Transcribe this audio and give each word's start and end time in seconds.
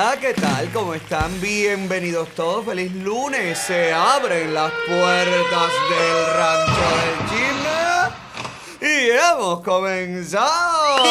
Hola, 0.00 0.16
¿qué 0.18 0.32
tal? 0.32 0.72
¿Cómo 0.72 0.94
están? 0.94 1.42
Bienvenidos 1.42 2.30
todos. 2.30 2.64
Feliz 2.64 2.90
lunes. 2.90 3.58
Se 3.58 3.92
abren 3.92 4.54
las 4.54 4.72
puertas 4.86 5.70
del 5.90 6.26
rancho 6.38 6.82
del 6.96 7.18
chisme. 7.28 8.88
Y 8.88 9.10
hemos 9.10 9.60
comenzado. 9.60 11.04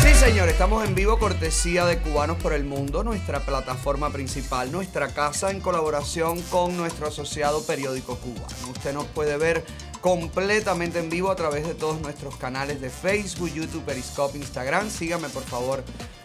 Sí, 0.00 0.14
señor, 0.14 0.48
estamos 0.48 0.86
en 0.86 0.94
vivo 0.94 1.18
cortesía 1.18 1.84
de 1.84 1.98
Cubanos 1.98 2.36
por 2.36 2.52
el 2.52 2.62
Mundo, 2.62 3.02
nuestra 3.02 3.40
plataforma 3.40 4.10
principal, 4.10 4.70
nuestra 4.70 5.08
casa 5.08 5.50
en 5.50 5.60
colaboración 5.60 6.40
con 6.42 6.76
nuestro 6.76 7.08
asociado 7.08 7.66
periódico 7.66 8.16
cubano. 8.18 8.70
Usted 8.70 8.92
nos 8.92 9.06
puede 9.06 9.38
ver 9.38 9.64
completamente 10.06 11.00
en 11.00 11.10
vivo 11.10 11.32
a 11.32 11.34
través 11.34 11.66
de 11.66 11.74
todos 11.74 12.00
nuestros 12.00 12.36
canales 12.36 12.80
de 12.80 12.90
Facebook, 12.90 13.52
YouTube, 13.52 13.82
Periscope, 13.82 14.38
Instagram. 14.38 14.88
Sígame 14.88 15.28
por 15.30 15.42
favor 15.42 15.82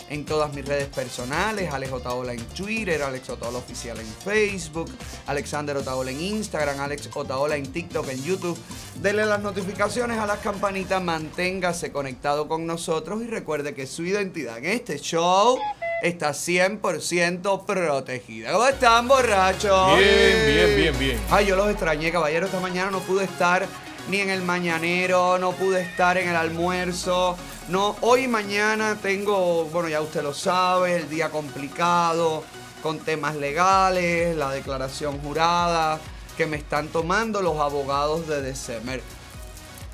en 0.07 0.23
todas 0.23 0.53
mis 0.53 0.63
redes 0.63 0.87
personales, 0.89 1.73
Alex 1.73 1.91
Otaola 1.91 2.33
en 2.33 2.45
Twitter, 2.49 3.01
Alex 3.01 3.31
Otaola 3.31 3.57
Oficial 3.57 3.99
en 3.99 4.05
Facebook, 4.05 4.91
Alexander 5.25 5.75
Otaola 5.77 6.11
en 6.11 6.21
Instagram, 6.21 6.79
Alex 6.79 7.09
Otaola 7.11 7.55
en 7.55 7.71
TikTok, 7.71 8.07
en 8.09 8.23
YouTube. 8.23 8.59
Dele 9.01 9.25
las 9.25 9.41
notificaciones 9.41 10.19
a 10.19 10.27
las 10.27 10.37
campanitas, 10.41 11.01
manténgase 11.01 11.91
conectado 11.91 12.47
con 12.47 12.67
nosotros 12.67 13.23
y 13.23 13.25
recuerde 13.25 13.73
que 13.73 13.87
su 13.87 14.03
identidad 14.05 14.59
en 14.59 14.65
este 14.65 14.99
show 14.99 15.57
está 16.01 16.31
100% 16.31 17.65
protegida. 17.65 18.51
¿Cómo 18.51 18.67
están, 18.67 19.07
borrachos? 19.07 19.97
Bien, 19.97 20.45
bien, 20.45 20.75
bien, 20.75 20.99
bien. 20.99 21.21
Ay, 21.29 21.45
yo 21.45 21.55
los 21.55 21.69
extrañé, 21.69 22.11
caballero. 22.11 22.47
Esta 22.47 22.59
mañana 22.59 22.91
no 22.91 22.99
pude 22.99 23.25
estar 23.25 23.67
ni 24.09 24.19
en 24.19 24.29
el 24.29 24.41
mañanero, 24.41 25.37
no 25.37 25.51
pude 25.51 25.81
estar 25.81 26.17
en 26.17 26.29
el 26.29 26.35
almuerzo. 26.35 27.37
No, 27.67 27.95
hoy 28.01 28.23
y 28.23 28.27
mañana 28.27 28.97
tengo, 29.01 29.65
bueno, 29.65 29.89
ya 29.89 30.01
usted 30.01 30.23
lo 30.23 30.33
sabe, 30.33 30.95
el 30.95 31.09
día 31.09 31.29
complicado, 31.29 32.43
con 32.81 32.99
temas 32.99 33.35
legales, 33.35 34.35
la 34.35 34.51
declaración 34.51 35.19
jurada 35.19 35.99
que 36.35 36.47
me 36.47 36.57
están 36.57 36.87
tomando 36.87 37.41
los 37.41 37.59
abogados 37.59 38.27
de 38.27 38.41
December. 38.41 39.01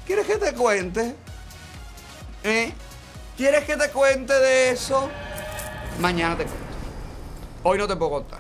¿Quieres 0.06 0.26
que 0.26 0.38
te 0.38 0.54
cuente? 0.54 1.16
¿Eh? 2.44 2.72
¿Quieres 3.36 3.66
que 3.66 3.76
te 3.76 3.90
cuente 3.90 4.34
de 4.34 4.70
eso? 4.70 5.10
Mañana 6.00 6.38
te 6.38 6.44
cuento. 6.44 6.64
Hoy 7.64 7.78
no 7.78 7.88
te 7.88 7.96
puedo 7.96 8.12
contar. 8.12 8.40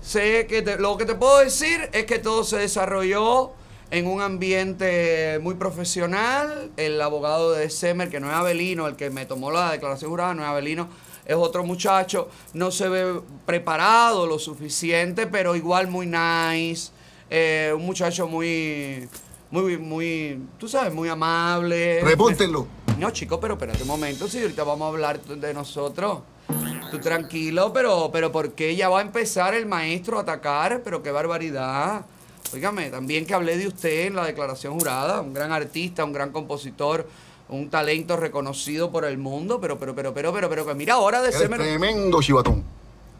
Sé 0.00 0.46
que 0.46 0.62
te- 0.62 0.78
lo 0.78 0.96
que 0.96 1.04
te 1.04 1.14
puedo 1.14 1.38
decir 1.38 1.88
es 1.92 2.06
que 2.06 2.18
todo 2.18 2.42
se 2.42 2.56
desarrolló 2.58 3.52
en 3.90 4.06
un 4.06 4.22
ambiente 4.22 5.38
muy 5.42 5.54
profesional. 5.54 6.70
El 6.76 7.00
abogado 7.02 7.52
de 7.52 7.68
Semer, 7.70 8.08
que 8.08 8.18
no 8.20 8.28
es 8.28 8.34
Avelino, 8.34 8.86
el 8.86 8.96
que 8.96 9.10
me 9.10 9.26
tomó 9.26 9.50
la 9.50 9.72
declaración 9.72 10.10
jurada, 10.10 10.34
no 10.34 10.42
es 10.42 10.48
Avelino, 10.48 10.88
es 11.26 11.36
otro 11.36 11.64
muchacho. 11.64 12.28
No 12.54 12.70
se 12.70 12.88
ve 12.88 13.20
preparado 13.44 14.26
lo 14.26 14.38
suficiente, 14.38 15.26
pero 15.26 15.54
igual 15.54 15.88
muy 15.88 16.06
nice. 16.06 16.92
Eh, 17.28 17.72
un 17.76 17.84
muchacho 17.84 18.26
muy, 18.26 19.06
muy, 19.50 19.76
muy, 19.76 20.40
tú 20.58 20.66
sabes, 20.66 20.94
muy 20.94 21.08
amable. 21.10 22.00
Repúntenlo. 22.02 22.66
No, 22.98 23.10
chico, 23.10 23.38
pero 23.38 23.54
espérate 23.54 23.82
un 23.82 23.88
momento, 23.88 24.28
si 24.28 24.40
ahorita 24.42 24.64
vamos 24.64 24.86
a 24.86 24.88
hablar 24.88 25.20
de 25.20 25.54
nosotros. 25.54 26.20
Tú 26.90 26.98
tranquilo, 26.98 27.72
pero, 27.72 28.10
pero 28.12 28.32
¿por 28.32 28.52
qué 28.52 28.74
ya 28.74 28.88
va 28.88 28.98
a 28.98 29.02
empezar 29.02 29.54
el 29.54 29.66
maestro 29.66 30.18
a 30.18 30.22
atacar? 30.22 30.82
Pero 30.82 31.02
qué 31.02 31.10
barbaridad. 31.10 32.04
Óigame, 32.52 32.90
también 32.90 33.24
que 33.26 33.34
hablé 33.34 33.56
de 33.56 33.68
usted 33.68 34.06
en 34.06 34.16
la 34.16 34.24
declaración 34.24 34.78
jurada, 34.78 35.20
un 35.20 35.32
gran 35.32 35.52
artista, 35.52 36.04
un 36.04 36.12
gran 36.12 36.32
compositor, 36.32 37.06
un 37.48 37.70
talento 37.70 38.16
reconocido 38.16 38.90
por 38.90 39.04
el 39.04 39.18
mundo, 39.18 39.60
pero, 39.60 39.78
pero, 39.78 39.94
pero, 39.94 40.12
pero, 40.12 40.32
pero, 40.32 40.48
pero, 40.48 40.66
que 40.66 40.74
mira, 40.74 40.94
ahora 40.94 41.22
de 41.22 41.32
Semer, 41.32 41.60
tremendo 41.60 42.20
chivatón. 42.20 42.64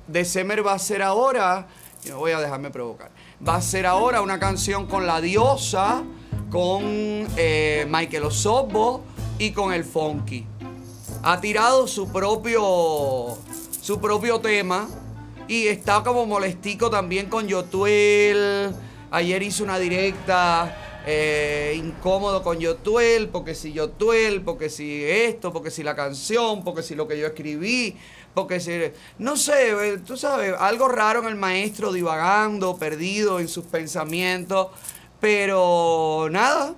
de 0.07 0.25
Semer 0.25 0.67
va 0.67 0.73
a 0.73 0.79
ser 0.79 1.03
ahora, 1.03 1.69
yo 2.05 2.19
voy 2.19 2.33
a 2.33 2.41
dejarme 2.41 2.71
provocar, 2.71 3.11
va 3.47 3.57
a 3.57 3.63
ser 3.63 3.87
ahora 3.87 4.21
una 4.21 4.41
canción 4.41 4.87
con 4.87 5.07
la 5.07 5.21
diosa, 5.21 6.03
con 6.51 6.83
eh, 7.37 7.87
Michael 7.89 8.25
Osobbo 8.25 9.05
y 9.39 9.53
con 9.53 9.73
el 9.73 9.85
Funky. 9.85 10.45
Ha 11.23 11.41
tirado 11.41 11.87
su 11.87 12.11
propio, 12.11 13.37
su 13.81 14.01
propio 14.01 14.41
tema. 14.41 14.89
Y 15.49 15.67
está 15.67 16.03
como 16.05 16.27
molestico 16.27 16.91
también 16.91 17.29
con 17.29 17.49
Yotuel. 17.49 18.73
Ayer 19.11 19.43
hizo 19.43 19.65
una 19.65 19.79
directa 19.79 21.03
eh, 21.07 21.75
incómodo 21.77 22.43
con 22.43 22.61
Yotuel, 22.61 23.29
porque 23.29 23.57
si 23.57 23.73
Yotuel, 23.73 24.43
porque 24.43 24.69
si 24.71 25.03
esto, 25.05 25.53
porque 25.53 25.73
si 25.73 25.83
la 25.83 25.97
canción, 25.97 26.63
porque 26.63 26.85
si 26.85 26.95
lo 26.95 27.09
que 27.09 27.19
yo 27.19 27.27
escribí, 27.27 27.97
porque 28.33 28.61
si... 28.61 28.79
No 29.19 29.37
sé, 29.37 29.99
tú 30.07 30.17
sabes, 30.17 30.55
algo 30.57 30.87
raro 30.87 31.23
en 31.23 31.27
el 31.27 31.37
maestro 31.37 31.93
divagando, 31.93 32.77
perdido 32.77 33.41
en 33.41 33.49
sus 33.49 33.65
pensamientos, 33.65 34.69
pero 35.21 36.29
nada, 36.31 36.77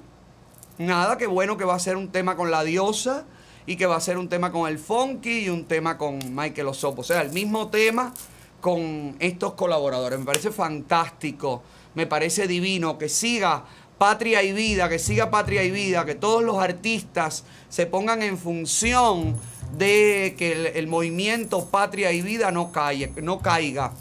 Nada, 0.78 1.18
qué 1.18 1.26
bueno 1.26 1.56
que 1.56 1.64
va 1.64 1.74
a 1.74 1.78
ser 1.78 1.96
un 1.96 2.10
tema 2.10 2.34
con 2.34 2.50
la 2.50 2.64
diosa 2.64 3.24
y 3.66 3.76
que 3.76 3.86
va 3.86 3.96
a 3.96 4.00
ser 4.00 4.18
un 4.18 4.28
tema 4.28 4.50
con 4.50 4.68
el 4.68 4.78
funky 4.78 5.44
y 5.44 5.48
un 5.48 5.64
tema 5.66 5.96
con 5.98 6.18
Michael 6.34 6.68
Osopo. 6.68 7.02
O 7.02 7.04
sea, 7.04 7.22
el 7.22 7.30
mismo 7.30 7.68
tema 7.68 8.12
con 8.60 9.16
estos 9.18 9.54
colaboradores. 9.54 10.18
Me 10.18 10.24
parece 10.24 10.50
fantástico, 10.50 11.62
me 11.94 12.06
parece 12.06 12.46
divino 12.46 12.96
que 12.96 13.08
siga 13.08 13.64
Patria 13.98 14.42
y 14.42 14.52
Vida, 14.52 14.88
que 14.88 14.98
siga 14.98 15.30
Patria 15.30 15.62
y 15.64 15.70
Vida, 15.70 16.04
que 16.04 16.14
todos 16.14 16.42
los 16.42 16.58
artistas 16.58 17.44
se 17.68 17.86
pongan 17.86 18.22
en 18.22 18.38
función 18.38 19.36
de 19.76 20.34
que 20.38 20.72
el, 20.74 20.86
movimiento 20.86 21.66
Patria 21.66 22.12
y 22.12 22.22
Vida 22.22 22.50
no 22.50 22.72
caiga, 22.72 23.12
no 23.20 23.40
caiga. 23.40 23.92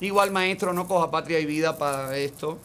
Igual, 0.00 0.32
maestro, 0.32 0.72
no 0.72 0.86
coja 0.86 1.10
patria 1.10 1.38
y 1.38 1.46
vida 1.46 1.78
para 1.78 2.16
esto. 2.18 2.58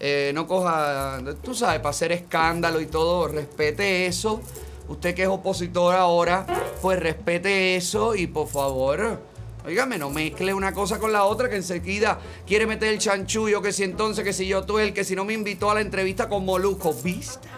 Eh, 0.00 0.32
no 0.34 0.46
coja, 0.48 1.20
tú 1.42 1.54
sabes, 1.54 1.78
para 1.78 1.90
hacer 1.90 2.10
escándalo 2.10 2.80
y 2.80 2.86
todo. 2.86 3.28
Respete 3.28 4.06
eso. 4.06 4.40
Usted 4.90 5.14
que 5.14 5.22
es 5.22 5.28
opositor 5.28 5.94
ahora, 5.94 6.44
pues 6.82 6.98
respete 6.98 7.76
eso 7.76 8.16
y 8.16 8.26
por 8.26 8.48
favor, 8.48 9.20
oígame, 9.64 9.98
no 9.98 10.10
mezcle 10.10 10.52
una 10.52 10.74
cosa 10.74 10.98
con 10.98 11.12
la 11.12 11.22
otra 11.26 11.48
que 11.48 11.54
enseguida 11.54 12.18
quiere 12.44 12.66
meter 12.66 12.88
el 12.88 12.98
chanchullo, 12.98 13.62
que 13.62 13.72
si 13.72 13.84
entonces, 13.84 14.24
que 14.24 14.32
si 14.32 14.48
yo 14.48 14.64
tú 14.64 14.80
el 14.80 14.92
que 14.92 15.04
si 15.04 15.14
no 15.14 15.24
me 15.24 15.32
invitó 15.32 15.70
a 15.70 15.74
la 15.74 15.80
entrevista 15.80 16.28
con 16.28 16.44
Molusco. 16.44 16.92
¿Viste? 17.04 17.48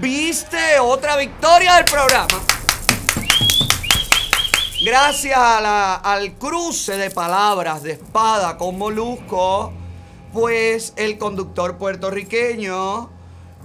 ¿Viste? 0.00 0.78
Otra 0.80 1.18
victoria 1.18 1.74
del 1.74 1.84
programa. 1.84 2.40
Gracias 4.82 5.38
al 5.38 6.32
cruce 6.38 6.96
de 6.96 7.10
palabras 7.10 7.82
de 7.82 7.92
espada 7.92 8.56
con 8.56 8.78
Molusco, 8.78 9.74
pues 10.32 10.94
el 10.96 11.18
conductor 11.18 11.76
puertorriqueño 11.76 13.17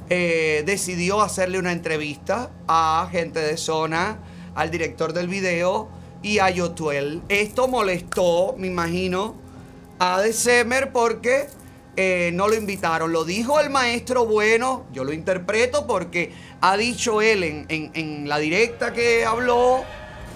eh, 0.10 0.64
decidió 0.66 1.22
hacerle 1.22 1.60
una 1.60 1.72
entrevista 1.72 2.50
a 2.68 3.08
gente 3.12 3.40
de 3.40 3.58
zona, 3.58 4.20
al 4.56 4.70
director 4.72 5.14
del 5.14 5.28
video 5.28 5.90
y 6.22 6.40
a 6.40 6.50
Yotuel. 6.50 7.22
Esto 7.30 7.68
molestó, 7.68 8.56
me 8.58 8.68
imagino, 8.68 9.36
a 10.00 10.22
December 10.22 10.92
porque 10.92 11.48
eh, 11.96 12.32
no 12.34 12.48
lo 12.48 12.56
invitaron. 12.56 13.12
Lo 13.12 13.24
dijo 13.26 13.60
el 13.60 13.70
maestro 13.70 14.26
bueno, 14.26 14.86
yo 14.94 15.04
lo 15.04 15.14
interpreto 15.14 15.86
porque 15.88 16.32
ha 16.62 16.78
dicho 16.78 17.22
él 17.22 17.44
en, 17.44 17.66
en- 17.70 17.92
en 17.94 18.30
la 18.30 18.38
directa 18.40 18.94
que 18.94 19.26
habló, 19.26 19.84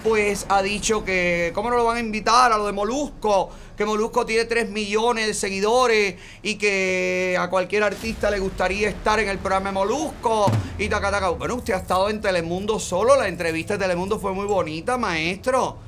pues 0.04 0.46
ha 0.48 0.62
dicho 0.62 1.04
que, 1.04 1.50
¿cómo 1.54 1.70
no 1.70 1.76
lo 1.76 1.84
van 1.84 1.96
a 1.96 2.00
invitar 2.00 2.52
a 2.52 2.56
lo 2.58 2.66
de 2.66 2.72
Molusco? 2.72 3.50
Que 3.78 3.86
Molusco 3.86 4.26
tiene 4.26 4.44
3 4.44 4.68
millones 4.68 5.28
de 5.28 5.34
seguidores 5.34 6.16
y 6.42 6.56
que 6.56 7.36
a 7.38 7.48
cualquier 7.48 7.84
artista 7.84 8.30
le 8.30 8.40
gustaría 8.40 8.90
estar 8.90 9.20
en 9.20 9.28
el 9.28 9.38
programa 9.38 9.72
Molusco 9.72 10.50
y 10.78 10.88
taca, 10.88 11.10
taca. 11.10 11.30
Bueno, 11.30 11.54
usted 11.54 11.72
ha 11.72 11.78
estado 11.78 12.10
en 12.10 12.20
Telemundo 12.20 12.78
solo, 12.78 13.16
la 13.16 13.28
entrevista 13.28 13.74
de 13.74 13.84
Telemundo 13.84 14.18
fue 14.18 14.34
muy 14.34 14.46
bonita, 14.46 14.98
maestro 14.98 15.78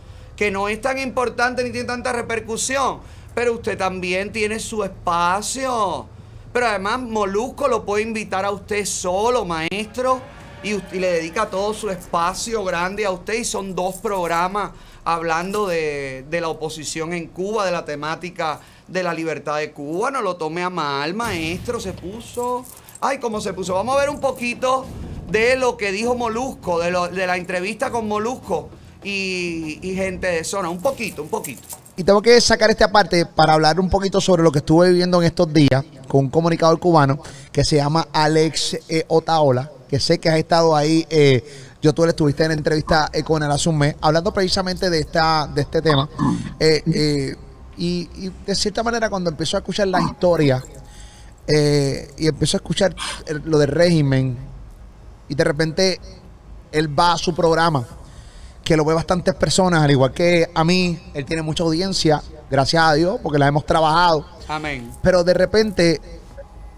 que 0.41 0.51
no 0.51 0.71
es 0.71 0.81
tan 0.81 0.97
importante 0.97 1.63
ni 1.63 1.71
tiene 1.71 1.87
tanta 1.87 2.15
repercusión, 2.15 3.01
pero 3.35 3.53
usted 3.53 3.77
también 3.77 4.33
tiene 4.33 4.59
su 4.59 4.83
espacio. 4.83 6.07
Pero 6.51 6.67
además 6.67 7.01
Molusco 7.01 7.69
lo 7.69 7.85
puede 7.85 8.05
invitar 8.05 8.47
a 8.47 8.51
usted 8.51 8.87
solo, 8.87 9.45
maestro, 9.45 10.23
y 10.63 10.73
le 10.99 11.13
dedica 11.13 11.51
todo 11.51 11.75
su 11.75 11.91
espacio 11.91 12.65
grande 12.65 13.05
a 13.05 13.11
usted 13.11 13.35
y 13.35 13.45
son 13.45 13.75
dos 13.75 13.97
programas 13.97 14.71
hablando 15.05 15.67
de, 15.67 16.25
de 16.31 16.41
la 16.41 16.49
oposición 16.49 17.13
en 17.13 17.27
Cuba, 17.29 17.65
de 17.67 17.73
la 17.73 17.85
temática 17.85 18.61
de 18.89 19.03
la 19.03 19.15
libertad 19.15 19.59
de 19.59 19.73
Cuba. 19.73 20.11
No 20.11 20.21
lo 20.23 20.37
tome 20.37 20.63
a 20.63 20.71
mal, 20.71 21.15
maestro, 21.15 21.81
se 21.81 21.93
puso... 21.93 22.65
Ay, 23.03 23.19
¿cómo 23.19 23.41
se 23.41 23.55
puso? 23.55 23.73
Vamos 23.75 23.97
a 23.97 24.01
ver 24.01 24.11
un 24.11 24.21
poquito 24.21 24.85
de 25.31 25.57
lo 25.57 25.79
que 25.79 25.91
dijo 25.91 26.15
Molusco, 26.15 26.79
de, 26.81 26.91
lo- 26.91 27.09
de 27.09 27.27
la 27.27 27.39
entrevista 27.39 27.91
con 27.91 28.07
Molusco 28.07 28.69
y, 29.03 29.79
gente 29.97 30.27
de 30.27 30.45
zona. 30.45 30.69
Un 30.69 30.83
poquito, 30.83 31.23
un 31.23 31.29
poquito. 31.31 31.63
Y 31.97 32.05
tengo 32.05 32.21
que 32.21 32.39
sacar 32.43 32.69
esta 32.71 32.93
parte 32.93 33.25
para 33.25 33.55
hablar 33.55 33.81
un 33.81 33.89
poquito 33.89 34.21
sobre 34.21 34.43
lo 34.43 34.53
que 34.53 34.59
estuve 34.59 34.91
viviendo 34.91 35.19
en 35.23 35.27
estos 35.27 35.51
días 35.53 35.83
con 36.09 36.27
un 36.27 36.31
comunicador 36.31 36.79
cubano 36.79 37.23
que 37.53 37.65
se 37.65 37.77
llama 37.77 38.07
Alex 38.13 38.79
eh, 38.89 39.05
Otaola, 39.09 39.71
que 39.89 39.99
sé 39.99 40.19
que 40.19 40.29
has 40.29 40.37
estado 40.37 40.77
ahí 40.77 41.07
eh, 41.11 41.43
yo 41.83 41.93
tú 41.95 42.03
le 42.05 42.11
estuviste 42.11 42.45
en 42.45 42.53
entrevista 42.53 43.09
eh, 43.13 43.23
con 43.23 43.43
él 43.43 43.51
hace 43.51 43.69
un 43.69 43.79
mes, 43.79 43.97
hablando 44.01 44.33
precisamente 44.33 44.91
de 44.91 45.01
esta, 45.01 45.49
de 45.55 45.63
este 45.63 45.81
tema. 45.83 46.09
Eh, 46.61 46.83
eh, 46.93 47.37
y, 47.79 48.11
y 48.17 48.33
de 48.47 48.55
cierta 48.55 48.83
manera, 48.83 49.09
cuando 49.09 49.31
empezó 49.31 49.57
a 49.57 49.61
escuchar 49.61 49.89
la 49.89 50.01
historia 50.03 50.63
eh, 51.47 52.11
y 52.19 52.27
empezó 52.27 52.57
a 52.57 52.59
escuchar 52.59 52.95
el- 53.27 53.43
lo 53.47 53.57
del 53.59 53.69
régimen, 53.71 54.37
y 55.29 55.35
de 55.35 55.45
repente 55.45 55.99
él 56.73 56.99
va 56.99 57.13
a 57.15 57.19
su 57.19 57.35
programa, 57.35 57.85
que 58.63 58.77
lo 58.77 58.85
ve 58.85 58.93
bastantes 58.95 59.35
personas, 59.35 59.83
al 59.83 59.91
igual 59.91 60.13
que 60.13 60.51
a 60.55 60.63
mí, 60.65 61.01
él 61.15 61.25
tiene 61.25 61.41
mucha 61.43 61.63
audiencia, 61.65 62.23
gracias 62.51 62.83
a 62.85 62.93
Dios, 62.95 63.19
porque 63.23 63.39
la 63.39 63.47
hemos 63.49 63.65
trabajado 63.65 64.27
Amén. 64.49 64.91
pero 65.03 65.25
de 65.25 65.33
repente 65.35 66.01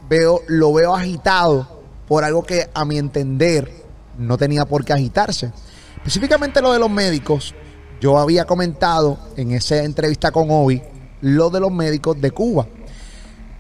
veo, 0.08 0.40
lo 0.46 0.72
veo 0.72 0.94
agitado 0.94 1.66
por 2.06 2.22
algo 2.25 2.44
que 2.44 2.70
a 2.72 2.84
mi 2.84 2.98
entender 2.98 3.81
no 4.19 4.37
tenía 4.38 4.64
por 4.64 4.85
qué 4.85 4.93
agitarse. 4.93 5.53
Específicamente 5.97 6.61
lo 6.61 6.73
de 6.73 6.79
los 6.79 6.91
médicos, 6.91 7.55
yo 8.00 8.19
había 8.19 8.44
comentado 8.44 9.19
en 9.37 9.53
esa 9.53 9.82
entrevista 9.85 10.32
con 10.32 10.50
Obi 10.50 10.82
lo 11.20 11.50
de 11.50 11.61
los 11.61 11.73
médicos 11.73 12.20
de 12.20 12.31
Cuba. 12.32 12.67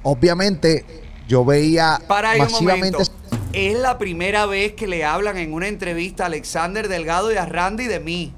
Obviamente 0.02 0.84
yo 1.28 1.44
veía 1.44 2.00
Para 2.08 2.30
ahí 2.30 2.40
un 2.40 2.46
masivamente 2.46 2.98
momento. 2.98 3.12
Es 3.52 3.78
la 3.78 3.98
primera 3.98 4.46
vez 4.46 4.72
que 4.72 4.86
le 4.86 5.04
hablan 5.04 5.38
en 5.38 5.52
una 5.52 5.68
entrevista 5.68 6.24
a 6.24 6.26
Alexander 6.26 6.88
Delgado 6.88 7.32
y 7.32 7.36
a 7.36 7.46
Randy 7.46 7.86
de 7.86 8.00
mí. 8.00 8.34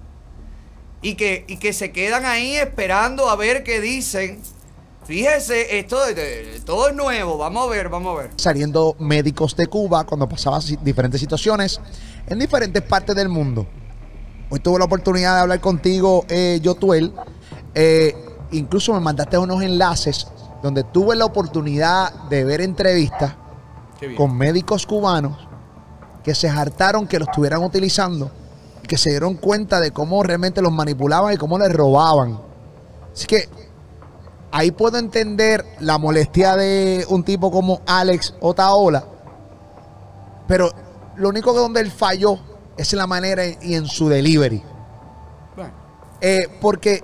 Y 1.00 1.14
que, 1.14 1.44
y 1.48 1.58
que 1.58 1.72
se 1.72 1.92
quedan 1.92 2.24
ahí 2.24 2.56
esperando 2.56 3.28
a 3.28 3.36
ver 3.36 3.62
qué 3.62 3.80
dicen. 3.80 4.40
Fíjese, 5.06 5.78
esto 5.78 5.98
todo 6.64 6.88
es 6.88 6.94
nuevo. 6.94 7.36
Vamos 7.36 7.66
a 7.66 7.70
ver, 7.70 7.88
vamos 7.88 8.14
a 8.18 8.22
ver. 8.22 8.30
saliendo 8.36 8.96
médicos 8.98 9.54
de 9.54 9.66
Cuba 9.66 10.04
cuando 10.04 10.28
pasaban 10.28 10.62
si- 10.62 10.76
diferentes 10.76 11.20
situaciones 11.20 11.80
en 12.26 12.38
diferentes 12.38 12.82
partes 12.82 13.14
del 13.14 13.28
mundo. 13.28 13.66
Hoy 14.50 14.60
tuve 14.60 14.78
la 14.78 14.86
oportunidad 14.86 15.34
de 15.36 15.40
hablar 15.42 15.60
contigo, 15.60 16.24
eh, 16.28 16.58
Yotuel. 16.62 17.12
Eh, 17.74 18.14
incluso 18.52 18.92
me 18.94 19.00
mandaste 19.00 19.36
unos 19.36 19.62
enlaces 19.62 20.26
donde 20.62 20.84
tuve 20.84 21.16
la 21.16 21.26
oportunidad 21.26 22.12
de 22.30 22.44
ver 22.44 22.60
entrevistas 22.62 23.34
con 24.16 24.36
médicos 24.36 24.86
cubanos 24.86 25.36
que 26.22 26.34
se 26.34 26.48
hartaron 26.48 27.06
que 27.06 27.18
lo 27.18 27.26
estuvieran 27.26 27.62
utilizando 27.62 28.30
y 28.82 28.86
que 28.86 28.96
se 28.96 29.10
dieron 29.10 29.34
cuenta 29.34 29.80
de 29.80 29.90
cómo 29.92 30.22
realmente 30.22 30.62
los 30.62 30.72
manipulaban 30.72 31.34
y 31.34 31.36
cómo 31.36 31.58
les 31.58 31.70
robaban. 31.72 32.38
Así 33.12 33.26
que 33.26 33.48
ahí 34.54 34.70
puedo 34.70 34.98
entender 34.98 35.64
la 35.80 35.98
molestia 35.98 36.54
de 36.54 37.04
un 37.08 37.24
tipo 37.24 37.50
como 37.50 37.80
Alex 37.86 38.34
Otaola, 38.38 39.04
pero 40.46 40.70
lo 41.16 41.28
único 41.28 41.52
que 41.52 41.58
donde 41.58 41.80
él 41.80 41.90
falló 41.90 42.38
es 42.76 42.92
en 42.92 43.00
la 43.00 43.08
manera 43.08 43.44
y 43.44 43.74
en 43.74 43.86
su 43.86 44.08
delivery. 44.08 44.62
Eh, 46.20 46.48
porque 46.60 47.02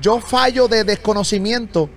yo 0.00 0.20
fallo 0.20 0.68
de 0.68 0.84
desconocimiento, 0.84 1.90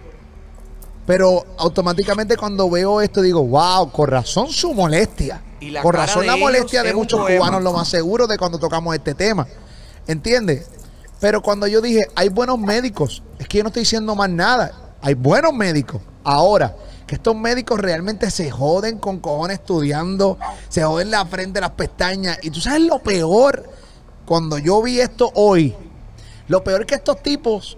pero 1.05 1.45
automáticamente 1.57 2.35
cuando 2.35 2.69
veo 2.69 2.99
esto 2.99 3.21
digo, 3.21 3.41
wow, 3.41 3.89
con 3.89 4.09
razón 4.09 4.49
su 4.49 4.73
molestia. 4.73 5.41
Y 5.61 5.71
la 5.71 5.81
Con 5.81 5.93
razón 5.93 6.27
la 6.27 6.35
molestia 6.35 6.83
de 6.83 6.93
muchos 6.93 7.21
poema. 7.21 7.37
cubanos, 7.39 7.63
lo 7.63 7.71
más 7.71 7.87
seguro 7.87 8.27
de 8.27 8.37
cuando 8.37 8.59
tocamos 8.59 8.93
este 8.93 9.15
tema. 9.15 9.47
¿Entiendes? 10.05 10.67
Pero 11.19 11.41
cuando 11.41 11.67
yo 11.67 11.81
dije, 11.81 12.07
hay 12.15 12.29
buenos 12.29 12.59
médicos, 12.59 13.23
es 13.39 13.47
que 13.47 13.57
yo 13.57 13.63
no 13.63 13.69
estoy 13.69 13.81
diciendo 13.81 14.15
más 14.15 14.29
nada. 14.29 14.95
Hay 15.01 15.13
buenos 15.13 15.53
médicos. 15.53 16.01
Ahora, 16.23 16.75
que 17.05 17.15
estos 17.15 17.35
médicos 17.35 17.79
realmente 17.79 18.31
se 18.31 18.49
joden 18.49 18.97
con 18.97 19.19
cojones 19.19 19.59
estudiando, 19.59 20.37
se 20.69 20.83
joden 20.83 21.11
la 21.11 21.25
frente, 21.25 21.61
las 21.61 21.71
pestañas. 21.71 22.39
Y 22.41 22.49
tú 22.49 22.59
sabes 22.59 22.81
lo 22.81 22.99
peor, 22.99 23.63
cuando 24.25 24.57
yo 24.57 24.81
vi 24.81 24.99
esto 24.99 25.31
hoy, 25.35 25.75
lo 26.47 26.63
peor 26.63 26.81
es 26.81 26.87
que 26.87 26.95
estos 26.95 27.21
tipos 27.21 27.77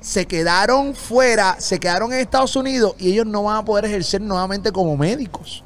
se 0.00 0.26
quedaron 0.26 0.94
fuera, 0.94 1.56
se 1.58 1.78
quedaron 1.78 2.12
en 2.12 2.20
Estados 2.20 2.56
Unidos 2.56 2.94
y 2.98 3.12
ellos 3.12 3.26
no 3.26 3.44
van 3.44 3.56
a 3.56 3.64
poder 3.64 3.84
ejercer 3.84 4.20
nuevamente 4.20 4.72
como 4.72 4.96
médicos. 4.96 5.64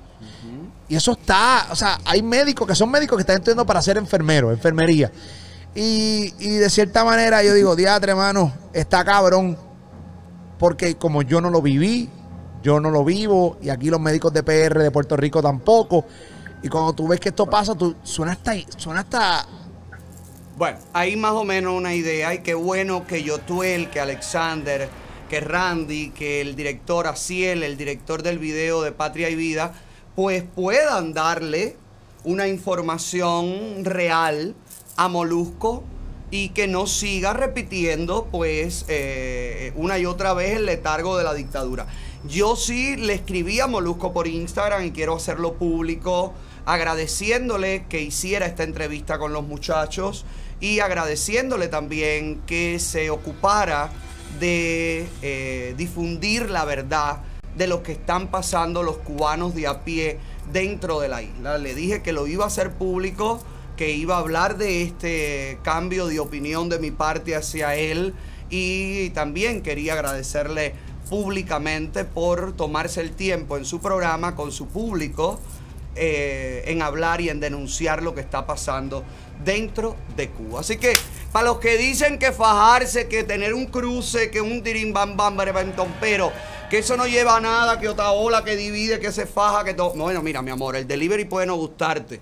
Y 0.88 0.96
eso 0.96 1.12
está, 1.12 1.68
o 1.70 1.76
sea, 1.76 2.00
hay 2.04 2.22
médicos 2.22 2.66
que 2.66 2.74
son 2.74 2.90
médicos 2.90 3.16
que 3.16 3.22
están 3.22 3.36
estudiando 3.36 3.64
para 3.64 3.80
ser 3.80 3.96
enfermeros, 3.96 4.52
enfermería. 4.52 5.10
Y, 5.74 6.30
de 6.38 6.68
cierta 6.68 7.04
manera 7.04 7.42
yo 7.42 7.54
digo, 7.54 7.74
diatre, 7.74 8.12
hermano, 8.12 8.52
está 8.72 9.04
cabrón. 9.04 9.56
Porque 10.58 10.96
como 10.96 11.22
yo 11.22 11.40
no 11.40 11.50
lo 11.50 11.62
viví, 11.62 12.08
yo 12.62 12.78
no 12.78 12.90
lo 12.90 13.04
vivo, 13.04 13.56
y 13.60 13.70
aquí 13.70 13.90
los 13.90 14.00
médicos 14.00 14.32
de 14.32 14.42
PR 14.42 14.78
de 14.78 14.90
Puerto 14.90 15.16
Rico 15.16 15.42
tampoco. 15.42 16.04
Y 16.62 16.68
cuando 16.68 16.92
tú 16.92 17.08
ves 17.08 17.18
que 17.18 17.30
esto 17.30 17.46
pasa, 17.46 17.74
tú 17.74 17.96
suena 18.04 18.32
hasta, 18.32 18.52
suena 18.76 19.00
hasta 19.00 19.46
Bueno, 20.56 20.78
ahí 20.92 21.16
más 21.16 21.32
o 21.32 21.42
menos 21.42 21.74
una 21.74 21.94
idea 21.94 22.32
y 22.34 22.38
qué 22.38 22.54
bueno 22.54 23.04
que 23.06 23.24
Yotuel, 23.24 23.90
que 23.90 23.98
Alexander, 23.98 24.88
que 25.28 25.40
Randy, 25.40 26.10
que 26.10 26.40
el 26.40 26.54
director 26.54 27.08
Asiel, 27.08 27.64
el 27.64 27.76
director 27.76 28.22
del 28.22 28.38
video 28.38 28.82
de 28.82 28.92
Patria 28.92 29.28
y 29.28 29.34
Vida, 29.34 29.72
pues 30.14 30.44
puedan 30.44 31.12
darle 31.14 31.76
una 32.22 32.46
información 32.46 33.84
real 33.84 34.54
a 35.02 35.08
Molusco 35.08 35.82
y 36.30 36.50
que 36.50 36.68
no 36.68 36.86
siga 36.86 37.32
repitiendo 37.32 38.28
pues 38.30 38.84
eh, 38.86 39.72
una 39.74 39.98
y 39.98 40.06
otra 40.06 40.32
vez 40.32 40.56
el 40.56 40.66
letargo 40.66 41.18
de 41.18 41.24
la 41.24 41.34
dictadura. 41.34 41.88
Yo 42.24 42.54
sí 42.54 42.94
le 42.94 43.14
escribí 43.14 43.58
a 43.58 43.66
Molusco 43.66 44.12
por 44.12 44.28
Instagram 44.28 44.84
y 44.84 44.90
quiero 44.92 45.16
hacerlo 45.16 45.54
público 45.54 46.34
agradeciéndole 46.66 47.86
que 47.88 48.00
hiciera 48.00 48.46
esta 48.46 48.62
entrevista 48.62 49.18
con 49.18 49.32
los 49.32 49.42
muchachos 49.42 50.24
y 50.60 50.78
agradeciéndole 50.78 51.66
también 51.66 52.40
que 52.46 52.78
se 52.78 53.10
ocupara 53.10 53.90
de 54.38 55.08
eh, 55.20 55.74
difundir 55.76 56.48
la 56.48 56.64
verdad 56.64 57.22
de 57.56 57.66
lo 57.66 57.82
que 57.82 57.92
están 57.92 58.28
pasando 58.28 58.84
los 58.84 58.98
cubanos 58.98 59.56
de 59.56 59.66
a 59.66 59.82
pie 59.82 60.20
dentro 60.52 61.00
de 61.00 61.08
la 61.08 61.22
isla. 61.22 61.58
Le 61.58 61.74
dije 61.74 62.02
que 62.02 62.12
lo 62.12 62.28
iba 62.28 62.44
a 62.44 62.46
hacer 62.46 62.70
público, 62.70 63.40
que 63.82 63.90
iba 63.90 64.14
a 64.14 64.18
hablar 64.18 64.58
de 64.58 64.82
este 64.82 65.58
cambio 65.64 66.06
de 66.06 66.20
opinión 66.20 66.68
de 66.68 66.78
mi 66.78 66.92
parte 66.92 67.34
hacia 67.34 67.74
él 67.74 68.14
y 68.48 69.10
también 69.10 69.60
quería 69.60 69.94
agradecerle 69.94 70.74
públicamente 71.10 72.04
por 72.04 72.52
tomarse 72.52 73.00
el 73.00 73.10
tiempo 73.10 73.56
en 73.56 73.64
su 73.64 73.80
programa 73.80 74.36
con 74.36 74.52
su 74.52 74.68
público 74.68 75.40
eh, 75.96 76.62
en 76.66 76.80
hablar 76.80 77.20
y 77.22 77.28
en 77.28 77.40
denunciar 77.40 78.04
lo 78.04 78.14
que 78.14 78.20
está 78.20 78.46
pasando 78.46 79.02
dentro 79.44 79.96
de 80.14 80.28
Cuba. 80.28 80.60
Así 80.60 80.76
que 80.76 80.92
para 81.32 81.46
los 81.46 81.58
que 81.58 81.76
dicen 81.76 82.20
que 82.20 82.30
fajarse, 82.30 83.08
que 83.08 83.24
tener 83.24 83.52
un 83.52 83.66
cruce, 83.66 84.30
que 84.30 84.40
un 84.40 84.62
tirimbam 84.62 85.16
bam 85.16 85.36
pero 86.00 86.30
que 86.70 86.78
eso 86.78 86.96
no 86.96 87.08
lleva 87.08 87.38
a 87.38 87.40
nada, 87.40 87.80
que 87.80 87.88
otra 87.88 88.12
ola 88.12 88.44
que 88.44 88.54
divide, 88.54 89.00
que 89.00 89.10
se 89.10 89.26
faja, 89.26 89.64
que 89.64 89.74
todo. 89.74 89.92
Bueno, 89.94 90.22
mira, 90.22 90.40
mi 90.40 90.52
amor, 90.52 90.76
el 90.76 90.86
delivery 90.86 91.24
puede 91.24 91.46
no 91.46 91.56
gustarte. 91.56 92.20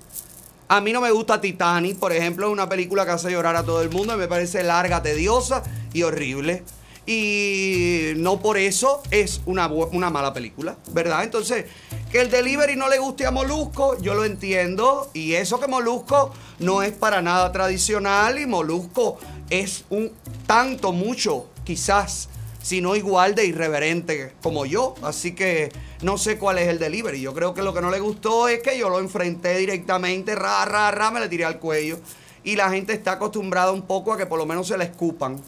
A 0.71 0.81
mí 0.81 0.93
no 0.93 1.00
me 1.00 1.11
gusta 1.11 1.41
Titanic, 1.41 1.99
por 1.99 2.12
ejemplo, 2.12 2.47
es 2.47 2.53
una 2.53 2.69
película 2.69 3.05
que 3.05 3.11
hace 3.11 3.33
llorar 3.33 3.57
a 3.57 3.65
todo 3.65 3.83
el 3.83 3.91
mundo 3.91 4.15
y 4.15 4.17
me 4.17 4.29
parece 4.29 4.62
larga, 4.62 5.03
tediosa 5.03 5.65
y 5.93 6.05
horrible. 6.05 6.62
Y 7.07 8.12
no 8.19 8.39
por 8.39 8.57
eso 8.57 9.03
es 9.11 9.41
una, 9.47 9.67
una 9.67 10.11
mala 10.11 10.33
película, 10.33 10.77
¿verdad? 10.93 11.25
Entonces, 11.25 11.65
que 12.12 12.21
el 12.21 12.31
delivery 12.31 12.77
no 12.77 12.89
le 12.89 13.00
guste 13.00 13.27
a 13.27 13.33
Molusco, 13.33 14.00
yo 14.00 14.15
lo 14.15 14.25
entiendo. 14.25 15.11
Y 15.12 15.33
eso 15.33 15.59
que 15.59 15.67
Molusco 15.67 16.33
no 16.61 16.85
es 16.85 16.93
para 16.93 17.21
nada 17.21 17.50
tradicional 17.50 18.39
y 18.39 18.47
Molusco 18.47 19.19
es 19.50 19.85
un 19.91 20.12
tanto, 20.47 20.93
mucho, 20.93 21.49
quizás, 21.65 22.29
si 22.62 22.81
no 22.81 22.95
igual 22.97 23.35
de 23.35 23.47
irreverente 23.47 24.35
como 24.43 24.67
yo. 24.67 24.95
Así 25.02 25.35
que 25.35 25.73
no 26.02 26.19
sé 26.19 26.38
cuál 26.38 26.59
es 26.59 26.69
el 26.69 26.79
delivery. 26.79 27.21
Yo 27.21 27.35
creo 27.35 27.55
que 27.55 27.62
lo 27.62 27.73
que 27.73 27.81
no 27.81 27.90
le 27.90 28.00
gustó 28.00 28.49
es 28.49 28.62
que 28.62 28.79
yo 28.79 28.88
lo 28.88 29.00
enfrenté 29.00 29.57
directamente, 29.59 30.35
ra, 30.35 30.64
ra, 30.64 30.90
ra, 30.90 31.11
me 31.11 31.21
le 31.21 31.29
tiré 31.29 31.45
al 31.45 31.59
cuello. 31.59 31.99
Y 32.43 32.57
la 32.57 32.71
gente 32.71 32.93
está 32.93 33.12
acostumbrada 33.12 33.73
un 33.73 33.83
poco 33.83 34.12
a 34.12 34.17
que 34.17 34.26
por 34.26 34.38
lo 34.38 34.47
menos 34.47 34.69
se 34.69 34.79
le 34.79 34.85
escupan. 34.85 35.40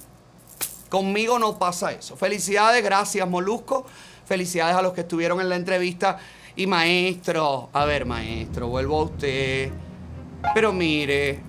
Conmigo 0.88 1.38
no 1.38 1.58
pasa 1.58 1.92
eso. 1.92 2.16
Felicidades, 2.16 2.82
gracias 2.84 3.28
Molusco. 3.28 3.86
Felicidades 4.26 4.76
a 4.76 4.82
los 4.82 4.92
que 4.92 5.02
estuvieron 5.02 5.40
en 5.40 5.48
la 5.48 5.56
entrevista. 5.56 6.18
Y 6.54 6.66
maestro, 6.66 7.70
a 7.72 7.86
ver 7.86 8.04
maestro, 8.04 8.68
vuelvo 8.68 9.00
a 9.00 9.04
usted. 9.04 9.70
Pero 10.54 10.72
mire, 10.72 11.40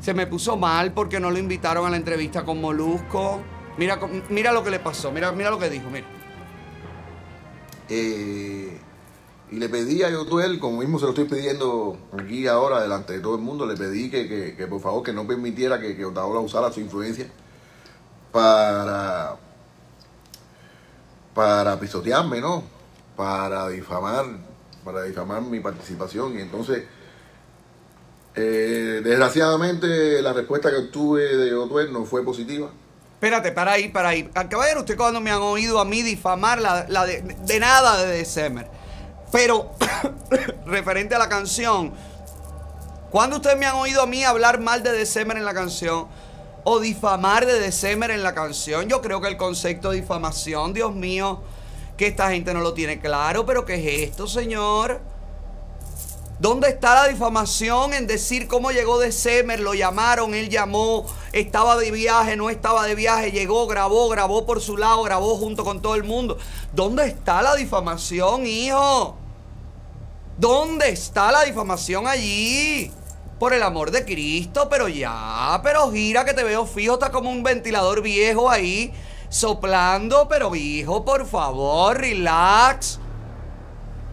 se 0.00 0.12
me 0.12 0.26
puso 0.26 0.58
mal 0.58 0.92
porque 0.92 1.18
no 1.18 1.30
lo 1.30 1.38
invitaron 1.38 1.86
a 1.86 1.90
la 1.90 1.96
entrevista 1.96 2.44
con 2.44 2.60
Molusco. 2.60 3.40
Mira, 3.78 3.98
mira 4.30 4.52
lo 4.52 4.64
que 4.64 4.70
le 4.70 4.78
pasó, 4.80 5.12
mira, 5.12 5.32
mira 5.32 5.50
lo 5.50 5.58
que 5.58 5.68
dijo, 5.68 5.90
mira. 5.90 6.06
Eh, 7.88 8.80
y 9.50 9.56
le 9.56 9.68
pedí 9.68 10.02
a 10.02 10.10
Yotuel, 10.10 10.58
como 10.58 10.78
mismo 10.78 10.98
se 10.98 11.04
lo 11.04 11.10
estoy 11.10 11.26
pidiendo 11.26 11.98
aquí 12.18 12.46
ahora, 12.46 12.80
delante 12.80 13.12
de 13.12 13.20
todo 13.20 13.36
el 13.36 13.42
mundo, 13.42 13.66
le 13.66 13.76
pedí 13.76 14.10
que, 14.10 14.28
que- 14.28 14.56
que 14.56 14.66
por 14.66 14.80
favor 14.80 15.02
que 15.02 15.12
no 15.12 15.26
permitiera 15.26 15.78
que, 15.78 15.96
que 15.96 16.04
Otaola 16.04 16.40
usara 16.40 16.72
su 16.72 16.80
influencia 16.80 17.28
para, 18.32 19.36
para 21.34 21.78
pisotearme, 21.78 22.40
¿no? 22.40 22.64
Para 23.16 23.68
difamar, 23.68 24.24
para 24.84 25.02
difamar 25.02 25.42
mi 25.42 25.60
participación. 25.60 26.36
Y 26.38 26.40
entonces 26.42 26.84
Eh, 28.38 29.00
desgraciadamente, 29.02 30.20
la 30.20 30.34
respuesta 30.34 30.68
que 30.70 30.76
obtuve 30.76 31.22
de 31.38 31.54
Otuel 31.54 31.90
no 31.90 32.04
fue 32.04 32.22
positiva. 32.22 32.68
Espérate, 33.16 33.50
para 33.50 33.72
ahí, 33.72 33.88
para 33.88 34.10
ahí. 34.10 34.28
Ah, 34.34 34.46
Caballero, 34.46 34.80
usted 34.80 34.94
cuando 34.94 35.22
me 35.22 35.30
han 35.30 35.40
oído 35.40 35.80
a 35.80 35.86
mí 35.86 36.02
difamar 36.02 36.60
la, 36.60 37.06
de, 37.06 37.22
de 37.22 37.60
nada 37.60 38.04
de 38.04 38.18
December. 38.18 38.68
Pero, 39.32 39.72
referente 40.66 41.14
a 41.14 41.18
la 41.18 41.26
canción, 41.30 41.94
¿cuándo 43.10 43.36
ustedes 43.36 43.56
me 43.56 43.64
han 43.64 43.76
oído 43.76 44.02
a 44.02 44.06
mí 44.06 44.22
hablar 44.22 44.60
mal 44.60 44.82
de 44.82 44.92
December 44.92 45.38
en 45.38 45.46
la 45.46 45.54
canción? 45.54 46.08
O 46.64 46.78
difamar 46.78 47.46
de 47.46 47.58
December 47.58 48.10
en 48.10 48.22
la 48.22 48.34
canción. 48.34 48.86
Yo 48.86 49.00
creo 49.00 49.22
que 49.22 49.28
el 49.28 49.38
concepto 49.38 49.92
de 49.92 50.02
difamación, 50.02 50.74
Dios 50.74 50.94
mío, 50.94 51.40
que 51.96 52.08
esta 52.08 52.30
gente 52.30 52.52
no 52.52 52.60
lo 52.60 52.74
tiene 52.74 53.00
claro. 53.00 53.46
Pero 53.46 53.64
¿qué 53.64 53.76
es 53.76 54.10
esto, 54.10 54.26
señor? 54.26 55.00
¿Dónde 56.38 56.68
está 56.68 56.94
la 56.94 57.08
difamación 57.08 57.94
en 57.94 58.06
decir 58.06 58.46
cómo 58.46 58.70
llegó 58.70 58.98
December? 58.98 59.58
Lo 59.58 59.72
llamaron, 59.72 60.34
él 60.34 60.50
llamó, 60.50 61.06
estaba 61.32 61.78
de 61.78 61.90
viaje, 61.90 62.36
no 62.36 62.50
estaba 62.50 62.84
de 62.86 62.94
viaje, 62.94 63.32
llegó, 63.32 63.66
grabó, 63.66 64.10
grabó 64.10 64.44
por 64.44 64.60
su 64.60 64.76
lado, 64.76 65.02
grabó 65.02 65.38
junto 65.38 65.64
con 65.64 65.80
todo 65.80 65.94
el 65.94 66.04
mundo. 66.04 66.36
¿Dónde 66.74 67.06
está 67.06 67.40
la 67.40 67.54
difamación, 67.54 68.46
hijo? 68.46 69.16
¿Dónde 70.36 70.90
está 70.90 71.32
la 71.32 71.44
difamación 71.44 72.06
allí? 72.06 72.92
Por 73.38 73.54
el 73.54 73.62
amor 73.62 73.90
de 73.90 74.04
Cristo, 74.04 74.68
pero 74.68 74.88
ya, 74.88 75.58
pero 75.62 75.90
gira 75.90 76.26
que 76.26 76.34
te 76.34 76.44
veo 76.44 76.66
fijo, 76.66 76.94
está 76.94 77.10
como 77.10 77.30
un 77.30 77.42
ventilador 77.42 78.02
viejo 78.02 78.50
ahí, 78.50 78.92
soplando, 79.30 80.28
pero 80.28 80.54
hijo, 80.54 81.02
por 81.02 81.26
favor, 81.26 81.96
relax. 81.96 83.00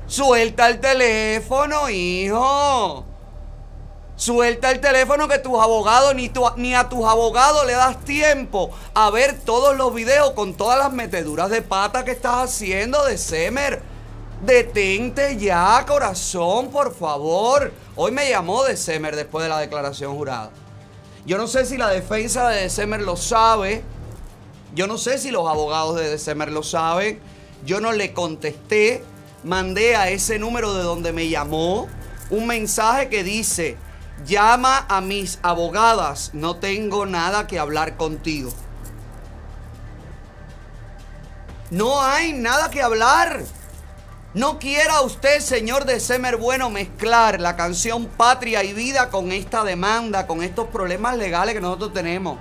Suelta 0.08 0.70
el 0.70 0.80
teléfono, 0.80 1.90
hijo. 1.90 3.06
Suelta 4.16 4.72
el 4.72 4.80
teléfono 4.80 5.28
que 5.28 5.40
tus 5.40 5.60
abogados, 5.60 6.14
ni, 6.16 6.32
ni 6.58 6.76
a 6.76 6.88
tus 6.88 7.06
abogados 7.06 7.66
le 7.66 7.74
das 7.74 8.04
tiempo 8.06 8.70
a 8.94 9.10
ver 9.10 9.40
todos 9.40 9.76
los 9.76 9.94
videos 9.94 10.32
con 10.32 10.54
todas 10.54 10.78
las 10.78 10.94
meteduras 10.94 11.50
de 11.50 11.62
pata 11.62 12.06
que 12.06 12.12
estás 12.12 12.52
haciendo 12.52 13.04
de 13.06 13.18
Semer. 13.18 13.82
Detente 14.46 15.38
ya, 15.38 15.84
corazón, 15.88 16.70
por 16.70 16.94
favor. 16.94 17.72
Hoy 17.96 18.12
me 18.12 18.30
llamó 18.30 18.64
de 18.64 18.78
Semer 18.78 19.16
después 19.16 19.44
de 19.44 19.50
la 19.50 19.60
declaración 19.60 20.16
jurada. 20.16 20.52
Yo 21.26 21.38
no 21.38 21.48
sé 21.48 21.66
si 21.66 21.78
la 21.78 21.90
defensa 21.90 22.50
de 22.50 22.70
Semer 22.70 23.02
lo 23.02 23.16
sabe. 23.16 23.84
Yo 24.76 24.88
no 24.88 24.98
sé 24.98 25.18
si 25.18 25.32
los 25.32 25.48
abogados 25.48 25.96
de 25.96 26.10
December 26.10 26.52
lo 26.52 26.64
saben. 26.64 27.20
Yo 27.66 27.80
no 27.80 27.92
le 27.92 28.14
contesté. 28.14 29.04
Mandé 29.44 29.96
a 29.96 30.10
ese 30.10 30.40
número 30.40 30.74
de 30.74 30.84
donde 30.84 31.12
me 31.12 31.28
llamó 31.28 31.90
un 32.30 32.48
mensaje 32.48 33.10
que 33.10 33.24
dice, 33.24 33.78
llama 34.26 34.86
a 34.88 35.02
mis 35.02 35.40
abogadas, 35.44 36.32
no 36.34 36.56
tengo 36.56 37.06
nada 37.06 37.46
que 37.46 37.60
hablar 37.60 37.98
contigo. 37.98 38.52
No 41.70 42.02
hay 42.02 42.34
nada 42.34 42.70
que 42.70 42.82
hablar. 42.82 43.44
No 44.34 44.60
quiera 44.60 45.02
usted, 45.02 45.40
señor 45.42 45.86
de 45.86 46.00
Semer 46.00 46.38
Bueno, 46.38 46.70
mezclar 46.70 47.40
la 47.42 47.56
canción 47.56 48.06
Patria 48.06 48.64
y 48.64 48.74
Vida 48.74 49.10
con 49.10 49.32
esta 49.32 49.64
demanda, 49.64 50.26
con 50.26 50.42
estos 50.42 50.68
problemas 50.70 51.18
legales 51.18 51.54
que 51.54 51.62
nosotros 51.62 51.94
tenemos. 51.94 52.38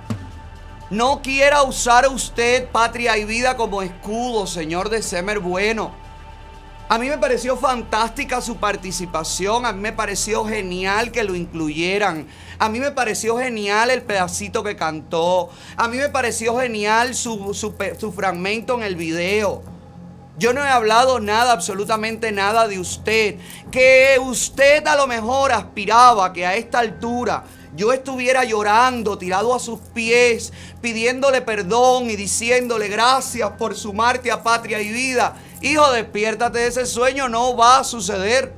No 0.89 1.21
quiera 1.21 1.63
usar 1.63 2.07
usted 2.07 2.69
patria 2.69 3.17
y 3.17 3.25
vida 3.25 3.57
como 3.57 3.81
escudo, 3.81 4.45
señor 4.45 4.89
de 4.89 5.01
Semer 5.01 5.39
Bueno. 5.39 6.02
A 6.89 6.99
mí 6.99 7.09
me 7.09 7.17
pareció 7.17 7.57
fantástica 7.57 8.41
su 8.41 8.57
participación, 8.57 9.65
a 9.65 9.71
mí 9.71 9.81
me 9.81 9.93
pareció 9.93 10.45
genial 10.45 11.11
que 11.11 11.23
lo 11.23 11.33
incluyeran, 11.33 12.27
a 12.59 12.69
mí 12.69 12.79
me 12.79 12.91
pareció 12.91 13.37
genial 13.37 13.89
el 13.89 14.03
pedacito 14.03 14.63
que 14.63 14.75
cantó, 14.75 15.49
a 15.77 15.87
mí 15.87 15.97
me 15.97 16.09
pareció 16.09 16.59
genial 16.59 17.15
su, 17.15 17.53
su 17.53 17.73
su 17.97 18.11
fragmento 18.11 18.75
en 18.75 18.83
el 18.83 18.95
video. 18.95 19.63
Yo 20.37 20.51
no 20.51 20.63
he 20.63 20.69
hablado 20.69 21.19
nada, 21.19 21.51
absolutamente 21.53 22.31
nada 22.31 22.67
de 22.67 22.79
usted. 22.79 23.37
Que 23.71 24.17
usted 24.19 24.85
a 24.87 24.95
lo 24.95 25.05
mejor 25.05 25.51
aspiraba 25.51 26.33
que 26.33 26.43
a 26.45 26.55
esta 26.55 26.79
altura 26.79 27.43
yo 27.75 27.93
estuviera 27.93 28.43
llorando, 28.43 29.17
tirado 29.17 29.53
a 29.53 29.59
sus 29.59 29.79
pies, 29.79 30.51
pidiéndole 30.81 31.41
perdón 31.41 32.09
y 32.09 32.15
diciéndole 32.15 32.87
gracias 32.87 33.51
por 33.51 33.75
sumarte 33.75 34.31
a 34.31 34.41
patria 34.41 34.81
y 34.81 34.91
vida. 34.91 35.35
Hijo, 35.63 35.93
despiértate 35.93 36.59
de 36.59 36.67
ese 36.67 36.85
sueño, 36.85 37.29
no 37.29 37.55
va 37.55 37.79
a 37.79 37.83
suceder. 37.85 38.53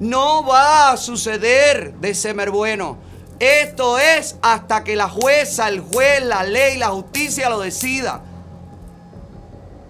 No 0.00 0.44
va 0.46 0.90
a 0.90 0.96
suceder 0.96 1.92
de 1.96 2.14
Semer 2.14 2.50
Bueno. 2.50 2.96
Esto 3.38 3.98
es 3.98 4.36
hasta 4.40 4.82
que 4.82 4.96
la 4.96 5.10
jueza, 5.10 5.68
el 5.68 5.80
juez, 5.80 6.24
la 6.24 6.42
ley, 6.42 6.78
la 6.78 6.88
justicia 6.88 7.50
lo 7.50 7.60
decida. 7.60 8.22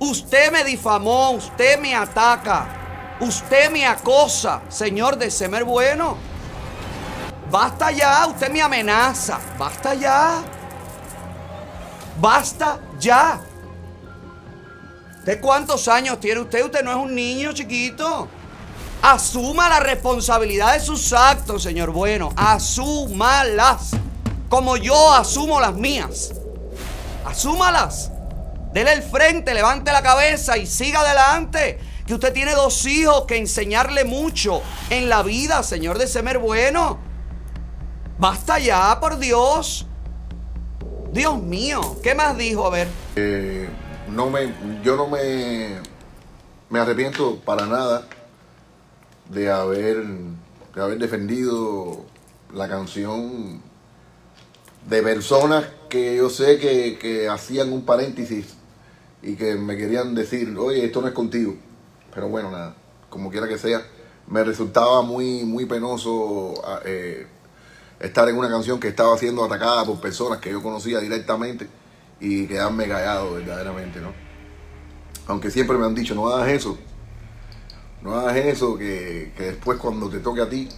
Usted 0.01 0.51
me 0.51 0.65
difamó, 0.65 1.31
usted 1.31 1.79
me 1.79 1.95
ataca, 1.95 2.67
usted 3.21 3.71
me 3.71 3.87
acosa, 3.87 4.63
señor 4.69 5.17
de 5.17 5.31
Semer 5.31 5.63
Bueno. 5.63 6.17
Basta 7.53 7.93
ya, 7.93 8.27
usted 8.27 8.51
me 8.51 8.63
amenaza. 8.63 9.39
Basta 9.57 9.95
ya. 9.95 10.43
Basta 12.21 12.81
ya. 12.99 13.41
¿De 15.25 15.41
cuántos 15.41 15.87
años 15.87 16.19
tiene 16.19 16.41
usted? 16.41 16.65
Usted 16.65 16.83
no 16.83 16.91
es 16.91 16.97
un 16.97 17.15
niño 17.15 17.53
chiquito. 17.53 18.29
Asuma 19.03 19.69
la 19.69 19.81
responsabilidad 19.81 20.75
de 20.75 20.81
sus 20.81 21.13
actos, 21.13 21.63
señor 21.63 21.93
Bueno. 21.93 22.31
Asúmalas. 22.37 23.91
Como 24.49 24.77
yo 24.77 25.13
asumo 25.13 25.61
las 25.61 25.75
mías. 25.75 26.33
Asúmalas. 27.25 28.11
Dele 28.73 28.95
el 28.95 29.03
frente, 29.03 29.55
levante 29.55 29.93
la 29.93 30.03
cabeza 30.03 30.59
y 30.59 30.67
siga 30.67 31.01
adelante. 31.01 31.79
Que 32.07 32.15
usted 32.15 32.33
tiene 32.33 32.55
dos 32.55 32.85
hijos 32.87 33.25
que 33.27 33.37
enseñarle 33.37 34.05
mucho 34.05 34.61
en 34.91 35.09
la 35.09 35.23
vida, 35.23 35.63
señor 35.63 35.99
de 35.99 36.09
Semer 36.09 36.39
Bueno. 36.39 36.99
Basta 38.19 38.59
ya, 38.59 38.99
por 38.99 39.19
Dios. 39.19 39.87
Dios 41.13 41.39
mío, 41.41 41.97
¿qué 42.03 42.15
más 42.15 42.37
dijo? 42.37 42.67
A 42.67 42.71
ver. 42.71 42.89
Eh, 43.17 43.69
no 44.15 44.31
me, 44.31 44.53
yo 44.83 44.97
no 44.97 45.09
me, 45.09 45.81
me 46.71 46.79
arrepiento 46.79 47.41
para 47.41 47.67
nada 47.67 48.07
de 49.31 49.51
haber, 49.51 50.05
de 50.75 50.83
haber 50.83 50.99
defendido 50.99 52.05
la 52.55 52.69
canción 52.69 53.63
de 54.89 55.03
personas 55.03 55.67
que 55.89 56.17
yo 56.17 56.29
sé 56.29 56.59
que, 56.59 56.99
que 56.99 57.29
hacían 57.29 57.73
un 57.73 57.85
paréntesis 57.85 58.55
y 59.23 59.37
que 59.37 59.55
me 59.55 59.77
querían 59.77 60.15
decir, 60.15 60.57
oye, 60.59 60.85
esto 60.85 61.01
no 61.01 61.09
es 61.09 61.15
contigo. 61.15 61.55
Pero 62.15 62.29
bueno, 62.29 62.51
nada, 62.51 62.75
como 63.09 63.31
quiera 63.31 63.49
que 63.49 63.59
sea, 63.59 63.83
me 64.27 64.45
resultaba 64.45 65.03
muy, 65.03 65.45
muy 65.45 65.65
penoso 65.65 66.55
ah, 66.67 66.81
eh, 66.85 67.27
estar 68.01 68.29
en 68.29 68.37
una 68.37 68.51
canción 68.51 68.81
que 68.81 68.89
estaba 68.89 69.17
siendo 69.17 69.45
atacada 69.45 69.85
por 69.85 70.01
personas 70.01 70.39
que 70.39 70.51
yo 70.51 70.63
conocía 70.63 70.99
directamente 70.99 71.69
y 72.23 72.47
quedarme 72.47 72.87
callado 72.87 73.35
verdaderamente, 73.35 74.01
¿no? 74.01 74.13
Aunque 75.27 75.51
siempre 75.51 75.77
me 75.77 75.85
han 75.85 75.95
dicho, 75.95 76.15
no 76.15 76.29
hagas 76.29 76.49
eso, 76.51 76.79
no 78.01 78.15
hagas 78.15 78.37
eso, 78.37 78.79
que, 78.79 79.33
que 79.37 79.43
después 79.45 79.79
cuando 79.79 80.09
te 80.09 80.21
toque 80.21 80.41
a 80.41 80.49
ti, 80.49 80.69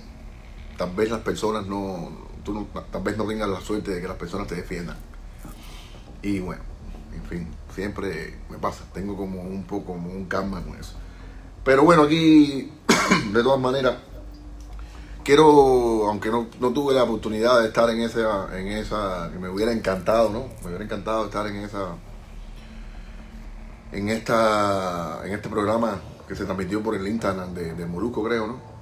tal 0.78 0.90
vez 0.94 1.10
las 1.10 1.20
personas 1.20 1.66
no, 1.66 2.10
tú 2.42 2.54
no, 2.54 2.66
tal 2.90 3.02
vez 3.02 3.16
no 3.18 3.26
tengas 3.26 3.48
la 3.48 3.60
suerte 3.60 3.90
de 3.90 4.00
que 4.00 4.08
las 4.08 4.16
personas 4.16 4.46
te 4.46 4.54
defiendan. 4.54 4.96
Y 6.22 6.40
bueno, 6.40 6.62
en 7.14 7.22
fin, 7.24 7.48
siempre 7.74 8.38
me 8.48 8.58
pasa, 8.58 8.84
tengo 8.94 9.14
como 9.14 9.42
un 9.42 9.64
poco, 9.64 9.92
como 9.92 10.10
un 10.10 10.24
karma 10.24 10.62
con 10.62 10.76
eso. 10.78 10.94
Pero 11.62 11.84
bueno, 11.84 12.04
aquí, 12.04 12.72
de 13.32 13.42
todas 13.42 13.60
maneras, 13.60 13.96
quiero, 15.24 16.06
aunque 16.08 16.30
no, 16.30 16.46
no 16.60 16.72
tuve 16.72 16.94
la 16.94 17.02
oportunidad 17.02 17.60
de 17.60 17.68
estar 17.68 17.88
en 17.90 18.02
esa, 18.02 18.56
en 18.56 18.68
esa, 18.68 19.30
que 19.32 19.38
me 19.38 19.48
hubiera 19.48 19.72
encantado, 19.72 20.28
¿no? 20.30 20.44
Me 20.60 20.68
hubiera 20.68 20.84
encantado 20.84 21.24
estar 21.24 21.46
en 21.46 21.56
esa, 21.56 21.96
en 23.90 24.10
esta, 24.10 25.22
en 25.24 25.32
este 25.32 25.48
programa 25.48 26.00
que 26.28 26.36
se 26.36 26.44
transmitió 26.44 26.82
por 26.82 26.94
el 26.94 27.06
Instagram 27.08 27.54
de, 27.54 27.74
de 27.74 27.86
creo, 27.86 28.46
¿no? 28.46 28.74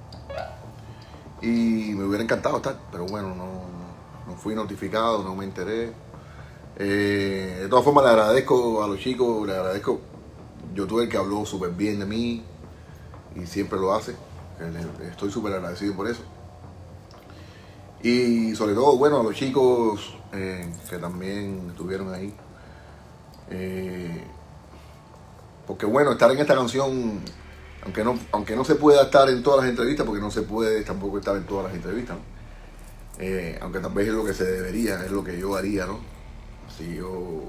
Y 1.41 1.93
me 1.95 2.05
hubiera 2.05 2.23
encantado 2.23 2.57
estar, 2.57 2.77
pero 2.91 3.05
bueno, 3.05 3.35
no, 3.35 3.63
no 4.27 4.35
fui 4.37 4.53
notificado, 4.53 5.23
no 5.23 5.35
me 5.35 5.45
enteré. 5.45 5.91
Eh, 6.77 7.59
de 7.61 7.67
todas 7.67 7.83
formas, 7.83 8.05
le 8.05 8.11
agradezco 8.11 8.83
a 8.83 8.87
los 8.87 8.99
chicos, 8.99 9.45
le 9.47 9.53
agradezco. 9.53 9.99
Yo 10.73 10.87
tuve 10.87 11.03
el 11.03 11.09
que 11.09 11.17
habló 11.17 11.45
súper 11.45 11.71
bien 11.71 11.99
de 11.99 12.05
mí 12.05 12.43
y 13.35 13.45
siempre 13.45 13.79
lo 13.79 13.93
hace. 13.93 14.15
Estoy 15.09 15.31
súper 15.31 15.53
agradecido 15.53 15.95
por 15.95 16.07
eso. 16.07 16.21
Y 18.01 18.55
sobre 18.55 18.73
todo, 18.73 18.97
bueno, 18.97 19.19
a 19.19 19.23
los 19.23 19.35
chicos 19.35 20.15
eh, 20.33 20.71
que 20.89 20.97
también 20.97 21.69
estuvieron 21.69 22.13
ahí. 22.13 22.33
Eh, 23.49 24.23
porque 25.65 25.85
bueno, 25.85 26.11
estar 26.11 26.31
en 26.31 26.39
esta 26.39 26.55
canción 26.55 27.21
aunque 27.83 28.03
no, 28.03 28.17
aunque 28.31 28.55
no 28.55 28.63
se 28.63 28.75
pueda 28.75 29.03
estar 29.03 29.29
en 29.29 29.43
todas 29.43 29.61
las 29.61 29.69
entrevistas, 29.69 30.05
porque 30.05 30.21
no 30.21 30.31
se 30.31 30.43
puede 30.43 30.83
tampoco 30.83 31.19
estar 31.19 31.35
en 31.35 31.45
todas 31.45 31.65
las 31.65 31.75
entrevistas. 31.75 32.17
Eh, 33.19 33.57
aunque 33.61 33.79
tal 33.79 33.93
vez 33.93 34.07
es 34.07 34.13
lo 34.13 34.23
que 34.23 34.33
se 34.33 34.45
debería, 34.45 35.03
es 35.03 35.11
lo 35.11 35.23
que 35.23 35.37
yo 35.37 35.55
haría, 35.55 35.85
¿no? 35.85 35.99
Si 36.75 36.95
yo, 36.95 37.43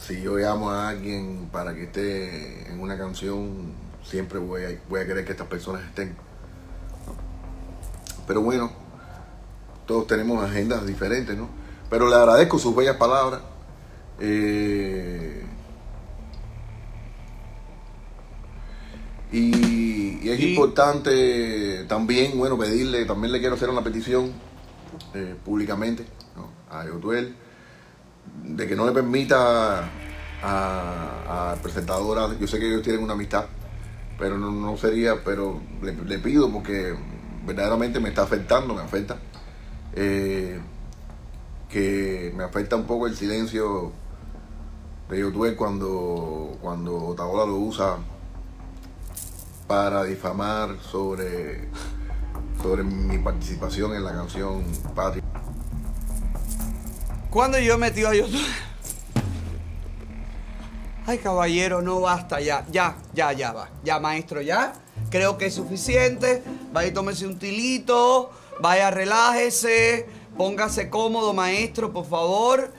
si 0.00 0.22
yo 0.22 0.36
llamo 0.36 0.70
a 0.70 0.88
alguien 0.88 1.48
para 1.52 1.74
que 1.74 1.84
esté 1.84 2.72
en 2.72 2.80
una 2.80 2.96
canción, 2.96 3.72
siempre 4.08 4.38
voy 4.38 4.64
a, 4.64 4.80
voy 4.88 5.00
a 5.00 5.06
querer 5.06 5.24
que 5.24 5.32
estas 5.32 5.46
personas 5.46 5.82
estén. 5.84 6.16
Pero 8.26 8.42
bueno, 8.42 8.70
todos 9.86 10.06
tenemos 10.06 10.42
agendas 10.44 10.86
diferentes, 10.86 11.36
¿no? 11.36 11.48
Pero 11.90 12.08
le 12.08 12.14
agradezco 12.16 12.58
sus 12.58 12.74
bellas 12.76 12.96
palabras. 12.96 13.40
Eh, 14.20 15.44
y, 19.32 20.18
y 20.22 20.30
es 20.30 20.40
Y- 20.40 20.50
importante 20.50 21.84
también, 21.88 22.36
bueno, 22.38 22.58
pedirle, 22.58 23.04
también 23.04 23.32
le 23.32 23.40
quiero 23.40 23.54
hacer 23.54 23.68
una 23.70 23.82
petición 23.82 24.32
eh, 25.14 25.36
públicamente 25.44 26.06
¿no? 26.36 26.50
a 26.74 26.84
Yotuel 26.86 27.34
de 28.44 28.66
que 28.66 28.74
no 28.76 28.86
le 28.86 28.92
permita 28.92 29.88
a, 30.42 31.52
a 31.52 31.54
presentadora, 31.62 32.28
yo 32.38 32.46
sé 32.46 32.58
que 32.58 32.68
ellos 32.68 32.82
tienen 32.82 33.02
una 33.02 33.14
amistad, 33.14 33.46
pero 34.18 34.36
no, 34.36 34.50
no 34.50 34.76
sería, 34.76 35.22
pero 35.24 35.60
le, 35.80 36.18
pido 36.18 36.50
porque 36.52 36.94
verdaderamente 37.46 38.00
me 38.00 38.08
está 38.08 38.22
afectando, 38.22 38.74
me 38.74 38.82
afecta, 38.82 39.16
eh, 39.94 40.60
que 41.68 42.32
me 42.36 42.44
afecta 42.44 42.76
un 42.76 42.84
poco 42.84 43.06
el 43.06 43.16
silencio 43.16 43.92
de 45.08 45.20
Yotuel 45.20 45.56
cuando, 45.56 46.58
cuando 46.60 46.96
Otaola 46.96 47.46
lo 47.46 47.56
usa 47.56 47.96
para 49.66 50.04
difamar 50.04 50.76
sobre, 50.80 51.68
sobre 52.60 52.82
mi 52.82 53.18
participación 53.18 53.94
en 53.94 54.04
la 54.04 54.12
canción 54.12 54.64
Patria. 54.94 55.22
Cuando 57.30 57.58
yo 57.58 57.78
metido 57.78 58.08
a 58.08 58.14
YouTube. 58.14 58.67
Ay, 61.08 61.16
caballero, 61.16 61.80
no 61.80 62.00
basta 62.02 62.38
ya. 62.38 62.66
Ya, 62.70 62.94
ya, 63.14 63.32
ya 63.32 63.52
va. 63.52 63.70
Ya, 63.82 63.98
maestro, 63.98 64.42
ya. 64.42 64.74
Creo 65.08 65.38
que 65.38 65.46
es 65.46 65.54
suficiente. 65.54 66.42
Vaya 66.70 66.88
y 66.88 66.92
tómese 66.92 67.26
un 67.26 67.38
tilito. 67.38 68.30
Vaya, 68.60 68.90
relájese. 68.90 70.06
Póngase 70.36 70.90
cómodo, 70.90 71.32
maestro, 71.32 71.90
por 71.94 72.06
favor. 72.06 72.70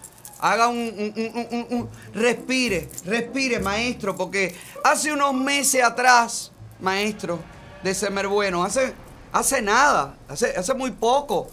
Haga 0.42 0.68
un, 0.68 0.78
un- 0.78 1.48
un- 1.52 1.68
un- 1.72 1.90
Respire, 2.14 2.88
respire, 3.04 3.60
maestro, 3.60 4.16
porque 4.16 4.56
hace 4.84 5.12
unos 5.12 5.34
meses 5.34 5.84
atrás, 5.84 6.52
maestro, 6.80 7.40
de 7.84 7.96
Semer 7.96 8.28
Bueno, 8.28 8.64
hace, 8.64 8.94
hace 9.34 9.60
nada, 9.62 10.16
hace, 10.30 10.56
hace 10.56 10.76
muy 10.76 10.92
poco. 10.92 11.48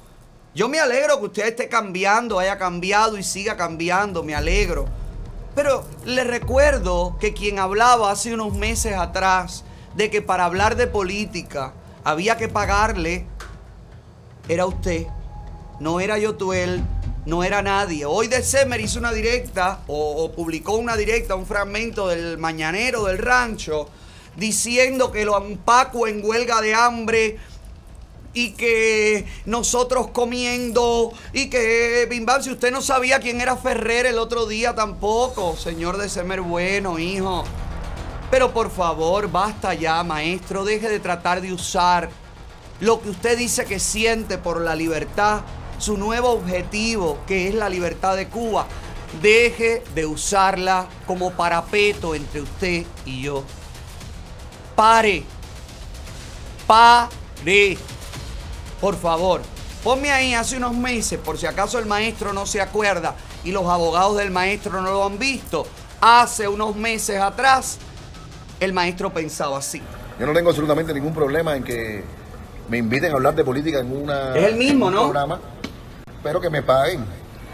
Yo 0.54 0.68
me 0.68 0.78
alegro 0.78 1.18
que 1.20 1.26
usted 1.26 1.46
esté 1.48 1.68
cambiando, 1.70 2.38
haya 2.38 2.58
cambiado 2.58 3.16
y 3.16 3.22
siga 3.24 3.56
cambiando, 3.56 4.22
me 4.22 4.34
alegro. 4.34 4.86
Pero 5.56 5.86
le 6.04 6.22
recuerdo 6.22 7.16
que 7.18 7.32
quien 7.32 7.58
hablaba 7.58 8.10
hace 8.10 8.34
unos 8.34 8.54
meses 8.54 8.94
atrás 8.94 9.64
de 9.94 10.10
que 10.10 10.20
para 10.20 10.44
hablar 10.44 10.76
de 10.76 10.86
política 10.86 11.72
había 12.04 12.36
que 12.36 12.46
pagarle, 12.46 13.26
era 14.50 14.66
usted, 14.66 15.06
no 15.80 15.98
era 15.98 16.18
Yotuel, 16.18 16.84
no 17.24 17.42
era 17.42 17.62
nadie. 17.62 18.04
Hoy 18.04 18.28
de 18.28 18.42
Semer 18.42 18.82
hizo 18.82 18.98
una 18.98 19.12
directa 19.12 19.80
o, 19.86 20.30
publicó 20.32 20.74
una 20.74 20.94
directa, 20.94 21.34
un 21.34 21.46
fragmento 21.46 22.08
del 22.08 22.36
mañanero 22.36 23.04
del 23.04 23.16
rancho, 23.16 23.88
diciendo 24.36 25.10
que 25.10 25.24
lo 25.24 25.42
Paco 25.64 26.06
en 26.06 26.22
huelga 26.22 26.60
de 26.60 26.74
hambre 26.74 27.38
y 28.36 28.50
que 28.50 29.24
nosotros 29.46 30.08
comiendo 30.08 31.10
y 31.32 31.48
que 31.48 32.06
Bim 32.10 32.26
Bam, 32.26 32.42
si 32.42 32.50
usted 32.50 32.70
no 32.70 32.82
sabía 32.82 33.18
quién 33.18 33.40
era 33.40 33.56
Ferrer 33.56 34.04
el 34.04 34.18
otro 34.18 34.44
día 34.44 34.74
tampoco, 34.74 35.56
señor 35.56 35.96
de 35.96 36.10
Semer 36.10 36.42
Bueno, 36.42 36.98
hijo. 36.98 37.44
Pero 38.30 38.52
por 38.52 38.70
favor, 38.70 39.30
basta 39.30 39.72
ya, 39.72 40.02
maestro, 40.02 40.66
deje 40.66 40.90
de 40.90 41.00
tratar 41.00 41.40
de 41.40 41.54
usar 41.54 42.10
lo 42.80 43.00
que 43.00 43.08
usted 43.08 43.38
dice 43.38 43.64
que 43.64 43.78
siente 43.80 44.36
por 44.36 44.60
la 44.60 44.74
libertad, 44.74 45.40
su 45.78 45.96
nuevo 45.96 46.28
objetivo, 46.28 47.18
que 47.26 47.48
es 47.48 47.54
la 47.54 47.70
libertad 47.70 48.16
de 48.16 48.28
Cuba. 48.28 48.66
Deje 49.22 49.82
de 49.94 50.04
usarla 50.04 50.86
como 51.06 51.30
parapeto 51.30 52.14
entre 52.14 52.42
usted 52.42 52.84
y 53.06 53.22
yo. 53.22 53.44
Pare. 54.74 55.22
Pare. 56.66 57.95
Por 58.80 58.96
favor, 58.96 59.40
ponme 59.82 60.12
ahí 60.12 60.34
hace 60.34 60.56
unos 60.56 60.74
meses, 60.74 61.18
por 61.18 61.38
si 61.38 61.46
acaso 61.46 61.78
el 61.78 61.86
maestro 61.86 62.32
no 62.32 62.46
se 62.46 62.60
acuerda 62.60 63.14
y 63.44 63.52
los 63.52 63.66
abogados 63.66 64.16
del 64.16 64.30
maestro 64.30 64.80
no 64.80 64.90
lo 64.90 65.04
han 65.04 65.18
visto. 65.18 65.66
Hace 66.00 66.46
unos 66.46 66.76
meses 66.76 67.20
atrás, 67.20 67.78
el 68.60 68.72
maestro 68.72 69.12
pensaba 69.12 69.58
así. 69.58 69.80
Yo 70.20 70.26
no 70.26 70.32
tengo 70.32 70.50
absolutamente 70.50 70.92
ningún 70.92 71.14
problema 71.14 71.56
en 71.56 71.64
que 71.64 72.04
me 72.68 72.78
inviten 72.78 73.12
a 73.12 73.14
hablar 73.14 73.34
de 73.34 73.44
política 73.44 73.78
en 73.80 73.96
una 73.96 74.34
Es 74.36 74.44
el 74.44 74.56
mismo, 74.56 74.86
un 74.86 74.94
¿no? 74.94 75.02
programa, 75.04 75.40
pero 76.22 76.40
que 76.40 76.50
me 76.50 76.62
paguen 76.62 77.04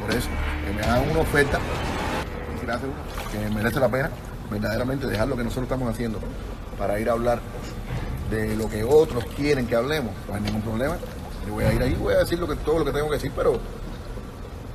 por 0.00 0.10
eso, 0.10 0.28
que 0.66 0.72
me 0.72 0.82
hagan 0.82 1.10
una 1.10 1.20
oferta 1.20 1.58
que 3.30 3.38
merece 3.54 3.80
la 3.80 3.88
pena 3.88 4.10
verdaderamente 4.50 5.06
dejar 5.06 5.28
lo 5.28 5.36
que 5.36 5.42
nosotros 5.44 5.64
estamos 5.64 5.92
haciendo 5.92 6.18
para 6.78 6.98
ir 7.00 7.08
a 7.08 7.12
hablar 7.12 7.40
de 8.32 8.56
lo 8.56 8.68
que 8.68 8.82
otros 8.82 9.24
quieren 9.36 9.66
que 9.66 9.76
hablemos, 9.76 10.12
no 10.28 10.34
hay 10.34 10.40
ningún 10.40 10.62
problema. 10.62 10.96
Yo 11.46 11.52
voy 11.54 11.64
a 11.64 11.72
ir 11.72 11.82
ahí, 11.82 11.94
voy 11.94 12.14
a 12.14 12.18
decir 12.18 12.38
lo 12.38 12.48
que, 12.48 12.56
todo 12.56 12.78
lo 12.80 12.84
que 12.84 12.92
tengo 12.92 13.08
que 13.08 13.14
decir, 13.16 13.32
pero 13.36 13.58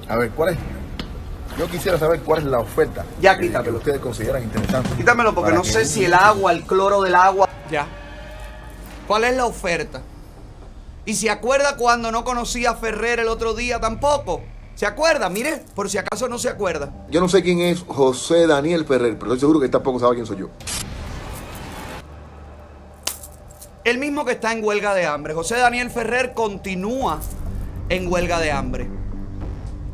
a 0.08 0.15
ver, 0.17 0.32
¿cuál 0.32 0.54
es? 0.54 0.58
Yo 1.58 1.67
quisiera 1.67 1.98
saber 1.98 2.20
cuál 2.22 2.39
es 2.41 2.46
la 2.46 2.60
oferta 2.60 3.04
Ya, 3.20 3.36
que- 3.38 3.52
que, 3.52 3.72
ustedes 3.72 4.00
consideran 4.00 4.43
interesante. 4.43 4.89
Quítamelo 4.96 5.34
porque 5.34 5.54
no 5.54 5.63
sé 5.63 5.86
si 5.86 6.06
el 6.06 6.13
agua, 6.13 6.52
el 6.52 6.63
cloro 6.63 7.02
del 7.02 7.15
agua. 7.15 7.50
Ya. 7.72 7.88
¿Cuál 9.08 9.24
es 9.24 9.36
la 9.36 9.46
oferta? 9.46 10.02
Y 11.06 11.15
se 11.15 11.30
acuerda 11.30 11.78
cuando 11.78 12.12
no 12.12 12.24
conocía 12.24 12.72
a 12.72 12.76
Ferrer 12.76 13.20
el 13.22 13.28
otro 13.30 13.54
día 13.56 13.80
tampoco. 13.80 14.41
¿Se 14.76 14.86
acuerda? 14.86 15.30
Mire, 15.30 15.63
por 15.74 15.89
si 15.89 15.98
acaso 15.98 16.28
no 16.28 16.38
se 16.38 16.50
acuerda. 16.50 16.91
Yo 17.10 17.20
no 17.22 17.28
sé 17.30 17.41
quién 17.41 17.60
es 17.62 17.84
José 17.88 18.46
Daniel 18.46 18.86
Ferrer, 18.86 19.13
pero 19.17 19.32
estoy 19.34 19.39
seguro 19.39 19.60
que 19.60 19.70
tampoco 19.70 20.00
sabe 20.00 20.15
quién 20.15 20.28
soy 20.28 20.38
yo. 20.38 20.50
El 23.88 24.00
mismo 24.00 24.26
que 24.26 24.34
está 24.34 24.52
en 24.52 24.62
huelga 24.65 24.93
de 24.93 25.06
hambre. 25.06 25.34
José 25.34 25.56
Daniel 25.56 25.89
Ferrer 25.89 26.34
continúa 26.34 27.21
en 27.88 28.12
huelga 28.12 28.38
de 28.38 28.52
hambre. 28.52 28.89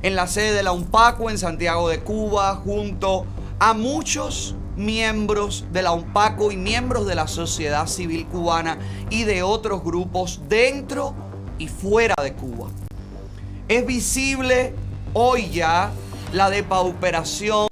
En 0.02 0.16
la 0.16 0.26
sede 0.26 0.52
de 0.52 0.64
la 0.64 0.72
UNPACO 0.72 1.30
en 1.30 1.38
Santiago 1.38 1.88
de 1.90 2.00
Cuba, 2.00 2.56
junto 2.56 3.28
a 3.60 3.76
muchos 3.76 4.56
miembros 4.76 5.66
de 5.72 5.84
la 5.84 5.92
UNPACO 5.92 6.52
y 6.52 6.58
miembros 6.58 7.06
de 7.06 7.14
la 7.14 7.28
sociedad 7.28 7.86
civil 7.86 8.26
cubana 8.26 8.80
y 9.12 9.26
de 9.26 9.44
otros 9.44 9.84
grupos 9.84 10.42
dentro 10.50 11.14
y 11.60 11.68
fuera 11.68 12.16
de 12.24 12.34
Cuba. 12.34 12.70
Es 13.68 13.86
visible 13.86 14.74
hoy 15.14 15.52
ya 15.52 15.92
la 16.32 16.50
depauperación 16.50 17.68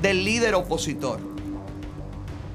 del 0.00 0.24
líder 0.24 0.54
opositor. 0.54 1.33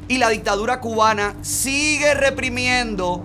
Y 0.10 0.18
la 0.18 0.30
dictadura 0.30 0.82
cubana 0.82 1.36
sigue 1.42 2.16
reprimiendo 2.16 3.24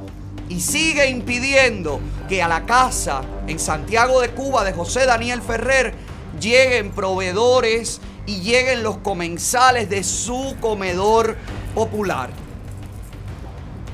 y 0.48 0.60
sigue 0.60 1.08
impidiendo 1.08 1.98
que 2.28 2.42
a 2.42 2.48
la 2.48 2.66
casa 2.66 3.22
en 3.46 3.58
Santiago 3.58 4.20
de 4.20 4.30
Cuba 4.30 4.62
de 4.64 4.72
José 4.72 5.06
Daniel 5.06 5.42
Ferrer 5.42 5.94
lleguen 6.38 6.92
proveedores 6.92 8.00
y 8.26 8.40
lleguen 8.42 8.82
los 8.82 8.98
comensales 8.98 9.88
de 9.88 10.04
su 10.04 10.56
comedor 10.60 11.36
popular. 11.74 12.30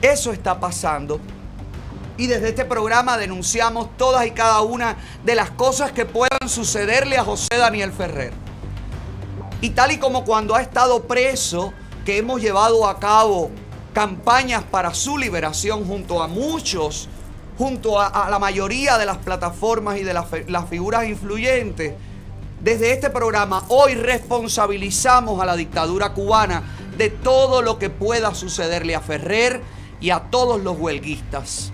Eso 0.03 0.33
está 0.33 0.59
pasando. 0.59 1.21
Y 2.17 2.27
desde 2.27 2.49
este 2.51 2.65
programa 2.65 3.17
denunciamos 3.17 3.97
todas 3.97 4.27
y 4.27 4.33
cada 4.33 4.61
una 4.63 4.97
de 5.25 5.35
las 5.35 5.51
cosas 5.51 5.93
que 5.93 6.07
puedan 6.07 6.49
sucederle 6.49 7.17
a 7.17 7.25
José 7.25 7.57
Daniel 7.57 7.93
Ferrer. 7.93 8.33
Y 9.61 9.71
tal 9.71 9.93
y 9.93 9.99
como 9.99 10.25
cuando 10.25 10.55
ha 10.55 10.63
estado 10.63 11.05
preso, 11.05 11.73
que 12.05 12.19
hemos 12.19 12.41
llevado 12.41 12.87
a 12.87 12.99
cabo 12.99 13.51
campañas 13.93 14.63
para 14.63 14.95
su 14.95 15.19
liberación 15.19 15.87
junto 15.87 16.23
a 16.23 16.29
muchos, 16.29 17.09
junto 17.59 18.01
a, 18.01 18.29
la 18.31 18.39
mayoría 18.39 18.99
de 18.99 19.07
las 19.07 19.19
plataformas 19.19 19.99
y 19.99 20.05
de 20.05 20.15
las 20.15 20.69
figuras 20.69 21.07
influyentes, 21.07 21.95
desde 22.61 22.93
este 22.93 23.09
programa 23.09 23.65
hoy 23.69 23.95
responsabilizamos 23.95 25.41
a 25.41 25.47
la 25.47 25.57
dictadura 25.57 26.13
cubana 26.13 26.63
de 26.99 27.09
todo 27.09 27.63
lo 27.63 27.79
que 27.79 27.89
pueda 27.89 28.35
sucederle 28.35 28.95
a 28.95 29.01
Ferrer 29.01 29.63
y 29.99 30.11
a 30.11 30.21
todos 30.31 30.61
los 30.61 30.79
huelguistas. 30.79 31.73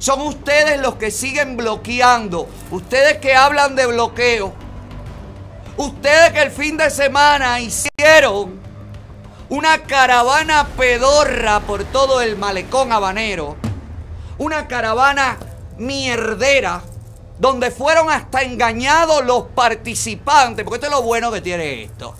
Son 0.00 0.20
ustedes 0.22 0.80
los 0.80 0.96
que 0.96 1.12
siguen 1.12 1.56
bloqueando, 1.56 2.48
ustedes 2.72 3.18
que 3.18 3.36
hablan 3.36 3.76
de 3.76 3.86
bloqueo, 3.86 4.52
ustedes 5.76 6.32
que 6.32 6.42
el 6.42 6.50
fin 6.50 6.76
de 6.76 6.90
semana 6.90 7.60
hicieron 7.60 8.63
una 9.48 9.82
caravana 9.82 10.68
pedorra 10.76 11.60
por 11.60 11.84
todo 11.84 12.20
el 12.20 12.36
malecón 12.36 12.92
habanero, 12.92 13.56
una 14.38 14.66
caravana 14.66 15.38
mierdera, 15.78 16.82
donde 17.38 17.70
fueron 17.70 18.10
hasta 18.10 18.42
engañados 18.42 19.24
los 19.24 19.44
participantes, 19.54 20.64
porque 20.64 20.76
esto 20.76 20.86
es 20.86 20.92
lo 20.92 21.02
bueno 21.02 21.30
que 21.30 21.40
tiene 21.40 21.82
esto. 21.82 22.14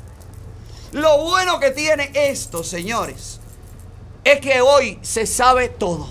Lo 0.92 1.22
bueno 1.22 1.58
que 1.58 1.70
tiene 1.70 2.10
esto, 2.14 2.62
señores, 2.62 3.40
es 4.22 4.40
que 4.40 4.60
hoy 4.60 4.98
se 5.02 5.26
sabe 5.26 5.68
todo. 5.68 6.08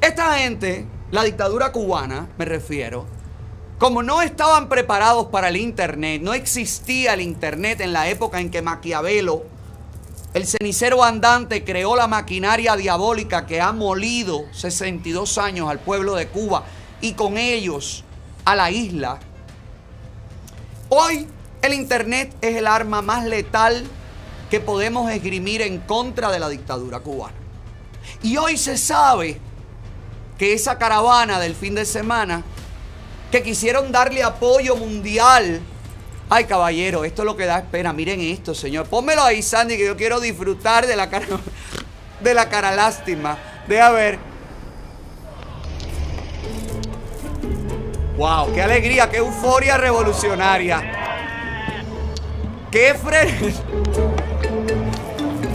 Esta 0.00 0.38
gente, 0.38 0.86
la 1.10 1.24
dictadura 1.24 1.72
cubana, 1.72 2.28
me 2.38 2.44
refiero, 2.44 3.06
como 3.78 4.02
no 4.02 4.22
estaban 4.22 4.68
preparados 4.68 5.26
para 5.26 5.48
el 5.48 5.56
Internet, 5.56 6.22
no 6.22 6.32
existía 6.32 7.14
el 7.14 7.20
Internet 7.20 7.80
en 7.80 7.92
la 7.92 8.08
época 8.08 8.40
en 8.40 8.50
que 8.50 8.62
Maquiavelo, 8.62 9.44
el 10.32 10.46
cenicero 10.46 11.04
andante, 11.04 11.64
creó 11.64 11.96
la 11.96 12.06
maquinaria 12.06 12.76
diabólica 12.76 13.46
que 13.46 13.60
ha 13.60 13.72
molido 13.72 14.44
62 14.52 15.38
años 15.38 15.68
al 15.68 15.78
pueblo 15.78 16.14
de 16.14 16.28
Cuba 16.28 16.64
y 17.00 17.12
con 17.12 17.36
ellos 17.36 18.04
a 18.44 18.54
la 18.54 18.70
isla. 18.70 19.18
Hoy 20.88 21.26
el 21.62 21.74
Internet 21.74 22.34
es 22.40 22.56
el 22.56 22.66
arma 22.66 23.02
más 23.02 23.24
letal 23.24 23.84
que 24.50 24.60
podemos 24.60 25.10
esgrimir 25.10 25.62
en 25.62 25.78
contra 25.80 26.30
de 26.30 26.38
la 26.38 26.48
dictadura 26.48 27.00
cubana. 27.00 27.34
Y 28.22 28.36
hoy 28.36 28.56
se 28.56 28.78
sabe 28.78 29.40
que 30.38 30.52
esa 30.52 30.78
caravana 30.78 31.40
del 31.40 31.54
fin 31.54 31.74
de 31.74 31.84
semana, 31.84 32.44
que 33.30 33.42
quisieron 33.42 33.90
darle 33.92 34.22
apoyo 34.22 34.76
mundial, 34.76 35.60
ay 36.28 36.44
caballero, 36.44 37.04
esto 37.04 37.22
es 37.22 37.26
lo 37.26 37.36
que 37.36 37.46
da 37.46 37.58
espera, 37.58 37.92
miren 37.92 38.20
esto, 38.20 38.54
señor, 38.54 38.86
pónmelo 38.86 39.22
ahí, 39.22 39.42
Sandy, 39.42 39.76
que 39.76 39.86
yo 39.86 39.96
quiero 39.96 40.20
disfrutar 40.20 40.86
de 40.86 40.96
la 40.96 41.10
cara, 41.10 41.26
de 42.20 42.34
la 42.34 42.48
cara 42.48 42.74
lástima. 42.74 43.38
Deja 43.66 43.90
ver. 43.90 44.18
Wow, 48.16 48.54
qué 48.54 48.62
alegría, 48.62 49.10
qué 49.10 49.18
euforia 49.18 49.76
revolucionaria. 49.76 50.82
Qué 52.70 52.94
fre... 52.94 53.54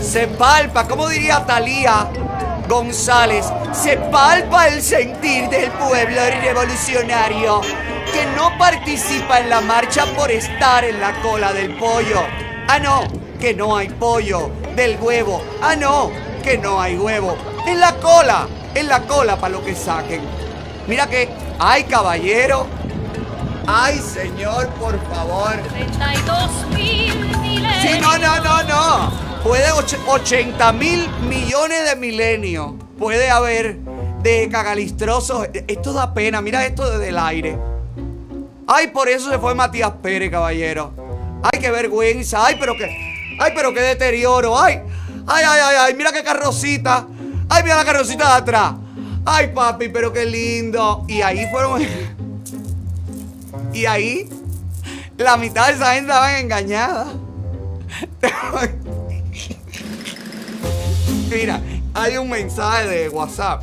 Se 0.00 0.26
palpa, 0.26 0.86
¿cómo 0.88 1.08
diría 1.08 1.46
Talía 1.46 2.10
González? 2.72 3.44
Se 3.74 3.98
palpa 3.98 4.66
el 4.66 4.80
sentir 4.80 5.46
del 5.50 5.70
pueblo 5.72 6.22
revolucionario 6.40 7.60
que 8.10 8.24
no 8.34 8.56
participa 8.56 9.40
en 9.40 9.50
la 9.50 9.60
marcha 9.60 10.06
por 10.16 10.30
estar 10.30 10.82
en 10.82 10.98
la 10.98 11.12
cola 11.20 11.52
del 11.52 11.76
pollo. 11.76 12.22
Ah, 12.68 12.78
no, 12.78 13.02
que 13.38 13.52
no 13.52 13.76
hay 13.76 13.90
pollo. 13.90 14.50
Del 14.74 14.98
huevo. 14.98 15.44
Ah, 15.60 15.76
no, 15.76 16.10
que 16.42 16.56
no 16.56 16.80
hay 16.80 16.96
huevo. 16.96 17.36
En 17.66 17.78
la 17.78 17.94
cola, 17.96 18.48
en 18.74 18.88
la 18.88 19.00
cola 19.02 19.36
para 19.36 19.52
lo 19.52 19.62
que 19.62 19.74
saquen. 19.74 20.22
Mira 20.86 21.06
que, 21.06 21.28
ay 21.58 21.84
caballero, 21.84 22.66
ay 23.66 23.98
señor, 23.98 24.68
por 24.80 24.98
favor. 25.12 25.60
32 25.74 26.68
mil. 26.74 27.68
Sí, 27.82 27.98
no, 28.00 28.16
no, 28.16 28.40
no, 28.40 28.62
no. 28.62 29.21
Puede 29.42 29.72
och- 29.72 29.84
80 30.08 30.72
mil 30.72 31.08
millones 31.28 31.84
de 31.90 31.96
milenios. 31.96 32.72
Puede 32.98 33.30
haber 33.30 33.76
de 34.22 34.48
cagalistrosos. 34.48 35.48
Esto 35.66 35.92
da 35.92 36.14
pena. 36.14 36.40
Mira 36.40 36.64
esto 36.64 36.88
desde 36.90 37.08
el 37.08 37.18
aire. 37.18 37.58
Ay, 38.68 38.88
por 38.88 39.08
eso 39.08 39.30
se 39.30 39.38
fue 39.38 39.54
Matías 39.54 39.90
Pérez, 40.02 40.30
caballero. 40.30 40.92
Ay, 41.42 41.58
qué 41.60 41.70
vergüenza. 41.70 42.46
Ay, 42.46 42.56
pero 42.60 42.74
qué. 42.76 42.84
Ay, 43.40 43.52
pero 43.54 43.74
qué 43.74 43.80
deterioro. 43.80 44.56
Ay, 44.58 44.80
ay, 45.26 45.44
ay, 45.46 45.60
ay, 45.64 45.76
ay. 45.80 45.94
Mira 45.94 46.12
qué 46.12 46.22
carrocita. 46.22 47.06
Ay, 47.48 47.62
mira 47.64 47.76
la 47.76 47.84
carrocita 47.84 48.24
de 48.28 48.34
atrás. 48.34 48.72
Ay, 49.24 49.48
papi, 49.48 49.88
pero 49.88 50.12
qué 50.12 50.24
lindo. 50.24 51.04
Y 51.08 51.20
ahí 51.22 51.46
fueron. 51.50 51.82
Y 53.74 53.86
ahí. 53.86 54.28
La 55.16 55.36
mitad 55.38 55.68
de 55.68 55.74
esa 55.74 55.94
gente 55.94 56.10
estaban 56.10 56.36
engañadas. 56.36 57.08
Mira, 61.32 61.62
hay 61.94 62.18
un 62.18 62.28
mensaje 62.28 62.86
de 62.86 63.08
WhatsApp. 63.08 63.62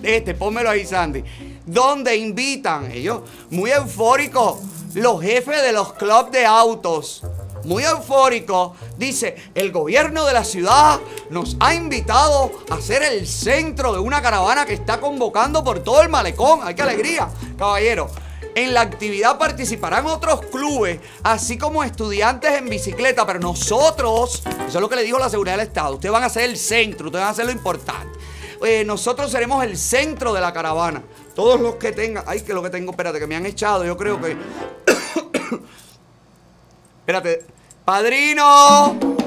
Este, 0.00 0.32
pónmelo 0.32 0.70
ahí, 0.70 0.86
Sandy. 0.86 1.24
Donde 1.66 2.16
invitan 2.16 2.90
ellos, 2.92 3.22
muy 3.50 3.72
eufóricos, 3.72 4.60
los 4.94 5.20
jefes 5.20 5.60
de 5.62 5.72
los 5.72 5.92
clubs 5.94 6.30
de 6.30 6.46
autos. 6.46 7.22
Muy 7.64 7.82
eufóricos. 7.82 8.78
Dice, 8.96 9.34
el 9.56 9.72
gobierno 9.72 10.24
de 10.24 10.32
la 10.32 10.44
ciudad 10.44 11.00
nos 11.30 11.56
ha 11.58 11.74
invitado 11.74 12.52
a 12.70 12.80
ser 12.80 13.02
el 13.02 13.26
centro 13.26 13.92
de 13.92 13.98
una 13.98 14.22
caravana 14.22 14.64
que 14.64 14.74
está 14.74 15.00
convocando 15.00 15.64
por 15.64 15.80
todo 15.80 16.00
el 16.00 16.08
malecón. 16.08 16.60
¡Ay, 16.62 16.76
qué 16.76 16.82
alegría, 16.82 17.28
caballero! 17.58 18.08
En 18.54 18.74
la 18.74 18.80
actividad 18.80 19.38
participarán 19.38 20.06
otros 20.06 20.40
clubes, 20.46 21.00
así 21.22 21.56
como 21.56 21.84
estudiantes 21.84 22.52
en 22.52 22.68
bicicleta, 22.68 23.26
pero 23.26 23.38
nosotros, 23.38 24.42
eso 24.66 24.78
es 24.78 24.80
lo 24.80 24.88
que 24.88 24.96
le 24.96 25.04
dijo 25.04 25.18
la 25.18 25.28
seguridad 25.28 25.56
del 25.56 25.66
Estado, 25.66 25.94
ustedes 25.94 26.12
van 26.12 26.24
a 26.24 26.28
ser 26.28 26.44
el 26.44 26.56
centro, 26.56 27.06
ustedes 27.06 27.22
van 27.22 27.32
a 27.32 27.36
ser 27.36 27.46
lo 27.46 27.52
importante. 27.52 28.18
Eh, 28.62 28.84
nosotros 28.84 29.30
seremos 29.30 29.64
el 29.64 29.78
centro 29.78 30.32
de 30.32 30.40
la 30.40 30.52
caravana. 30.52 31.02
Todos 31.34 31.60
los 31.60 31.76
que 31.76 31.92
tengan, 31.92 32.24
ay, 32.26 32.42
que 32.42 32.52
lo 32.52 32.62
que 32.62 32.70
tengo, 32.70 32.90
espérate, 32.90 33.18
que 33.18 33.26
me 33.26 33.36
han 33.36 33.46
echado, 33.46 33.84
yo 33.84 33.96
creo 33.96 34.20
que... 34.20 34.36
espérate, 37.00 37.46
padrino. 37.84 39.19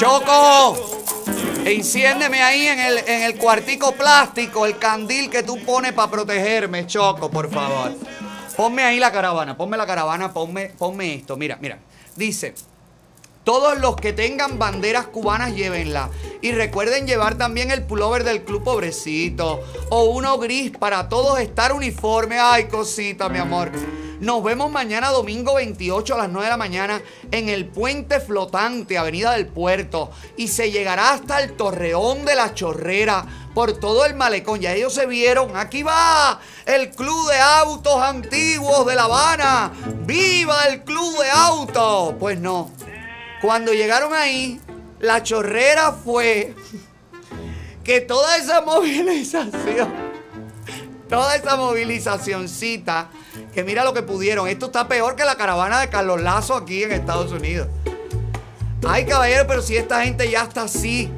Choco, 0.00 0.78
enciéndeme 1.62 2.42
ahí 2.42 2.68
en 2.68 2.80
el, 2.80 2.98
en 3.06 3.22
el 3.22 3.36
cuartico 3.36 3.92
plástico 3.92 4.64
el 4.64 4.78
candil 4.78 5.28
que 5.28 5.42
tú 5.42 5.62
pones 5.62 5.92
para 5.92 6.10
protegerme, 6.10 6.86
Choco, 6.86 7.30
por 7.30 7.50
favor. 7.50 7.92
Ponme 8.56 8.82
ahí 8.82 8.98
la 8.98 9.12
caravana, 9.12 9.58
ponme 9.58 9.76
la 9.76 9.86
caravana, 9.86 10.32
ponme, 10.32 10.72
ponme 10.78 11.16
esto. 11.16 11.36
Mira, 11.36 11.58
mira. 11.60 11.80
Dice, 12.16 12.54
todos 13.44 13.78
los 13.78 13.94
que 13.96 14.14
tengan 14.14 14.58
banderas 14.58 15.08
cubanas, 15.08 15.54
llévenla. 15.54 16.08
Y 16.40 16.52
recuerden 16.52 17.06
llevar 17.06 17.34
también 17.36 17.70
el 17.70 17.82
pullover 17.82 18.24
del 18.24 18.42
club 18.42 18.64
pobrecito. 18.64 19.60
O 19.90 20.04
uno 20.04 20.38
gris 20.38 20.70
para 20.70 21.10
todos 21.10 21.38
estar 21.40 21.74
uniforme. 21.74 22.38
Ay, 22.40 22.68
cosita, 22.68 23.28
mi 23.28 23.38
amor. 23.38 23.70
Nos 24.20 24.44
vemos 24.44 24.70
mañana 24.70 25.08
domingo 25.08 25.54
28 25.54 26.14
a 26.14 26.18
las 26.18 26.28
9 26.28 26.44
de 26.44 26.50
la 26.50 26.56
mañana 26.58 27.00
en 27.30 27.48
el 27.48 27.64
puente 27.64 28.20
flotante, 28.20 28.98
Avenida 28.98 29.32
del 29.32 29.46
Puerto. 29.46 30.10
Y 30.36 30.48
se 30.48 30.70
llegará 30.70 31.12
hasta 31.12 31.40
el 31.40 31.56
Torreón 31.56 32.26
de 32.26 32.34
la 32.34 32.52
Chorrera 32.52 33.24
por 33.54 33.80
todo 33.80 34.04
el 34.04 34.14
malecón. 34.14 34.60
Ya 34.60 34.74
ellos 34.74 34.92
se 34.92 35.06
vieron. 35.06 35.56
Aquí 35.56 35.82
va 35.82 36.38
el 36.66 36.90
Club 36.90 37.30
de 37.30 37.40
Autos 37.40 37.96
Antiguos 37.96 38.84
de 38.84 38.94
La 38.94 39.04
Habana. 39.04 39.72
¡Viva 40.04 40.64
el 40.66 40.82
Club 40.82 41.18
de 41.18 41.30
Autos! 41.30 42.14
Pues 42.20 42.38
no. 42.38 42.70
Cuando 43.40 43.72
llegaron 43.72 44.12
ahí, 44.12 44.60
la 44.98 45.22
chorrera 45.22 45.92
fue 45.92 46.54
que 47.82 48.02
toda 48.02 48.36
esa 48.36 48.60
movilización, 48.66 49.90
toda 51.08 51.36
esa 51.36 51.56
movilizacioncita, 51.56 53.08
que 53.54 53.64
mira 53.64 53.84
lo 53.84 53.92
que 53.92 54.02
pudieron. 54.02 54.48
Esto 54.48 54.66
está 54.66 54.88
peor 54.88 55.16
que 55.16 55.24
la 55.24 55.36
caravana 55.36 55.80
de 55.80 55.88
Carlos 55.88 56.20
Lazo 56.20 56.54
aquí 56.54 56.82
en 56.82 56.92
Estados 56.92 57.32
Unidos. 57.32 57.68
Ay, 58.86 59.04
caballero, 59.04 59.46
pero 59.46 59.62
si 59.62 59.76
esta 59.76 60.02
gente 60.02 60.30
ya 60.30 60.42
está 60.42 60.62
así, 60.62 61.10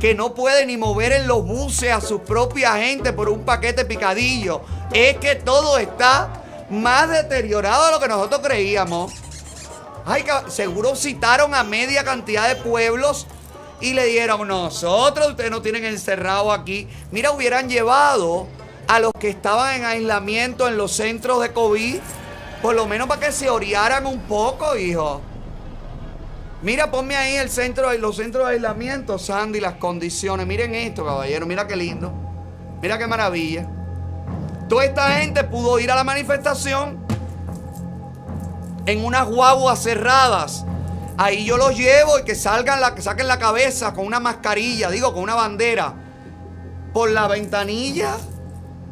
que 0.00 0.14
no 0.14 0.34
puede 0.34 0.64
ni 0.64 0.76
mover 0.76 1.12
en 1.12 1.26
los 1.26 1.44
buses 1.44 1.92
a 1.92 2.00
su 2.00 2.20
propia 2.22 2.76
gente 2.76 3.12
por 3.12 3.28
un 3.28 3.44
paquete 3.44 3.84
picadillo, 3.84 4.62
es 4.92 5.18
que 5.18 5.34
todo 5.34 5.78
está 5.78 6.42
más 6.70 7.10
deteriorado 7.10 7.86
de 7.86 7.92
lo 7.92 8.00
que 8.00 8.08
nosotros 8.08 8.40
creíamos. 8.42 9.12
Ay, 10.06 10.24
seguro 10.48 10.96
citaron 10.96 11.54
a 11.54 11.62
media 11.62 12.04
cantidad 12.04 12.48
de 12.48 12.56
pueblos 12.56 13.26
y 13.80 13.92
le 13.92 14.06
dieron, 14.06 14.48
nosotros, 14.48 15.30
ustedes 15.30 15.50
no 15.50 15.62
tienen 15.62 15.84
encerrado 15.84 16.52
aquí. 16.52 16.88
Mira, 17.10 17.32
hubieran 17.32 17.68
llevado 17.68 18.46
a 18.90 18.98
los 18.98 19.12
que 19.20 19.28
estaban 19.28 19.76
en 19.76 19.84
aislamiento 19.84 20.66
en 20.66 20.76
los 20.76 20.90
centros 20.90 21.40
de 21.40 21.52
COVID, 21.52 22.00
por 22.60 22.74
lo 22.74 22.88
menos 22.88 23.06
para 23.06 23.24
que 23.24 23.30
se 23.30 23.48
orearan 23.48 24.04
un 24.04 24.18
poco, 24.22 24.76
hijo. 24.76 25.20
Mira, 26.60 26.90
ponme 26.90 27.14
ahí 27.14 27.36
el 27.36 27.50
centro, 27.50 27.92
los 27.98 28.16
centros 28.16 28.48
de 28.48 28.54
aislamiento, 28.54 29.16
Sandy, 29.16 29.60
las 29.60 29.74
condiciones. 29.74 30.44
Miren 30.44 30.74
esto, 30.74 31.04
caballero, 31.04 31.46
mira 31.46 31.68
qué 31.68 31.76
lindo. 31.76 32.12
Mira 32.82 32.98
qué 32.98 33.06
maravilla. 33.06 33.68
Toda 34.68 34.84
esta 34.84 35.08
gente 35.12 35.44
pudo 35.44 35.78
ir 35.78 35.92
a 35.92 35.94
la 35.94 36.02
manifestación 36.02 36.98
en 38.86 39.04
unas 39.04 39.24
guaguas 39.24 39.80
cerradas. 39.80 40.64
Ahí 41.16 41.44
yo 41.44 41.56
los 41.56 41.76
llevo 41.76 42.18
y 42.18 42.24
que 42.24 42.34
salgan 42.34 42.80
la, 42.80 42.96
que 42.96 43.02
saquen 43.02 43.28
la 43.28 43.38
cabeza 43.38 43.94
con 43.94 44.04
una 44.04 44.18
mascarilla, 44.18 44.90
digo, 44.90 45.14
con 45.14 45.22
una 45.22 45.36
bandera. 45.36 45.94
Por 46.92 47.12
la 47.12 47.28
ventanilla. 47.28 48.16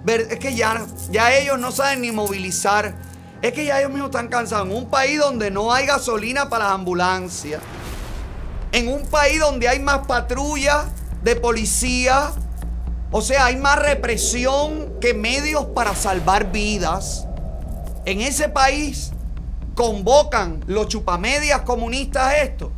Es 0.08 0.38
que 0.38 0.54
ya, 0.54 0.86
ya 1.10 1.34
ellos 1.36 1.58
no 1.58 1.70
saben 1.70 2.00
ni 2.00 2.12
movilizar. 2.12 2.94
Es 3.42 3.52
que 3.52 3.66
ya 3.66 3.78
ellos 3.78 3.90
mismos 3.90 4.10
están 4.10 4.28
cansados. 4.28 4.68
En 4.68 4.76
un 4.76 4.90
país 4.90 5.18
donde 5.18 5.50
no 5.50 5.72
hay 5.72 5.86
gasolina 5.86 6.48
para 6.48 6.64
las 6.64 6.74
ambulancias. 6.74 7.60
En 8.72 8.88
un 8.88 9.06
país 9.06 9.38
donde 9.38 9.68
hay 9.68 9.80
más 9.80 10.06
patrullas 10.06 10.86
de 11.22 11.36
policía. 11.36 12.30
O 13.10 13.20
sea, 13.20 13.46
hay 13.46 13.56
más 13.56 13.78
represión 13.78 14.98
que 15.00 15.14
medios 15.14 15.66
para 15.66 15.94
salvar 15.94 16.50
vidas. 16.50 17.26
En 18.04 18.20
ese 18.20 18.48
país 18.48 19.12
convocan 19.74 20.64
los 20.66 20.88
chupamedias 20.88 21.60
comunistas 21.62 22.34
esto. 22.42 22.72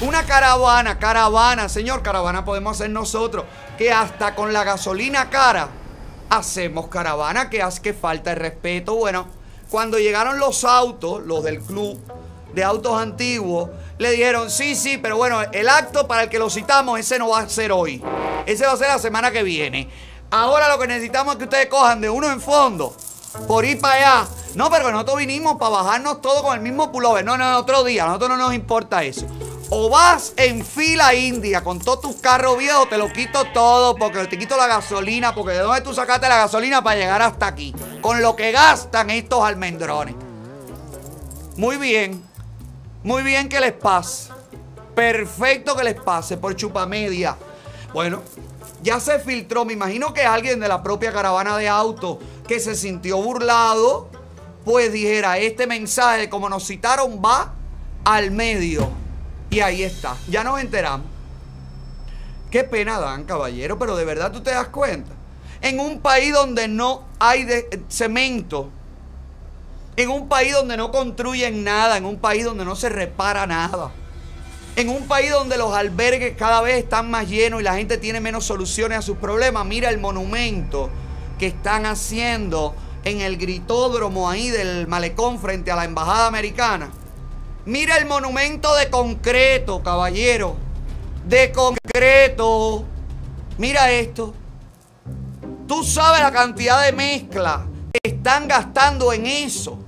Una 0.00 0.24
caravana, 0.24 0.98
caravana, 0.98 1.68
señor, 1.68 2.02
caravana 2.02 2.44
podemos 2.44 2.76
hacer 2.76 2.90
nosotros, 2.90 3.44
que 3.76 3.92
hasta 3.92 4.34
con 4.34 4.52
la 4.52 4.64
gasolina 4.64 5.28
cara 5.28 5.68
hacemos 6.30 6.88
caravana, 6.88 7.50
que 7.50 7.62
hace 7.62 7.82
que 7.82 7.92
falta 7.92 8.30
el 8.30 8.38
respeto. 8.38 8.94
Bueno, 8.94 9.26
cuando 9.68 9.98
llegaron 9.98 10.38
los 10.38 10.64
autos, 10.64 11.22
los 11.24 11.44
del 11.44 11.60
club 11.60 12.00
de 12.54 12.64
autos 12.64 13.00
antiguos, 13.00 13.70
le 13.98 14.12
dijeron, 14.12 14.50
sí, 14.50 14.74
sí, 14.74 14.96
pero 14.96 15.16
bueno, 15.16 15.42
el 15.52 15.68
acto 15.68 16.06
para 16.06 16.22
el 16.22 16.28
que 16.30 16.38
lo 16.38 16.48
citamos, 16.48 16.98
ese 16.98 17.18
no 17.18 17.28
va 17.28 17.40
a 17.40 17.48
ser 17.48 17.70
hoy. 17.72 18.02
Ese 18.46 18.66
va 18.66 18.72
a 18.72 18.76
ser 18.76 18.88
la 18.88 18.98
semana 18.98 19.30
que 19.30 19.42
viene. 19.42 19.88
Ahora 20.30 20.68
lo 20.68 20.78
que 20.78 20.86
necesitamos 20.86 21.34
es 21.34 21.38
que 21.38 21.44
ustedes 21.44 21.66
cojan 21.66 22.00
de 22.00 22.08
uno 22.08 22.30
en 22.30 22.40
fondo 22.40 22.94
por 23.46 23.64
ir 23.64 23.80
para 23.80 23.94
allá. 23.94 24.28
No, 24.54 24.70
pero 24.70 24.90
nosotros 24.90 25.18
vinimos 25.18 25.56
para 25.58 25.70
bajarnos 25.70 26.20
todo 26.20 26.42
con 26.42 26.54
el 26.54 26.60
mismo 26.60 26.90
pullover. 26.90 27.24
No, 27.24 27.36
no, 27.36 27.58
otro 27.58 27.84
día. 27.84 28.04
A 28.04 28.06
nosotros 28.06 28.30
no 28.30 28.36
nos 28.36 28.54
importa 28.54 29.02
eso. 29.02 29.26
O 29.72 29.88
vas 29.88 30.32
en 30.36 30.66
fila 30.66 31.14
india 31.14 31.62
con 31.62 31.78
todos 31.78 32.00
tus 32.00 32.16
carros 32.16 32.58
viejos, 32.58 32.88
te 32.88 32.98
lo 32.98 33.08
quito 33.12 33.44
todo 33.54 33.94
porque 33.94 34.26
te 34.26 34.36
quito 34.36 34.56
la 34.56 34.66
gasolina, 34.66 35.32
porque 35.32 35.52
de 35.52 35.60
dónde 35.60 35.80
tú 35.80 35.94
sacaste 35.94 36.28
la 36.28 36.38
gasolina 36.38 36.82
para 36.82 36.96
llegar 36.96 37.22
hasta 37.22 37.46
aquí. 37.46 37.72
Con 38.00 38.20
lo 38.20 38.34
que 38.34 38.50
gastan 38.50 39.10
estos 39.10 39.44
almendrones. 39.44 40.16
Muy 41.56 41.76
bien. 41.76 42.20
Muy 43.04 43.22
bien 43.22 43.48
que 43.48 43.60
les 43.60 43.72
pase. 43.72 44.32
Perfecto 44.96 45.76
que 45.76 45.84
les 45.84 45.94
pase 45.94 46.36
por 46.36 46.56
chupamedia. 46.56 47.36
Bueno, 47.94 48.22
ya 48.82 48.98
se 48.98 49.20
filtró. 49.20 49.64
Me 49.64 49.72
imagino 49.72 50.12
que 50.12 50.22
alguien 50.22 50.58
de 50.58 50.66
la 50.66 50.82
propia 50.82 51.12
caravana 51.12 51.56
de 51.56 51.68
autos 51.68 52.18
que 52.48 52.58
se 52.58 52.74
sintió 52.74 53.18
burlado, 53.18 54.08
pues 54.64 54.92
dijera, 54.92 55.38
este 55.38 55.68
mensaje, 55.68 56.28
como 56.28 56.48
nos 56.48 56.66
citaron, 56.66 57.22
va 57.24 57.54
al 58.04 58.32
medio. 58.32 58.99
Y 59.50 59.60
ahí 59.60 59.82
está. 59.82 60.16
Ya 60.28 60.44
nos 60.44 60.60
enteramos. 60.60 61.06
Qué 62.50 62.64
pena 62.64 62.98
dan, 62.98 63.24
caballero, 63.24 63.78
pero 63.78 63.96
de 63.96 64.04
verdad 64.04 64.32
tú 64.32 64.40
te 64.40 64.50
das 64.50 64.68
cuenta. 64.68 65.12
En 65.60 65.78
un 65.78 66.00
país 66.00 66.32
donde 66.32 66.68
no 66.68 67.04
hay 67.18 67.44
de- 67.44 67.82
cemento, 67.88 68.70
en 69.96 70.08
un 70.08 70.28
país 70.28 70.52
donde 70.52 70.76
no 70.76 70.90
construyen 70.90 71.62
nada, 71.62 71.96
en 71.96 72.04
un 72.06 72.18
país 72.18 72.44
donde 72.44 72.64
no 72.64 72.74
se 72.74 72.88
repara 72.88 73.46
nada, 73.46 73.92
en 74.76 74.88
un 74.88 75.06
país 75.06 75.30
donde 75.30 75.58
los 75.58 75.74
albergues 75.74 76.36
cada 76.36 76.62
vez 76.62 76.78
están 76.78 77.10
más 77.10 77.28
llenos 77.28 77.60
y 77.60 77.64
la 77.64 77.74
gente 77.74 77.98
tiene 77.98 78.20
menos 78.20 78.44
soluciones 78.46 78.98
a 78.98 79.02
sus 79.02 79.18
problemas, 79.18 79.66
mira 79.66 79.90
el 79.90 79.98
monumento 79.98 80.88
que 81.38 81.48
están 81.48 81.86
haciendo 81.86 82.74
en 83.04 83.20
el 83.20 83.36
gritódromo 83.36 84.30
ahí 84.30 84.48
del 84.48 84.86
malecón 84.88 85.38
frente 85.38 85.70
a 85.70 85.76
la 85.76 85.84
embajada 85.84 86.26
americana. 86.26 86.90
Mira 87.66 87.98
el 87.98 88.06
monumento 88.06 88.74
de 88.76 88.88
concreto, 88.88 89.82
caballero. 89.82 90.56
De 91.26 91.52
concreto. 91.52 92.84
Mira 93.58 93.90
esto. 93.90 94.34
Tú 95.68 95.84
sabes 95.84 96.22
la 96.22 96.32
cantidad 96.32 96.82
de 96.84 96.92
mezcla 96.92 97.66
que 97.92 98.10
están 98.10 98.48
gastando 98.48 99.12
en 99.12 99.26
eso. 99.26 99.78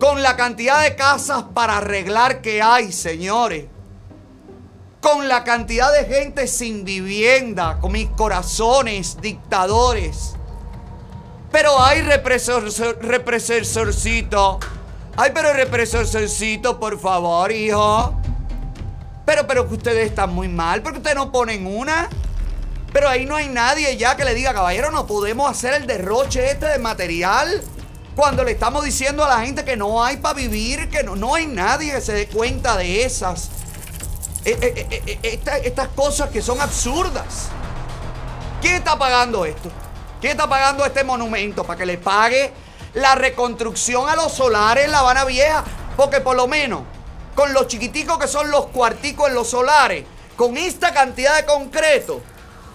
Con 0.00 0.22
la 0.22 0.36
cantidad 0.36 0.82
de 0.82 0.96
casas 0.96 1.44
para 1.54 1.78
arreglar 1.78 2.40
que 2.40 2.60
hay, 2.60 2.90
señores. 2.92 3.66
Con 5.00 5.28
la 5.28 5.44
cantidad 5.44 5.92
de 5.92 6.06
gente 6.06 6.48
sin 6.48 6.84
vivienda, 6.84 7.78
con 7.80 7.92
mis 7.92 8.08
corazones, 8.10 9.16
dictadores. 9.20 10.34
Pero 11.52 11.80
hay 11.80 12.02
represor, 12.02 12.64
represorcito. 13.00 14.58
Ay, 15.20 15.32
pero 15.34 15.52
represorcito, 15.52 16.78
por 16.78 16.96
favor, 17.00 17.50
hijo. 17.50 18.14
Pero, 19.26 19.48
pero 19.48 19.66
que 19.68 19.74
ustedes 19.74 20.06
están 20.10 20.32
muy 20.32 20.46
mal, 20.46 20.80
porque 20.80 20.98
ustedes 20.98 21.16
no 21.16 21.32
ponen 21.32 21.66
una. 21.66 22.08
Pero 22.92 23.08
ahí 23.08 23.26
no 23.26 23.34
hay 23.34 23.48
nadie 23.48 23.96
ya 23.96 24.16
que 24.16 24.24
le 24.24 24.32
diga, 24.32 24.54
caballero, 24.54 24.92
no 24.92 25.08
podemos 25.08 25.50
hacer 25.50 25.74
el 25.74 25.88
derroche 25.88 26.48
este 26.52 26.66
de 26.66 26.78
material. 26.78 27.62
Cuando 28.14 28.44
le 28.44 28.52
estamos 28.52 28.84
diciendo 28.84 29.24
a 29.24 29.28
la 29.28 29.40
gente 29.44 29.64
que 29.64 29.76
no 29.76 30.04
hay 30.04 30.18
para 30.18 30.34
vivir, 30.34 30.88
que 30.88 31.02
no, 31.02 31.16
no 31.16 31.34
hay 31.34 31.46
nadie 31.48 31.92
que 31.92 32.00
se 32.00 32.12
dé 32.12 32.28
cuenta 32.28 32.76
de 32.76 33.02
esas. 33.04 33.50
eh, 34.44 34.86
eh, 34.88 35.18
esta- 35.24 35.58
estas 35.58 35.88
cosas 35.88 36.30
que 36.30 36.40
son 36.40 36.60
absurdas. 36.60 37.48
¿Quién 38.62 38.76
está 38.76 38.96
pagando 38.96 39.44
esto? 39.44 39.68
¿Quién 40.20 40.30
está 40.30 40.48
pagando 40.48 40.84
este 40.86 41.02
monumento 41.04 41.64
para 41.64 41.76
que 41.76 41.84
le 41.86 41.98
pague 41.98 42.52
la 42.94 43.14
reconstrucción 43.14 44.08
a 44.08 44.16
los 44.16 44.32
solares 44.32 44.86
en 44.86 44.92
La 44.92 45.00
Habana 45.00 45.24
Vieja? 45.24 45.64
Porque 45.96 46.20
por 46.20 46.36
lo 46.36 46.46
menos, 46.46 46.82
con 47.34 47.52
los 47.52 47.68
chiquiticos 47.68 48.18
que 48.18 48.28
son 48.28 48.50
los 48.50 48.66
cuarticos 48.66 49.28
en 49.28 49.34
los 49.34 49.48
solares, 49.48 50.04
con 50.36 50.56
esta 50.56 50.92
cantidad 50.92 51.36
de 51.36 51.44
concreto, 51.44 52.20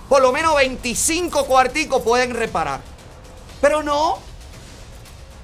por 0.09 0.21
lo 0.21 0.31
menos 0.31 0.55
25 0.55 1.45
cuarticos 1.45 2.01
pueden 2.01 2.33
reparar. 2.33 2.81
Pero 3.61 3.81
no. 3.81 4.19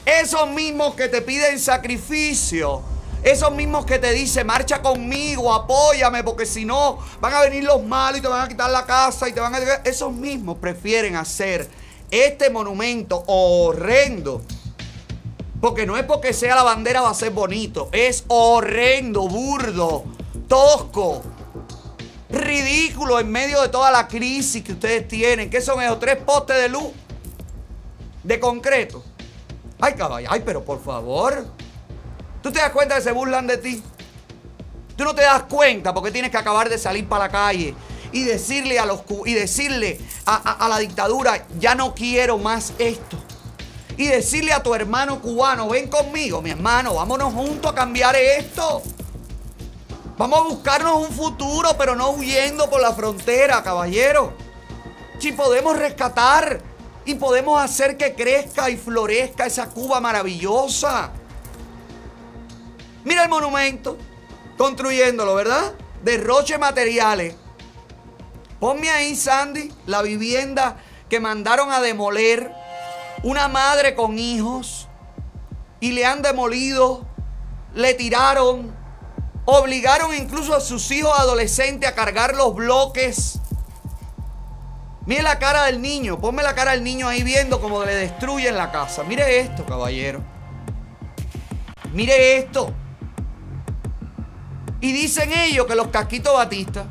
Esos 0.06 0.50
mismos 0.50 0.96
que 0.96 1.08
te 1.08 1.22
piden 1.22 1.60
sacrificio. 1.60 2.84
Esos 3.24 3.52
mismos 3.52 3.86
que 3.86 4.00
te 4.00 4.12
dicen, 4.12 4.48
marcha 4.48 4.82
conmigo, 4.82 5.54
apóyame, 5.54 6.24
porque 6.24 6.46
si 6.46 6.66
no 6.66 7.00
van 7.20 7.34
a 7.34 7.42
venir 7.42 7.64
los 7.64 7.84
malos 7.84 8.20
y 8.20 8.22
te 8.22 8.28
van 8.28 8.46
a 8.46 8.48
quitar 8.48 8.70
la 8.70 8.86
casa 8.86 9.28
y 9.28 9.34
te 9.34 9.40
van 9.40 9.56
a... 9.56 9.58
Esos 9.84 10.14
mismos 10.14 10.58
prefieren 10.58 11.16
hacer 11.16 11.70
este 12.12 12.50
monumento 12.50 13.24
horrendo. 13.28 14.42
Porque 15.62 15.86
no 15.86 15.98
es 15.98 16.04
porque 16.04 16.34
sea 16.34 16.56
la 16.56 16.64
bandera 16.64 17.02
va 17.02 17.10
a 17.10 17.14
ser 17.14 17.32
bonito. 17.32 17.90
Es 17.92 18.24
horrendo, 18.28 19.28
burdo, 19.28 20.06
tosco, 20.48 21.22
ridículo 22.30 23.20
en 23.20 23.30
medio 23.30 23.62
de 23.62 23.70
toda 23.70 23.92
la 23.92 24.08
crisis 24.08 24.64
que 24.64 24.74
ustedes 24.74 25.08
tienen. 25.08 25.50
¿Qué 25.50 25.62
son 25.62 25.82
esos 25.82 26.00
tres 26.00 26.18
postes 26.18 26.58
de 26.58 26.70
luz? 26.70 26.92
De 28.24 28.40
concreto. 28.40 29.04
Ay, 29.82 29.94
caballo, 29.94 30.28
ay, 30.32 30.42
pero 30.46 30.64
por 30.64 30.82
favor. 30.82 31.46
¿Tú 32.42 32.52
te 32.52 32.60
das 32.60 32.72
cuenta 32.72 32.96
que 32.96 33.02
se 33.02 33.12
burlan 33.12 33.48
de 33.48 33.58
ti? 33.58 33.84
Tú 34.96 35.04
no 35.04 35.14
te 35.14 35.22
das 35.24 35.44
cuenta 35.44 35.94
porque 35.94 36.12
tienes 36.12 36.32
que 36.32 36.38
acabar 36.38 36.70
de 36.70 36.78
salir 36.78 37.08
para 37.08 37.26
la 37.26 37.32
calle 37.32 37.74
y 38.12 38.24
decirle 38.24 38.80
a 38.80 38.86
los 38.86 39.02
y 39.26 39.34
decirle 39.34 40.00
a 40.26 40.68
la 40.70 40.78
dictadura, 40.78 41.46
ya 41.60 41.76
no 41.76 41.94
quiero 41.94 42.38
más 42.38 42.74
esto. 42.80 43.18
Y 44.00 44.08
decirle 44.08 44.54
a 44.54 44.64
tu 44.64 44.74
hermano 44.74 45.22
cubano, 45.22 45.68
ven 45.68 45.90
conmigo, 45.90 46.42
mi 46.42 46.52
hermano, 46.52 46.94
vámonos 46.94 47.34
juntos 47.34 47.70
a 47.70 47.76
cambiar 47.76 48.16
esto. 48.16 48.82
Vamos 50.18 50.40
a 50.40 50.44
buscarnos 50.44 51.06
un 51.06 51.14
futuro, 51.14 51.76
pero 51.78 51.98
no 51.98 52.12
huyendo 52.12 52.70
por 52.70 52.80
la 52.80 52.94
frontera, 52.94 53.62
caballero. 53.62 54.32
Si 55.20 55.34
podemos 55.34 55.78
rescatar 55.78 56.62
y 57.04 57.16
podemos 57.16 57.62
hacer 57.62 57.98
que 57.98 58.16
crezca 58.16 58.70
y 58.70 58.78
florezca 58.78 59.46
esa 59.46 59.68
Cuba 59.68 60.00
maravillosa. 60.00 61.12
Mira 63.04 63.24
el 63.24 63.30
monumento, 63.30 63.98
construyéndolo, 64.58 65.36
¿verdad? 65.36 65.74
Derroche 66.06 66.58
materiales. 66.58 67.36
Ponme 68.62 68.90
ahí, 68.92 69.14
Sandy, 69.14 69.74
la 69.88 70.02
vivienda 70.02 70.78
que 71.10 71.20
mandaron 71.20 71.74
a 71.74 71.82
demoler. 71.82 72.59
Una 73.24 73.48
madre 73.48 73.96
con 73.96 74.18
hijos. 74.18 74.88
Y 75.80 75.92
le 75.92 76.06
han 76.06 76.22
demolido. 76.22 77.06
Le 77.74 77.94
tiraron. 77.94 78.76
Obligaron 79.46 80.14
incluso 80.16 80.56
a 80.56 80.60
sus 80.60 80.92
hijos 80.92 81.12
adolescentes 81.18 81.90
a 81.90 81.96
cargar 81.96 82.36
los 82.36 82.54
bloques. 82.54 83.40
Mire 85.06 85.24
la 85.24 85.40
cara 85.40 85.64
del 85.64 85.82
niño. 85.82 86.20
Ponme 86.20 86.44
la 86.44 86.54
cara 86.54 86.72
del 86.72 86.84
niño 86.84 87.08
ahí 87.08 87.24
viendo 87.24 87.60
cómo 87.60 87.84
le 87.84 87.96
destruyen 87.96 88.56
la 88.56 88.72
casa. 88.72 89.04
Mire 89.04 89.40
esto, 89.40 89.66
caballero. 89.66 90.22
Mire 91.94 92.38
esto. 92.38 92.72
Y 94.82 94.92
dicen 94.92 95.32
ellos 95.34 95.66
que 95.66 95.76
los 95.76 95.88
casquitos 95.88 96.34
Batista. 96.34 96.86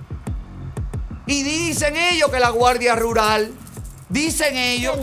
Y 1.27 1.43
dicen 1.43 1.97
ellos 1.97 2.31
que 2.31 2.41
la 2.41 2.51
Guardia 2.51 2.97
Rural. 2.97 3.53
Dicen 4.09 4.57
ellos. 4.57 4.97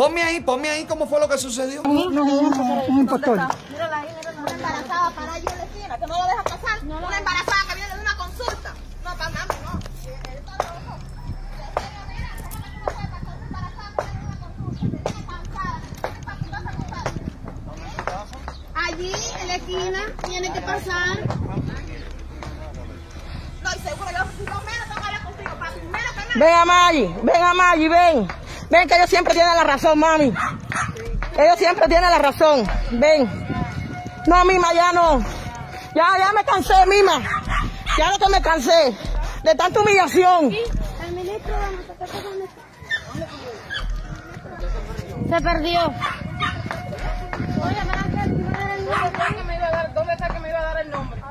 Ponme 0.00 0.22
ahí, 0.22 0.40
ponme 0.40 0.70
ahí 0.70 0.86
cómo 0.86 1.06
fue 1.06 1.20
lo 1.20 1.28
que 1.28 1.36
sucedió. 1.36 1.82
No, 1.82 2.08
no, 2.08 2.24
un 2.24 3.00
impostor. 3.00 3.38
Mírala 3.70 3.98
ahí, 3.98 4.08
mírala. 4.16 4.40
Una 4.40 4.50
embarazada 4.50 5.10
para 5.10 5.34
ahí 5.34 5.44
en 5.46 5.58
la 5.58 5.64
esquina, 5.64 5.98
que 5.98 6.06
no 6.06 6.16
lo 6.16 6.24
deja 6.24 6.42
pasar. 6.42 6.84
No, 6.84 7.06
una 7.06 7.18
embarazada 7.18 7.60
que 7.68 7.74
viene 7.74 7.94
de 7.94 8.00
una 8.00 8.16
consulta. 8.16 8.72
No, 9.04 9.14
para 9.14 9.28
nada, 9.28 9.46
no. 9.62 9.80
Allí, 18.74 19.12
en 19.42 19.48
la 19.48 19.54
esquina, 19.56 20.00
tiene 20.24 20.50
que 20.50 20.60
pasar. 20.62 21.18
No, 23.62 23.70
y 23.70 23.78
seguro 23.86 24.10
yo, 24.10 24.24
si 24.38 24.44
no 24.44 24.62
menos, 24.62 24.88
no 24.88 24.94
vaya 24.94 25.22
contigo, 25.22 25.50
papi. 25.58 25.80
Menos 25.80 26.12
que 26.12 26.20
nada. 26.20 26.32
Ven 26.36 26.54
a 26.54 26.64
Maggi, 26.64 27.14
ven 27.22 27.42
a 27.42 27.52
Maggi, 27.52 27.88
ven. 27.88 28.40
Ven 28.70 28.86
que 28.86 28.94
ellos 28.94 29.10
siempre 29.10 29.34
tienen 29.34 29.54
la 29.56 29.64
razón, 29.64 29.98
mami. 29.98 30.32
Ellos 31.36 31.58
siempre 31.58 31.88
tienen 31.88 32.08
la 32.08 32.18
razón. 32.18 32.68
Ven. 32.92 33.28
No, 34.26 34.44
Mima, 34.44 34.72
ya 34.72 34.92
no. 34.92 35.24
Ya, 35.94 36.18
ya 36.18 36.32
me 36.32 36.44
cansé, 36.44 36.74
Mima. 36.86 37.20
Ya 37.98 38.12
lo 38.12 38.18
que 38.18 38.30
me 38.30 38.40
cansé. 38.40 38.96
De 39.42 39.54
tanta 39.56 39.80
humillación. 39.80 40.52
El 40.52 41.12
ministro 41.14 41.54
Se 45.28 45.40
perdió. 45.40 45.80
Oye, 47.62 47.76
¿Dónde 49.94 50.12
está 50.12 50.28
que 50.28 50.40
me 50.40 50.48
iba 50.48 50.58
a 50.58 50.62
dar 50.62 50.80
el 50.80 50.90
nombre? 50.90 51.22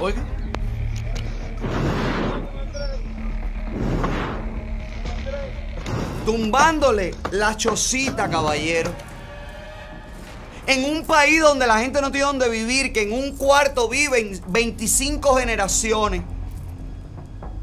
Oiga. 0.00 0.35
Tumbándole 6.26 7.14
la 7.30 7.56
chocita, 7.56 8.28
caballero. 8.28 8.90
En 10.66 10.84
un 10.84 11.04
país 11.04 11.40
donde 11.40 11.68
la 11.68 11.78
gente 11.78 12.00
no 12.00 12.10
tiene 12.10 12.26
donde 12.26 12.48
vivir, 12.48 12.92
que 12.92 13.02
en 13.02 13.12
un 13.12 13.36
cuarto 13.36 13.88
viven 13.88 14.42
25 14.48 15.36
generaciones. 15.36 16.22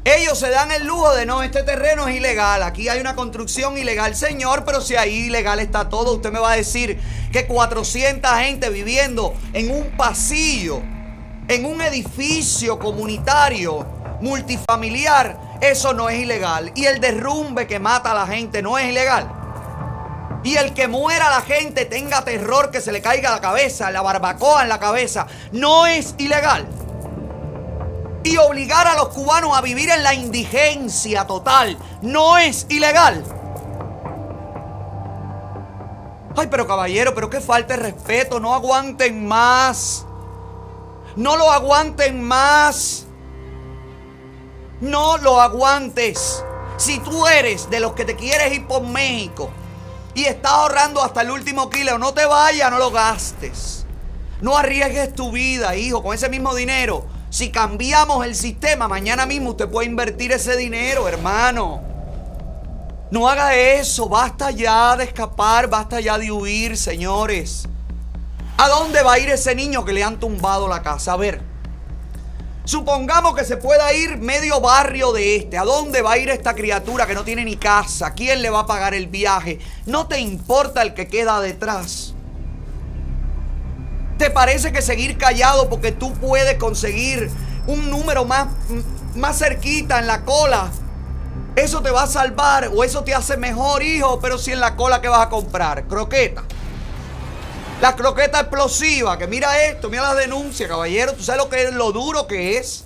Ellos 0.02 0.38
se 0.38 0.48
dan 0.48 0.72
el 0.72 0.86
lujo 0.86 1.14
de 1.14 1.26
no, 1.26 1.42
este 1.42 1.62
terreno 1.62 2.08
es 2.08 2.16
ilegal, 2.16 2.62
aquí 2.62 2.88
hay 2.88 3.00
una 3.00 3.14
construcción 3.14 3.76
ilegal, 3.76 4.16
señor, 4.16 4.64
pero 4.64 4.80
si 4.80 4.96
ahí 4.96 5.26
ilegal 5.26 5.60
está 5.60 5.90
todo, 5.90 6.14
usted 6.14 6.32
me 6.32 6.40
va 6.40 6.52
a 6.52 6.56
decir 6.56 6.98
que 7.32 7.46
400 7.46 8.30
gente 8.38 8.70
viviendo 8.70 9.34
en 9.52 9.70
un 9.70 9.94
pasillo, 9.98 10.80
en 11.48 11.66
un 11.66 11.82
edificio 11.82 12.78
comunitario, 12.78 13.86
multifamiliar, 14.22 15.43
eso 15.60 15.92
no 15.92 16.08
es 16.08 16.20
ilegal. 16.20 16.72
Y 16.74 16.86
el 16.86 17.00
derrumbe 17.00 17.66
que 17.66 17.78
mata 17.78 18.12
a 18.12 18.14
la 18.14 18.26
gente 18.26 18.62
no 18.62 18.78
es 18.78 18.86
ilegal. 18.86 19.30
Y 20.44 20.56
el 20.56 20.74
que 20.74 20.88
muera 20.88 21.30
la 21.30 21.40
gente 21.40 21.86
tenga 21.86 22.22
terror 22.22 22.70
que 22.70 22.82
se 22.82 22.92
le 22.92 23.00
caiga 23.00 23.30
la 23.30 23.40
cabeza, 23.40 23.90
la 23.90 24.02
barbacoa 24.02 24.62
en 24.62 24.68
la 24.68 24.78
cabeza, 24.78 25.26
no 25.52 25.86
es 25.86 26.14
ilegal. 26.18 26.66
Y 28.24 28.36
obligar 28.36 28.86
a 28.86 28.94
los 28.94 29.08
cubanos 29.08 29.56
a 29.56 29.62
vivir 29.62 29.90
en 29.90 30.02
la 30.02 30.14
indigencia 30.14 31.26
total 31.26 31.78
no 32.02 32.36
es 32.36 32.66
ilegal. 32.68 33.24
Ay, 36.36 36.48
pero 36.50 36.66
caballero, 36.66 37.14
pero 37.14 37.30
qué 37.30 37.40
falta 37.40 37.76
de 37.76 37.82
respeto, 37.82 38.40
no 38.40 38.54
aguanten 38.54 39.26
más. 39.26 40.04
No 41.16 41.36
lo 41.36 41.50
aguanten 41.50 42.22
más. 42.22 43.06
No 44.84 45.16
lo 45.16 45.40
aguantes. 45.40 46.44
Si 46.76 46.98
tú 46.98 47.26
eres 47.26 47.70
de 47.70 47.80
los 47.80 47.94
que 47.94 48.04
te 48.04 48.16
quieres 48.16 48.52
ir 48.52 48.66
por 48.66 48.82
México 48.82 49.50
y 50.14 50.24
estás 50.24 50.52
ahorrando 50.52 51.02
hasta 51.02 51.22
el 51.22 51.30
último 51.30 51.70
kilo, 51.70 51.98
no 51.98 52.12
te 52.12 52.26
vayas, 52.26 52.70
no 52.70 52.78
lo 52.78 52.90
gastes. 52.90 53.86
No 54.42 54.58
arriesgues 54.58 55.14
tu 55.14 55.32
vida, 55.32 55.74
hijo, 55.74 56.02
con 56.02 56.14
ese 56.14 56.28
mismo 56.28 56.54
dinero. 56.54 57.06
Si 57.30 57.50
cambiamos 57.50 58.26
el 58.26 58.34
sistema, 58.34 58.86
mañana 58.86 59.24
mismo 59.24 59.52
usted 59.52 59.70
puede 59.70 59.88
invertir 59.88 60.32
ese 60.32 60.54
dinero, 60.54 61.08
hermano. 61.08 61.80
No 63.10 63.26
haga 63.26 63.54
eso, 63.54 64.06
basta 64.10 64.50
ya 64.50 64.98
de 64.98 65.04
escapar, 65.04 65.68
basta 65.68 65.98
ya 65.98 66.18
de 66.18 66.30
huir, 66.30 66.76
señores. 66.76 67.66
¿A 68.58 68.68
dónde 68.68 69.02
va 69.02 69.14
a 69.14 69.18
ir 69.18 69.30
ese 69.30 69.54
niño 69.54 69.82
que 69.86 69.94
le 69.94 70.04
han 70.04 70.20
tumbado 70.20 70.68
la 70.68 70.82
casa? 70.82 71.14
A 71.14 71.16
ver, 71.16 71.53
supongamos 72.64 73.34
que 73.34 73.44
se 73.44 73.56
pueda 73.56 73.92
ir 73.92 74.18
medio 74.18 74.60
barrio 74.60 75.12
de 75.12 75.36
este. 75.36 75.58
¿A 75.58 75.64
dónde 75.64 76.02
va 76.02 76.12
a 76.12 76.18
ir 76.18 76.30
esta 76.30 76.54
criatura 76.54 77.06
que 77.06 77.14
no 77.14 77.24
tiene 77.24 77.44
ni 77.44 77.56
casa? 77.56 78.12
¿Quién 78.14 78.42
le 78.42 78.50
va 78.50 78.60
a 78.60 78.66
pagar 78.66 78.94
el 78.94 79.06
viaje? 79.06 79.60
No 79.86 80.06
te 80.06 80.18
importa 80.18 80.82
el 80.82 80.94
que 80.94 81.08
queda 81.08 81.40
detrás. 81.40 82.14
¿Te 84.18 84.30
parece 84.30 84.72
que 84.72 84.80
seguir 84.80 85.18
callado 85.18 85.68
porque 85.68 85.92
tú 85.92 86.12
puedes 86.14 86.56
conseguir 86.56 87.30
un 87.66 87.90
número 87.90 88.24
más, 88.24 88.48
más 89.14 89.38
cerquita 89.38 89.98
en 89.98 90.06
la 90.06 90.24
cola? 90.24 90.70
Eso 91.56 91.82
te 91.82 91.90
va 91.90 92.04
a 92.04 92.06
salvar 92.06 92.70
o 92.74 92.82
eso 92.82 93.04
te 93.04 93.14
hace 93.14 93.36
mejor, 93.36 93.82
hijo. 93.82 94.18
Pero 94.20 94.38
si 94.38 94.52
en 94.52 94.60
la 94.60 94.76
cola 94.76 95.00
que 95.00 95.08
vas 95.08 95.26
a 95.26 95.28
comprar, 95.28 95.86
croqueta. 95.86 96.44
La 97.84 97.94
croqueta 97.94 98.40
explosiva, 98.40 99.18
que 99.18 99.26
mira 99.26 99.62
esto, 99.62 99.90
mira 99.90 100.04
la 100.04 100.14
denuncia, 100.14 100.66
caballero. 100.66 101.12
¿Tú 101.12 101.22
sabes 101.22 101.42
lo 101.42 101.50
que 101.50 101.64
es 101.64 101.74
lo 101.74 101.92
duro 101.92 102.26
que 102.26 102.56
es? 102.56 102.84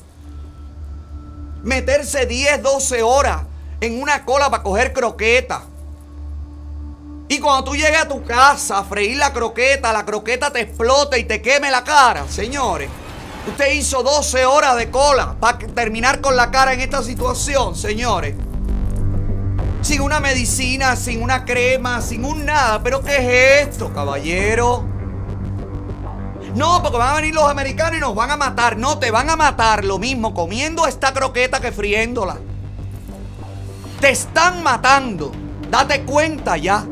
Meterse 1.62 2.26
10, 2.26 2.60
12 2.64 3.04
horas 3.04 3.42
en 3.80 4.02
una 4.02 4.24
cola 4.24 4.50
para 4.50 4.64
coger 4.64 4.92
croqueta. 4.92 5.62
Y 7.28 7.38
cuando 7.38 7.70
tú 7.70 7.76
llegues 7.76 8.00
a 8.00 8.08
tu 8.08 8.24
casa 8.24 8.78
a 8.78 8.82
freír 8.82 9.18
la 9.18 9.32
croqueta, 9.32 9.92
la 9.92 10.04
croqueta 10.04 10.50
te 10.50 10.62
explota 10.62 11.16
y 11.16 11.22
te 11.22 11.40
queme 11.40 11.70
la 11.70 11.84
cara, 11.84 12.26
señores. 12.28 12.90
Usted 13.46 13.74
hizo 13.74 14.02
12 14.02 14.46
horas 14.46 14.74
de 14.74 14.90
cola 14.90 15.36
para 15.38 15.58
terminar 15.58 16.20
con 16.20 16.34
la 16.34 16.50
cara 16.50 16.72
en 16.72 16.80
esta 16.80 17.04
situación, 17.04 17.76
señores. 17.76 18.34
Sin 19.80 20.00
una 20.00 20.20
medicina, 20.20 20.96
sin 20.96 21.22
una 21.22 21.44
crema, 21.44 22.00
sin 22.02 22.24
un 22.24 22.44
nada. 22.44 22.82
¿Pero 22.82 23.02
qué 23.02 23.16
es 23.62 23.68
esto, 23.68 23.92
caballero? 23.92 24.84
No, 26.54 26.82
porque 26.82 26.98
van 26.98 27.12
a 27.12 27.16
venir 27.16 27.34
los 27.34 27.48
americanos 27.48 27.98
y 27.98 28.00
nos 28.00 28.14
van 28.14 28.30
a 28.30 28.36
matar. 28.36 28.76
No, 28.76 28.98
te 28.98 29.10
van 29.10 29.30
a 29.30 29.36
matar 29.36 29.84
lo 29.84 29.98
mismo 29.98 30.34
comiendo 30.34 30.86
esta 30.86 31.12
croqueta 31.12 31.60
que 31.60 31.72
friéndola. 31.72 32.38
Te 34.00 34.10
están 34.10 34.62
matando. 34.62 35.32
Date 35.70 36.02
cuenta 36.02 36.56
ya. 36.56 36.84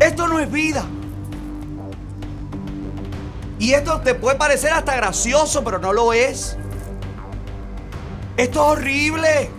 Esto 0.00 0.26
no 0.26 0.38
es 0.38 0.50
vida. 0.50 0.84
Y 3.58 3.74
esto 3.74 4.00
te 4.00 4.14
puede 4.14 4.36
parecer 4.36 4.72
hasta 4.72 4.96
gracioso, 4.96 5.62
pero 5.62 5.78
no 5.78 5.92
lo 5.92 6.12
es. 6.12 6.56
Esto 8.36 8.60
es 8.60 8.78
horrible. 8.78 9.50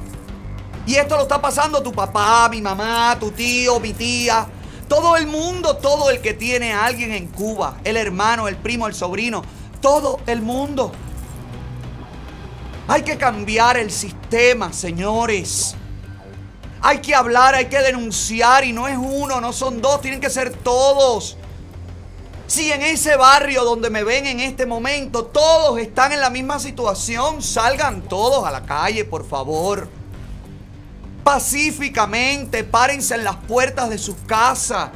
Y 0.85 0.95
esto 0.95 1.15
lo 1.15 1.23
está 1.23 1.41
pasando 1.41 1.81
tu 1.81 1.93
papá, 1.93 2.49
mi 2.49 2.61
mamá, 2.61 3.17
tu 3.19 3.31
tío, 3.31 3.79
mi 3.79 3.93
tía. 3.93 4.45
Todo 4.87 5.15
el 5.15 5.27
mundo, 5.27 5.77
todo 5.77 6.09
el 6.09 6.21
que 6.21 6.33
tiene 6.33 6.73
a 6.73 6.85
alguien 6.85 7.11
en 7.11 7.27
Cuba. 7.27 7.77
El 7.83 7.95
hermano, 7.95 8.47
el 8.47 8.57
primo, 8.57 8.87
el 8.87 8.93
sobrino. 8.93 9.43
Todo 9.81 10.19
el 10.27 10.41
mundo. 10.41 10.91
Hay 12.87 13.03
que 13.03 13.17
cambiar 13.17 13.77
el 13.77 13.91
sistema, 13.91 14.73
señores. 14.73 15.75
Hay 16.81 16.99
que 16.99 17.15
hablar, 17.15 17.55
hay 17.55 17.67
que 17.67 17.79
denunciar 17.79 18.65
y 18.65 18.73
no 18.73 18.89
es 18.89 18.97
uno, 18.97 19.39
no 19.39 19.53
son 19.53 19.81
dos, 19.81 20.01
tienen 20.01 20.19
que 20.19 20.29
ser 20.29 20.51
todos. 20.51 21.37
Si 22.45 22.73
en 22.73 22.81
ese 22.81 23.15
barrio 23.15 23.63
donde 23.63 23.89
me 23.89 24.03
ven 24.03 24.25
en 24.25 24.41
este 24.41 24.65
momento 24.65 25.25
todos 25.25 25.79
están 25.79 26.11
en 26.11 26.19
la 26.19 26.29
misma 26.29 26.59
situación, 26.59 27.41
salgan 27.41 28.01
todos 28.01 28.45
a 28.45 28.51
la 28.51 28.65
calle, 28.65 29.05
por 29.05 29.25
favor. 29.25 29.87
Pacíficamente, 31.23 32.63
párense 32.63 33.15
en 33.15 33.23
las 33.23 33.37
puertas 33.37 33.89
de 33.89 33.97
sus 33.97 34.15
casas. 34.27 34.89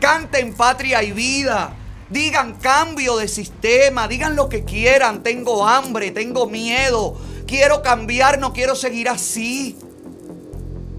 Canten 0.00 0.54
patria 0.54 1.02
y 1.02 1.12
vida. 1.12 1.74
Digan 2.08 2.54
cambio 2.54 3.16
de 3.18 3.28
sistema, 3.28 4.08
digan 4.08 4.34
lo 4.34 4.48
que 4.48 4.64
quieran. 4.64 5.22
Tengo 5.22 5.66
hambre, 5.66 6.10
tengo 6.10 6.48
miedo. 6.48 7.16
Quiero 7.46 7.82
cambiar, 7.82 8.38
no 8.38 8.52
quiero 8.52 8.74
seguir 8.74 9.08
así. 9.08 9.76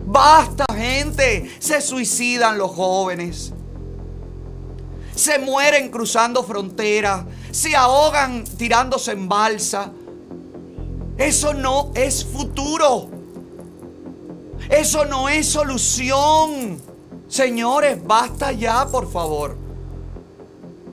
Basta, 0.06 0.66
gente. 0.76 1.52
Se 1.60 1.82
suicidan 1.82 2.58
los 2.58 2.72
jóvenes. 2.72 3.54
Se 5.16 5.40
mueren 5.40 5.90
cruzando 5.90 6.44
fronteras. 6.44 7.26
Se 7.52 7.76
ahogan 7.76 8.44
tirándose 8.44 9.12
en 9.14 9.28
balsa. 9.28 9.92
Eso 11.18 11.54
no 11.54 11.92
es 11.96 12.24
futuro. 12.24 13.21
Eso 14.72 15.04
no 15.04 15.28
es 15.28 15.50
solución. 15.50 16.82
Señores, 17.28 18.02
basta 18.02 18.54
ya, 18.54 18.86
por 18.88 19.12
favor. 19.12 19.58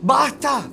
Basta. 0.03 0.65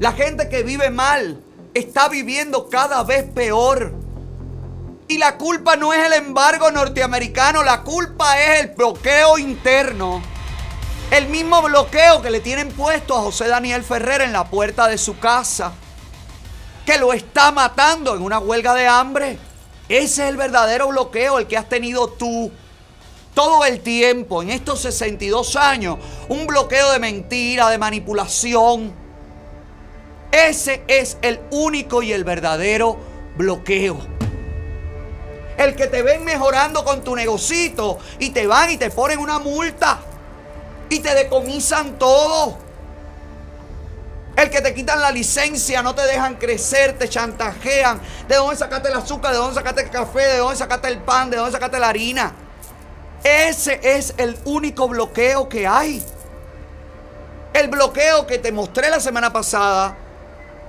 La 0.00 0.12
gente 0.12 0.48
que 0.48 0.64
vive 0.64 0.90
mal 0.90 1.40
está 1.74 2.08
viviendo 2.08 2.68
cada 2.68 3.04
vez 3.04 3.24
peor. 3.30 3.92
Y 5.06 5.18
la 5.18 5.38
culpa 5.38 5.76
no 5.76 5.92
es 5.92 6.04
el 6.04 6.12
embargo 6.12 6.70
norteamericano, 6.72 7.62
la 7.62 7.82
culpa 7.82 8.40
es 8.40 8.60
el 8.60 8.74
bloqueo 8.74 9.38
interno. 9.38 10.20
El 11.12 11.28
mismo 11.28 11.62
bloqueo 11.62 12.20
que 12.20 12.30
le 12.30 12.40
tienen 12.40 12.68
puesto 12.68 13.16
a 13.16 13.22
José 13.22 13.46
Daniel 13.46 13.82
Ferrer 13.84 14.22
en 14.22 14.32
la 14.32 14.50
puerta 14.50 14.88
de 14.88 14.98
su 14.98 15.18
casa. 15.18 15.72
Que 16.88 16.96
lo 16.96 17.12
está 17.12 17.52
matando 17.52 18.16
en 18.16 18.22
una 18.22 18.38
huelga 18.38 18.72
de 18.72 18.86
hambre. 18.86 19.38
Ese 19.90 20.22
es 20.22 20.30
el 20.30 20.38
verdadero 20.38 20.88
bloqueo, 20.88 21.38
el 21.38 21.46
que 21.46 21.58
has 21.58 21.68
tenido 21.68 22.08
tú 22.08 22.50
todo 23.34 23.66
el 23.66 23.80
tiempo, 23.80 24.40
en 24.40 24.48
estos 24.48 24.80
62 24.80 25.54
años, 25.56 25.98
un 26.30 26.46
bloqueo 26.46 26.90
de 26.90 26.98
mentira, 26.98 27.68
de 27.68 27.76
manipulación. 27.76 28.94
Ese 30.32 30.82
es 30.88 31.18
el 31.20 31.38
único 31.50 32.02
y 32.02 32.14
el 32.14 32.24
verdadero 32.24 32.96
bloqueo. 33.36 33.98
El 35.58 35.76
que 35.76 35.88
te 35.88 36.00
ven 36.00 36.24
mejorando 36.24 36.86
con 36.86 37.04
tu 37.04 37.14
negocito 37.14 37.98
y 38.18 38.30
te 38.30 38.46
van 38.46 38.70
y 38.70 38.78
te 38.78 38.88
ponen 38.88 39.18
una 39.18 39.38
multa 39.38 40.00
y 40.88 41.00
te 41.00 41.14
decomisan 41.14 41.98
todo. 41.98 42.67
El 44.38 44.50
que 44.50 44.60
te 44.60 44.72
quitan 44.72 45.00
la 45.00 45.10
licencia, 45.10 45.82
no 45.82 45.96
te 45.96 46.02
dejan 46.02 46.36
crecer, 46.36 46.96
te 46.96 47.08
chantajean. 47.08 48.00
¿De 48.28 48.36
dónde 48.36 48.54
sacaste 48.54 48.88
el 48.88 48.94
azúcar? 48.94 49.32
¿De 49.32 49.38
dónde 49.38 49.56
sacaste 49.56 49.82
el 49.82 49.90
café? 49.90 50.28
¿De 50.28 50.36
dónde 50.36 50.54
sacaste 50.54 50.86
el 50.86 50.98
pan? 50.98 51.28
¿De 51.28 51.38
dónde 51.38 51.50
sacaste 51.50 51.76
la 51.80 51.88
harina? 51.88 52.32
Ese 53.24 53.80
es 53.82 54.14
el 54.16 54.38
único 54.44 54.86
bloqueo 54.86 55.48
que 55.48 55.66
hay. 55.66 56.04
El 57.52 57.66
bloqueo 57.66 58.28
que 58.28 58.38
te 58.38 58.52
mostré 58.52 58.90
la 58.90 59.00
semana 59.00 59.32
pasada 59.32 59.96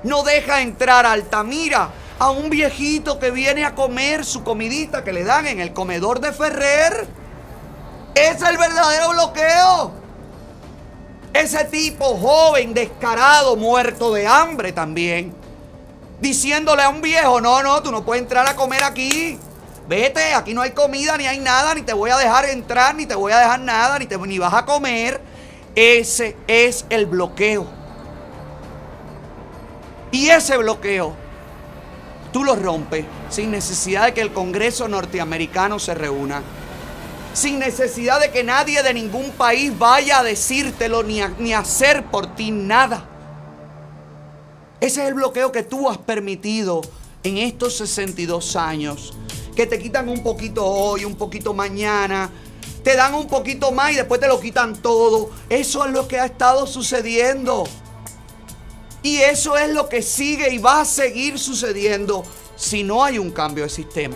no 0.01 0.23
deja 0.23 0.61
entrar 0.61 1.05
a 1.05 1.11
Altamira 1.11 1.91
a 2.17 2.31
un 2.31 2.49
viejito 2.49 3.19
que 3.19 3.29
viene 3.29 3.65
a 3.65 3.75
comer 3.75 4.25
su 4.25 4.43
comidita 4.43 5.03
que 5.03 5.13
le 5.13 5.23
dan 5.23 5.45
en 5.45 5.59
el 5.59 5.73
comedor 5.73 6.21
de 6.21 6.33
Ferrer. 6.33 7.05
Es 8.15 8.41
el 8.41 8.57
verdadero 8.57 9.09
bloqueo. 9.09 9.98
Ese 11.33 11.63
tipo 11.65 12.17
joven, 12.17 12.73
descarado, 12.73 13.55
muerto 13.55 14.13
de 14.13 14.25
hambre 14.25 14.71
también. 14.71 15.33
Diciéndole 16.19 16.83
a 16.83 16.89
un 16.89 17.01
viejo, 17.01 17.39
no, 17.39 17.61
no, 17.61 17.81
tú 17.81 17.91
no 17.91 18.03
puedes 18.03 18.23
entrar 18.23 18.47
a 18.47 18.55
comer 18.55 18.83
aquí. 18.83 19.39
Vete, 19.87 20.33
aquí 20.33 20.53
no 20.53 20.61
hay 20.61 20.71
comida, 20.71 21.17
ni 21.17 21.25
hay 21.25 21.39
nada, 21.39 21.73
ni 21.73 21.81
te 21.81 21.93
voy 21.93 22.11
a 22.11 22.17
dejar 22.17 22.45
entrar, 22.45 22.93
ni 22.95 23.05
te 23.05 23.15
voy 23.15 23.31
a 23.31 23.39
dejar 23.39 23.59
nada, 23.59 23.97
ni, 23.97 24.05
te, 24.05 24.17
ni 24.17 24.37
vas 24.37 24.53
a 24.53 24.65
comer. 24.65 25.21
Ese 25.75 26.35
es 26.47 26.85
el 26.89 27.05
bloqueo. 27.05 27.67
Y 30.11 30.29
ese 30.29 30.57
bloqueo, 30.57 31.13
tú 32.33 32.43
lo 32.43 32.55
rompes 32.55 33.05
sin 33.29 33.51
necesidad 33.51 34.05
de 34.05 34.13
que 34.13 34.21
el 34.21 34.33
Congreso 34.33 34.87
norteamericano 34.87 35.79
se 35.79 35.93
reúna 35.93 36.41
sin 37.33 37.59
necesidad 37.59 38.19
de 38.19 38.31
que 38.31 38.43
nadie 38.43 38.81
de 38.83 38.93
ningún 38.93 39.31
país 39.31 39.77
vaya 39.77 40.19
a 40.19 40.23
decírtelo 40.23 41.03
ni 41.03 41.21
a, 41.21 41.29
ni 41.39 41.53
hacer 41.53 42.05
por 42.05 42.35
ti 42.35 42.51
nada. 42.51 43.05
Ese 44.79 45.01
es 45.01 45.07
el 45.09 45.13
bloqueo 45.13 45.51
que 45.51 45.63
tú 45.63 45.89
has 45.89 45.97
permitido 45.97 46.81
en 47.23 47.37
estos 47.37 47.77
62 47.77 48.55
años. 48.55 49.13
Que 49.55 49.65
te 49.65 49.77
quitan 49.77 50.07
un 50.07 50.23
poquito 50.23 50.65
hoy, 50.65 51.05
un 51.05 51.15
poquito 51.15 51.53
mañana. 51.53 52.29
Te 52.83 52.95
dan 52.95 53.13
un 53.13 53.27
poquito 53.27 53.71
más 53.71 53.91
y 53.91 53.95
después 53.95 54.21
te 54.21 54.27
lo 54.27 54.39
quitan 54.39 54.75
todo. 54.75 55.29
Eso 55.49 55.85
es 55.85 55.91
lo 55.91 56.07
que 56.07 56.19
ha 56.19 56.25
estado 56.25 56.65
sucediendo. 56.65 57.65
Y 59.03 59.17
eso 59.17 59.57
es 59.57 59.69
lo 59.69 59.89
que 59.89 60.01
sigue 60.01 60.53
y 60.53 60.57
va 60.57 60.81
a 60.81 60.85
seguir 60.85 61.37
sucediendo 61.39 62.23
si 62.55 62.83
no 62.83 63.03
hay 63.03 63.17
un 63.17 63.31
cambio 63.31 63.63
de 63.63 63.69
sistema 63.69 64.15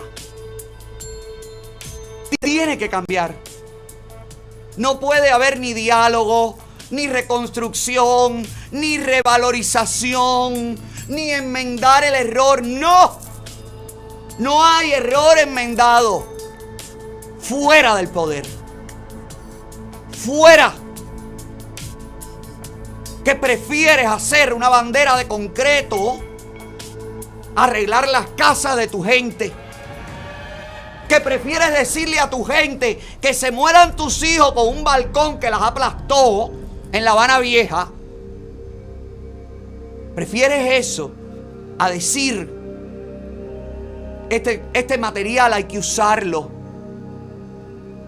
tiene 2.36 2.78
que 2.78 2.88
cambiar. 2.88 3.34
No 4.76 4.98
puede 4.98 5.30
haber 5.30 5.60
ni 5.60 5.72
diálogo, 5.72 6.58
ni 6.90 7.06
reconstrucción, 7.06 8.46
ni 8.72 8.98
revalorización, 8.98 10.78
ni 11.08 11.30
enmendar 11.30 12.04
el 12.04 12.14
error. 12.14 12.62
No. 12.62 13.18
No 14.38 14.64
hay 14.64 14.92
error 14.92 15.38
enmendado. 15.38 16.26
Fuera 17.38 17.94
del 17.96 18.08
poder. 18.08 18.46
Fuera. 20.24 20.74
Que 23.24 23.34
prefieres 23.34 24.06
hacer 24.06 24.52
una 24.52 24.68
bandera 24.68 25.16
de 25.16 25.28
concreto, 25.28 26.20
arreglar 27.56 28.08
las 28.08 28.26
casas 28.30 28.76
de 28.76 28.88
tu 28.88 29.02
gente 29.02 29.52
que 31.08 31.20
prefieres 31.20 31.72
decirle 31.72 32.18
a 32.18 32.30
tu 32.30 32.44
gente 32.44 32.98
que 33.20 33.34
se 33.34 33.50
mueran 33.50 33.96
tus 33.96 34.22
hijos 34.22 34.52
con 34.52 34.68
un 34.68 34.84
balcón 34.84 35.38
que 35.38 35.50
las 35.50 35.62
aplastó 35.62 36.50
en 36.92 37.04
La 37.04 37.12
Habana 37.12 37.38
Vieja. 37.40 37.90
Prefieres 40.14 40.86
eso 40.86 41.10
a 41.78 41.90
decir, 41.90 42.50
este, 44.30 44.62
este 44.72 44.98
material 44.98 45.52
hay 45.52 45.64
que 45.64 45.78
usarlo 45.78 46.50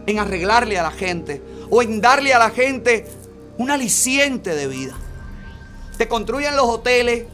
en 0.06 0.18
arreglarle 0.18 0.78
a 0.78 0.84
la 0.84 0.92
gente 0.92 1.42
o 1.68 1.82
en 1.82 2.00
darle 2.00 2.32
a 2.32 2.38
la 2.38 2.50
gente 2.50 3.06
un 3.58 3.70
aliciente 3.70 4.54
de 4.54 4.68
vida. 4.68 4.94
Te 5.98 6.06
construyen 6.08 6.56
los 6.56 6.66
hoteles, 6.66 7.24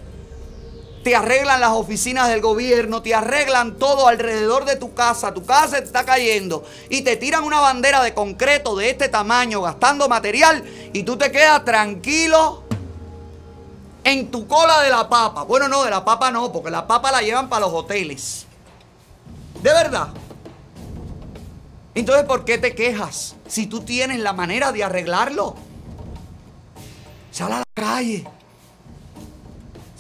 te 1.03 1.17
arreglan 1.17 1.61
las 1.61 1.73
oficinas 1.73 2.29
del 2.29 2.41
gobierno, 2.41 3.03
te 3.03 3.15
arreglan 3.15 3.77
todo 3.77 4.07
alrededor 4.07 4.65
de 4.65 4.77
tu 4.77 4.95
casa, 4.95 5.35
tu 5.35 5.45
casa 5.45 5.79
está 5.79 6.05
cayendo 6.05 6.65
y 6.89 7.03
te 7.03 7.17
tiran 7.17 7.45
una 7.45 7.61
bandera 7.61 8.03
de 8.03 8.15
concreto 8.15 8.77
de 8.77 8.91
este 8.91 9.09
tamaño 9.09 9.63
gastando 9.63 10.09
material 10.09 10.65
y 10.93 11.03
tú 11.03 11.17
te 11.17 11.33
quedas 11.33 11.65
tranquilo 11.65 12.63
en 14.05 14.31
tu 14.31 14.47
cola 14.47 14.83
de 14.83 14.91
la 14.91 15.09
papa. 15.09 15.43
Bueno, 15.43 15.69
no, 15.69 15.85
de 15.85 15.91
la 15.91 16.05
papa 16.05 16.31
no, 16.31 16.53
porque 16.53 16.71
la 16.71 16.87
papa 16.87 17.11
la 17.11 17.23
llevan 17.23 17.49
para 17.49 17.67
los 17.67 17.75
hoteles. 17.75 18.47
De 19.61 19.73
verdad. 19.73 20.09
Entonces, 21.95 22.25
¿por 22.25 22.45
qué 22.45 22.59
te 22.59 22.75
quejas 22.75 23.37
si 23.47 23.67
tú 23.67 23.83
tienes 23.83 24.19
la 24.21 24.33
manera 24.33 24.73
de 24.73 24.83
arreglarlo? 24.83 25.57
Sal 27.31 27.53
a 27.53 27.59
la 27.59 27.65
calle. 27.75 28.27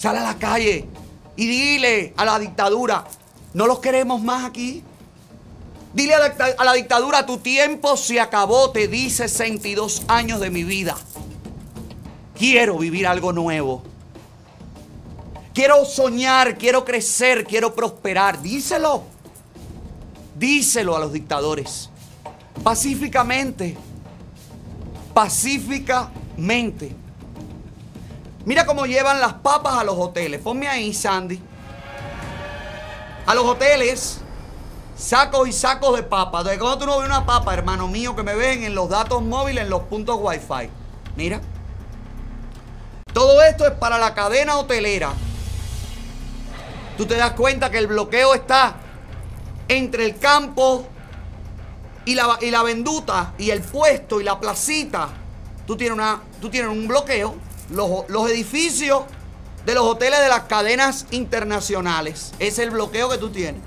Sal 0.03 0.16
a 0.16 0.22
la 0.24 0.36
calle 0.36 0.84
y 1.36 1.46
dile 1.46 2.12
a 2.16 2.24
la 2.24 2.36
dictadura, 2.40 3.05
no 3.55 3.68
los 3.68 3.78
queremos 3.78 4.20
más 4.20 4.44
aquí. 4.44 4.82
Dile 5.94 6.16
a 6.16 6.18
la, 6.18 6.34
a 6.59 6.64
la, 6.64 6.72
dictadura, 6.72 7.24
tu 7.24 7.38
tiempo 7.38 7.96
se 7.96 8.18
acabó, 8.18 8.72
te 8.72 8.88
di 8.88 9.11
62 9.11 10.03
años 10.09 10.40
de 10.40 10.50
mi 10.50 10.64
vida. 10.64 10.96
Quiero 12.36 12.78
vivir 12.78 13.07
algo 13.07 13.32
nuevo. 13.32 13.84
Quiero 15.55 15.84
soñar, 15.84 16.59
quiero 16.59 16.84
crecer, 16.84 17.44
quiero 17.44 17.72
prosperar. 17.72 18.42
Díselo. 18.42 19.05
Díselo 20.36 20.96
a 20.96 20.98
los 20.98 21.12
dictadores. 21.12 21.90
Pacíficamente. 22.64 23.76
Pacíficamente. 25.14 27.01
Mira 28.45 28.66
cómo 28.66 28.86
llevan 28.86 29.20
las 29.20 29.34
papas 29.34 29.74
a 29.74 29.84
los 29.84 29.97
hoteles. 29.97 30.40
Ponme 30.40 30.68
ahí, 30.68 30.93
Sandy. 30.93 31.40
A 33.24 33.34
los 33.34 33.45
hoteles, 33.45 34.18
sacos 34.97 35.49
y 35.49 35.53
sacos 35.53 35.95
de 35.95 36.03
papas. 36.03 36.45
¿De 36.45 36.59
cuando 36.59 36.78
tú 36.78 36.86
no 36.86 36.99
ves 36.99 37.07
una 37.07 37.24
papa, 37.24 37.55
hermano 37.55 37.86
mío, 37.86 38.16
que 38.16 38.24
me 38.24 38.34
ven 38.34 38.64
en 38.64 38.74
los 38.74 38.88
datos 38.88 39.22
móviles, 39.22 39.62
en 39.62 39.70
los 39.70 39.82
puntos 39.82 40.16
Wi-Fi? 40.20 40.70
Mira. 41.16 41.40
Todo 43.12 43.43
esto 43.43 43.64
es 43.66 43.72
para 43.72 43.99
la 43.99 44.12
cadena 44.14 44.57
hotelera. 44.57 45.12
Tú 46.97 47.07
te 47.07 47.16
das 47.16 47.32
cuenta 47.32 47.70
que 47.70 47.78
el 47.78 47.86
bloqueo 47.86 48.34
está 48.34 48.74
entre 49.68 50.05
el 50.05 50.18
campo 50.18 50.86
y 52.05 52.14
la, 52.14 52.38
y 52.40 52.51
la 52.51 52.62
venduta 52.62 53.34
y 53.38 53.51
el 53.51 53.62
puesto 53.62 54.20
y 54.20 54.24
la 54.24 54.40
placita. 54.40 55.11
Tú 55.66 55.76
tienes, 55.76 55.95
una, 55.95 56.20
tú 56.40 56.51
tienes 56.51 56.70
un 56.70 56.88
bloqueo 56.88 57.36
los, 57.72 58.30
edificios 58.30 59.04
de 59.64 59.74
los 59.74 59.84
hoteles 59.84 60.20
de 60.20 60.28
las 60.28 60.42
cadenas 60.42 61.06
internacionales. 61.10 62.32
Es 62.38 62.58
el 62.58 62.70
bloqueo 62.70 63.08
que 63.08 63.18
tú 63.18 63.30
tienes. 63.30 63.62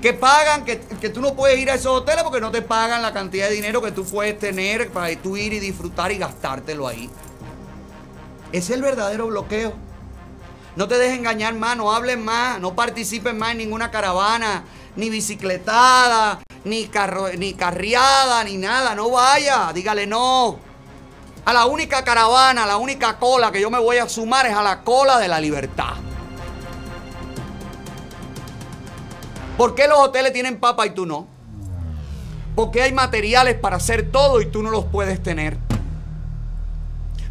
Que 0.00 0.12
pagan, 0.12 0.64
que, 0.64 0.76
tú 1.10 1.20
no 1.20 1.34
puedes 1.34 1.58
ir 1.60 1.70
a 1.70 1.74
esos 1.74 2.00
hoteles 2.00 2.24
porque 2.24 2.40
no 2.40 2.50
te 2.50 2.60
pagan 2.60 3.02
la 3.02 3.12
cantidad 3.12 3.48
de 3.48 3.54
dinero 3.54 3.80
que 3.80 3.92
tú 3.92 4.04
puedes 4.04 4.36
tener 4.38 4.90
para 4.90 5.14
tú 5.16 5.36
ir 5.36 5.52
y 5.52 5.60
disfrutar 5.60 6.10
y 6.10 6.18
gastártelo 6.18 6.88
ahí. 6.88 7.08
Es 8.50 8.70
el 8.70 8.82
verdadero 8.82 9.28
bloqueo. 9.28 9.72
No 10.74 10.88
te 10.88 10.98
dejes 10.98 11.18
engañar 11.18 11.54
más, 11.54 11.76
no 11.76 11.92
hables 11.92 12.18
más, 12.18 12.58
no 12.58 12.74
participes 12.74 13.34
más 13.34 13.52
en 13.52 13.58
ninguna 13.58 13.90
caravana, 13.90 14.64
ni 14.96 15.10
bicicletada, 15.10 16.40
ni, 16.64 16.86
carro, 16.86 17.28
ni 17.36 17.54
carriada, 17.54 18.42
ni 18.42 18.56
nada. 18.56 18.94
No 18.94 19.10
vaya, 19.10 19.70
dígale 19.72 20.06
no. 20.06 20.71
A 21.44 21.52
la 21.52 21.66
única 21.66 22.04
caravana, 22.04 22.66
la 22.66 22.76
única 22.76 23.18
cola 23.18 23.50
que 23.50 23.60
yo 23.60 23.70
me 23.70 23.78
voy 23.78 23.98
a 23.98 24.08
sumar 24.08 24.46
es 24.46 24.54
a 24.54 24.62
la 24.62 24.82
cola 24.82 25.18
de 25.18 25.28
la 25.28 25.40
libertad. 25.40 25.94
¿Por 29.56 29.74
qué 29.74 29.88
los 29.88 29.98
hoteles 29.98 30.32
tienen 30.32 30.58
papa 30.60 30.86
y 30.86 30.90
tú 30.90 31.04
no? 31.04 31.26
Porque 32.54 32.82
hay 32.82 32.92
materiales 32.92 33.56
para 33.56 33.76
hacer 33.76 34.10
todo 34.10 34.40
y 34.40 34.46
tú 34.46 34.62
no 34.62 34.70
los 34.70 34.84
puedes 34.86 35.22
tener. 35.22 35.58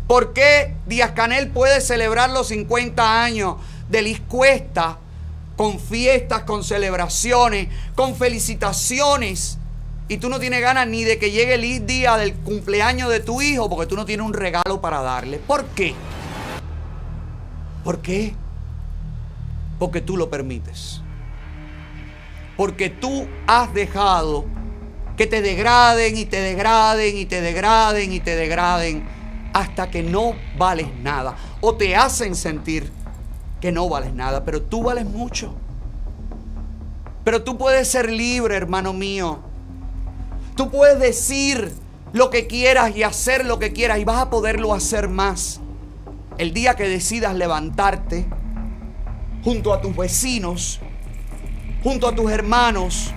¿Por 0.07 0.34
qué 0.34 0.76
Díaz 0.88 1.12
Canel 1.12 1.49
puede 1.49 1.80
celebrar 1.80 2.32
los 2.32 2.49
50 2.49 3.24
años 3.24 3.55
de 3.89 4.01
Liz 4.01 4.22
Cuesta 4.28 4.97
con 5.55 5.80
fiestas, 5.80 6.43
con 6.43 6.64
celebraciones, 6.64 7.70
con 7.95 8.16
felicitaciones. 8.16 9.57
Y 10.12 10.18
tú 10.18 10.28
no 10.28 10.41
tienes 10.41 10.59
ganas 10.59 10.89
ni 10.89 11.05
de 11.05 11.18
que 11.18 11.32
llegue 11.32 11.53
el 11.53 11.86
día 11.88 12.18
del 12.18 12.34
cumpleaños 12.34 13.09
de 13.09 13.22
tu 13.22 13.41
hijo 13.41 13.70
porque 13.70 13.86
tú 13.86 13.95
no 13.95 14.03
tienes 14.03 14.26
un 14.26 14.34
regalo 14.34 14.82
para 14.82 15.01
darle. 15.01 15.38
¿Por 15.38 15.64
qué? 15.68 15.95
¿Por 17.86 18.01
qué? 18.01 18.34
Porque 19.80 20.01
tú 20.01 20.18
lo 20.18 20.30
permites. 20.30 20.99
Porque 22.57 22.89
tú 22.89 23.26
has 23.47 23.74
dejado 23.74 24.43
que 25.16 25.28
te 25.28 25.41
degraden 25.41 26.18
y 26.18 26.26
te 26.26 26.41
degraden 26.41 27.18
y 27.18 27.26
te 27.26 27.39
degraden 27.39 28.12
y 28.12 28.20
te 28.20 28.36
degraden 28.36 29.07
hasta 29.53 29.89
que 29.89 30.03
no 30.03 30.36
vales 30.57 30.93
nada. 31.01 31.38
O 31.62 31.76
te 31.76 31.95
hacen 31.95 32.36
sentir 32.36 32.91
que 33.62 33.72
no 33.72 33.88
vales 33.88 34.14
nada, 34.14 34.43
pero 34.43 34.62
tú 34.62 34.84
vales 34.84 35.05
mucho. 35.05 35.55
Pero 37.24 37.43
tú 37.43 37.57
puedes 37.57 37.88
ser 37.88 38.12
libre, 38.12 38.57
hermano 38.57 38.91
mío. 38.91 39.49
Tú 40.62 40.70
puedes 40.70 40.99
decir 40.99 41.74
lo 42.14 42.30
que 42.30 42.45
quieras 42.45 42.95
y 42.95 43.01
hacer 43.01 43.45
lo 43.47 43.57
que 43.57 43.74
quieras 43.74 43.97
y 43.97 44.05
vas 44.05 44.22
a 44.22 44.30
poderlo 44.30 44.76
hacer 44.76 45.09
más. 45.09 45.59
El 46.38 46.53
día 46.53 46.76
que 46.76 46.88
decidas 46.88 47.34
levantarte 47.34 48.28
junto 49.43 49.74
a 49.74 49.82
tus 49.82 49.95
vecinos, 49.95 50.80
junto 51.84 52.07
a 52.07 52.14
tus 52.14 52.32
hermanos, 52.32 53.12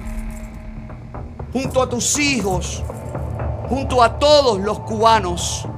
junto 1.53 1.82
a 1.82 1.88
tus 1.90 2.18
hijos, 2.18 2.82
junto 3.68 4.03
a 4.03 4.18
todos 4.18 4.59
los 4.61 4.80
cubanos 4.80 5.68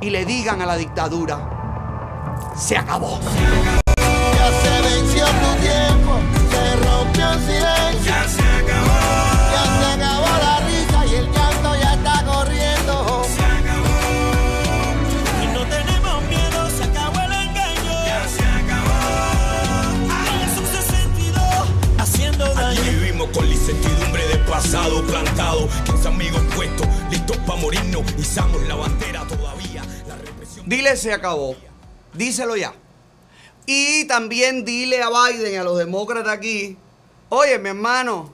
y 0.00 0.08
le 0.08 0.24
digan 0.24 0.62
a 0.62 0.64
la 0.64 0.78
dictadura, 0.78 2.34
se 2.56 2.78
acabó. 2.78 3.20
Ya 3.98 4.50
se 4.62 4.88
venció 4.88 5.26
tu 5.26 5.60
tiempo, 5.60 6.12
se 6.50 6.76
rompió 6.76 7.30
el 7.30 7.40
silencio. 7.40 8.10
Ya 8.10 8.26
se 8.26 8.42
acabó. 8.42 8.85
Pasado 24.66 25.00
plantado. 25.04 25.68
15 25.84 26.08
amigos 26.08 26.40
puestos, 26.56 26.88
listos 27.08 27.36
para 27.46 27.60
morirnos. 27.60 28.02
Izamos 28.18 28.60
la 28.66 28.74
bandera 28.74 29.24
todavía. 29.28 29.84
La 30.08 30.16
represión. 30.16 30.68
Dile 30.68 30.96
se 30.96 31.12
acabó. 31.12 31.54
Díselo 32.14 32.56
ya. 32.56 32.74
Y 33.64 34.06
también 34.06 34.64
dile 34.64 35.02
a 35.02 35.08
Biden 35.08 35.52
y 35.52 35.56
a 35.56 35.62
los 35.62 35.78
demócratas 35.78 36.32
aquí, 36.32 36.76
oye, 37.28 37.60
mi 37.60 37.68
hermano, 37.68 38.32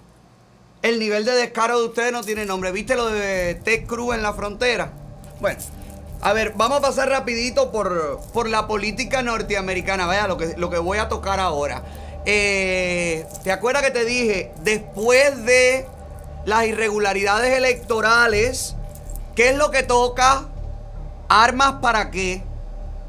el 0.80 0.99
nivel 0.99 1.26
de 1.26 1.33
descaro 1.33 1.78
de 1.78 1.87
ustedes 1.87 2.12
no 2.12 2.22
tiene 2.22 2.47
nombre. 2.47 2.72
¿Viste 2.72 2.97
lo 2.97 3.09
de 3.09 3.57
Ted 3.57 3.87
Cruz 3.87 4.14
en 4.14 4.22
la 4.22 4.33
frontera? 4.33 4.91
Bueno, 5.39 5.61
a 6.22 6.33
ver, 6.33 6.55
vamos 6.57 6.78
a 6.78 6.80
pasar 6.80 7.11
rapidito 7.11 7.70
por, 7.70 8.20
por 8.33 8.49
la 8.49 8.66
política 8.66 9.22
norteamericana. 9.22 10.07
Vaya, 10.07 10.26
lo 10.28 10.39
que, 10.39 10.55
lo 10.57 10.70
que 10.70 10.78
voy 10.78 10.97
a 10.97 11.11
tocar 11.11 11.41
ahora. 11.41 11.83
Eh, 12.24 13.26
¿Te 13.45 13.53
acuerdas 13.53 13.83
que 13.83 13.91
te 13.91 14.05
dije, 14.07 14.53
después 14.62 15.45
de 15.45 15.87
las 16.45 16.66
irregularidades 16.66 17.57
electorales, 17.57 18.76
¿qué 19.34 19.51
es 19.51 19.57
lo 19.57 19.70
que 19.70 19.82
toca? 19.82 20.49
¿Armas 21.28 21.74
para 21.80 22.11
qué? 22.11 22.43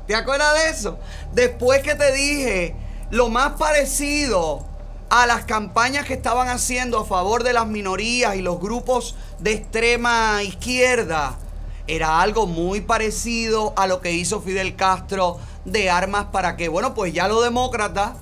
¿Te 0.08 0.16
acuerdas 0.16 0.54
de 0.56 0.70
eso? 0.70 1.00
Después 1.34 1.82
que 1.82 1.96
te 1.96 2.12
dije 2.12 2.76
lo 3.10 3.30
más 3.30 3.54
parecido 3.54 4.66
a 5.10 5.26
las 5.26 5.46
campañas 5.46 6.06
que 6.06 6.14
estaban 6.14 6.50
haciendo 6.50 7.00
a 7.00 7.06
favor 7.06 7.44
de 7.44 7.54
las 7.54 7.68
minorías 7.68 8.36
y 8.36 8.42
los 8.42 8.60
grupos 8.60 9.16
de 9.40 9.54
extrema 9.54 10.42
izquierda, 10.44 11.38
era 11.86 12.22
algo 12.22 12.48
muy 12.48 12.82
parecido 12.82 13.74
a 13.76 13.88
lo 13.88 14.02
que 14.02 14.12
hizo 14.12 14.42
Fidel 14.42 14.76
Castro 14.76 15.38
de 15.66 15.90
armas 15.90 16.26
para 16.32 16.56
qué. 16.56 16.70
Bueno, 16.70 16.94
pues 16.94 17.14
ya 17.14 17.28
los 17.28 17.44
demócratas 17.44 18.14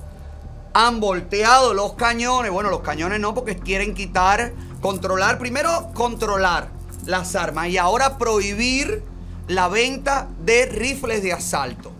han 0.74 1.00
volteado 1.00 1.74
los 1.74 1.94
cañones. 1.94 2.50
Bueno, 2.50 2.70
los 2.70 2.80
cañones 2.80 3.20
no, 3.20 3.34
porque 3.34 3.56
quieren 3.56 3.94
quitar, 3.94 4.52
controlar, 4.82 5.38
primero 5.38 5.90
controlar 5.94 6.68
las 7.06 7.34
armas 7.34 7.68
y 7.68 7.78
ahora 7.78 8.18
prohibir 8.18 9.02
la 9.48 9.68
venta 9.68 10.28
de 10.44 10.66
rifles 10.66 11.22
de 11.22 11.32
asalto. 11.32 11.92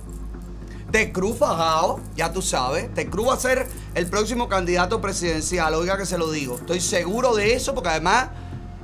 Ted 0.91 1.13
Cruz 1.13 1.39
fajado, 1.39 2.01
ya 2.17 2.33
tú 2.33 2.43
sabes. 2.43 2.93
Ted 2.93 3.09
Cruz 3.09 3.29
va 3.29 3.35
a 3.35 3.39
ser 3.39 3.67
el 3.95 4.07
próximo 4.09 4.49
candidato 4.49 5.01
presidencial. 5.01 5.73
Oiga 5.75 5.97
que 5.97 6.05
se 6.05 6.19
lo 6.19 6.31
digo. 6.31 6.57
Estoy 6.57 6.81
seguro 6.81 7.35
de 7.35 7.55
eso 7.55 7.73
porque 7.75 7.89
además 7.89 8.29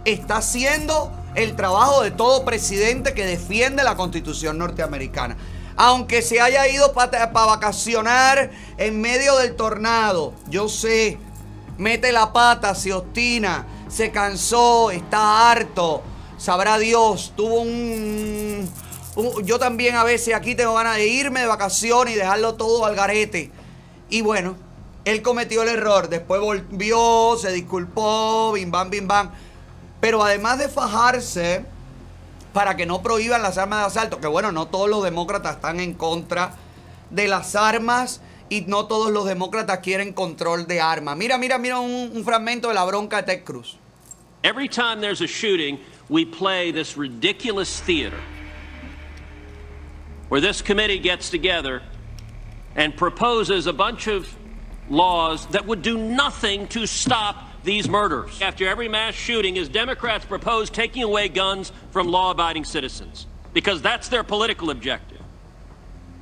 está 0.07 0.38
haciendo 0.38 1.12
el 1.34 1.55
trabajo 1.55 2.03
de 2.03 2.11
todo 2.11 2.46
presidente 2.46 3.12
que 3.12 3.26
defiende 3.26 3.82
la 3.82 3.96
constitución 3.96 4.57
norteamericana. 4.57 5.36
Aunque 5.76 6.22
se 6.22 6.40
haya 6.40 6.66
ido 6.66 6.92
para 6.92 7.26
vacacionar 7.26 8.51
en 8.78 9.01
medio 9.01 9.36
del 9.36 9.55
tornado, 9.55 10.32
yo 10.49 10.68
sé, 10.68 11.18
mete 11.76 12.11
la 12.11 12.32
pata, 12.32 12.74
se 12.74 12.92
obstina, 12.92 13.66
se 13.89 14.11
cansó, 14.11 14.91
está 14.91 15.51
harto. 15.51 16.03
Sabrá 16.36 16.78
Dios, 16.78 17.32
tuvo 17.36 17.62
un, 17.62 18.70
Yo 19.43 19.59
también 19.59 19.97
a 19.97 20.05
veces 20.05 20.34
aquí 20.34 20.55
tengo 20.55 20.74
ganas 20.74 20.97
de 20.97 21.09
irme 21.09 21.41
de 21.41 21.47
vacaciones 21.47 22.14
y 22.14 22.16
dejarlo 22.16 22.55
todo 22.55 22.84
al 22.84 22.95
garete. 22.95 23.51
Y 24.09 24.22
bueno, 24.22 24.57
él 25.05 25.22
cometió 25.22 25.62
el 25.62 25.68
error. 25.68 26.09
Después 26.09 26.41
volvió, 26.41 27.36
se 27.36 27.51
disculpó, 27.51 28.53
bim 28.53 28.70
bam, 28.70 28.91
bim 28.91 29.09
bam. 29.09 29.30
Pero 30.01 30.22
además 30.22 30.59
de 30.59 30.68
fajarse 30.68 31.64
para 32.53 32.76
que 32.76 32.86
no 32.86 33.03
prohíban 33.03 33.43
las 33.43 33.59
armas 33.59 33.80
de 33.80 33.86
asalto, 33.86 34.20
que 34.20 34.26
bueno, 34.26 34.53
no 34.53 34.66
todos 34.68 34.89
los 34.89 35.03
demócratas 35.03 35.57
están 35.57 35.80
en 35.80 35.95
contra 35.95 36.55
de 37.11 37.26
las 37.26 37.57
armas 37.57 38.20
y 38.51 38.64
no 38.66 38.86
todos 38.86 39.11
los 39.11 39.26
demócratas 39.26 39.78
quieren 39.80 40.12
control 40.12 40.66
de 40.66 40.80
armas. 40.80 41.16
Mira, 41.16 41.38
mira, 41.38 41.59
mira 41.59 41.80
un, 41.80 42.11
un 42.14 42.24
fragmento 42.24 42.68
de 42.68 42.74
la 42.74 42.84
bronca 42.84 43.22
de 43.22 43.34
Ted 43.34 43.44
Cruz. 43.44 43.76
Every 44.42 44.68
time 44.68 45.01
there's 45.01 45.20
a 45.20 45.26
shooting, 45.26 45.80
we 46.09 46.24
play 46.24 46.70
this 46.70 46.96
ridiculous 46.96 47.80
theater 47.80 48.20
where 50.28 50.40
this 50.40 50.62
committee 50.62 50.99
gets 50.99 51.30
together 51.30 51.82
and 52.76 52.96
proposes 52.96 53.66
a 53.66 53.72
bunch 53.72 54.07
of 54.07 54.28
laws 54.88 55.46
that 55.49 55.66
would 55.66 55.82
do 55.82 55.99
nothing 55.99 56.68
to 56.68 56.86
stop 56.86 57.49
these 57.64 57.88
murders. 57.88 58.40
After 58.40 58.66
every 58.68 58.88
mass 58.88 59.14
shooting, 59.14 59.57
is 59.57 59.68
Democrats 59.68 60.24
propose 60.24 60.70
taking 60.70 61.03
away 61.03 61.28
guns 61.28 61.72
from 61.90 62.09
law 62.09 62.30
abiding 62.30 62.64
citizens 62.64 63.26
because 63.53 63.82
that's 63.82 64.09
their 64.09 64.22
political 64.22 64.70
objective. 64.70 65.17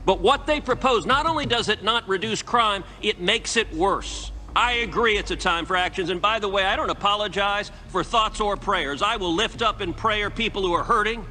But 0.06 0.20
what 0.20 0.46
they 0.46 0.60
propose, 0.60 1.04
not 1.04 1.26
only 1.26 1.46
does 1.46 1.68
it 1.68 1.82
not 1.82 2.08
reduce 2.08 2.40
crime, 2.40 2.84
it 3.02 3.20
makes 3.20 3.56
it 3.56 3.70
worse. 3.74 4.30
I 4.54 4.74
agree 4.74 5.18
it's 5.18 5.32
a 5.32 5.36
time 5.36 5.66
for 5.66 5.76
actions. 5.76 6.10
And 6.10 6.22
by 6.22 6.38
the 6.38 6.48
way, 6.48 6.64
I 6.64 6.76
don't 6.76 6.88
apologize 6.88 7.72
for 7.88 8.04
thoughts 8.04 8.40
or 8.40 8.56
prayers. 8.56 9.02
I 9.02 9.16
will 9.16 9.34
lift 9.34 9.60
up 9.60 9.82
in 9.82 9.92
prayer 9.92 10.30
people 10.30 10.62
who 10.62 10.72
are 10.72 10.84
hurting. 10.84 11.26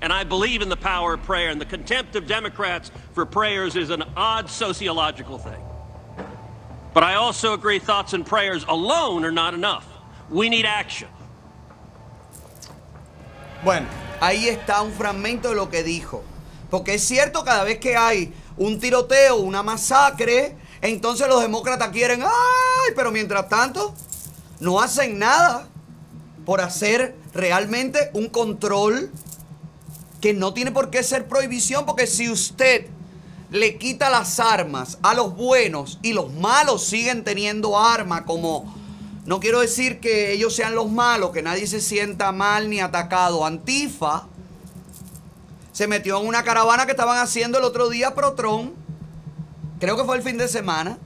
And 0.00 0.12
I 0.12 0.22
believe 0.22 0.62
in 0.62 0.68
the 0.68 0.76
power 0.76 1.14
of 1.14 1.22
prayer. 1.22 1.48
And 1.48 1.60
the 1.60 1.64
contempt 1.66 2.14
of 2.16 2.28
Democrats 2.28 2.92
for 3.14 3.24
prayers 3.24 3.74
is 3.74 3.90
an 3.90 4.04
odd 4.14 4.48
sociological 4.50 5.38
thing. 5.38 5.60
But 6.92 7.04
I 7.04 7.14
also 7.14 7.54
agree 7.54 7.78
thoughts 7.78 8.12
and 8.12 8.24
prayers 8.26 8.64
alone 8.68 9.24
are 9.24 9.32
not 9.32 9.54
enough. 9.54 9.88
We 10.28 10.50
need 10.50 10.66
action. 10.66 11.08
Bueno, 13.64 13.88
ahí 14.20 14.48
está 14.48 14.82
un 14.82 14.92
fragmento 14.92 15.48
de 15.48 15.56
lo 15.56 15.66
que 15.66 15.82
dijo. 15.82 16.22
Porque 16.70 16.94
es 16.94 17.04
cierto, 17.04 17.44
cada 17.44 17.64
vez 17.64 17.78
que 17.78 17.96
hay 17.96 18.32
un 18.56 18.78
tiroteo, 18.78 19.36
una 19.36 19.62
masacre, 19.62 20.56
entonces 20.82 21.28
los 21.28 21.40
demócratas 21.40 21.90
quieren, 21.90 22.22
ay, 22.22 22.92
pero 22.94 23.10
mientras 23.10 23.48
tanto, 23.48 23.94
no 24.60 24.80
hacen 24.80 25.18
nada 25.18 25.68
por 26.44 26.60
hacer 26.60 27.16
realmente 27.34 28.10
un 28.14 28.28
control 28.28 29.10
que 30.20 30.34
no 30.34 30.52
tiene 30.52 30.72
por 30.72 30.90
qué 30.90 31.02
ser 31.02 31.28
prohibición, 31.28 31.86
porque 31.86 32.06
si 32.06 32.30
usted 32.30 32.86
le 33.50 33.78
quita 33.78 34.10
las 34.10 34.40
armas 34.40 34.98
a 35.02 35.14
los 35.14 35.34
buenos 35.34 35.98
y 36.02 36.12
los 36.12 36.32
malos 36.34 36.84
siguen 36.84 37.24
teniendo 37.24 37.78
armas 37.78 38.22
como 38.22 38.76
no 39.24 39.40
quiero 39.40 39.60
decir 39.60 40.00
que 40.00 40.32
ellos 40.32 40.54
sean 40.54 40.74
los 40.74 40.90
malos, 40.90 41.32
que 41.32 41.42
nadie 41.42 41.66
se 41.66 41.82
sienta 41.82 42.32
mal 42.32 42.70
ni 42.70 42.80
atacado. 42.80 43.44
Antifa 43.44 44.26
se 45.78 45.86
metió 45.86 46.18
en 46.20 46.26
una 46.26 46.42
caravana 46.42 46.86
que 46.86 46.90
estaban 46.90 47.18
haciendo 47.18 47.58
el 47.58 47.62
otro 47.62 47.88
día 47.88 48.12
Protron. 48.12 48.74
Creo 49.78 49.96
que 49.96 50.02
fue 50.02 50.16
el 50.16 50.24
fin 50.24 50.36
de 50.36 50.48
semana. 50.48 50.98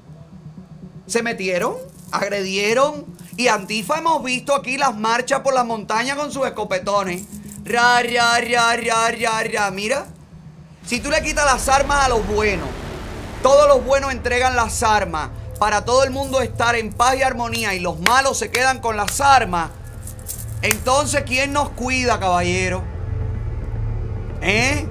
Se 1.06 1.22
metieron, 1.22 1.76
agredieron. 2.10 3.04
Y 3.36 3.48
Antifa 3.48 3.98
hemos 3.98 4.24
visto 4.24 4.54
aquí 4.54 4.78
las 4.78 4.96
marchas 4.96 5.40
por 5.40 5.52
las 5.52 5.66
montañas 5.66 6.16
con 6.16 6.32
sus 6.32 6.46
escopetones. 6.46 7.24
Ra, 7.66 8.02
ra, 8.02 8.40
ra, 8.40 8.76
ra, 8.78 9.10
ra, 9.10 9.42
ra. 9.42 9.70
Mira, 9.70 10.06
si 10.86 11.00
tú 11.00 11.10
le 11.10 11.22
quitas 11.22 11.44
las 11.44 11.68
armas 11.68 12.06
a 12.06 12.08
los 12.08 12.26
buenos, 12.26 12.70
todos 13.42 13.68
los 13.68 13.84
buenos 13.84 14.10
entregan 14.10 14.56
las 14.56 14.82
armas 14.82 15.28
para 15.58 15.84
todo 15.84 16.02
el 16.02 16.12
mundo 16.12 16.40
estar 16.40 16.76
en 16.76 16.94
paz 16.94 17.16
y 17.16 17.22
armonía 17.22 17.74
y 17.74 17.80
los 17.80 18.00
malos 18.00 18.38
se 18.38 18.50
quedan 18.50 18.80
con 18.80 18.96
las 18.96 19.20
armas, 19.20 19.68
entonces 20.62 21.24
¿quién 21.26 21.52
nos 21.52 21.68
cuida, 21.68 22.18
caballero? 22.18 22.91
¿Eh? 24.43 24.86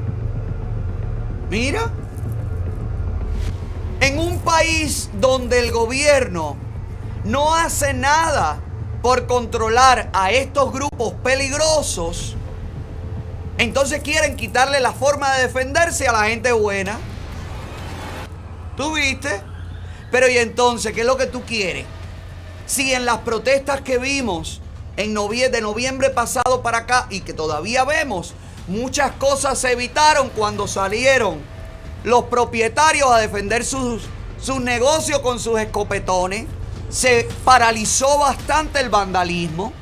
Mira. 1.49 1.91
En 3.99 4.17
un 4.17 4.39
país 4.39 5.09
donde 5.19 5.59
el 5.59 5.71
gobierno 5.71 6.55
no 7.23 7.53
hace 7.53 7.93
nada 7.93 8.59
por 9.03 9.27
controlar 9.27 10.09
a 10.13 10.31
estos 10.31 10.71
grupos 10.71 11.13
peligrosos, 11.23 12.35
entonces 13.57 14.01
quieren 14.01 14.35
quitarle 14.37 14.79
la 14.79 14.91
forma 14.91 15.31
de 15.35 15.43
defenderse 15.43 16.07
a 16.07 16.13
la 16.13 16.23
gente 16.25 16.51
buena. 16.51 16.97
¿Tú 18.75 18.93
viste? 18.95 19.41
Pero 20.09 20.27
y 20.29 20.37
entonces, 20.37 20.93
¿qué 20.93 21.01
es 21.01 21.05
lo 21.07 21.17
que 21.17 21.27
tú 21.27 21.43
quieres? 21.43 21.85
Si 22.65 22.93
en 22.93 23.05
las 23.05 23.19
protestas 23.19 23.81
que 23.81 23.97
vimos 23.99 24.61
en 24.97 25.13
novie- 25.15 25.49
de 25.51 25.61
noviembre 25.61 26.09
pasado 26.09 26.63
para 26.63 26.79
acá 26.79 27.05
y 27.09 27.21
que 27.21 27.33
todavía 27.33 27.83
vemos, 27.85 28.33
muchas 28.67 29.11
cosas 29.13 29.59
se 29.59 29.71
evitaron 29.71 30.29
cuando 30.29 30.67
salieron 30.67 31.39
los 32.03 32.25
propietarios 32.25 33.09
a 33.11 33.17
defender 33.17 33.65
sus, 33.65 34.03
sus 34.41 34.59
negocios 34.61 35.19
con 35.19 35.39
sus 35.39 35.59
escopetones. 35.59 36.47
Se 36.89 37.27
paralizó 37.45 38.17
bastante 38.19 38.79
el 38.79 38.89
vandalismo. 38.89 39.73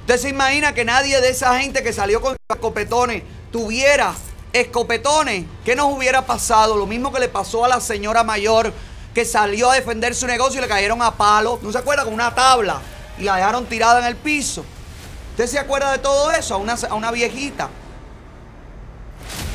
Usted 0.00 0.18
se 0.18 0.28
imagina 0.28 0.74
que 0.74 0.84
nadie 0.84 1.20
de 1.20 1.30
esa 1.30 1.58
gente 1.60 1.82
que 1.82 1.92
salió 1.92 2.20
con 2.20 2.36
escopetones 2.50 3.22
tuviera 3.50 4.14
escopetones. 4.52 5.44
¿Qué 5.64 5.76
nos 5.76 5.92
hubiera 5.92 6.26
pasado? 6.26 6.76
Lo 6.76 6.86
mismo 6.86 7.12
que 7.12 7.20
le 7.20 7.28
pasó 7.28 7.64
a 7.64 7.68
la 7.68 7.80
señora 7.80 8.24
mayor 8.24 8.72
que 9.14 9.24
salió 9.24 9.70
a 9.70 9.74
defender 9.74 10.14
su 10.14 10.26
negocio 10.26 10.58
y 10.58 10.62
le 10.62 10.68
cayeron 10.68 11.00
a 11.02 11.12
palo. 11.12 11.58
¿No 11.62 11.70
se 11.70 11.78
acuerda? 11.78 12.04
Con 12.04 12.14
una 12.14 12.34
tabla 12.34 12.80
y 13.18 13.22
la 13.22 13.36
dejaron 13.36 13.66
tirada 13.66 14.00
en 14.00 14.06
el 14.06 14.16
piso. 14.16 14.64
¿Usted 15.32 15.46
se 15.46 15.58
acuerda 15.58 15.92
de 15.92 15.98
todo 15.98 16.30
eso? 16.30 16.54
A 16.54 16.58
una, 16.58 16.74
a 16.74 16.94
una 16.94 17.10
viejita. 17.10 17.70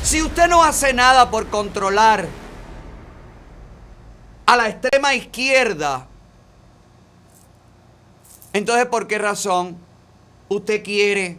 Si 0.02 0.20
usted 0.20 0.48
no 0.48 0.64
hace 0.64 0.92
nada 0.92 1.30
por 1.30 1.46
controlar 1.46 2.26
a 4.44 4.56
la 4.56 4.68
extrema 4.68 5.14
izquierda, 5.14 6.08
entonces 8.52 8.86
¿por 8.86 9.06
qué 9.06 9.18
razón 9.18 9.76
usted 10.48 10.82
quiere 10.82 11.38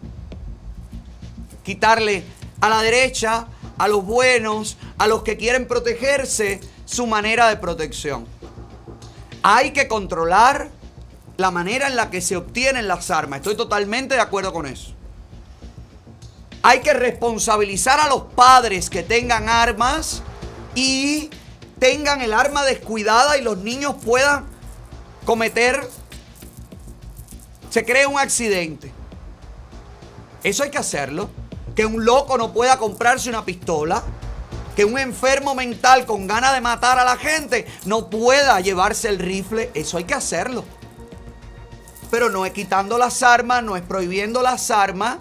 quitarle 1.65 2.23
a 2.61 2.69
la 2.69 2.81
derecha, 2.81 3.45
a 3.77 3.87
los 3.89 4.05
buenos, 4.05 4.77
a 4.97 5.07
los 5.07 5.21
que 5.23 5.35
quieren 5.35 5.67
protegerse, 5.67 6.61
su 6.85 7.07
manera 7.07 7.49
de 7.49 7.57
protección? 7.57 8.25
Hay 9.43 9.71
que 9.71 9.89
controlar 9.89 10.69
la 11.39 11.51
manera 11.51 11.87
en 11.87 11.95
la 11.95 12.09
que 12.09 12.19
se 12.19 12.35
obtienen 12.35 12.89
las 12.89 13.09
armas. 13.09 13.37
Estoy 13.37 13.55
totalmente 13.55 14.15
de 14.15 14.21
acuerdo 14.21 14.51
con 14.51 14.65
eso. 14.65 14.93
Hay 16.61 16.81
que 16.81 16.91
responsabilizar 16.93 17.97
a 18.01 18.09
los 18.09 18.23
padres 18.35 18.89
que 18.89 19.03
tengan 19.03 19.47
armas 19.47 20.21
y 20.75 21.29
tengan 21.79 22.21
el 22.21 22.33
arma 22.33 22.65
descuidada 22.65 23.37
y 23.37 23.41
los 23.41 23.59
niños 23.59 23.95
puedan 24.03 24.47
cometer, 25.23 25.89
se 27.69 27.85
cree 27.85 28.05
un 28.05 28.19
accidente. 28.19 28.91
Eso 30.43 30.63
hay 30.63 30.71
que 30.71 30.77
hacerlo. 30.77 31.29
Que 31.73 31.85
un 31.85 32.03
loco 32.03 32.37
no 32.37 32.51
pueda 32.51 32.77
comprarse 32.77 33.29
una 33.29 33.45
pistola. 33.45 34.03
Que 34.75 34.83
un 34.83 34.99
enfermo 34.99 35.55
mental 35.55 36.05
con 36.05 36.27
ganas 36.27 36.53
de 36.53 36.59
matar 36.59 36.99
a 36.99 37.05
la 37.05 37.15
gente 37.15 37.65
no 37.85 38.09
pueda 38.09 38.59
llevarse 38.59 39.07
el 39.07 39.19
rifle. 39.19 39.71
Eso 39.73 39.97
hay 39.97 40.03
que 40.03 40.15
hacerlo. 40.15 40.65
Pero 42.09 42.29
no 42.29 42.45
es 42.45 42.53
quitando 42.53 42.97
las 42.97 43.21
armas, 43.23 43.63
no 43.63 43.75
es 43.75 43.83
prohibiendo 43.83 44.41
las 44.41 44.71
armas 44.71 45.17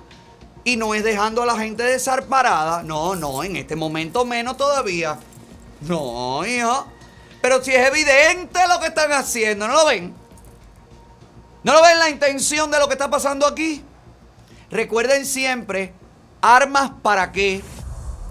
y 0.65 0.77
no 0.77 0.95
es 0.95 1.05
dejando 1.05 1.43
a 1.43 1.47
la 1.47 1.57
gente 1.57 1.83
desarparada. 1.83 2.83
No, 2.83 3.15
no, 3.15 3.43
en 3.45 3.57
este 3.57 3.77
momento 3.77 4.25
menos 4.25 4.57
todavía. 4.57 5.19
No, 5.83 6.45
hijo. 6.47 6.87
Pero 7.41 7.63
si 7.63 7.73
es 7.73 7.87
evidente 7.87 8.61
lo 8.69 8.81
que 8.81 8.87
están 8.87 9.13
haciendo, 9.13 9.69
¿no 9.69 9.75
lo 9.75 9.87
ven? 9.87 10.15
¿No 11.63 11.73
lo 11.73 11.83
ven 11.83 11.99
la 11.99 12.09
intención 12.09 12.71
de 12.71 12.79
lo 12.79 12.89
que 12.89 12.95
está 12.95 13.11
pasando 13.11 13.47
aquí? 13.47 13.85
Recuerden 14.71 15.25
siempre, 15.25 15.93
armas 16.41 16.91
para 17.03 17.33
qué. 17.33 17.63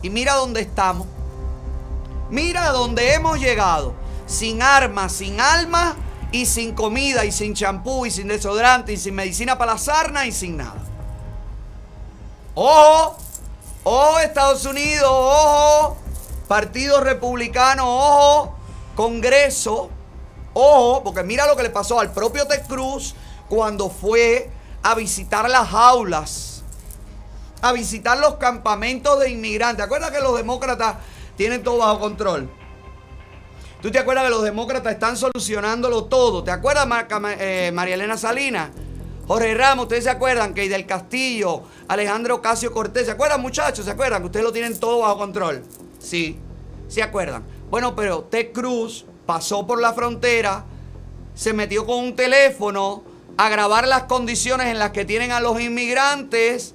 Y 0.02 0.10
mira 0.10 0.34
dónde 0.34 0.62
estamos. 0.62 1.08
Mira 2.30 2.70
dónde 2.72 3.14
hemos 3.14 3.40
llegado. 3.40 3.94
Sin 4.26 4.62
armas, 4.62 5.14
sin 5.14 5.40
alma 5.40 5.96
y 6.32 6.46
sin 6.46 6.74
comida 6.74 7.26
y 7.26 7.32
sin 7.32 7.54
champú 7.54 8.06
y 8.06 8.12
sin 8.12 8.28
desodorante 8.28 8.94
y 8.94 8.98
sin 8.98 9.16
medicina 9.16 9.58
para 9.58 9.74
la 9.74 9.78
sarna 9.78 10.26
y 10.26 10.32
sin 10.32 10.58
nada. 10.58 10.76
Ojo, 12.56 13.18
ojo 13.84 14.20
Estados 14.20 14.66
Unidos, 14.66 15.10
ojo, 15.10 15.98
Partido 16.48 17.02
Republicano, 17.02 17.86
ojo, 17.88 18.56
Congreso, 18.96 19.90
ojo, 20.54 21.04
porque 21.04 21.24
mira 21.24 21.46
lo 21.46 21.56
que 21.56 21.64
le 21.64 21.70
pasó 21.70 22.00
al 22.00 22.12
propio 22.12 22.48
Ted 22.48 22.66
Cruz 22.68 23.16
cuando 23.48 23.90
fue 23.90 24.50
a 24.84 24.96
visitar 24.96 25.50
las 25.50 25.70
jaulas, 25.70 26.64
a 27.62 27.72
visitar 27.72 28.18
los 28.18 28.36
campamentos 28.36 29.20
de 29.20 29.30
inmigrantes. 29.30 29.86
¿Acuerdas 29.86 30.12
que 30.12 30.20
los 30.20 30.36
demócratas 30.36 30.96
tienen 31.36 31.64
todo 31.64 31.78
bajo 31.78 32.00
control? 32.00 32.50
¿Tú 33.82 33.92
te 33.92 34.00
acuerdas 34.00 34.24
que 34.24 34.32
los 34.32 34.44
demócratas 34.44 34.94
están 34.94 35.16
solucionándolo 35.16 36.06
todo? 36.06 36.44
¿Te 36.44 36.50
acuerdas, 36.50 36.88
eh, 37.40 37.72
María 37.72 37.94
Elena 37.94 38.18
Salinas? 38.18 38.72
Jorge 39.28 39.54
Ramos, 39.54 39.84
¿ustedes 39.84 40.06
se 40.06 40.10
acuerdan 40.10 40.56
que 40.56 40.68
del 40.68 40.88
Castillo, 40.88 41.64
Alejandro 41.88 42.42
Casio 42.42 42.72
Cortés, 42.72 43.06
¿se 43.06 43.12
acuerdan 43.12 43.42
muchachos? 43.42 43.86
¿Se 43.86 43.92
acuerdan 43.92 44.22
que 44.22 44.28
ustedes 44.28 44.46
lo 44.46 44.52
tienen 44.52 44.80
todo 44.80 45.00
bajo 45.00 45.20
control? 45.20 45.64
Sí, 46.00 46.40
¿se 46.88 47.04
acuerdan? 47.04 47.44
Bueno, 47.70 47.96
pero 47.96 48.24
Ted 48.24 48.52
Cruz 48.52 49.06
pasó 49.28 49.68
por 49.68 49.80
la 49.80 49.94
frontera, 49.94 50.66
se 51.36 51.54
metió 51.54 51.86
con 51.86 52.00
un 52.00 52.16
teléfono 52.16 53.04
a 53.38 53.50
grabar 53.50 53.88
las 53.88 54.04
condiciones 54.04 54.68
en 54.68 54.80
las 54.80 54.90
que 54.92 55.06
tienen 55.06 55.32
a 55.32 55.40
los 55.40 55.60
inmigrantes 55.62 56.74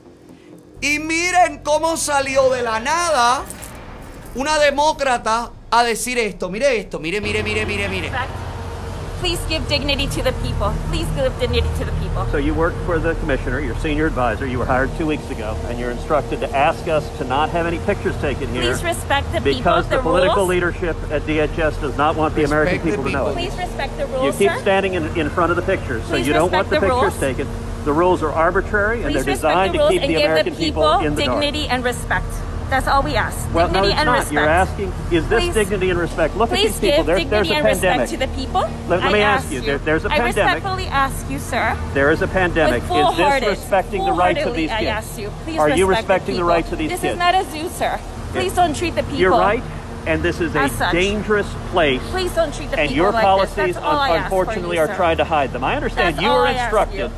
y 0.80 1.00
miren 1.00 1.62
cómo 1.64 1.96
salió 1.96 2.50
de 2.50 2.62
la 2.62 2.78
nada 2.78 3.42
una 4.34 4.58
demócrata 4.58 5.50
a 5.72 5.84
decir 5.84 6.18
esto. 6.18 6.48
Mire 6.50 6.66
esto, 6.78 6.98
mire, 6.98 7.20
mire, 7.20 7.42
mire, 7.42 7.66
mire, 7.66 7.88
mire. 7.88 8.28
Please 9.20 9.38
give 9.48 9.66
dignity 9.68 10.08
to 10.08 10.20
the 10.22 10.32
people. 10.42 10.74
Please 10.90 11.06
give 11.14 11.32
dignity 11.38 11.68
to 11.78 11.84
the 11.84 11.92
people. 12.02 12.26
So 12.32 12.38
you 12.38 12.54
work 12.54 12.74
for 12.84 12.98
the 12.98 13.14
commissioner, 13.14 13.60
your 13.60 13.76
senior 13.78 14.06
advisor. 14.06 14.48
You 14.48 14.58
were 14.58 14.66
hired 14.66 14.90
two 14.98 15.06
weeks 15.06 15.30
ago, 15.30 15.56
and 15.68 15.78
you're 15.78 15.92
instructed 15.92 16.40
to 16.40 16.50
ask 16.50 16.88
us 16.88 17.08
to 17.18 17.24
not 17.24 17.48
have 17.50 17.64
any 17.66 17.78
pictures 17.86 18.16
taken 18.20 18.48
here. 18.52 18.62
Please 18.62 18.82
respect 18.82 19.30
the 19.32 19.38
people, 19.38 19.54
because 19.58 19.88
the 19.88 19.96
the 19.98 20.02
political 20.02 20.38
rules. 20.38 20.48
leadership 20.48 20.96
at 21.12 21.22
DHS 21.22 21.80
does 21.80 21.96
not 21.96 22.16
want 22.16 22.34
the 22.34 22.42
American 22.42 22.84
Respect 22.84 22.84
the 22.84 22.90
people 22.90 23.04
to 23.04 23.10
know 23.12 23.26
it. 23.28 23.34
Please 23.34 23.56
respect 23.56 23.96
the 23.96 24.06
rules. 24.06 24.24
You 24.24 24.32
keep 24.48 24.56
sir. 24.56 24.60
standing 24.60 24.94
in, 24.94 25.04
in 25.16 25.30
front 25.30 25.50
of 25.50 25.56
the 25.56 25.62
pictures, 25.62 26.02
so 26.02 26.10
Please 26.16 26.26
you 26.26 26.32
don't 26.32 26.50
want 26.50 26.68
the 26.68 26.74
the 26.74 26.80
pictures 26.80 27.14
rules. 27.14 27.20
taken. 27.20 27.46
The 27.84 27.92
rules 27.92 28.24
are 28.24 28.32
arbitrary, 28.32 29.04
and 29.04 29.12
Please 29.12 29.24
they're 29.24 29.34
respect 29.34 29.70
designed 29.70 29.74
the 29.74 29.78
to 29.78 29.82
rules 29.84 29.90
keep 29.92 30.02
and 30.02 30.10
the 30.10 30.14
give 30.18 30.24
American 30.30 30.52
the 30.52 30.58
people, 30.58 30.82
people 30.82 31.06
in 31.06 31.14
the 31.14 31.24
dark. 31.26 31.40
dignity 31.40 31.68
and 31.68 31.84
respect. 31.84 32.26
That's 32.72 32.88
all 32.88 33.02
we 33.02 33.16
ask. 33.16 33.36
Well, 33.52 33.68
no, 33.68 33.82
dignity 33.82 33.88
it's 33.92 33.98
and 34.00 34.06
not. 34.06 34.18
respect. 34.20 34.32
You're 34.32 34.48
asking, 34.48 34.92
is 35.12 35.28
this 35.28 35.44
Please- 35.44 35.54
dignity 35.54 35.90
and 35.90 35.98
respect? 35.98 36.34
Look 36.38 36.52
at 36.52 36.56
these 36.56 36.80
people. 36.80 36.96
give 37.04 37.06
There's, 37.06 37.18
dignity 37.20 37.50
a 37.52 37.56
and 37.56 37.66
respect 37.66 37.82
pandemic. 37.82 38.08
to 38.08 38.16
the 38.16 38.28
people. 38.28 38.60
Let- 38.88 39.02
let 39.02 39.12
me 39.12 39.20
ask 39.20 39.50
you, 39.50 39.60
you. 39.60 39.66
there- 39.66 39.78
there's 39.78 40.04
a 40.06 40.08
I 40.10 40.16
pandemic. 40.16 40.38
I 40.38 40.54
respectfully 40.54 40.86
ask 40.86 41.30
you, 41.30 41.38
sir. 41.38 41.76
There 41.92 42.10
is 42.10 42.22
a 42.22 42.28
pandemic. 42.28 42.82
Is 42.82 42.88
this 43.18 43.46
respecting 43.46 44.02
the 44.06 44.12
rights 44.12 44.46
of 44.46 44.54
these 44.54 44.70
kids? 44.70 44.80
I 44.80 44.84
ask 44.86 45.18
you. 45.18 45.30
Please 45.44 45.58
Are 45.58 45.68
you 45.68 45.84
respect 45.84 46.08
respecting 46.08 46.34
the 46.36 46.38
people. 46.40 46.48
rights 46.48 46.72
of 46.72 46.78
these 46.78 46.90
this 46.92 47.00
kids? 47.00 47.12
is 47.12 47.18
not 47.18 47.34
a 47.34 47.44
zoo, 47.52 47.68
sir. 47.68 47.98
Please 48.32 48.54
don't 48.54 48.74
treat 48.74 48.94
the 48.94 49.02
people. 49.02 49.18
You're 49.18 49.30
right, 49.32 49.62
and 50.06 50.22
this 50.22 50.40
is 50.40 50.56
a 50.56 50.68
such. 50.70 50.92
dangerous 50.92 51.48
place. 51.72 52.00
Please 52.10 52.32
don't 52.34 52.54
treat 52.54 52.70
the 52.70 52.78
and 52.78 52.88
people 52.88 52.96
your 53.04 53.12
like 53.12 53.22
policies, 53.22 53.54
this. 53.54 53.74
That's 53.76 53.84
all 53.86 53.98
I 53.98 54.16
ask 54.16 54.24
unfortunately, 54.24 54.76
you, 54.78 54.82
are 54.82 54.88
trying 54.96 55.18
to 55.18 55.24
hide 55.24 55.52
them. 55.52 55.62
I 55.62 55.76
understand 55.76 56.22
you 56.22 56.28
all 56.30 56.38
were 56.38 56.46
I 56.46 56.52
ask 56.52 56.62
instructed. 56.72 57.10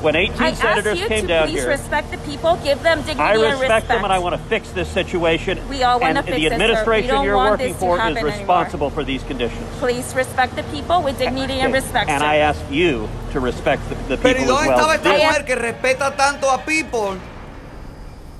When 0.00 0.14
18 0.16 0.40
I 0.40 0.52
senators 0.54 0.86
ask 0.86 1.00
you 1.02 1.08
came 1.08 1.22
to 1.22 1.26
down 1.28 1.48
please 1.48 1.60
here. 1.60 1.68
respect 1.68 2.10
the 2.10 2.18
people, 2.18 2.56
give 2.62 2.82
them 2.82 2.98
dignity 3.02 3.20
I 3.20 3.32
and 3.34 3.42
respect 3.42 3.60
respect. 3.62 3.88
them, 3.88 4.04
and 4.04 4.12
I 4.12 4.18
want 4.18 4.34
to 4.36 4.42
fix 4.48 4.70
this 4.70 4.88
situation. 4.88 5.58
We 5.68 5.82
all 5.82 5.98
wanna 6.00 6.20
and 6.20 6.26
fix 6.26 6.36
the 6.38 6.46
it, 6.46 6.50
sir. 6.52 6.56
We 6.56 6.62
administration 6.62 7.08
don't 7.14 7.24
you're 7.24 7.36
want 7.36 7.50
working 7.52 7.66
this 7.72 7.76
to 7.76 7.80
for 7.80 7.96
is 7.96 8.00
happen 8.02 8.16
anymore. 8.18 8.38
responsible 8.38 8.90
for 8.90 9.04
these 9.04 9.22
conditions. 9.24 9.66
Please 9.80 10.14
respect 10.14 10.54
the 10.56 10.62
people 10.64 11.02
with 11.02 11.18
dignity 11.18 11.60
and 11.60 11.72
respect. 11.74 12.08
and 12.10 12.20
sir. 12.20 12.26
I 12.26 12.36
ask 12.36 12.60
you 12.70 13.08
to 13.32 13.40
respect 13.40 13.82
the, 13.88 13.94
the 14.08 14.16
Pero 14.22 14.38
¿y 14.38 14.42
people 14.44 14.54
dónde 14.54 14.68
as 14.70 14.78
estaba 14.78 14.86
well. 14.88 14.96
esta 14.96 15.10
This- 15.12 15.24
mujer 15.24 15.44
que 15.44 15.54
respeta 15.56 16.16
tanto 16.16 16.50
a 16.50 16.58
People? 16.64 17.18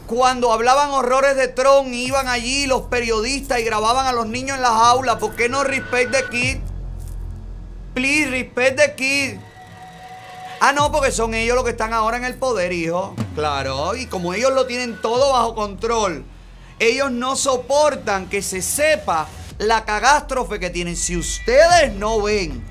Cuando 0.07 0.53
hablaban 0.53 0.91
horrores 0.91 1.37
de 1.37 1.49
Trump, 1.49 1.89
iban 1.93 2.29
allí 2.29 2.67
los 2.67 2.83
periodistas 2.83 3.61
y 3.61 3.65
grababan 3.65 4.07
a 4.07 4.13
los 4.13 4.27
niños 4.27 4.57
en 4.57 4.63
las 4.63 4.71
aulas. 4.73 5.17
¿Por 5.17 5.35
qué 5.37 5.49
no 5.51 5.65
respect 5.65 6.13
the 6.13 6.23
kid? 6.31 6.59
Please, 7.95 8.31
respect 8.31 8.79
the 8.81 8.95
kid. 8.95 9.41
Ah, 10.61 10.73
no, 10.73 10.91
porque 10.91 11.13
son 11.13 11.35
ellos 11.35 11.55
los 11.55 11.65
que 11.65 11.71
están 11.71 11.93
ahora 11.93 12.17
en 12.17 12.25
el 12.25 12.35
poder, 12.35 12.73
hijo. 12.73 13.15
Claro, 13.37 13.95
y 13.95 14.07
como 14.07 14.35
ellos 14.35 14.53
lo 14.53 14.67
tienen 14.67 15.01
todo 15.01 15.33
bajo 15.33 15.55
control, 15.55 16.25
ellos 16.81 17.13
no 17.13 17.37
soportan 17.37 18.29
que 18.29 18.43
se 18.43 18.61
sepa 18.61 19.29
la 19.59 19.85
cagástrofe 19.85 20.59
que 20.59 20.71
tienen. 20.71 20.97
Si 20.97 21.17
ustedes 21.17 21.93
no 21.95 22.23
ven, 22.23 22.65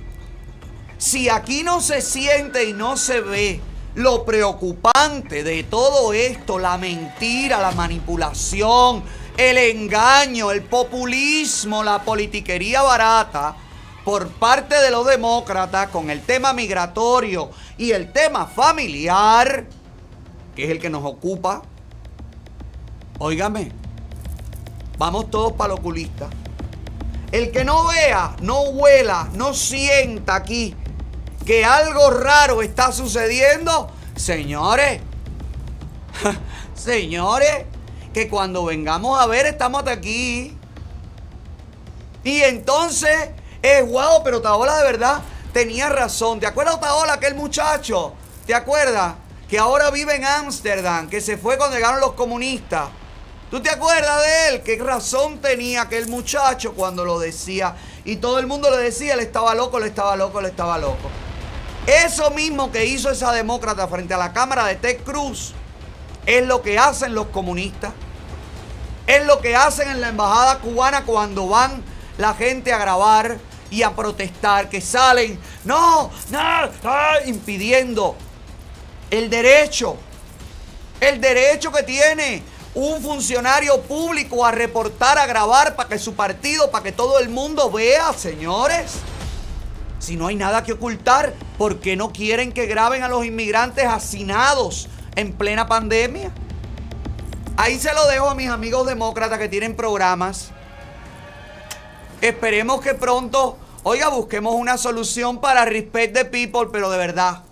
si 0.97 1.29
aquí 1.29 1.63
no 1.63 1.79
se 1.79 2.01
siente 2.01 2.65
y 2.65 2.73
no 2.73 2.97
se 2.97 3.21
ve 3.21 3.61
lo 3.95 4.25
preocupante 4.25 5.43
de 5.43 5.63
todo 5.63 6.11
esto, 6.11 6.59
la 6.59 6.77
mentira, 6.77 7.59
la 7.59 7.71
manipulación, 7.71 9.01
el 9.37 9.57
engaño, 9.57 10.51
el 10.51 10.61
populismo, 10.61 11.83
la 11.83 12.03
politiquería 12.03 12.81
barata 12.81 13.55
por 14.03 14.29
parte 14.29 14.75
de 14.75 14.89
los 14.89 15.05
demócratas 15.05 15.89
con 15.89 16.09
el 16.09 16.21
tema 16.21 16.53
migratorio 16.53 17.49
y 17.77 17.91
el 17.91 18.11
tema 18.11 18.47
familiar, 18.47 19.65
que 20.55 20.65
es 20.65 20.71
el 20.71 20.79
que 20.79 20.89
nos 20.89 21.05
ocupa. 21.05 21.61
Óigame, 23.19 23.71
vamos 24.97 25.29
todos 25.29 25.53
para 25.53 25.73
el 25.73 25.79
oculista. 25.79 26.29
El 27.31 27.51
que 27.51 27.63
no 27.63 27.87
vea, 27.87 28.35
no 28.41 28.61
huela, 28.61 29.29
no 29.33 29.53
sienta 29.53 30.35
aquí 30.35 30.75
que 31.45 31.63
algo 31.63 32.09
raro 32.09 32.61
está 32.61 32.91
sucediendo, 32.91 33.89
señores, 34.15 35.01
señores, 36.75 37.65
que 38.13 38.27
cuando 38.27 38.65
vengamos 38.65 39.19
a 39.19 39.27
ver 39.27 39.45
estamos 39.45 39.79
hasta 39.79 39.91
aquí. 39.91 40.57
Y 42.23 42.41
entonces 42.41 43.29
es 43.61 43.87
guau, 43.87 44.23
pero 44.23 44.41
Taola 44.41 44.77
de 44.77 44.83
verdad 44.83 45.21
tenía 45.53 45.89
razón. 45.89 46.39
¿Te 46.39 46.47
acuerdas, 46.47 46.79
Taola, 46.79 47.13
aquel 47.13 47.35
muchacho? 47.35 48.13
¿Te 48.45 48.53
acuerdas? 48.53 49.15
Que 49.49 49.59
ahora 49.59 49.89
vive 49.91 50.15
en 50.15 50.25
Ámsterdam, 50.25 51.09
que 51.09 51.21
se 51.21 51.37
fue 51.37 51.57
cuando 51.57 51.75
llegaron 51.75 51.99
los 51.99 52.13
comunistas. 52.13 52.89
¿Tú 53.49 53.61
te 53.61 53.69
acuerdas 53.69 54.21
de 54.25 54.47
él? 54.49 54.61
¿Qué 54.61 54.77
razón 54.77 55.39
tenía 55.39 55.83
aquel 55.83 56.09
muchacho 56.09 56.73
cuando 56.73 57.05
lo 57.05 57.17
decía? 57.17 57.75
Y 58.03 58.17
todo 58.17 58.39
el 58.39 58.47
mundo 58.47 58.69
le 58.69 58.77
decía, 58.77 59.13
él 59.13 59.21
estaba 59.21 59.55
loco, 59.55 59.79
le 59.79 59.87
estaba 59.87 60.17
loco, 60.17 60.41
le 60.41 60.49
estaba 60.49 60.77
loco. 60.77 61.09
Eso 61.85 62.29
mismo 62.31 62.69
que 62.71 62.85
hizo 62.85 63.09
esa 63.09 63.31
demócrata 63.31 63.87
frente 63.87 64.13
a 64.13 64.17
la 64.17 64.33
cámara 64.33 64.65
de 64.65 64.75
Ted 64.75 65.03
Cruz 65.05 65.53
es 66.25 66.45
lo 66.45 66.61
que 66.61 66.77
hacen 66.77 67.15
los 67.15 67.27
comunistas. 67.27 67.93
Es 69.07 69.25
lo 69.25 69.39
que 69.39 69.55
hacen 69.55 69.87
en 69.87 70.01
la 70.01 70.09
embajada 70.09 70.59
cubana 70.59 71.05
cuando 71.05 71.47
van 71.47 71.81
la 72.17 72.33
gente 72.33 72.73
a 72.73 72.77
grabar 72.77 73.37
y 73.69 73.83
a 73.83 73.95
protestar, 73.95 74.69
que 74.69 74.81
salen, 74.81 75.39
no, 75.63 76.09
no, 76.29 76.39
ah, 76.39 77.15
impidiendo 77.25 78.15
el 79.09 79.29
derecho, 79.29 79.97
el 80.99 81.21
derecho 81.21 81.71
que 81.71 81.83
tiene 81.83 82.43
un 82.75 83.01
funcionario 83.01 83.81
público 83.81 84.45
a 84.45 84.51
reportar, 84.51 85.17
a 85.17 85.25
grabar 85.25 85.75
para 85.75 85.89
que 85.89 85.97
su 85.97 86.13
partido, 86.13 86.69
para 86.69 86.83
que 86.83 86.91
todo 86.91 87.19
el 87.19 87.29
mundo 87.29 87.71
vea, 87.71 88.13
señores. 88.13 88.91
Si 89.99 90.15
no 90.15 90.27
hay 90.27 90.35
nada 90.35 90.63
que 90.63 90.73
ocultar, 90.73 91.33
¿por 91.57 91.79
qué 91.79 91.95
no 91.95 92.13
quieren 92.13 92.51
que 92.51 92.67
graben 92.67 93.01
a 93.03 93.07
los 93.07 93.25
inmigrantes 93.25 93.85
hacinados 93.85 94.89
en 95.15 95.33
plena 95.33 95.67
pandemia? 95.67 96.31
Ahí 97.57 97.79
se 97.79 97.91
lo 97.93 98.05
dejo 98.07 98.29
a 98.29 98.35
mis 98.35 98.49
amigos 98.49 98.85
demócratas 98.85 99.39
que 99.39 99.49
tienen 99.49 99.75
programas. 99.75 100.51
Esperemos 102.21 102.81
que 102.81 102.93
pronto, 102.93 103.57
oiga, 103.83 104.09
busquemos 104.09 104.55
una 104.55 104.77
solución 104.77 105.39
para 105.39 105.65
Respect 105.65 106.13
the 106.13 106.25
People, 106.25 106.69
pero 106.71 106.89
de 106.89 106.97
verdad. 106.97 107.43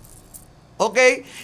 ¿Ok? 0.78 0.98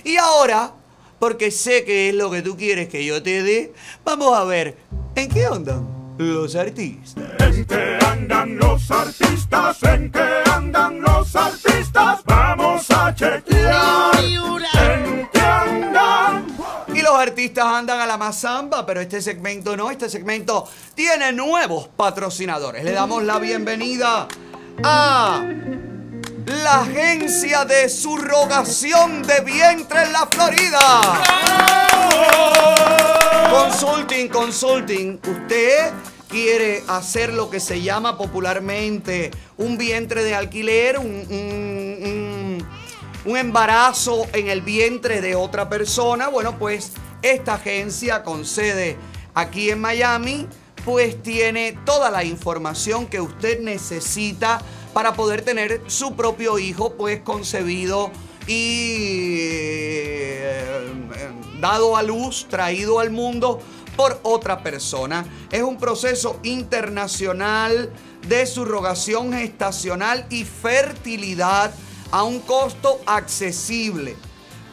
Y 0.04 0.16
ahora, 0.16 0.72
porque 1.18 1.50
sé 1.50 1.84
que 1.84 2.08
es 2.08 2.14
lo 2.14 2.30
que 2.30 2.42
tú 2.42 2.56
quieres 2.56 2.88
que 2.88 3.04
yo 3.04 3.22
te 3.22 3.42
dé, 3.42 3.72
vamos 4.04 4.36
a 4.36 4.44
ver 4.44 4.76
en 5.14 5.28
qué 5.28 5.46
andan 5.46 6.01
los 6.22 6.54
artistas. 6.54 7.24
¿En 7.40 7.64
qué 7.64 7.98
andan 8.06 8.56
los 8.56 8.90
artistas? 8.90 9.82
¿En 9.82 10.10
qué 10.10 10.42
andan 10.52 11.00
los 11.00 11.34
artistas? 11.34 12.20
Vamos 12.24 12.90
a 12.90 13.14
chequear. 13.14 14.14
¿En 14.16 15.28
qué 15.32 15.40
andan? 15.40 16.46
Y 16.94 17.02
los 17.02 17.14
artistas 17.14 17.64
andan 17.64 18.00
a 18.00 18.06
la 18.06 18.16
mazamba, 18.16 18.86
pero 18.86 19.00
este 19.00 19.20
segmento 19.20 19.76
no, 19.76 19.90
este 19.90 20.08
segmento 20.08 20.68
tiene 20.94 21.32
nuevos 21.32 21.88
patrocinadores. 21.88 22.84
Le 22.84 22.92
damos 22.92 23.22
la 23.22 23.38
bienvenida 23.38 24.28
a 24.84 25.44
la 26.46 26.80
agencia 26.80 27.64
de 27.64 27.88
subrogación 27.88 29.22
de 29.22 29.40
vientre 29.40 30.02
en 30.02 30.12
la 30.12 30.26
Florida. 30.26 30.78
Consulting, 33.50 34.28
consulting. 34.28 35.20
Usted 35.26 35.92
quiere 36.32 36.82
hacer 36.88 37.34
lo 37.34 37.50
que 37.50 37.60
se 37.60 37.82
llama 37.82 38.16
popularmente 38.16 39.30
un 39.58 39.76
vientre 39.76 40.24
de 40.24 40.34
alquiler, 40.34 40.98
un, 40.98 41.06
un- 41.28 42.66
un- 43.26 43.36
embarazo 43.36 44.26
en 44.32 44.48
el 44.48 44.62
vientre 44.62 45.20
de 45.20 45.34
otra 45.36 45.68
persona. 45.68 46.28
Bueno, 46.28 46.58
pues 46.58 46.92
esta 47.20 47.54
agencia 47.54 48.22
con 48.22 48.44
sede 48.46 48.96
aquí 49.34 49.68
en 49.70 49.80
Miami, 49.80 50.46
pues 50.86 51.22
tiene 51.22 51.78
toda 51.84 52.10
la 52.10 52.24
información 52.24 53.06
que 53.06 53.20
usted 53.20 53.60
necesita 53.60 54.60
para 54.94 55.12
poder 55.12 55.42
tener 55.42 55.82
su 55.86 56.14
propio 56.16 56.58
hijo, 56.58 56.94
pues 56.94 57.20
concebido 57.20 58.10
y 58.46 59.36
eh, 59.50 60.80
dado 61.60 61.96
a 61.96 62.02
luz, 62.02 62.46
traído 62.48 62.98
al 63.00 63.10
mundo 63.10 63.60
por 63.96 64.20
otra 64.22 64.62
persona. 64.62 65.24
Es 65.50 65.62
un 65.62 65.78
proceso 65.78 66.38
internacional 66.42 67.90
de 68.26 68.46
subrogación 68.46 69.32
gestacional 69.32 70.26
y 70.30 70.44
fertilidad 70.44 71.72
a 72.10 72.22
un 72.22 72.40
costo 72.40 73.00
accesible, 73.06 74.16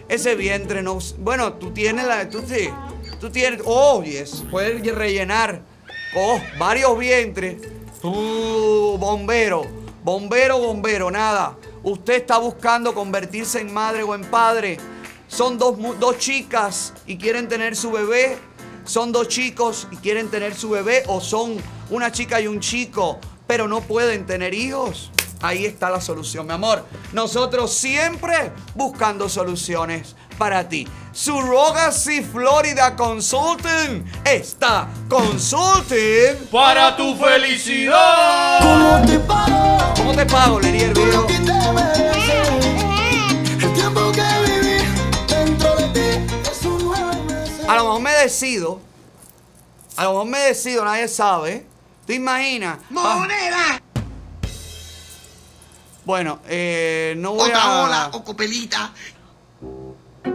ese 0.08 0.36
vientre 0.36 0.84
no... 0.84 1.00
Bueno, 1.18 1.54
tú 1.54 1.72
tienes 1.72 2.06
la... 2.06 2.30
Tú 2.30 2.44
sí, 2.48 2.70
tú 3.20 3.32
tienes... 3.32 3.62
Oh, 3.66 4.04
yes, 4.04 4.44
puedes 4.52 4.86
rellenar. 4.96 5.62
Oh, 6.16 6.40
varios 6.60 6.96
vientres. 6.98 7.58
Tú, 8.00 8.98
bombero, 9.00 9.64
bombero, 10.04 10.60
bombero, 10.60 11.10
nada. 11.10 11.58
Usted 11.82 12.14
está 12.14 12.38
buscando 12.38 12.94
convertirse 12.94 13.62
en 13.62 13.74
madre 13.74 14.04
o 14.04 14.14
en 14.14 14.26
padre. 14.26 14.78
Son 15.28 15.58
dos, 15.58 15.76
dos 16.00 16.20
chicas 16.20 16.94
y 17.08 17.18
quieren 17.18 17.48
tener 17.48 17.76
su 17.76 17.92
bebé. 17.92 18.38
Son 18.86 19.12
dos 19.12 19.28
chicos 19.28 19.88
y 19.92 19.98
quieren 19.98 20.30
tener 20.30 20.56
su 20.56 20.70
bebé. 20.70 21.04
O 21.08 21.22
son 21.22 21.58
una 21.90 22.12
chica 22.12 22.40
y 22.42 22.48
un 22.48 22.60
chico, 22.60 23.20
pero 23.48 23.68
no 23.68 23.82
pueden 23.82 24.26
tener 24.26 24.54
hijos. 24.54 25.12
Ahí 25.42 25.66
está 25.66 25.90
la 25.90 26.00
solución, 26.00 26.46
mi 26.46 26.54
amor. 26.54 26.86
Nosotros 27.14 27.74
siempre 27.74 28.52
buscando 28.76 29.28
soluciones 29.28 30.16
para 30.38 30.68
ti. 30.70 30.88
Surrogacy 31.14 32.24
Florida 32.24 32.96
Consulting 32.96 34.06
está 34.24 34.88
consulting 35.10 36.48
Para 36.52 36.96
tu 36.96 37.16
felicidad. 37.16 38.60
¿Cómo 38.62 39.06
te 39.06 39.20
pago? 39.20 39.94
¿Cómo 39.98 40.14
te 40.14 40.26
pago, 40.26 40.60
Lenier 40.60 40.94
Viejo? 40.94 41.28
¿Qué 41.28 41.40
te 41.40 41.72
mereces? 41.74 42.66
El 43.62 43.74
tiempo 43.74 44.12
que 44.12 44.24
viví 44.46 44.84
dentro 45.28 45.76
de 45.76 45.88
ti 45.90 46.36
A 47.68 47.76
lo 47.76 47.84
mejor 47.86 48.02
me 48.02 48.12
decido. 48.12 48.80
A 49.98 50.04
lo 50.06 50.12
mejor 50.12 50.26
me 50.28 50.40
decido, 50.40 50.86
nadie 50.86 51.08
sabe. 51.08 51.66
¿Te 52.06 52.16
imaginas? 52.16 52.80
¡Moneda! 52.90 53.82
Bueno, 56.04 56.40
eh, 56.48 57.14
no 57.18 57.34
voy 57.34 57.50
Otra 57.50 57.62
a. 57.64 57.82
ola 57.84 58.10
o 58.14 58.24
copelita. 58.24 58.92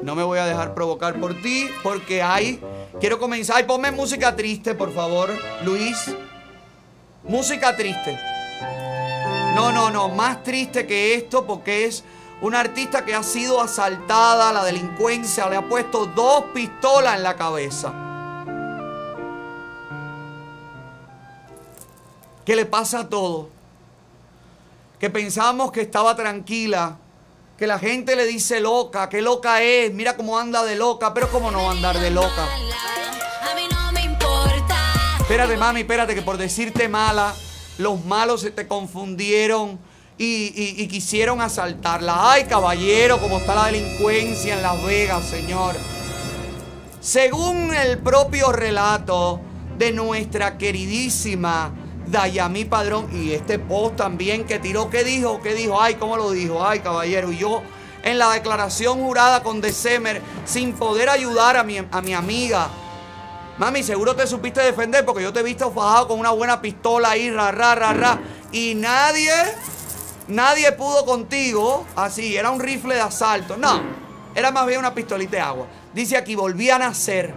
No 0.02 0.14
me 0.14 0.22
voy 0.22 0.38
a 0.38 0.46
dejar 0.46 0.74
provocar 0.74 1.18
por 1.18 1.40
ti 1.42 1.68
porque 1.82 2.22
hay. 2.22 2.60
Quiero 3.00 3.18
comenzar. 3.18 3.56
Ay, 3.56 3.64
ponme 3.64 3.90
música 3.90 4.34
triste, 4.36 4.74
por 4.74 4.94
favor, 4.94 5.30
Luis. 5.64 5.96
Música 7.24 7.76
triste. 7.76 8.18
No, 9.54 9.72
no, 9.72 9.90
no. 9.90 10.08
Más 10.10 10.44
triste 10.44 10.86
que 10.86 11.14
esto 11.14 11.44
porque 11.44 11.86
es 11.86 12.04
una 12.40 12.60
artista 12.60 13.04
que 13.04 13.14
ha 13.14 13.22
sido 13.22 13.60
asaltada. 13.60 14.52
La 14.52 14.64
delincuencia 14.64 15.48
le 15.48 15.56
ha 15.56 15.68
puesto 15.68 16.06
dos 16.06 16.44
pistolas 16.54 17.16
en 17.16 17.22
la 17.22 17.36
cabeza. 17.36 17.92
¿Qué 22.44 22.54
le 22.54 22.64
pasa 22.64 23.00
a 23.00 23.08
todo? 23.08 23.48
Que 25.00 25.10
pensábamos 25.10 25.72
que 25.72 25.80
estaba 25.80 26.14
tranquila. 26.14 26.98
Que 27.58 27.66
la 27.66 27.78
gente 27.78 28.16
le 28.16 28.26
dice 28.26 28.60
loca, 28.60 29.08
que 29.08 29.22
loca 29.22 29.62
es, 29.62 29.92
mira 29.94 30.14
cómo 30.14 30.38
anda 30.38 30.62
de 30.62 30.76
loca, 30.76 31.14
pero 31.14 31.30
cómo 31.30 31.50
no 31.50 31.62
va 31.62 31.68
a 31.70 31.72
andar 31.72 31.98
de 31.98 32.10
loca. 32.10 32.46
Espérate, 35.20 35.56
mami, 35.56 35.80
espérate, 35.80 36.14
que 36.14 36.20
por 36.20 36.36
decirte 36.36 36.86
mala, 36.88 37.34
los 37.78 38.04
malos 38.04 38.42
se 38.42 38.50
te 38.50 38.68
confundieron 38.68 39.78
y, 40.18 40.86
quisieron 40.88 41.40
asaltarla. 41.40 42.32
Ay, 42.32 42.44
caballero, 42.44 43.20
cómo 43.20 43.38
está 43.38 43.54
la 43.54 43.66
delincuencia 43.66 44.54
en 44.54 44.62
Las 44.62 44.82
Vegas, 44.84 45.24
señor. 45.24 45.74
Según 47.00 47.74
el 47.74 47.98
propio 47.98 48.52
relato 48.52 49.40
de 49.78 49.92
nuestra 49.92 50.58
queridísima 50.58 51.72
Dayami 52.06 52.64
Padrón 52.64 53.08
y 53.12 53.32
este 53.32 53.58
post 53.58 53.96
también 53.96 54.44
que 54.44 54.58
tiró, 54.58 54.90
¿qué 54.90 55.04
dijo? 55.04 55.40
¿Qué 55.42 55.54
dijo? 55.54 55.80
Ay, 55.80 55.96
¿cómo 55.96 56.16
lo 56.16 56.30
dijo? 56.30 56.66
Ay, 56.66 56.80
caballero. 56.80 57.30
Y 57.30 57.38
yo 57.38 57.62
en 58.02 58.18
la 58.18 58.30
declaración 58.30 59.02
jurada 59.02 59.42
con 59.42 59.60
December, 59.60 60.22
sin 60.44 60.72
poder 60.72 61.08
ayudar 61.08 61.56
a 61.56 61.64
mi, 61.64 61.78
a 61.78 62.00
mi 62.00 62.14
amiga, 62.14 62.68
Mami, 63.58 63.82
seguro 63.82 64.14
te 64.14 64.26
supiste 64.26 64.60
defender 64.60 65.06
porque 65.06 65.22
yo 65.22 65.32
te 65.32 65.40
he 65.40 65.42
visto 65.42 65.70
fajado 65.70 66.08
con 66.08 66.20
una 66.20 66.30
buena 66.30 66.60
pistola 66.60 67.10
ahí, 67.10 67.30
ra, 67.30 67.52
ra, 67.52 67.74
ra, 67.74 67.94
ra. 67.94 68.20
Y 68.52 68.74
nadie, 68.74 69.32
nadie 70.28 70.72
pudo 70.72 71.04
contigo. 71.04 71.86
Así, 71.96 72.36
era 72.36 72.50
un 72.50 72.60
rifle 72.60 72.94
de 72.94 73.00
asalto. 73.00 73.56
No, 73.56 73.80
era 74.34 74.50
más 74.50 74.66
bien 74.66 74.78
una 74.80 74.94
pistolita 74.94 75.36
de 75.36 75.40
agua. 75.40 75.66
Dice 75.92 76.16
aquí, 76.16 76.34
volví 76.34 76.70
a 76.70 76.78
nacer. 76.78 77.34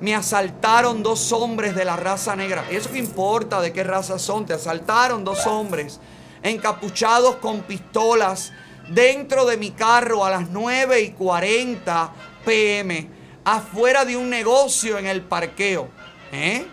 Me 0.00 0.14
asaltaron 0.14 1.02
dos 1.02 1.30
hombres 1.32 1.74
de 1.74 1.84
la 1.84 1.96
raza 1.96 2.34
negra. 2.34 2.64
¿Y 2.70 2.76
eso 2.76 2.90
qué 2.90 2.98
importa 2.98 3.60
de 3.60 3.72
qué 3.72 3.84
raza 3.84 4.18
son? 4.18 4.46
Te 4.46 4.54
asaltaron 4.54 5.24
dos 5.24 5.46
hombres 5.46 6.00
encapuchados 6.42 7.36
con 7.36 7.60
pistolas 7.60 8.52
dentro 8.88 9.44
de 9.44 9.56
mi 9.56 9.72
carro 9.72 10.24
a 10.24 10.30
las 10.30 10.48
9 10.48 11.00
y 11.02 11.10
40 11.10 12.12
pm 12.44 13.08
afuera 13.44 14.04
de 14.04 14.16
un 14.16 14.30
negocio 14.30 14.98
en 14.98 15.06
el 15.06 15.22
parqueo. 15.22 15.88
¿Eh? 16.32 16.66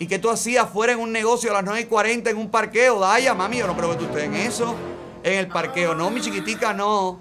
¿Y 0.00 0.06
qué 0.06 0.18
tú 0.18 0.30
hacías 0.30 0.64
afuera 0.64 0.94
en 0.94 0.98
un 0.98 1.12
negocio 1.12 1.50
a 1.50 1.54
las 1.56 1.64
9 1.64 1.82
y 1.82 1.84
40 1.84 2.30
en 2.30 2.38
un 2.38 2.50
parqueo? 2.50 3.00
Daya, 3.00 3.34
mami, 3.34 3.58
yo 3.58 3.66
no 3.66 3.76
creo 3.76 3.90
que 3.90 4.06
tú 4.06 4.16
en 4.16 4.34
eso. 4.34 4.74
En 5.22 5.34
el 5.34 5.48
parqueo. 5.48 5.94
No, 5.94 6.08
mi 6.08 6.22
chiquitica, 6.22 6.72
no. 6.72 7.20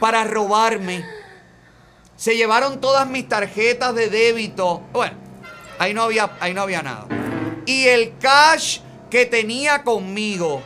Para 0.00 0.24
robarme. 0.24 1.04
Se 2.16 2.36
llevaron 2.36 2.80
todas 2.80 3.08
mis 3.08 3.28
tarjetas 3.28 3.94
de 3.94 4.10
débito. 4.10 4.82
Bueno, 4.92 5.16
ahí 5.78 5.94
no 5.94 6.02
había, 6.02 6.36
ahí 6.40 6.52
no 6.52 6.62
había 6.62 6.82
nada. 6.82 7.06
Y 7.64 7.86
el 7.86 8.18
cash 8.18 8.80
que 9.08 9.24
tenía 9.24 9.84
conmigo. 9.84 10.64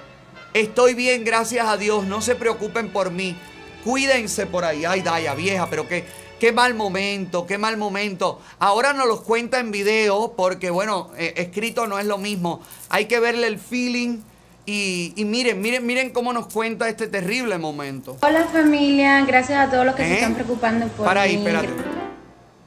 Estoy 0.54 0.94
bien, 0.94 1.24
gracias 1.24 1.68
a 1.68 1.76
Dios. 1.76 2.06
No 2.06 2.22
se 2.22 2.36
preocupen 2.36 2.90
por 2.90 3.10
mí. 3.10 3.36
Cuídense 3.84 4.46
por 4.46 4.64
ahí. 4.64 4.86
Ay, 4.86 5.02
Daya, 5.02 5.34
vieja, 5.34 5.68
pero 5.68 5.86
qué, 5.86 6.06
qué 6.38 6.52
mal 6.52 6.74
momento, 6.74 7.46
qué 7.46 7.58
mal 7.58 7.76
momento. 7.76 8.40
Ahora 8.58 8.92
nos 8.92 9.06
los 9.06 9.20
cuenta 9.22 9.58
en 9.60 9.70
video 9.70 10.34
porque, 10.36 10.70
bueno, 10.70 11.10
eh, 11.16 11.34
escrito 11.36 11.86
no 11.86 11.98
es 11.98 12.06
lo 12.06 12.18
mismo. 12.18 12.60
Hay 12.88 13.06
que 13.06 13.20
verle 13.20 13.46
el 13.46 13.58
feeling. 13.58 14.18
Y, 14.66 15.14
y 15.16 15.24
miren, 15.24 15.62
miren, 15.62 15.86
miren 15.86 16.10
cómo 16.10 16.30
nos 16.34 16.48
cuenta 16.52 16.88
este 16.90 17.06
terrible 17.06 17.56
momento. 17.56 18.18
Hola 18.20 18.44
familia, 18.52 19.24
gracias 19.24 19.66
a 19.66 19.70
todos 19.70 19.86
los 19.86 19.94
que 19.94 20.02
se 20.04 20.10
¿Eh? 20.10 20.14
están 20.16 20.34
preocupando 20.34 20.86
por 20.88 21.06
Para 21.06 21.22
ahí, 21.22 21.38
mí. 21.38 21.46
espérate. 21.46 21.68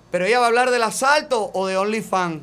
Pero 0.10 0.26
ella 0.26 0.40
va 0.40 0.46
a 0.46 0.48
hablar 0.48 0.72
del 0.72 0.82
asalto 0.82 1.52
o 1.54 1.68
de 1.68 1.78
OnlyFans. 1.78 2.42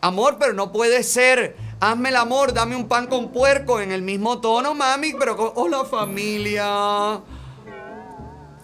Amor, 0.00 0.36
pero 0.38 0.52
no 0.54 0.72
puede 0.72 1.02
ser. 1.02 1.56
Hazme 1.80 2.08
el 2.08 2.16
amor, 2.16 2.54
dame 2.54 2.74
un 2.74 2.88
pan 2.88 3.06
con 3.06 3.28
puerco 3.32 3.80
en 3.80 3.92
el 3.92 4.00
mismo 4.02 4.40
tono, 4.40 4.74
mami. 4.74 5.12
Pero, 5.18 5.36
con- 5.36 5.52
hola 5.56 5.84
familia. 5.84 7.20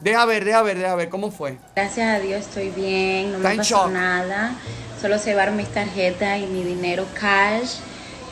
Deja 0.02 0.24
ver, 0.24 0.44
deja 0.44 0.62
ver, 0.62 0.78
deja 0.78 0.94
ver, 0.96 1.08
¿cómo 1.08 1.30
fue? 1.30 1.58
Gracias 1.76 2.16
a 2.16 2.18
Dios 2.18 2.40
estoy 2.40 2.70
bien, 2.70 3.30
no 3.30 3.36
Está 3.36 3.50
me 3.50 3.56
pasó 3.58 3.76
shock. 3.84 3.90
nada. 3.92 4.52
Solo 5.00 5.18
se 5.18 5.30
llevaron 5.30 5.56
mis 5.56 5.68
tarjetas 5.68 6.40
y 6.40 6.46
mi 6.46 6.64
dinero 6.64 7.06
cash. 7.18 7.76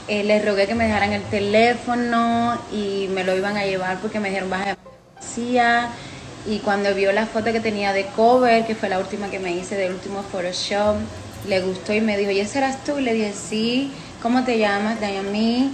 Eh, 0.09 0.25
les 0.25 0.45
rogué 0.45 0.67
que 0.67 0.75
me 0.75 0.87
dejaran 0.87 1.13
el 1.13 1.23
teléfono 1.23 2.61
y 2.73 3.09
me 3.15 3.23
lo 3.23 3.37
iban 3.37 3.57
a 3.57 3.65
llevar 3.65 3.99
porque 4.01 4.19
me 4.19 4.31
dijeron 4.31 4.51
baja 4.51 4.71
de 4.71 4.77
policía. 5.15 5.91
Y 6.45 6.59
cuando 6.59 6.93
vio 6.95 7.13
la 7.13 7.27
foto 7.27 7.53
que 7.53 7.61
tenía 7.61 7.93
de 7.93 8.07
cover, 8.07 8.67
que 8.67 8.75
fue 8.75 8.89
la 8.89 8.99
última 8.99 9.31
que 9.31 9.39
me 9.39 9.53
hice 9.53 9.77
del 9.77 9.93
último 9.93 10.23
Photoshop, 10.25 10.97
le 11.47 11.61
gustó 11.61 11.93
y 11.93 12.01
me 12.01 12.17
dijo, 12.17 12.33
¿y 12.33 12.41
ese 12.41 12.59
eras 12.59 12.83
tú? 12.83 12.99
Y 12.99 13.03
le 13.03 13.13
dije, 13.15 13.33
sí, 13.33 13.93
¿cómo 14.23 14.43
te 14.45 14.59
llamas? 14.59 15.01
Dayami. 15.01 15.71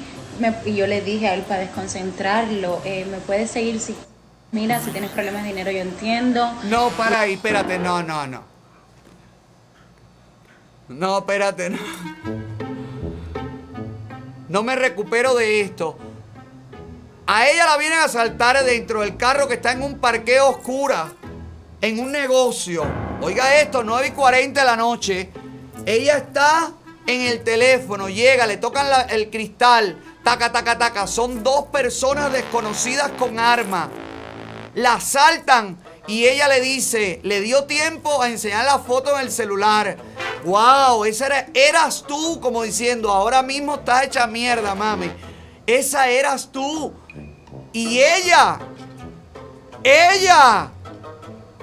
Y 0.67 0.75
yo 0.75 0.87
le 0.87 1.01
dije 1.01 1.29
a 1.29 1.35
él 1.35 1.43
para 1.43 1.61
desconcentrarlo, 1.61 2.83
eh, 2.85 3.07
¿me 3.11 3.17
puedes 3.19 3.51
seguir 3.51 3.81
si... 3.81 3.95
Mira, 4.53 4.81
si 4.81 4.91
tienes 4.91 5.11
problemas 5.11 5.43
de 5.43 5.49
dinero 5.49 5.71
yo 5.71 5.81
entiendo. 5.81 6.53
No, 6.65 6.91
para 6.91 7.21
ahí, 7.21 7.35
espérate, 7.35 7.79
no, 7.79 8.03
no, 8.03 8.27
no. 8.27 8.43
No, 10.89 11.19
espérate, 11.19 11.71
no. 11.71 11.79
No 14.49 14.63
me 14.63 14.77
recupero 14.77 15.35
de 15.35 15.61
esto. 15.61 15.99
A 17.27 17.49
ella 17.49 17.67
la 17.67 17.77
vienen 17.77 17.99
a 17.99 18.05
asaltar 18.05 18.63
dentro 18.65 19.01
del 19.01 19.17
carro 19.17 19.49
que 19.49 19.55
está 19.55 19.73
en 19.73 19.83
un 19.83 19.99
parqueo 19.99 20.49
oscura, 20.49 21.13
en 21.81 21.99
un 21.99 22.13
negocio. 22.13 22.85
Oiga 23.21 23.57
esto, 23.61 23.83
9 23.83 24.09
y 24.09 24.11
40 24.13 24.61
de 24.61 24.67
la 24.67 24.77
noche. 24.77 25.31
Ella 25.85 26.19
está 26.19 26.71
en 27.07 27.23
el 27.23 27.43
teléfono, 27.43 28.09
llega, 28.09 28.47
le 28.47 28.57
tocan 28.59 28.87
el 29.11 29.29
cristal, 29.31 29.99
taca, 30.23 30.53
taca, 30.53 30.79
taca. 30.79 31.07
Son 31.09 31.43
dos 31.43 31.67
personas 31.67 32.33
desconocidas 32.33 33.11
con 33.19 33.41
arma. 33.41 33.91
La 34.77 34.95
asaltan 34.95 35.79
y 36.07 36.27
ella 36.27 36.49
le 36.49 36.61
dice, 36.61 37.19
le 37.23 37.41
dio 37.41 37.65
tiempo 37.65 38.23
a 38.23 38.29
enseñar 38.29 38.67
la 38.67 38.79
foto 38.79 39.15
en 39.17 39.23
el 39.23 39.33
celular. 39.33 39.97
Wow, 40.45 41.07
esa 41.07 41.27
era, 41.27 41.47
eras 41.55 42.05
tú, 42.07 42.39
como 42.41 42.63
diciendo, 42.63 43.11
ahora 43.11 43.43
mismo 43.43 43.77
estás 43.77 44.05
hecha 44.05 44.27
mierda, 44.27 44.75
mami. 44.75 45.11
Esa 45.67 46.09
eras 46.11 46.51
tú. 46.53 46.93
Y 47.73 48.01
ella, 48.01 48.59
ella, 49.83 50.71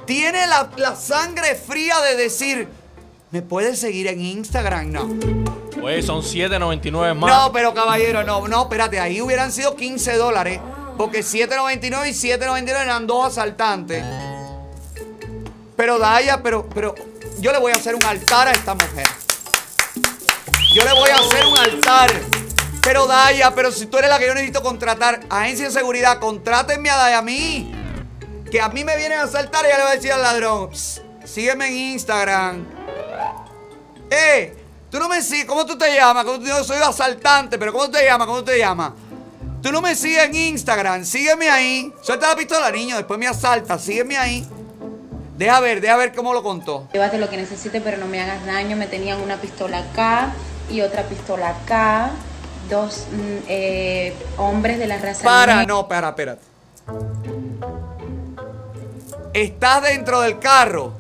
tiene 0.05 0.47
la, 0.47 0.72
la 0.78 0.95
sangre 0.95 1.53
fría 1.53 2.01
de 2.01 2.16
decir, 2.16 2.68
¿me 3.30 3.43
puedes 3.43 3.80
seguir 3.80 4.07
en 4.07 4.22
Instagram? 4.22 4.91
No. 4.91 5.07
Pues 5.80 6.05
son 6.05 6.22
7.99 6.24 7.14
más. 7.14 7.32
No, 7.32 7.51
pero 7.51 7.76
caballero, 7.76 8.24
no, 8.24 8.47
no, 8.47 8.64
espérate, 8.64 8.99
ahí 8.99 9.22
hubieran 9.22 9.51
sido 9.51 9.76
15 9.76 10.18
dólares. 10.18 10.59
Porque 10.97 11.21
7.99 11.21 12.07
y 12.09 12.11
7.99 12.13 12.69
eran 12.81 13.07
dos 13.07 13.25
asaltantes. 13.27 14.03
Pero 15.75 15.97
Daya, 15.99 16.41
pero, 16.43 16.67
pero 16.69 16.93
yo 17.39 17.51
le 17.51 17.57
voy 17.59 17.71
a 17.71 17.75
hacer 17.75 17.95
un 17.95 18.03
altar 18.03 18.47
a 18.47 18.51
esta 18.51 18.75
mujer. 18.75 19.07
Yo 20.73 20.83
le 20.83 20.93
voy 20.93 21.09
a 21.09 21.15
hacer 21.17 21.45
un 21.45 21.57
altar. 21.57 22.11
Pero 22.81 23.07
Daya, 23.07 23.53
pero 23.55 23.71
si 23.71 23.85
tú 23.85 23.97
eres 23.97 24.09
la 24.09 24.19
que 24.19 24.27
yo 24.27 24.33
necesito 24.33 24.61
contratar, 24.61 25.21
agencia 25.29 25.65
de 25.65 25.71
seguridad, 25.71 26.19
contrátenme 26.19 26.89
a 26.89 26.97
Daya 26.97 27.17
a 27.19 27.21
mí. 27.21 27.71
Que 28.51 28.61
a 28.61 28.69
mí 28.69 28.83
me 28.83 28.95
vienen 28.97 29.19
a 29.19 29.23
asaltar 29.23 29.65
y 29.65 29.69
ya 29.69 29.77
le 29.77 29.83
voy 29.83 29.91
a 29.93 29.95
decir 29.95 30.11
al 30.11 30.21
ladrón, 30.21 30.69
"Psst, 30.71 30.99
sígueme 31.25 31.67
en 31.67 31.73
Instagram. 31.93 32.65
Eh, 34.11 34.55
tú 34.91 34.99
no 34.99 35.09
me 35.09 35.23
sigues, 35.23 35.45
¿cómo 35.45 35.65
tú 35.65 35.75
te 35.77 35.91
llamas? 35.95 36.23
¿Cómo 36.23 36.37
tú- 36.39 36.45
Yo 36.45 36.63
soy 36.63 36.77
asaltante, 36.77 37.57
pero 37.57 37.71
¿cómo 37.73 37.89
te 37.89 38.05
llamas? 38.05 38.27
¿Cómo 38.27 38.43
te 38.43 38.59
llamas? 38.59 38.91
Tú 39.64 39.72
no 39.72 39.82
me 39.82 39.95
sigues 39.95 40.26
en 40.26 40.36
Instagram, 40.36 41.05
sígueme 41.05 41.49
ahí. 41.49 41.93
Suelta 42.01 42.28
la 42.28 42.36
pistola, 42.36 42.70
niño, 42.70 42.97
después 42.97 43.18
me 43.18 43.28
asalta, 43.28 43.80
sígueme 43.80 44.18
ahí. 44.18 44.45
Deja 45.38 45.61
ver, 45.61 45.80
deja 45.80 45.95
ver 45.95 46.14
cómo 46.14 46.34
lo 46.34 46.43
contó. 46.43 46.89
Llévate 46.91 47.18
lo 47.18 47.30
que 47.30 47.38
necesites, 47.38 47.82
pero 47.82 47.95
no 47.95 48.05
me 48.05 48.20
hagas 48.20 48.45
daño. 48.45 48.76
Me 48.76 48.88
tenían 48.88 49.22
una 49.22 49.38
pistola 49.38 49.80
acá 49.80 50.34
y 50.70 50.82
otra 50.82 51.03
pistola 51.03 51.51
acá. 51.51 52.11
Dos 52.70 53.07
mm, 53.09 53.45
eh, 53.47 54.14
hombres 54.36 54.80
de 54.80 54.88
la 54.88 54.97
raza 54.97 55.24
Para, 55.24 55.55
negra. 55.59 55.74
no, 55.74 55.88
para, 55.88 56.09
espérate. 56.09 56.41
Estás 59.34 59.82
dentro 59.82 60.20
del 60.20 60.39
carro. 60.39 60.91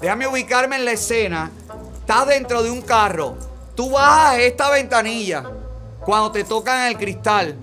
Déjame 0.00 0.26
ubicarme 0.26 0.74
en 0.74 0.84
la 0.86 0.92
escena. 0.92 1.52
Estás 2.00 2.26
dentro 2.26 2.64
de 2.64 2.70
un 2.72 2.82
carro. 2.82 3.36
Tú 3.76 3.90
bajas 3.90 4.38
esta 4.40 4.70
ventanilla. 4.70 5.44
Cuando 6.04 6.32
te 6.32 6.44
tocan 6.44 6.86
el 6.86 6.96
cristal 6.96 7.56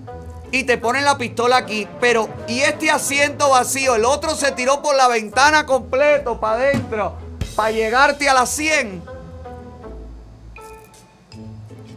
y 0.50 0.64
te 0.64 0.78
ponen 0.78 1.04
la 1.04 1.18
pistola 1.18 1.58
aquí, 1.58 1.86
pero 2.00 2.28
y 2.46 2.60
este 2.60 2.90
asiento 2.90 3.50
vacío, 3.50 3.96
el 3.96 4.04
otro 4.04 4.34
se 4.34 4.52
tiró 4.52 4.82
por 4.82 4.96
la 4.96 5.08
ventana 5.08 5.66
completo 5.66 6.40
para 6.40 6.54
adentro, 6.54 7.14
para 7.54 7.70
llegarte 7.70 8.28
a 8.28 8.34
las 8.34 8.50
100. 8.50 9.02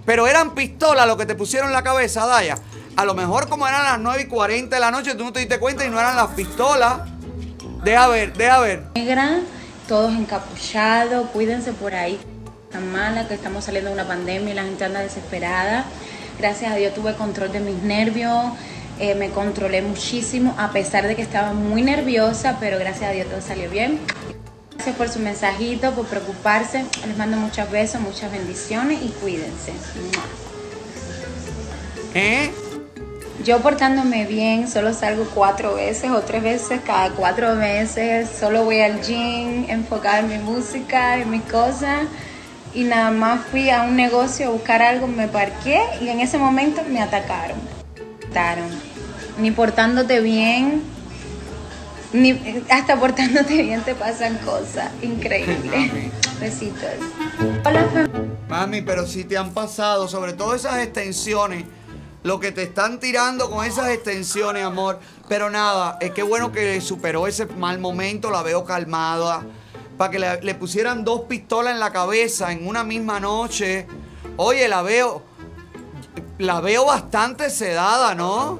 Pero 0.05 0.27
eran 0.27 0.53
pistolas 0.55 1.07
lo 1.07 1.15
que 1.15 1.25
te 1.25 1.35
pusieron 1.35 1.69
en 1.69 1.73
la 1.73 1.83
cabeza, 1.83 2.25
Daya. 2.25 2.57
A 2.97 3.05
lo 3.05 3.13
mejor 3.13 3.47
como 3.47 3.67
eran 3.67 3.83
las 3.83 3.99
9 3.99 4.23
y 4.23 4.27
40 4.27 4.75
de 4.75 4.79
la 4.79 4.91
noche, 4.91 5.15
tú 5.15 5.23
no 5.23 5.31
te 5.31 5.39
diste 5.39 5.59
cuenta 5.59 5.85
y 5.85 5.89
no 5.89 5.99
eran 5.99 6.15
las 6.15 6.31
pistolas. 6.31 7.01
Deja 7.83 8.07
ver, 8.07 8.33
deja 8.33 8.59
ver. 8.59 8.83
negra, 8.95 9.39
todos 9.87 10.13
encapuchados, 10.13 11.29
cuídense 11.29 11.71
por 11.71 11.95
ahí. 11.95 12.19
Tan 12.71 12.91
mala 12.91 13.27
que 13.27 13.33
estamos 13.33 13.65
saliendo 13.65 13.89
de 13.89 13.95
una 13.95 14.07
pandemia 14.07 14.51
y 14.51 14.53
la 14.53 14.63
gente 14.63 14.83
anda 14.83 14.99
desesperada. 14.99 15.85
Gracias 16.41 16.71
a 16.71 16.75
Dios 16.75 16.95
tuve 16.95 17.13
control 17.13 17.51
de 17.51 17.59
mis 17.59 17.83
nervios, 17.83 18.33
eh, 18.99 19.13
me 19.13 19.29
controlé 19.29 19.83
muchísimo 19.83 20.55
a 20.57 20.71
pesar 20.71 21.07
de 21.07 21.15
que 21.15 21.21
estaba 21.21 21.53
muy 21.53 21.83
nerviosa, 21.83 22.57
pero 22.59 22.79
gracias 22.79 23.11
a 23.11 23.13
Dios 23.13 23.27
todo 23.27 23.41
salió 23.41 23.69
bien. 23.69 23.99
Gracias 24.73 24.95
por 24.95 25.07
su 25.09 25.19
mensajito, 25.19 25.91
por 25.91 26.07
preocuparse. 26.07 26.83
Les 27.05 27.15
mando 27.15 27.37
muchos 27.37 27.69
besos, 27.69 28.01
muchas 28.01 28.31
bendiciones 28.31 29.03
y 29.03 29.09
cuídense. 29.09 29.73
¿Eh? 32.15 32.49
Yo 33.45 33.59
portándome 33.59 34.25
bien, 34.25 34.67
solo 34.67 34.95
salgo 34.95 35.27
cuatro 35.35 35.75
veces 35.75 36.09
o 36.09 36.21
tres 36.21 36.41
veces 36.41 36.81
cada 36.83 37.11
cuatro 37.11 37.53
meses. 37.53 38.27
Solo 38.39 38.65
voy 38.65 38.81
al 38.81 38.99
gym, 39.03 39.69
enfocada 39.69 40.21
en 40.21 40.29
mi 40.29 40.37
música, 40.39 41.19
en 41.19 41.29
mis 41.29 41.43
cosas. 41.43 42.07
Y 42.73 42.83
nada 42.83 43.11
más 43.11 43.45
fui 43.47 43.69
a 43.69 43.83
un 43.83 43.95
negocio 43.95 44.47
a 44.47 44.51
buscar 44.51 44.81
algo, 44.81 45.07
me 45.07 45.27
parqué 45.27 45.81
y 46.01 46.09
en 46.09 46.19
ese 46.21 46.37
momento 46.37 46.81
me 46.89 47.01
atacaron. 47.01 47.57
Atacaron. 48.29 48.69
Ni 49.39 49.51
portándote 49.51 50.21
bien, 50.21 50.81
ni 52.13 52.63
hasta 52.69 52.97
portándote 52.97 53.61
bien 53.63 53.81
te 53.81 53.95
pasan 53.95 54.37
cosas. 54.39 54.91
Increíble. 55.01 56.11
Besitos. 56.39 56.89
Hola, 57.65 57.85
Mami, 58.49 58.81
pero 58.81 59.05
si 59.05 59.23
te 59.23 59.37
han 59.37 59.53
pasado, 59.53 60.07
sobre 60.07 60.33
todo 60.33 60.55
esas 60.55 60.77
extensiones, 60.79 61.65
lo 62.23 62.39
que 62.39 62.51
te 62.51 62.63
están 62.63 62.99
tirando 62.99 63.49
con 63.49 63.65
esas 63.65 63.89
extensiones, 63.89 64.63
amor. 64.63 64.99
Pero 65.27 65.49
nada, 65.49 65.97
es 66.01 66.11
que 66.11 66.23
bueno 66.23 66.51
que 66.51 66.81
superó 66.81 67.27
ese 67.27 67.45
mal 67.45 67.79
momento, 67.79 68.31
la 68.31 68.43
veo 68.43 68.63
calmada. 68.63 69.43
Para 70.01 70.09
que 70.09 70.17
le, 70.17 70.41
le 70.41 70.55
pusieran 70.55 71.05
dos 71.05 71.21
pistolas 71.29 71.73
en 71.75 71.79
la 71.79 71.91
cabeza 71.91 72.51
en 72.51 72.67
una 72.67 72.83
misma 72.83 73.19
noche. 73.19 73.85
Oye, 74.35 74.67
la 74.67 74.81
veo. 74.81 75.21
La 76.39 76.59
veo 76.59 76.85
bastante 76.85 77.51
sedada, 77.51 78.15
¿no? 78.15 78.57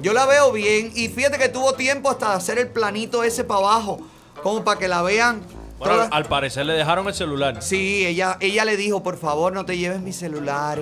Yo 0.00 0.12
la 0.12 0.26
veo 0.26 0.52
bien. 0.52 0.92
Y 0.94 1.08
fíjate 1.08 1.38
que 1.38 1.48
tuvo 1.48 1.72
tiempo 1.72 2.08
hasta 2.08 2.28
de 2.30 2.34
hacer 2.36 2.56
el 2.60 2.68
planito 2.68 3.24
ese 3.24 3.42
para 3.42 3.58
abajo. 3.62 3.98
Como 4.40 4.62
para 4.62 4.78
que 4.78 4.86
la 4.86 5.02
vean. 5.02 5.40
Bueno, 5.80 5.94
todas- 5.94 6.08
al 6.12 6.26
parecer 6.26 6.66
le 6.66 6.74
dejaron 6.74 7.08
el 7.08 7.14
celular. 7.14 7.60
Sí, 7.60 8.06
ella, 8.06 8.36
ella 8.38 8.64
le 8.64 8.76
dijo, 8.76 9.02
por 9.02 9.18
favor, 9.18 9.52
no 9.52 9.64
te 9.66 9.76
lleves 9.76 10.00
mi 10.00 10.12
celular. 10.12 10.78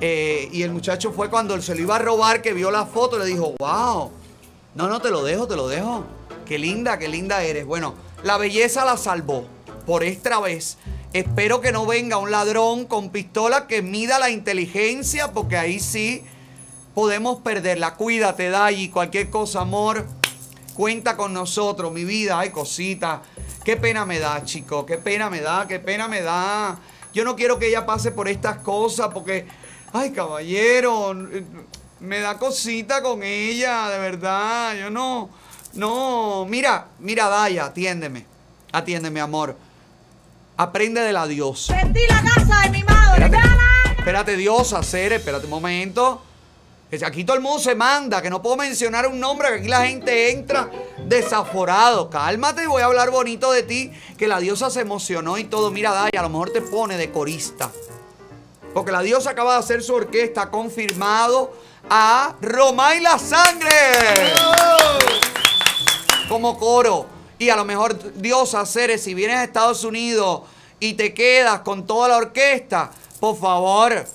Eh, 0.00 0.48
y 0.50 0.62
el 0.64 0.72
muchacho 0.72 1.12
fue 1.12 1.30
cuando 1.30 1.62
se 1.62 1.76
lo 1.76 1.82
iba 1.82 1.94
a 1.94 1.98
robar, 2.00 2.42
que 2.42 2.52
vio 2.52 2.72
la 2.72 2.84
foto, 2.86 3.16
le 3.16 3.26
dijo, 3.26 3.54
wow, 3.60 4.10
no, 4.74 4.88
no, 4.88 5.00
te 5.00 5.10
lo 5.10 5.22
dejo, 5.22 5.46
te 5.46 5.56
lo 5.56 5.68
dejo. 5.68 6.04
Qué 6.46 6.58
linda, 6.58 6.98
qué 6.98 7.08
linda 7.08 7.42
eres. 7.42 7.66
Bueno, 7.66 7.94
la 8.22 8.38
belleza 8.38 8.84
la 8.84 8.96
salvó 8.96 9.46
por 9.86 10.02
esta 10.02 10.40
vez. 10.40 10.78
Espero 11.12 11.60
que 11.60 11.72
no 11.72 11.84
venga 11.84 12.16
un 12.16 12.30
ladrón 12.30 12.86
con 12.86 13.10
pistola 13.10 13.66
que 13.66 13.82
mida 13.82 14.18
la 14.18 14.30
inteligencia, 14.30 15.32
porque 15.32 15.58
ahí 15.58 15.78
sí 15.78 16.24
podemos 16.94 17.40
perderla. 17.42 17.94
Cuídate, 17.96 18.48
Dayi, 18.48 18.88
cualquier 18.88 19.28
cosa, 19.28 19.60
amor. 19.60 20.06
Cuenta 20.74 21.18
con 21.18 21.34
nosotros, 21.34 21.92
mi 21.92 22.04
vida. 22.04 22.38
Ay, 22.38 22.48
cosita. 22.50 23.22
Qué 23.64 23.76
pena 23.76 24.06
me 24.06 24.18
da, 24.18 24.42
chico. 24.44 24.86
Qué 24.86 24.96
pena 24.96 25.28
me 25.28 25.42
da, 25.42 25.66
qué 25.68 25.80
pena 25.80 26.08
me 26.08 26.22
da. 26.22 26.78
Yo 27.12 27.24
no 27.24 27.36
quiero 27.36 27.58
que 27.58 27.68
ella 27.68 27.84
pase 27.84 28.10
por 28.10 28.26
estas 28.26 28.58
cosas 28.58 29.10
porque, 29.12 29.46
ay, 29.92 30.12
caballero, 30.12 31.14
me 32.02 32.20
da 32.20 32.36
cosita 32.36 33.00
con 33.00 33.22
ella, 33.22 33.88
de 33.88 33.98
verdad. 33.98 34.74
Yo 34.76 34.90
no, 34.90 35.30
no. 35.74 36.44
Mira, 36.48 36.88
mira, 36.98 37.28
Daya, 37.28 37.66
atiéndeme. 37.66 38.26
Atiéndeme, 38.72 39.20
amor. 39.20 39.56
Aprende 40.56 41.00
de 41.00 41.12
la 41.12 41.26
diosa. 41.26 41.74
Vendí 41.74 42.00
la 42.08 42.22
casa 42.22 42.62
de 42.62 42.70
mi 42.70 42.82
madre. 42.82 43.24
Espérate, 43.24 43.48
espérate, 43.98 44.36
diosa, 44.36 44.82
Cere, 44.82 45.16
espérate 45.16 45.44
un 45.44 45.50
momento. 45.50 46.22
Aquí 47.06 47.24
todo 47.24 47.36
el 47.36 47.42
mundo 47.42 47.58
se 47.58 47.74
manda, 47.74 48.20
que 48.20 48.28
no 48.28 48.42
puedo 48.42 48.56
mencionar 48.56 49.06
un 49.06 49.18
nombre, 49.18 49.48
que 49.48 49.54
aquí 49.54 49.68
la 49.68 49.86
gente 49.86 50.30
entra 50.30 50.70
desaforado. 51.06 52.10
Cálmate 52.10 52.64
y 52.64 52.66
voy 52.66 52.82
a 52.82 52.86
hablar 52.86 53.10
bonito 53.10 53.50
de 53.50 53.62
ti, 53.62 53.92
que 54.18 54.28
la 54.28 54.40
diosa 54.40 54.68
se 54.70 54.80
emocionó 54.80 55.38
y 55.38 55.44
todo. 55.44 55.70
Mira, 55.70 55.92
Daya, 55.92 56.20
a 56.20 56.22
lo 56.22 56.28
mejor 56.28 56.50
te 56.50 56.60
pone 56.60 56.98
de 56.98 57.10
corista. 57.10 57.70
Porque 58.74 58.92
la 58.92 59.00
diosa 59.02 59.30
acaba 59.30 59.54
de 59.54 59.60
hacer 59.60 59.82
su 59.82 59.94
orquesta, 59.94 60.50
confirmado 60.50 61.52
a 61.88 62.34
Romay 62.40 63.00
La 63.00 63.18
Sangre. 63.18 63.70
Como 66.28 66.58
coro. 66.58 67.06
Y 67.38 67.50
a 67.50 67.56
lo 67.56 67.64
mejor, 67.64 68.14
diosa, 68.14 68.64
Ceres, 68.66 69.02
si 69.02 69.14
vienes 69.14 69.36
a 69.36 69.44
Estados 69.44 69.84
Unidos 69.84 70.42
y 70.78 70.94
te 70.94 71.12
quedas 71.12 71.60
con 71.60 71.86
toda 71.86 72.08
la 72.08 72.16
orquesta, 72.18 72.90
por 73.18 73.36
favor, 73.36 74.06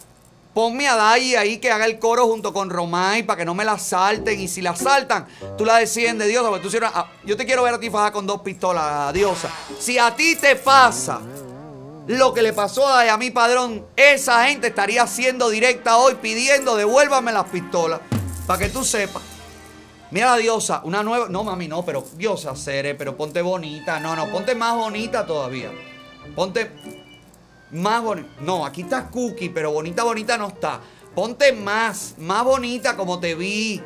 ponme 0.53 0.87
a 0.87 0.95
Dai 0.95 1.35
ahí 1.35 1.57
que 1.57 1.71
haga 1.71 1.85
el 1.85 1.99
coro 1.99 2.25
junto 2.25 2.53
con 2.53 2.69
Romay 2.69 3.23
para 3.23 3.39
que 3.39 3.45
no 3.45 3.53
me 3.53 3.65
la 3.65 3.77
salten. 3.77 4.39
Y 4.39 4.47
si 4.47 4.61
la 4.61 4.75
saltan, 4.75 5.27
tú 5.57 5.65
la 5.65 5.77
desciendes, 5.77 6.29
diosa, 6.29 6.49
porque 6.49 6.69
tú 6.69 6.77
ah, 6.85 7.09
Yo 7.25 7.35
te 7.35 7.45
quiero 7.45 7.63
ver 7.63 7.73
a 7.73 7.79
ti 7.79 7.89
fajada 7.89 8.11
con 8.11 8.25
dos 8.25 8.41
pistolas, 8.41 9.13
diosa. 9.13 9.49
Si 9.77 9.97
a 9.97 10.15
ti 10.15 10.35
te 10.35 10.55
pasa 10.55 11.21
lo 12.07 12.33
que 12.33 12.41
le 12.41 12.53
pasó 12.53 12.87
a 12.87 13.17
mi 13.17 13.31
padrón, 13.31 13.85
esa 13.95 14.47
gente 14.47 14.67
estaría 14.67 15.03
haciendo 15.03 15.49
directa 15.49 15.97
hoy 15.97 16.15
pidiendo 16.15 16.75
devuélvame 16.75 17.31
las 17.31 17.45
pistolas. 17.45 17.99
Para 18.45 18.59
que 18.59 18.69
tú 18.69 18.83
sepas. 18.83 19.21
Mira 20.09 20.31
la 20.31 20.37
diosa, 20.37 20.81
una 20.85 21.03
nueva. 21.03 21.27
No, 21.27 21.43
mami, 21.43 21.67
no, 21.67 21.83
pero 21.83 22.05
diosa, 22.15 22.55
Cere, 22.55 22.95
pero 22.95 23.17
ponte 23.17 23.41
bonita. 23.41 23.99
No, 23.99 24.15
no, 24.15 24.31
ponte 24.31 24.55
más 24.55 24.73
bonita 24.73 25.25
todavía. 25.25 25.69
Ponte 26.33 26.71
más 27.71 28.01
bonita. 28.01 28.29
No, 28.39 28.65
aquí 28.65 28.83
está 28.83 29.09
Cookie, 29.09 29.49
pero 29.49 29.71
bonita, 29.71 30.03
bonita 30.03 30.37
no 30.37 30.47
está. 30.47 30.79
Ponte 31.13 31.51
más, 31.51 32.15
más 32.19 32.45
bonita 32.45 32.95
como 32.95 33.19
te 33.19 33.35
vi. 33.35 33.81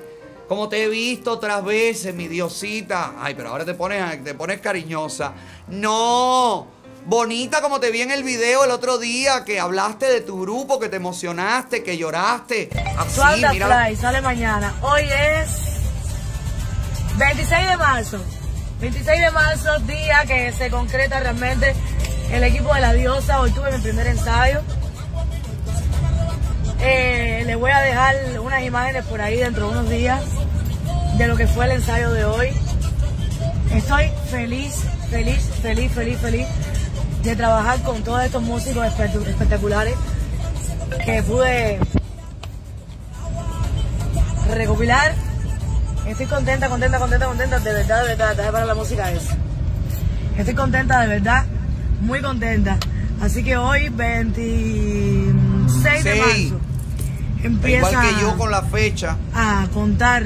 Como 0.48 0.70
te 0.70 0.84
he 0.84 0.90
visto 0.90 1.32
otras 1.32 1.64
veces, 1.64 2.14
mi 2.14 2.28
diosita. 2.28 3.16
Ay, 3.18 3.34
pero 3.34 3.50
ahora 3.50 3.66
te 3.66 3.74
pones, 3.74 4.24
te 4.24 4.36
pones 4.36 4.62
cariñosa. 4.62 5.34
No. 5.70 6.81
Bonita 7.06 7.62
como 7.62 7.80
te 7.80 7.90
vi 7.90 8.02
en 8.02 8.12
el 8.12 8.24
video 8.24 8.64
el 8.64 8.72
otro 8.72 9.00
día 9.00 9.44
que 9.44 9.60
hablaste 9.60 10.06
de 10.06 10.22
tu 10.22 10.42
grupo, 10.42 10.80
que 10.80 10.88
te 10.88 10.98
emocionaste, 10.98 11.84
que 11.84 11.98
lloraste. 11.98 12.70
Así, 12.98 13.20
mira. 13.52 13.86
Fly, 13.86 13.96
sale 13.96 14.22
mañana. 14.22 14.74
Hoy 14.82 15.02
es 15.04 15.50
26 17.18 17.70
de 17.70 17.78
marzo. 17.78 18.24
26 18.82 19.20
de 19.20 19.32
marzo, 19.32 19.80
día 19.80 20.24
que 20.28 20.52
se 20.52 20.70
concreta 20.70 21.20
realmente 21.20 21.74
el 22.32 22.44
equipo 22.44 22.74
de 22.74 22.82
la 22.82 22.94
diosa. 22.94 23.42
Hoy 23.42 23.52
tuve 23.52 23.72
mi 23.72 23.82
primer 23.82 24.06
ensayo. 24.06 24.62
Eh, 26.82 27.44
les 27.46 27.58
voy 27.58 27.72
a 27.72 27.80
dejar 27.80 28.16
unas 28.40 28.64
imágenes 28.64 29.06
por 29.06 29.22
ahí 29.22 29.38
dentro 29.38 29.68
de 29.68 29.72
unos 29.72 29.90
días 29.90 30.22
de 31.18 31.28
lo 31.28 31.36
que 31.36 31.48
fue 31.48 31.66
el 31.66 31.72
ensayo 31.72 32.12
de 32.12 32.26
hoy. 32.26 32.50
Estoy 33.74 34.12
feliz, 34.30 34.84
feliz, 35.10 35.50
feliz, 35.62 35.92
feliz, 35.92 36.20
feliz 36.20 36.48
de 37.24 37.36
trabajar 37.36 37.82
con 37.84 38.04
todos 38.04 38.24
estos 38.24 38.42
músicos 38.44 38.86
espect- 38.88 39.28
espectaculares 39.28 39.94
que 41.06 41.22
pude 41.24 41.80
recopilar. 44.56 45.14
Estoy 46.08 46.26
contenta, 46.26 46.68
contenta, 46.68 46.98
contenta, 47.00 47.26
contenta, 47.28 47.60
de 47.60 47.74
verdad, 47.74 48.02
de 48.02 48.08
verdad, 48.10 48.32
déjame 48.36 48.52
parar 48.52 48.68
la 48.68 48.76
música 48.76 49.12
esa. 49.12 49.36
Estoy 50.38 50.56
contenta, 50.56 51.00
de 51.02 51.08
verdad, 51.08 51.46
muy 52.02 52.22
contenta. 52.22 52.78
Así 53.22 53.44
que 53.44 53.56
hoy, 53.56 53.90
26 53.90 56.04
de 56.04 56.16
marzo, 56.16 56.60
empieza 57.44 57.90
Igual 57.92 58.10
que 58.16 58.22
yo 58.22 58.38
con 58.38 58.50
la 58.52 58.64
fecha. 58.64 59.16
a 59.36 59.68
contar 59.74 60.26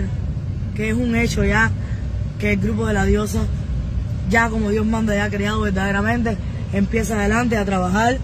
que 0.76 0.90
es 0.90 0.96
un 0.96 1.16
hecho 1.16 1.44
ya, 1.44 1.72
que 2.40 2.54
el 2.54 2.60
grupo 2.60 2.88
de 2.88 2.94
la 2.94 3.06
diosa, 3.06 3.40
ya 4.30 4.50
como 4.50 4.70
Dios 4.70 4.86
manda, 4.86 5.14
ya 5.16 5.30
creado 5.30 5.62
verdaderamente, 5.62 6.38
empieza 6.76 7.18
adelante 7.18 7.58
a 7.58 7.66
trabajar. 7.66 8.18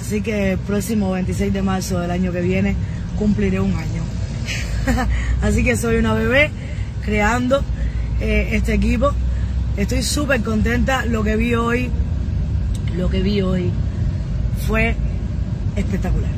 Así 0.00 0.20
que 0.20 0.52
el 0.52 0.58
próximo 0.58 1.12
26 1.12 1.52
de 1.52 1.62
marzo 1.62 2.00
del 2.00 2.10
año 2.10 2.32
que 2.32 2.40
viene 2.40 2.74
cumpliré 3.18 3.60
un 3.60 3.74
año. 3.74 4.02
Así 5.42 5.62
que 5.62 5.76
soy 5.76 5.96
una 5.96 6.14
bebé 6.14 6.50
creando 7.04 7.62
eh, 8.20 8.50
este 8.52 8.74
equipo. 8.74 9.12
Estoy 9.76 10.02
súper 10.02 10.42
contenta. 10.42 11.06
Lo 11.06 11.22
que 11.22 11.36
vi 11.36 11.54
hoy, 11.54 11.90
lo 12.96 13.08
que 13.08 13.22
vi 13.22 13.42
hoy 13.42 13.70
fue 14.66 14.96
espectacular. 15.76 16.30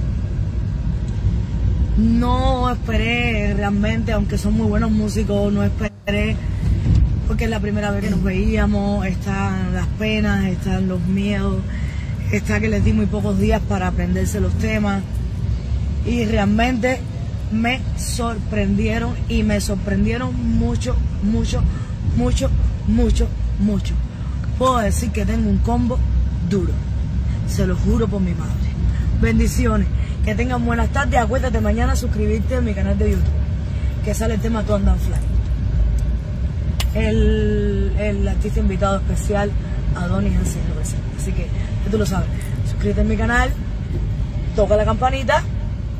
No 1.96 2.70
esperé 2.70 3.54
realmente, 3.54 4.12
aunque 4.12 4.36
son 4.36 4.54
muy 4.54 4.66
buenos 4.66 4.90
músicos, 4.90 5.52
no 5.52 5.62
esperé 5.62 6.36
porque 7.26 7.44
es 7.44 7.50
la 7.50 7.60
primera 7.60 7.90
vez 7.90 8.04
que 8.04 8.10
nos 8.10 8.22
veíamos, 8.22 9.06
están 9.06 9.74
las 9.74 9.86
penas, 9.98 10.46
están 10.46 10.88
los 10.88 11.00
miedos, 11.00 11.62
está 12.32 12.60
que 12.60 12.68
les 12.68 12.84
di 12.84 12.92
muy 12.92 13.06
pocos 13.06 13.38
días 13.38 13.62
para 13.68 13.88
aprenderse 13.88 14.40
los 14.40 14.52
temas 14.54 15.02
y 16.06 16.24
realmente 16.24 17.00
me 17.50 17.80
sorprendieron 17.96 19.14
y 19.28 19.42
me 19.42 19.60
sorprendieron 19.60 20.34
mucho, 20.58 20.96
mucho, 21.22 21.62
mucho, 22.16 22.50
mucho, 22.86 23.28
mucho. 23.58 23.94
Puedo 24.58 24.78
decir 24.78 25.10
que 25.10 25.24
tengo 25.24 25.48
un 25.48 25.58
combo 25.58 25.98
duro, 26.50 26.72
se 27.48 27.66
lo 27.66 27.76
juro 27.76 28.06
por 28.08 28.20
mi 28.20 28.32
madre. 28.32 28.52
Bendiciones, 29.20 29.88
que 30.24 30.34
tengan 30.34 30.64
buenas 30.64 30.90
tardes, 30.90 31.20
acuérdate 31.20 31.60
mañana 31.60 31.96
suscribirte 31.96 32.56
a 32.56 32.60
mi 32.60 32.74
canal 32.74 32.98
de 32.98 33.12
YouTube, 33.12 33.24
que 34.04 34.14
sale 34.14 34.34
el 34.34 34.40
tema 34.40 34.62
Tu 34.62 34.74
Andan 34.74 34.98
Fly. 34.98 35.33
El, 36.94 38.26
artista 38.28 38.60
invitado 38.60 38.96
especial, 38.98 39.50
Adonis 39.96 40.32
presenta. 40.74 41.06
Así 41.18 41.32
que, 41.32 41.46
tú 41.90 41.98
lo 41.98 42.06
sabes, 42.06 42.28
suscríbete 42.70 43.00
a 43.00 43.04
mi 43.04 43.16
canal, 43.16 43.50
toca 44.54 44.76
la 44.76 44.84
campanita 44.84 45.42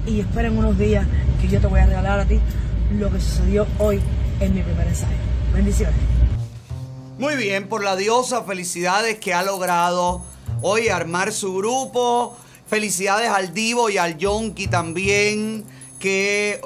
y 0.07 0.20
esperen 0.20 0.57
unos 0.57 0.78
días 0.78 1.07
que 1.40 1.49
yo 1.49 1.61
te 1.61 1.66
voy 1.66 1.80
a 1.80 1.86
regalar 1.86 2.20
a 2.20 2.24
ti 2.24 2.38
lo 2.99 3.11
que 3.11 3.20
sucedió 3.20 3.66
hoy 3.78 4.01
en 4.40 4.55
mi 4.55 4.62
primer 4.62 4.86
ensayo. 4.86 5.16
Bendiciones. 5.53 5.97
Muy 7.18 7.36
bien, 7.36 7.68
por 7.68 7.84
la 7.84 7.97
diosa, 7.97 8.42
felicidades 8.42 9.18
que 9.18 9.32
ha 9.34 9.42
logrado 9.42 10.22
hoy 10.62 10.88
armar 10.88 11.32
su 11.32 11.55
grupo. 11.57 12.36
Felicidades 12.66 13.30
al 13.30 13.55
Divo 13.55 13.90
y 13.90 13.99
al 13.99 14.16
Yonki 14.16 14.66
también, 14.66 15.64
que 15.99 16.61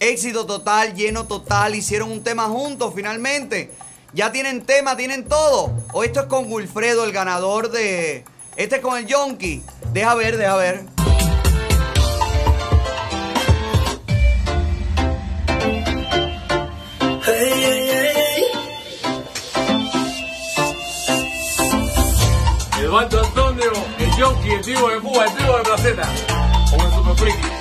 éxito 0.00 0.46
total, 0.46 0.94
lleno 0.94 1.26
total, 1.26 1.74
hicieron 1.74 2.10
un 2.10 2.24
tema 2.24 2.44
juntos 2.44 2.92
finalmente. 2.96 3.70
Ya 4.12 4.32
tienen 4.32 4.66
tema, 4.66 4.96
tienen 4.96 5.28
todo. 5.28 5.72
O 5.92 6.02
esto 6.02 6.20
es 6.20 6.26
con 6.26 6.50
Wilfredo, 6.50 7.04
el 7.04 7.12
ganador 7.12 7.70
de... 7.70 8.24
Este 8.56 8.76
es 8.76 8.82
con 8.82 8.98
el 8.98 9.06
Yonki. 9.06 9.62
Deja 9.92 10.14
ver, 10.16 10.36
deja 10.36 10.56
ver. 10.56 10.84
Eduardo 22.80 23.24
Antonio, 23.24 23.72
el 23.98 24.16
Yonki, 24.16 24.50
el 24.50 24.64
Divo 24.64 24.88
de 24.88 24.98
Cuba, 24.98 25.26
el 25.26 25.36
Divo 25.36 25.56
de 25.56 25.62
Placeta. 25.62 26.08
Como 26.70 26.84
el 26.84 26.92
Super 26.92 27.16
Friki. 27.16 27.59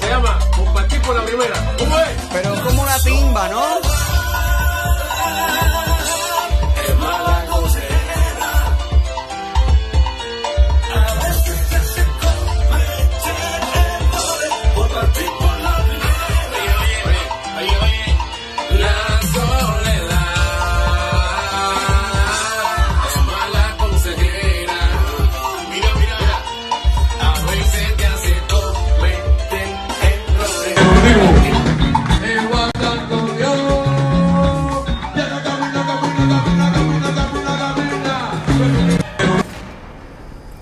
Se 0.00 0.08
llama 0.08 0.38
Compartir 0.56 1.00
por 1.02 1.16
la 1.16 1.24
primera. 1.24 1.74
¿Cómo 1.78 1.98
es? 1.98 2.08
Pero 2.32 2.54
es 2.54 2.60
como 2.60 2.82
una 2.82 2.98
timba, 2.98 3.48
¿no? 3.48 3.99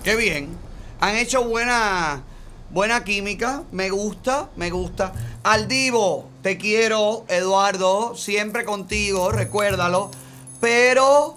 Qué 0.08 0.16
bien. 0.16 0.48
Han 1.00 1.16
hecho 1.16 1.44
buena, 1.44 2.22
buena 2.70 3.04
química. 3.04 3.64
Me 3.72 3.90
gusta, 3.90 4.48
me 4.56 4.70
gusta. 4.70 5.12
Al 5.42 5.68
Divo, 5.68 6.30
te 6.42 6.56
quiero, 6.56 7.26
Eduardo. 7.28 8.16
Siempre 8.16 8.64
contigo, 8.64 9.30
recuérdalo. 9.30 10.10
Pero 10.62 11.36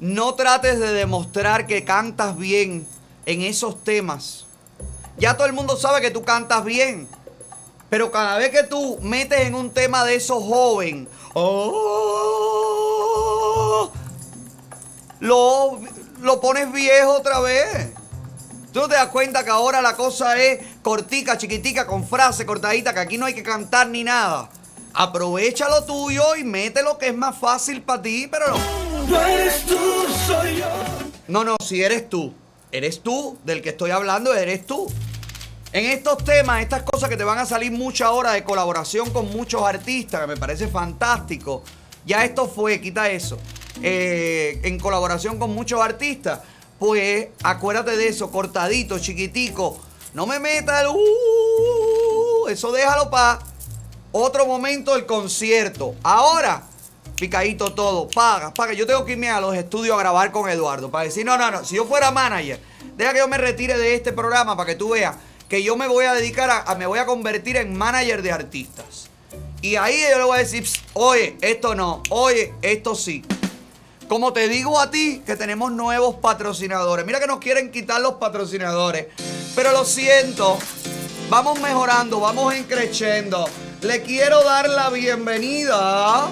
no 0.00 0.34
trates 0.34 0.80
de 0.80 0.92
demostrar 0.92 1.68
que 1.68 1.84
cantas 1.84 2.36
bien 2.36 2.84
en 3.26 3.42
esos 3.42 3.84
temas. 3.84 4.46
Ya 5.16 5.36
todo 5.36 5.46
el 5.46 5.52
mundo 5.52 5.76
sabe 5.76 6.00
que 6.00 6.10
tú 6.10 6.24
cantas 6.24 6.64
bien. 6.64 7.06
Pero 7.88 8.10
cada 8.10 8.38
vez 8.38 8.50
que 8.50 8.64
tú 8.64 8.98
metes 9.02 9.42
en 9.42 9.54
un 9.54 9.70
tema 9.70 10.04
de 10.04 10.16
esos 10.16 10.42
joven, 10.42 11.06
oh, 11.34 12.32
lo, 15.20 15.78
lo 16.22 16.40
pones 16.40 16.72
viejo 16.72 17.12
otra 17.12 17.40
vez. 17.40 17.90
Tú 18.72 18.80
no 18.80 18.88
te 18.88 18.94
das 18.94 19.08
cuenta 19.08 19.44
que 19.44 19.50
ahora 19.50 19.82
la 19.82 19.94
cosa 19.96 20.40
es 20.40 20.60
cortica, 20.80 21.36
chiquitica, 21.36 21.86
con 21.86 22.06
frase 22.06 22.46
cortadita, 22.46 22.94
que 22.94 23.00
aquí 23.00 23.18
no 23.18 23.26
hay 23.26 23.34
que 23.34 23.42
cantar 23.42 23.88
ni 23.88 24.02
nada. 24.02 24.48
Aprovecha 24.94 25.68
lo 25.68 25.84
tuyo 25.84 26.36
y 26.36 26.44
mete 26.44 26.82
lo 26.82 26.96
que 26.96 27.08
es 27.08 27.16
más 27.16 27.38
fácil 27.38 27.82
para 27.82 28.00
ti, 28.00 28.28
pero 28.30 28.48
no. 28.48 29.04
No 29.06 29.20
eres 29.20 29.66
tú, 29.66 29.76
soy 30.26 30.58
yo. 30.58 30.68
No, 31.28 31.44
no, 31.44 31.56
si 31.62 31.82
eres 31.82 32.08
tú. 32.08 32.32
Eres 32.70 33.02
tú, 33.02 33.38
del 33.44 33.60
que 33.60 33.70
estoy 33.70 33.90
hablando, 33.90 34.32
eres 34.32 34.66
tú. 34.66 34.90
En 35.72 35.86
estos 35.86 36.24
temas, 36.24 36.62
estas 36.62 36.82
cosas 36.82 37.08
que 37.08 37.16
te 37.16 37.24
van 37.24 37.38
a 37.38 37.46
salir 37.46 37.72
mucha 37.72 38.10
hora 38.10 38.32
de 38.32 38.44
colaboración 38.44 39.10
con 39.10 39.30
muchos 39.30 39.62
artistas, 39.62 40.22
que 40.22 40.26
me 40.26 40.36
parece 40.36 40.68
fantástico. 40.68 41.62
Ya 42.06 42.24
esto 42.24 42.48
fue, 42.48 42.80
quita 42.80 43.10
eso. 43.10 43.38
Eh, 43.82 44.60
en 44.64 44.78
colaboración 44.78 45.38
con 45.38 45.54
muchos 45.54 45.80
artistas. 45.80 46.40
Pues 46.78 47.28
acuérdate 47.42 47.96
de 47.96 48.08
eso, 48.08 48.30
cortadito, 48.30 48.98
chiquitico. 48.98 49.78
No 50.14 50.26
me 50.26 50.38
metas 50.40 50.82
el. 50.82 50.88
uh, 50.88 52.48
eso 52.48 52.72
déjalo 52.72 53.08
para 53.10 53.38
otro 54.10 54.46
momento 54.46 54.94
del 54.94 55.06
concierto. 55.06 55.94
Ahora, 56.02 56.62
picadito 57.16 57.72
todo. 57.72 58.08
Paga, 58.08 58.52
paga. 58.52 58.72
Yo 58.72 58.86
tengo 58.86 59.04
que 59.04 59.12
irme 59.12 59.30
a 59.30 59.40
los 59.40 59.54
estudios 59.54 59.94
a 59.96 59.98
grabar 60.00 60.32
con 60.32 60.50
Eduardo 60.50 60.90
para 60.90 61.04
decir, 61.04 61.24
no, 61.24 61.36
no, 61.38 61.50
no. 61.50 61.64
Si 61.64 61.76
yo 61.76 61.84
fuera 61.86 62.10
manager, 62.10 62.60
deja 62.96 63.12
que 63.12 63.18
yo 63.20 63.28
me 63.28 63.38
retire 63.38 63.78
de 63.78 63.94
este 63.94 64.12
programa 64.12 64.56
para 64.56 64.66
que 64.66 64.74
tú 64.74 64.90
veas 64.90 65.14
que 65.48 65.62
yo 65.62 65.76
me 65.76 65.86
voy 65.86 66.04
a 66.06 66.14
dedicar 66.14 66.50
a, 66.50 66.62
a- 66.62 66.74
me 66.74 66.86
voy 66.86 66.98
a 66.98 67.06
convertir 67.06 67.56
en 67.56 67.76
manager 67.76 68.22
de 68.22 68.32
artistas. 68.32 69.08
Y 69.60 69.76
ahí 69.76 70.00
yo 70.10 70.18
le 70.18 70.24
voy 70.24 70.36
a 70.36 70.40
decir, 70.40 70.64
"Psst, 70.66 70.84
oye, 70.94 71.36
esto 71.40 71.74
no, 71.74 72.02
oye, 72.10 72.52
esto 72.62 72.94
sí. 72.96 73.22
Como 74.12 74.34
te 74.34 74.46
digo 74.46 74.78
a 74.78 74.90
ti, 74.90 75.22
que 75.24 75.36
tenemos 75.36 75.72
nuevos 75.72 76.16
patrocinadores. 76.16 77.06
Mira 77.06 77.18
que 77.18 77.26
nos 77.26 77.38
quieren 77.38 77.70
quitar 77.70 77.98
los 77.98 78.16
patrocinadores. 78.16 79.06
Pero 79.56 79.72
lo 79.72 79.86
siento, 79.86 80.58
vamos 81.30 81.58
mejorando, 81.60 82.20
vamos 82.20 82.52
encreciendo. 82.52 83.48
Le 83.80 84.02
quiero 84.02 84.44
dar 84.44 84.68
la 84.68 84.90
bienvenida 84.90 86.28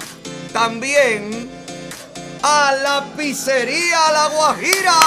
también 0.53 1.49
a 2.43 2.71
la 2.83 3.03
pizzería 3.17 4.11
La 4.11 4.27
Guajira. 4.27 4.99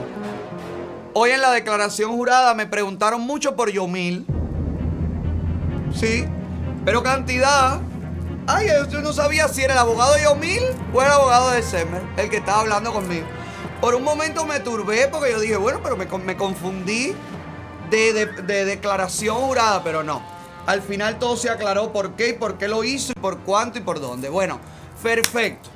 hoy 1.14 1.32
en 1.32 1.42
la 1.42 1.52
declaración 1.52 2.14
jurada 2.14 2.54
me 2.54 2.66
preguntaron 2.66 3.20
mucho 3.20 3.58
por 3.58 3.70
Yomil. 3.70 4.26
Sí, 5.94 6.26
pero 6.86 7.04
cantidad. 7.04 7.80
Ay, 8.48 8.68
yo 8.92 9.02
no 9.02 9.12
sabía 9.12 9.48
si 9.48 9.64
era 9.64 9.74
el 9.74 9.80
abogado 9.80 10.14
de 10.14 10.24
Yomil 10.24 10.62
o 10.94 11.02
el 11.02 11.08
abogado 11.12 11.50
de 11.52 11.64
Semer, 11.64 12.04
el 12.16 12.30
que 12.30 12.38
estaba 12.38 12.60
hablando 12.62 12.94
conmigo. 12.94 13.26
Por 13.82 13.96
un 13.96 14.04
momento 14.04 14.46
me 14.46 14.60
turbé 14.60 15.08
porque 15.08 15.32
yo 15.32 15.40
dije, 15.40 15.58
bueno, 15.58 15.80
pero 15.84 15.98
me, 15.98 16.06
me 16.06 16.38
confundí 16.38 17.16
de, 17.90 18.14
de- 18.14 18.26
de 18.44 18.66
declaración 18.66 19.36
jurada, 19.38 19.84
pero 19.84 20.04
no. 20.04 20.22
Al 20.68 20.82
final 20.82 21.18
todo 21.20 21.38
se 21.38 21.50
aclaró 21.50 21.92
por 21.92 22.12
qué 22.16 22.30
y 22.30 22.34
por 22.34 22.58
qué 22.58 22.68
lo 22.68 22.84
hizo 22.84 23.14
y 23.16 23.20
por 23.20 23.40
cuánto 23.40 23.80
y 23.80 23.82
por 23.82 24.00
dónde. 24.00 24.30
Bueno, 24.30 24.60
perfecto. 25.04 25.70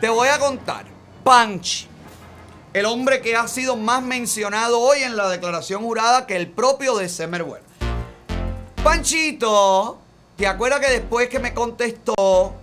Te 0.00 0.08
voy 0.08 0.28
a 0.28 0.38
contar. 0.38 0.86
Panchi, 1.22 1.86
el 2.72 2.86
hombre 2.86 3.20
que 3.20 3.36
ha 3.36 3.46
sido 3.46 3.76
más 3.76 4.02
mencionado 4.02 4.80
hoy 4.80 5.00
en 5.02 5.16
la 5.16 5.28
declaración 5.28 5.82
jurada 5.82 6.26
que 6.26 6.36
el 6.36 6.48
propio 6.50 6.96
de 6.96 7.08
Semer 7.10 7.44
Bueno. 7.44 7.64
Panchito, 8.82 9.98
¿te 10.40 10.46
acuerdas 10.46 10.80
que 10.80 10.90
después 10.90 11.28
que 11.28 11.38
me 11.38 11.52
contestó, 11.52 12.54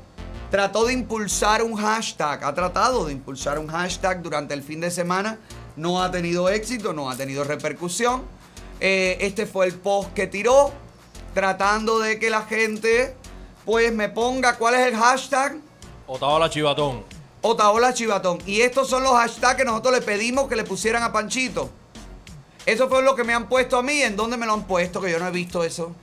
trató 0.50 0.86
de 0.86 0.94
impulsar 0.94 1.62
un 1.62 1.76
hashtag? 1.76 2.44
Ha 2.44 2.52
tratado 2.56 3.06
de 3.06 3.12
impulsar 3.14 3.60
un 3.60 3.68
hashtag 3.68 4.24
durante 4.24 4.56
el 4.56 4.64
fin 4.64 4.82
de 4.82 4.90
semana. 4.90 5.38
No 5.76 6.02
ha 6.02 6.10
tenido 6.10 6.50
éxito, 6.50 6.92
no 6.92 7.08
ha 7.08 7.16
tenido 7.16 7.44
repercusión. 7.44 8.24
Eh, 8.80 9.20
este 9.22 9.46
fue 9.46 9.68
el 9.68 9.76
post 9.76 10.12
que 10.14 10.26
tiró, 10.26 10.72
tratando 11.36 12.00
de 12.00 12.18
que 12.18 12.32
la 12.32 12.42
gente, 12.42 13.16
pues, 13.64 13.94
me 13.94 14.10
ponga 14.10 14.56
cuál 14.58 14.74
es 14.74 14.88
el 14.88 14.96
hashtag. 14.96 15.58
Otaola 16.08 16.50
Chivatón. 16.50 17.04
Otaola 17.44 17.94
Chivatón. 17.94 18.40
Y 18.48 18.62
estos 18.62 18.90
son 18.90 19.04
los 19.04 19.12
hashtags 19.12 19.56
que 19.56 19.66
nosotros 19.66 19.94
le 19.94 20.02
pedimos 20.02 20.48
que 20.48 20.56
le 20.56 20.64
pusieran 20.64 21.04
a 21.04 21.14
Panchito. 21.14 21.70
Eso 22.66 22.90
fue 22.90 23.04
lo 23.04 23.16
que 23.16 23.24
me 23.24 23.36
han 23.36 23.48
puesto 23.48 23.78
a 23.78 23.84
mí. 23.84 24.02
¿En 24.02 24.16
dónde 24.16 24.36
me 24.36 24.48
lo 24.48 24.54
han 24.54 24.64
puesto? 24.64 25.00
Que 25.00 25.12
yo 25.12 25.20
no 25.20 25.28
he 25.28 25.32
visto 25.32 25.64
eso. 25.64 25.94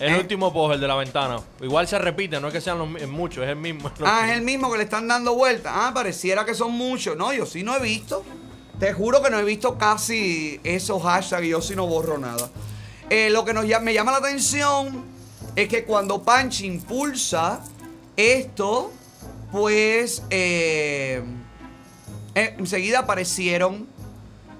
El 0.00 0.14
último 0.14 0.52
post, 0.52 0.74
el 0.74 0.80
de 0.80 0.88
la 0.88 0.94
ventana. 0.94 1.40
Igual 1.60 1.88
se 1.88 1.98
repite, 1.98 2.40
no 2.40 2.48
es 2.48 2.52
que 2.52 2.60
sean 2.60 2.78
los, 2.78 2.88
muchos, 3.08 3.44
es 3.44 3.50
el 3.50 3.56
mismo. 3.56 3.90
Ah, 4.04 4.28
es 4.28 4.36
el 4.36 4.42
mismo 4.42 4.70
que 4.70 4.78
le 4.78 4.84
están 4.84 5.08
dando 5.08 5.34
vuelta. 5.34 5.86
Ah, 5.86 5.92
pareciera 5.92 6.44
que 6.44 6.54
son 6.54 6.72
muchos. 6.72 7.16
No, 7.16 7.32
yo 7.32 7.46
sí 7.46 7.62
no 7.62 7.74
he 7.76 7.80
visto. 7.80 8.24
Te 8.78 8.92
juro 8.92 9.20
que 9.22 9.30
no 9.30 9.38
he 9.38 9.44
visto 9.44 9.76
casi 9.76 10.60
esos 10.62 11.02
hashtags 11.02 11.44
y 11.44 11.48
yo 11.48 11.60
sí 11.60 11.74
no 11.74 11.86
borro 11.86 12.16
nada. 12.16 12.48
Eh, 13.10 13.28
lo 13.30 13.44
que 13.44 13.52
nos, 13.52 13.64
me 13.82 13.92
llama 13.92 14.12
la 14.12 14.18
atención 14.18 15.04
es 15.56 15.68
que 15.68 15.84
cuando 15.84 16.22
Panchi 16.22 16.66
impulsa 16.66 17.60
esto, 18.16 18.92
pues 19.50 20.22
eh, 20.30 21.22
eh, 22.34 22.54
enseguida 22.58 23.00
aparecieron, 23.00 23.88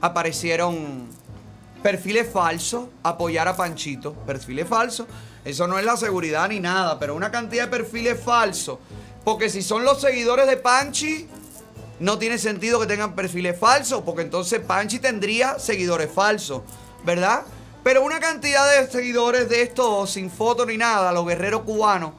aparecieron 0.01 1.07
perfiles 1.83 2.29
falsos, 2.33 2.89
apoyar 3.05 3.47
a 3.47 3.57
Panchito, 3.57 4.15
perfiles 4.15 4.67
falsos. 4.67 5.07
Eso 5.45 5.67
no 5.67 5.79
es 5.79 5.85
la 5.85 5.97
seguridad 5.97 6.49
ni 6.49 6.61
nada, 6.61 6.99
pero 6.99 7.15
una 7.15 7.31
cantidad 7.31 7.65
de 7.65 7.71
perfiles 7.71 8.21
falsos. 8.23 8.79
Porque 9.25 9.51
si 9.51 9.63
son 9.63 9.85
los 9.85 10.01
seguidores 10.01 10.47
de 10.47 10.57
Panchi, 10.57 11.29
no 12.01 12.19
tiene 12.19 12.39
sentido 12.39 12.81
que 12.81 12.87
tengan 12.87 13.15
perfiles 13.15 13.59
falsos, 13.59 14.03
porque 14.05 14.23
entonces 14.23 14.61
Panchi 14.61 14.99
tendría 14.99 15.59
seguidores 15.59 16.11
falsos, 16.13 16.63
¿verdad? 17.05 17.43
Pero 17.83 18.03
una 18.03 18.21
cantidad 18.21 18.71
de 18.73 18.91
seguidores 18.91 19.49
de 19.49 19.63
estos 19.63 20.11
sin 20.11 20.31
foto 20.31 20.67
ni 20.67 20.77
nada, 20.77 21.13
los 21.13 21.27
guerreros 21.27 21.63
cubanos, 21.63 22.13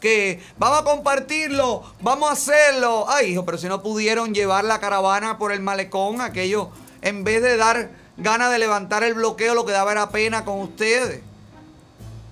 que 0.00 0.42
vamos 0.58 0.80
a 0.80 0.84
compartirlo, 0.84 1.82
vamos 2.00 2.28
a 2.28 2.32
hacerlo. 2.32 3.06
Ay, 3.08 3.32
hijo, 3.32 3.44
pero 3.44 3.58
si 3.58 3.66
no 3.66 3.82
pudieron 3.82 4.34
llevar 4.34 4.64
la 4.64 4.78
caravana 4.78 5.38
por 5.38 5.52
el 5.52 5.60
malecón, 5.60 6.20
aquello, 6.20 6.70
en 7.02 7.24
vez 7.24 7.42
de 7.42 7.56
dar 7.56 7.90
ganas 8.16 8.50
de 8.50 8.58
levantar 8.58 9.02
el 9.04 9.14
bloqueo, 9.14 9.54
lo 9.54 9.64
que 9.64 9.72
daba 9.72 9.92
era 9.92 10.10
pena 10.10 10.44
con 10.44 10.60
ustedes. 10.60 11.22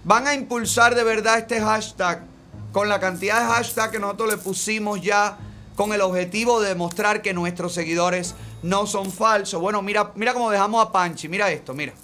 Van 0.05 0.27
a 0.27 0.35
impulsar 0.35 0.95
de 0.95 1.03
verdad 1.03 1.39
este 1.39 1.61
hashtag 1.61 2.23
con 2.73 2.91
la 2.91 3.01
cantidad 3.01 3.41
de 3.41 3.47
hashtag 3.47 3.93
que 3.93 3.99
nosotros 3.99 4.31
le 4.31 4.37
pusimos 4.37 5.01
ya 5.01 5.39
con 5.77 5.95
el 5.95 6.03
objetivo 6.03 6.61
de 6.61 6.69
demostrar 6.69 7.23
que 7.23 7.33
nuestros 7.33 7.73
seguidores 7.73 8.35
no 8.63 8.87
son 8.87 9.11
falsos. 9.11 9.61
Bueno, 9.61 9.81
mira, 9.81 10.13
mira 10.15 10.35
cómo 10.35 10.51
dejamos 10.51 10.85
a 10.85 10.93
Panchi, 10.93 11.29
mira 11.29 11.51
esto, 11.51 11.73
mira. 11.73 11.95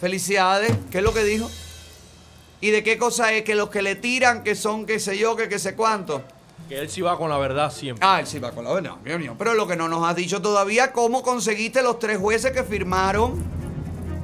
Felicidades. 0.00 0.72
¿Qué 0.90 0.98
es 0.98 1.04
lo 1.04 1.12
que 1.12 1.24
dijo? 1.24 1.50
¿Y 2.60 2.70
de 2.70 2.82
qué 2.82 2.98
cosa 2.98 3.32
es? 3.32 3.42
Que 3.42 3.54
los 3.54 3.70
que 3.70 3.82
le 3.82 3.94
tiran, 3.96 4.42
que 4.42 4.54
son 4.54 4.86
qué 4.86 4.98
sé 5.00 5.16
yo, 5.18 5.36
que 5.36 5.48
qué 5.48 5.58
sé 5.58 5.74
cuánto. 5.74 6.22
Que 6.68 6.78
él 6.78 6.88
sí 6.90 7.00
va 7.00 7.16
con 7.16 7.30
la 7.30 7.38
verdad 7.38 7.72
siempre. 7.72 8.06
Ah, 8.06 8.20
él 8.20 8.26
sí 8.26 8.38
va 8.38 8.52
con 8.52 8.64
la 8.64 8.72
verdad. 8.72 8.92
Mío. 9.18 9.34
Pero 9.38 9.54
lo 9.54 9.66
que 9.66 9.76
no 9.76 9.88
nos 9.88 10.08
has 10.08 10.14
dicho 10.14 10.40
todavía, 10.42 10.92
¿cómo 10.92 11.22
conseguiste 11.22 11.82
los 11.82 11.98
tres 11.98 12.18
jueces 12.18 12.52
que 12.52 12.62
firmaron 12.62 13.42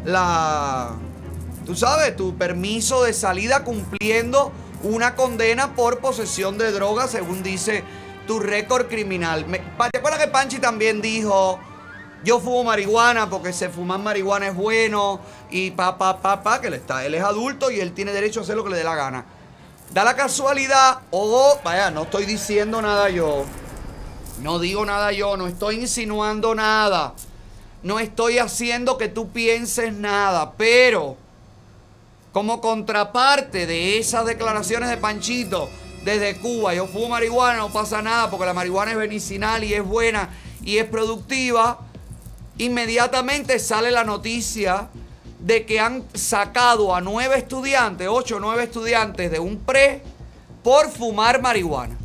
la... 0.04 0.92
Tú 1.64 1.74
sabes, 1.74 2.14
tu 2.14 2.36
permiso 2.36 3.02
de 3.02 3.12
salida 3.12 3.64
cumpliendo 3.64 4.52
una 4.84 5.16
condena 5.16 5.74
por 5.74 5.98
posesión 5.98 6.58
de 6.58 6.70
droga, 6.70 7.08
según 7.08 7.42
dice 7.42 7.82
tu 8.28 8.38
récord 8.38 8.86
criminal. 8.86 9.46
Me- 9.46 9.58
¿Te 9.90 9.98
acuerdas 9.98 10.20
que 10.20 10.28
Panchi 10.28 10.58
también 10.58 11.00
dijo, 11.02 11.58
yo 12.26 12.40
fumo 12.40 12.64
marihuana 12.64 13.30
porque 13.30 13.52
se 13.52 13.68
fumar 13.68 14.00
marihuana 14.00 14.48
es 14.48 14.56
bueno 14.56 15.20
y 15.48 15.70
pa, 15.70 15.96
pa, 15.96 16.20
pa, 16.20 16.42
pa, 16.42 16.60
que 16.60 16.66
él 16.66 16.74
está, 16.74 17.06
él 17.06 17.14
es 17.14 17.22
adulto 17.22 17.70
y 17.70 17.78
él 17.78 17.92
tiene 17.92 18.12
derecho 18.12 18.40
a 18.40 18.42
hacer 18.42 18.56
lo 18.56 18.64
que 18.64 18.70
le 18.70 18.78
dé 18.78 18.82
la 18.82 18.96
gana. 18.96 19.24
Da 19.92 20.02
la 20.02 20.16
casualidad, 20.16 21.02
o 21.12 21.56
vaya, 21.62 21.92
no 21.92 22.02
estoy 22.02 22.26
diciendo 22.26 22.82
nada 22.82 23.10
yo. 23.10 23.44
No 24.42 24.58
digo 24.58 24.84
nada 24.84 25.12
yo, 25.12 25.36
no 25.36 25.46
estoy 25.46 25.76
insinuando 25.76 26.56
nada. 26.56 27.14
No 27.84 28.00
estoy 28.00 28.38
haciendo 28.38 28.98
que 28.98 29.06
tú 29.06 29.28
pienses 29.28 29.92
nada, 29.92 30.54
pero 30.56 31.16
como 32.32 32.60
contraparte 32.60 33.66
de 33.66 33.98
esas 33.98 34.26
declaraciones 34.26 34.90
de 34.90 34.96
Panchito 34.96 35.70
desde 36.04 36.36
Cuba, 36.38 36.74
yo 36.74 36.88
fumo 36.88 37.10
marihuana, 37.10 37.58
no 37.58 37.72
pasa 37.72 38.02
nada 38.02 38.28
porque 38.30 38.46
la 38.46 38.52
marihuana 38.52 38.90
es 38.90 38.96
medicinal 38.96 39.62
y 39.62 39.74
es 39.74 39.84
buena 39.84 40.30
y 40.64 40.78
es 40.78 40.86
productiva, 40.86 41.85
inmediatamente 42.58 43.58
sale 43.58 43.90
la 43.90 44.04
noticia 44.04 44.88
de 45.38 45.66
que 45.66 45.78
han 45.78 46.04
sacado 46.14 46.94
a 46.94 47.00
nueve 47.00 47.38
estudiantes, 47.38 48.08
ocho 48.10 48.36
o 48.36 48.40
nueve 48.40 48.64
estudiantes 48.64 49.30
de 49.30 49.38
un 49.38 49.58
pre 49.58 50.02
por 50.62 50.90
fumar 50.90 51.40
marihuana. 51.40 51.96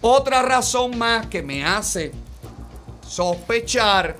Otra 0.00 0.42
razón 0.42 0.98
más 0.98 1.26
que 1.26 1.42
me 1.42 1.64
hace 1.64 2.12
sospechar, 3.06 4.16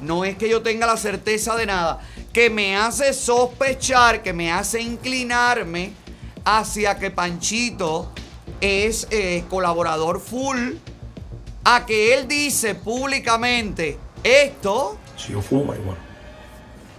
no 0.00 0.24
es 0.24 0.36
que 0.36 0.48
yo 0.48 0.62
tenga 0.62 0.86
la 0.86 0.96
certeza 0.96 1.54
de 1.56 1.66
nada, 1.66 2.00
que 2.32 2.50
me 2.50 2.76
hace 2.76 3.12
sospechar, 3.12 4.22
que 4.22 4.32
me 4.32 4.52
hace 4.52 4.80
inclinarme 4.80 5.92
hacia 6.44 6.98
que 6.98 7.10
Panchito 7.10 8.10
es 8.60 9.06
eh, 9.10 9.44
colaborador 9.50 10.20
full, 10.20 10.74
a 11.70 11.84
que 11.84 12.14
él 12.14 12.26
dice 12.26 12.74
públicamente 12.74 13.98
esto, 14.24 14.96
Si 15.18 15.32
yo 15.32 15.42
fumo 15.42 15.66
marihuana. 15.66 16.00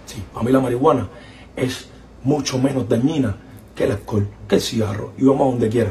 Sí, 0.06 0.22
a 0.32 0.44
mí 0.44 0.52
la 0.52 0.60
marihuana 0.60 1.08
es 1.56 1.88
mucho 2.22 2.56
menos 2.56 2.88
dañina 2.88 3.36
que 3.74 3.82
el 3.84 3.92
alcohol, 3.92 4.30
que 4.48 4.54
el 4.54 4.60
cigarro. 4.60 5.12
Y 5.18 5.24
vamos 5.24 5.48
a 5.48 5.50
donde 5.50 5.68
quiera. 5.70 5.90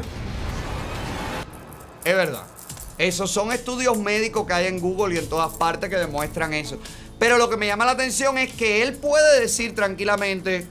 Es 2.04 2.14
verdad. 2.16 2.46
Esos 2.96 3.30
son 3.30 3.52
estudios 3.52 3.98
médicos 3.98 4.46
que 4.46 4.54
hay 4.54 4.66
en 4.66 4.80
Google 4.80 5.14
y 5.14 5.18
en 5.18 5.28
todas 5.28 5.52
partes 5.52 5.90
que 5.90 5.96
demuestran 5.96 6.54
eso. 6.54 6.78
Pero 7.18 7.36
lo 7.36 7.50
que 7.50 7.58
me 7.58 7.66
llama 7.66 7.84
la 7.84 7.92
atención 7.92 8.38
es 8.38 8.50
que 8.54 8.82
él 8.82 8.94
puede 8.94 9.40
decir 9.40 9.74
tranquilamente, 9.74 10.66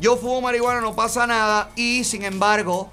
yo 0.00 0.16
fumo 0.16 0.40
marihuana, 0.40 0.80
no 0.80 0.96
pasa 0.96 1.26
nada, 1.26 1.72
y 1.76 2.04
sin 2.04 2.24
embargo, 2.24 2.90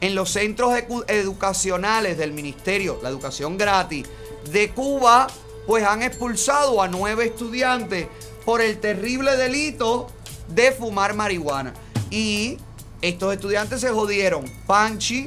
en 0.00 0.14
los 0.14 0.30
centros 0.30 0.74
educacionales 1.08 2.16
del 2.16 2.32
ministerio, 2.32 2.98
la 3.02 3.08
educación 3.08 3.58
gratis 3.58 4.06
de 4.50 4.70
Cuba, 4.70 5.26
pues 5.66 5.84
han 5.84 6.02
expulsado 6.02 6.80
a 6.82 6.88
nueve 6.88 7.26
estudiantes 7.26 8.08
por 8.44 8.62
el 8.62 8.80
terrible 8.80 9.36
delito 9.36 10.08
de 10.48 10.72
fumar 10.72 11.14
marihuana. 11.14 11.74
Y 12.10 12.56
estos 13.02 13.34
estudiantes 13.34 13.80
se 13.80 13.90
jodieron. 13.90 14.44
Panchi, 14.66 15.26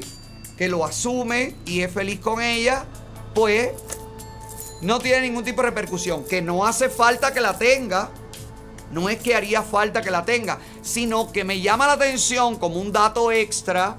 que 0.58 0.68
lo 0.68 0.84
asume 0.84 1.54
y 1.64 1.80
es 1.82 1.92
feliz 1.92 2.20
con 2.20 2.42
ella, 2.42 2.84
pues 3.34 3.70
no 4.82 4.98
tiene 4.98 5.22
ningún 5.22 5.44
tipo 5.44 5.62
de 5.62 5.68
repercusión. 5.68 6.24
Que 6.24 6.42
no 6.42 6.66
hace 6.66 6.90
falta 6.90 7.32
que 7.32 7.40
la 7.40 7.56
tenga. 7.56 8.10
No 8.90 9.08
es 9.08 9.18
que 9.18 9.34
haría 9.34 9.62
falta 9.62 10.02
que 10.02 10.10
la 10.10 10.24
tenga, 10.24 10.58
sino 10.82 11.32
que 11.32 11.42
me 11.42 11.60
llama 11.60 11.86
la 11.86 11.94
atención 11.94 12.56
como 12.56 12.76
un 12.76 12.92
dato 12.92 13.32
extra 13.32 13.96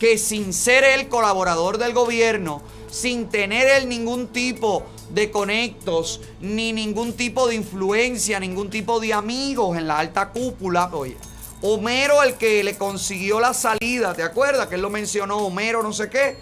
que 0.00 0.16
sin 0.16 0.52
ser 0.54 0.82
el 0.82 1.08
colaborador 1.08 1.76
del 1.76 1.92
gobierno, 1.92 2.62
sin 2.90 3.28
tener 3.28 3.68
él 3.68 3.88
ningún 3.88 4.28
tipo 4.28 4.82
de 5.10 5.30
conectos, 5.30 6.22
ni 6.40 6.72
ningún 6.72 7.12
tipo 7.12 7.46
de 7.46 7.54
influencia, 7.54 8.40
ningún 8.40 8.70
tipo 8.70 8.98
de 8.98 9.12
amigos 9.12 9.76
en 9.76 9.86
la 9.86 9.98
alta 9.98 10.30
cúpula, 10.30 10.88
oye, 10.92 11.16
Homero 11.62 12.22
el 12.22 12.34
que 12.34 12.64
le 12.64 12.78
consiguió 12.78 13.38
la 13.38 13.52
salida, 13.52 14.14
¿te 14.14 14.22
acuerdas? 14.22 14.68
Que 14.68 14.76
él 14.76 14.80
lo 14.80 14.88
mencionó, 14.88 15.36
Homero 15.36 15.82
no 15.82 15.92
sé 15.92 16.08
qué, 16.08 16.38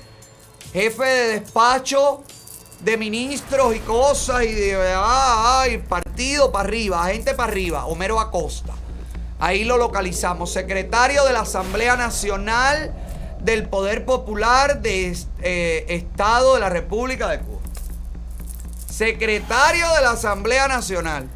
jefe 0.73 1.05
de 1.05 1.41
despacho 1.41 2.23
de 2.79 2.97
ministros 2.97 3.75
y 3.75 3.81
cosas 3.81 4.45
y 4.45 4.53
de 4.53 4.93
ah, 4.95 5.65
partido 5.89 6.53
para 6.53 6.69
arriba, 6.69 7.05
gente 7.07 7.35
para 7.35 7.51
arriba, 7.51 7.87
Homero 7.87 8.21
Acosta. 8.21 8.75
Ahí 9.41 9.65
lo 9.65 9.77
localizamos, 9.77 10.53
secretario 10.53 11.25
de 11.25 11.33
la 11.33 11.41
Asamblea 11.41 11.97
Nacional 11.97 12.95
del 13.41 13.69
Poder 13.69 14.05
Popular 14.05 14.81
de 14.81 15.17
eh, 15.43 15.87
Estado 15.89 16.55
de 16.55 16.61
la 16.61 16.69
República 16.69 17.29
de 17.29 17.41
Cuba. 17.41 17.61
Secretario 18.89 19.87
de 19.95 20.03
la 20.03 20.13
Asamblea 20.13 20.69
Nacional. 20.69 21.29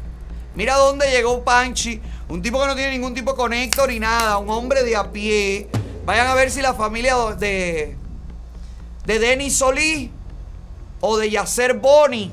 Mira 0.55 0.75
dónde 0.75 1.09
llegó 1.09 1.43
Panchi, 1.43 2.01
un 2.27 2.41
tipo 2.41 2.59
que 2.61 2.67
no 2.67 2.75
tiene 2.75 2.91
ningún 2.91 3.13
tipo 3.13 3.31
de 3.31 3.37
conector 3.37 3.89
ni 3.89 3.99
nada, 3.99 4.37
un 4.37 4.49
hombre 4.49 4.83
de 4.83 4.95
a 4.95 5.11
pie. 5.11 5.69
Vayan 6.05 6.27
a 6.27 6.35
ver 6.35 6.51
si 6.51 6.61
la 6.61 6.73
familia 6.73 7.15
de, 7.37 7.97
de 9.05 9.19
Denis 9.19 9.57
Solís 9.57 10.09
o 10.99 11.17
de 11.17 11.29
Yacer 11.29 11.75
Boni 11.75 12.31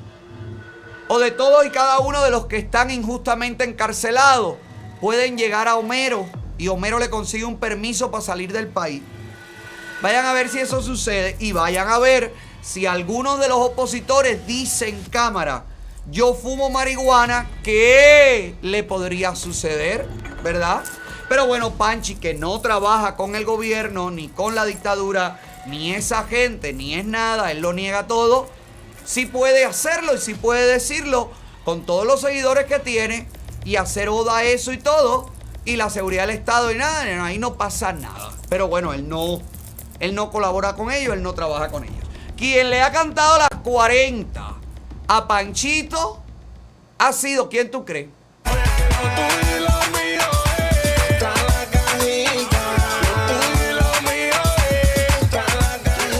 o 1.08 1.18
de 1.18 1.30
todos 1.30 1.64
y 1.66 1.70
cada 1.70 1.98
uno 2.00 2.22
de 2.22 2.30
los 2.30 2.46
que 2.46 2.58
están 2.58 2.90
injustamente 2.90 3.64
encarcelados 3.64 4.56
pueden 5.00 5.36
llegar 5.38 5.66
a 5.66 5.76
Homero 5.76 6.26
y 6.58 6.68
Homero 6.68 6.98
le 6.98 7.08
consigue 7.08 7.44
un 7.44 7.58
permiso 7.58 8.10
para 8.10 8.22
salir 8.22 8.52
del 8.52 8.68
país. 8.68 9.02
Vayan 10.02 10.24
a 10.24 10.32
ver 10.32 10.48
si 10.48 10.58
eso 10.58 10.80
sucede 10.80 11.36
y 11.38 11.52
vayan 11.52 11.88
a 11.88 11.98
ver 11.98 12.32
si 12.62 12.86
algunos 12.86 13.38
de 13.38 13.48
los 13.48 13.58
opositores 13.58 14.46
dicen 14.46 14.96
en 14.96 15.04
cámara, 15.04 15.64
yo 16.10 16.34
fumo 16.34 16.70
marihuana, 16.70 17.50
¿qué 17.62 18.54
le 18.62 18.82
podría 18.82 19.34
suceder? 19.34 20.08
¿Verdad? 20.42 20.82
Pero 21.28 21.46
bueno, 21.46 21.74
Panchi, 21.74 22.16
que 22.16 22.34
no 22.34 22.60
trabaja 22.60 23.14
con 23.14 23.36
el 23.36 23.44
gobierno, 23.44 24.10
ni 24.10 24.28
con 24.28 24.54
la 24.54 24.64
dictadura, 24.64 25.40
ni 25.66 25.94
esa 25.94 26.24
gente, 26.24 26.72
ni 26.72 26.94
es 26.94 27.04
nada, 27.04 27.52
él 27.52 27.60
lo 27.60 27.72
niega 27.72 28.06
todo, 28.06 28.48
sí 29.04 29.26
puede 29.26 29.64
hacerlo 29.66 30.14
y 30.14 30.18
sí 30.18 30.34
puede 30.34 30.66
decirlo 30.66 31.30
con 31.64 31.84
todos 31.84 32.06
los 32.06 32.22
seguidores 32.22 32.64
que 32.64 32.78
tiene 32.78 33.28
y 33.64 33.76
hacer 33.76 34.08
oda 34.08 34.38
a 34.38 34.44
eso 34.44 34.72
y 34.72 34.78
todo, 34.78 35.30
y 35.66 35.76
la 35.76 35.90
seguridad 35.90 36.26
del 36.26 36.36
Estado 36.36 36.72
y 36.72 36.76
nada, 36.76 37.02
ahí 37.24 37.38
no 37.38 37.54
pasa 37.54 37.92
nada. 37.92 38.32
Pero 38.48 38.68
bueno, 38.68 38.94
él 38.94 39.08
no, 39.08 39.40
él 40.00 40.14
no 40.14 40.30
colabora 40.30 40.74
con 40.74 40.90
ellos, 40.90 41.14
él 41.14 41.22
no 41.22 41.34
trabaja 41.34 41.68
con 41.68 41.84
ellos. 41.84 42.04
Quien 42.36 42.70
le 42.70 42.80
ha 42.82 42.90
cantado 42.90 43.38
las 43.38 43.60
40 43.62 44.54
a 45.08 45.28
Panchito 45.28 46.22
ha 46.98 47.12
sido, 47.12 47.48
¿quién 47.48 47.70
tú 47.70 47.84
crees? 47.84 48.08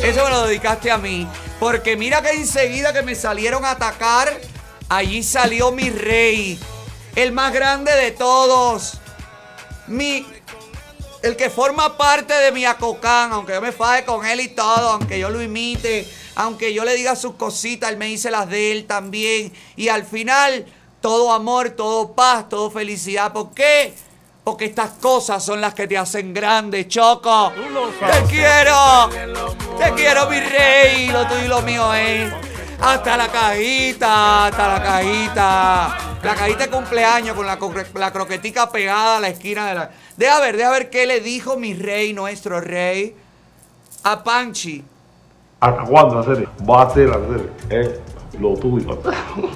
Eso 0.02 0.24
me 0.24 0.31
lo 0.31 0.47
dedicaste 0.47 0.90
a 0.90 0.98
mí. 0.98 1.28
Porque 1.59 1.97
mira 1.97 2.23
que 2.23 2.31
enseguida 2.31 2.93
que 2.93 3.02
me 3.02 3.15
salieron 3.15 3.65
a 3.65 3.73
atacar, 3.73 4.28
allí 4.89 5.23
salió 5.23 5.73
mi 5.73 5.90
rey. 5.90 6.59
El 7.15 7.32
más 7.32 7.52
grande 7.52 7.93
de 7.93 8.11
todos. 8.11 8.98
Mi. 9.86 10.27
El 11.22 11.36
que 11.36 11.51
forma 11.51 11.98
parte 11.98 12.32
de 12.32 12.51
mi 12.51 12.64
acocán, 12.64 13.32
aunque 13.32 13.52
yo 13.52 13.60
me 13.60 13.72
faje 13.72 14.05
con 14.05 14.24
él 14.24 14.40
y 14.40 14.48
todo, 14.48 14.90
aunque 14.90 15.18
yo 15.18 15.28
lo 15.28 15.42
imite, 15.42 16.09
aunque 16.34 16.72
yo 16.72 16.84
le 16.84 16.94
diga 16.94 17.14
sus 17.14 17.34
cositas, 17.34 17.90
él 17.90 17.98
me 17.98 18.06
dice 18.06 18.30
las 18.30 18.48
de 18.48 18.72
él 18.72 18.86
también. 18.86 19.52
Y 19.76 19.88
al 19.88 20.05
final, 20.05 20.64
todo 21.02 21.32
amor, 21.32 21.70
todo 21.70 22.12
paz, 22.12 22.48
todo 22.48 22.70
felicidad. 22.70 23.32
¿Por 23.32 23.52
qué? 23.52 23.92
Porque 24.44 24.64
estas 24.64 24.92
cosas 24.92 25.44
son 25.44 25.60
las 25.60 25.74
que 25.74 25.86
te 25.86 25.98
hacen 25.98 26.32
grande, 26.32 26.88
Choco. 26.88 27.52
Te 28.01 28.22
quiero. 28.34 29.10
Te 29.78 29.92
quiero, 29.92 30.30
mi 30.30 30.40
rey. 30.40 31.09
Lo 31.09 31.26
tuyo 31.28 31.44
y 31.44 31.48
lo 31.48 31.60
mío 31.60 31.92
es. 31.92 32.32
Hasta 32.80 33.18
la 33.18 33.28
cajita, 33.28 34.47
hasta 34.47 34.68
la 34.68 34.82
cajita. 34.82 35.98
La 36.22 36.34
cajita 36.34 36.64
de 36.64 36.70
cumpleaños 36.70 37.36
con 37.36 37.47
la, 37.47 37.59
la 37.94 38.12
croquetica 38.12 38.70
pegada 38.70 39.18
a 39.18 39.20
la 39.20 39.28
esquina 39.28 39.68
de 39.68 39.74
la. 39.74 39.90
Deja 40.20 40.38
ver, 40.38 40.59
deja 40.59 40.70
ver 40.70 40.90
qué 40.90 41.06
le 41.06 41.20
dijo 41.22 41.56
mi 41.56 41.72
rey, 41.72 42.12
nuestro 42.12 42.60
rey, 42.60 43.16
a 44.05 44.22
Panchi. 44.22 44.84
¿Hasta 45.60 45.82
cuándo 45.84 46.18
hacer? 46.18 46.47
Va 46.68 46.82
a 46.82 46.84
hacer 46.84 47.09
hacer 47.09 47.51
es 47.70 48.01
lo 48.38 48.52
tuyo. 48.52 48.98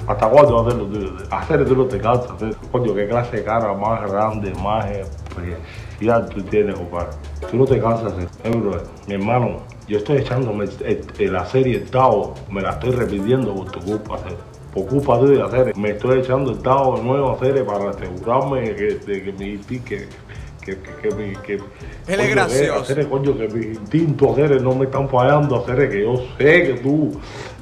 ¿Hasta 0.07 0.27
cuándo 0.27 0.55
va 0.55 0.61
a 0.61 0.65
hacer 0.65 0.79
lo 0.79 0.87
tuyo? 0.87 1.11
Hacer 1.29 1.65
tú 1.67 1.75
no 1.75 1.85
te 1.85 1.99
cansas. 1.99 2.31
Hacer. 2.31 2.55
Coño, 2.71 2.95
qué 2.95 3.07
clase 3.07 3.37
de 3.37 3.43
cara 3.43 3.73
más 3.73 4.11
grande, 4.11 4.55
más 4.55 4.89
especial 4.89 6.29
tú 6.33 6.41
tienes, 6.41 6.73
compadre. 6.73 7.09
Tú 7.51 7.57
no 7.57 7.65
te 7.65 7.79
cansas 7.79 8.17
de. 8.17 8.23
Eh, 8.23 8.81
mi 9.05 9.13
hermano, 9.13 9.59
yo 9.87 9.99
estoy 9.99 10.17
echándome 10.17 10.67
la 11.19 11.45
serie 11.45 11.75
el 11.75 11.91
Tao, 11.91 12.33
me 12.49 12.63
la 12.63 12.71
estoy 12.71 12.89
repitiendo 12.89 13.53
por 13.53 13.69
tu 13.69 13.81
culpa, 13.81 14.15
hacer. 14.15 14.35
Por 14.73 14.87
culpa 14.87 15.19
tuya, 15.19 15.45
hacer. 15.45 15.77
Me 15.77 15.91
estoy 15.91 16.21
echando 16.21 16.49
el 16.49 16.57
Tao 16.63 16.97
de 16.97 17.03
nuevo, 17.03 17.33
hacer, 17.33 17.63
para 17.67 17.91
asegurarme 17.91 18.61
de 18.61 18.75
que 19.05 19.31
mi 19.37 19.59
que, 19.59 20.07
que, 20.65 20.77
que, 20.79 21.09
que, 21.09 21.15
mi- 21.15 21.35
que 21.37 21.53
Él 21.53 21.61
es 22.07 22.17
coño, 22.17 22.29
gracioso. 22.31 22.79
hacer, 22.81 23.07
coño, 23.07 23.37
que 23.37 23.47
mis 23.47 23.65
instintos 23.77 24.31
hacer, 24.31 24.61
no 24.61 24.75
me 24.75 24.85
están 24.85 25.07
fallando, 25.07 25.57
hacer, 25.57 25.89
que 25.89 26.01
yo 26.03 26.15
sé 26.37 26.63
que 26.63 26.73
tú 26.81 27.11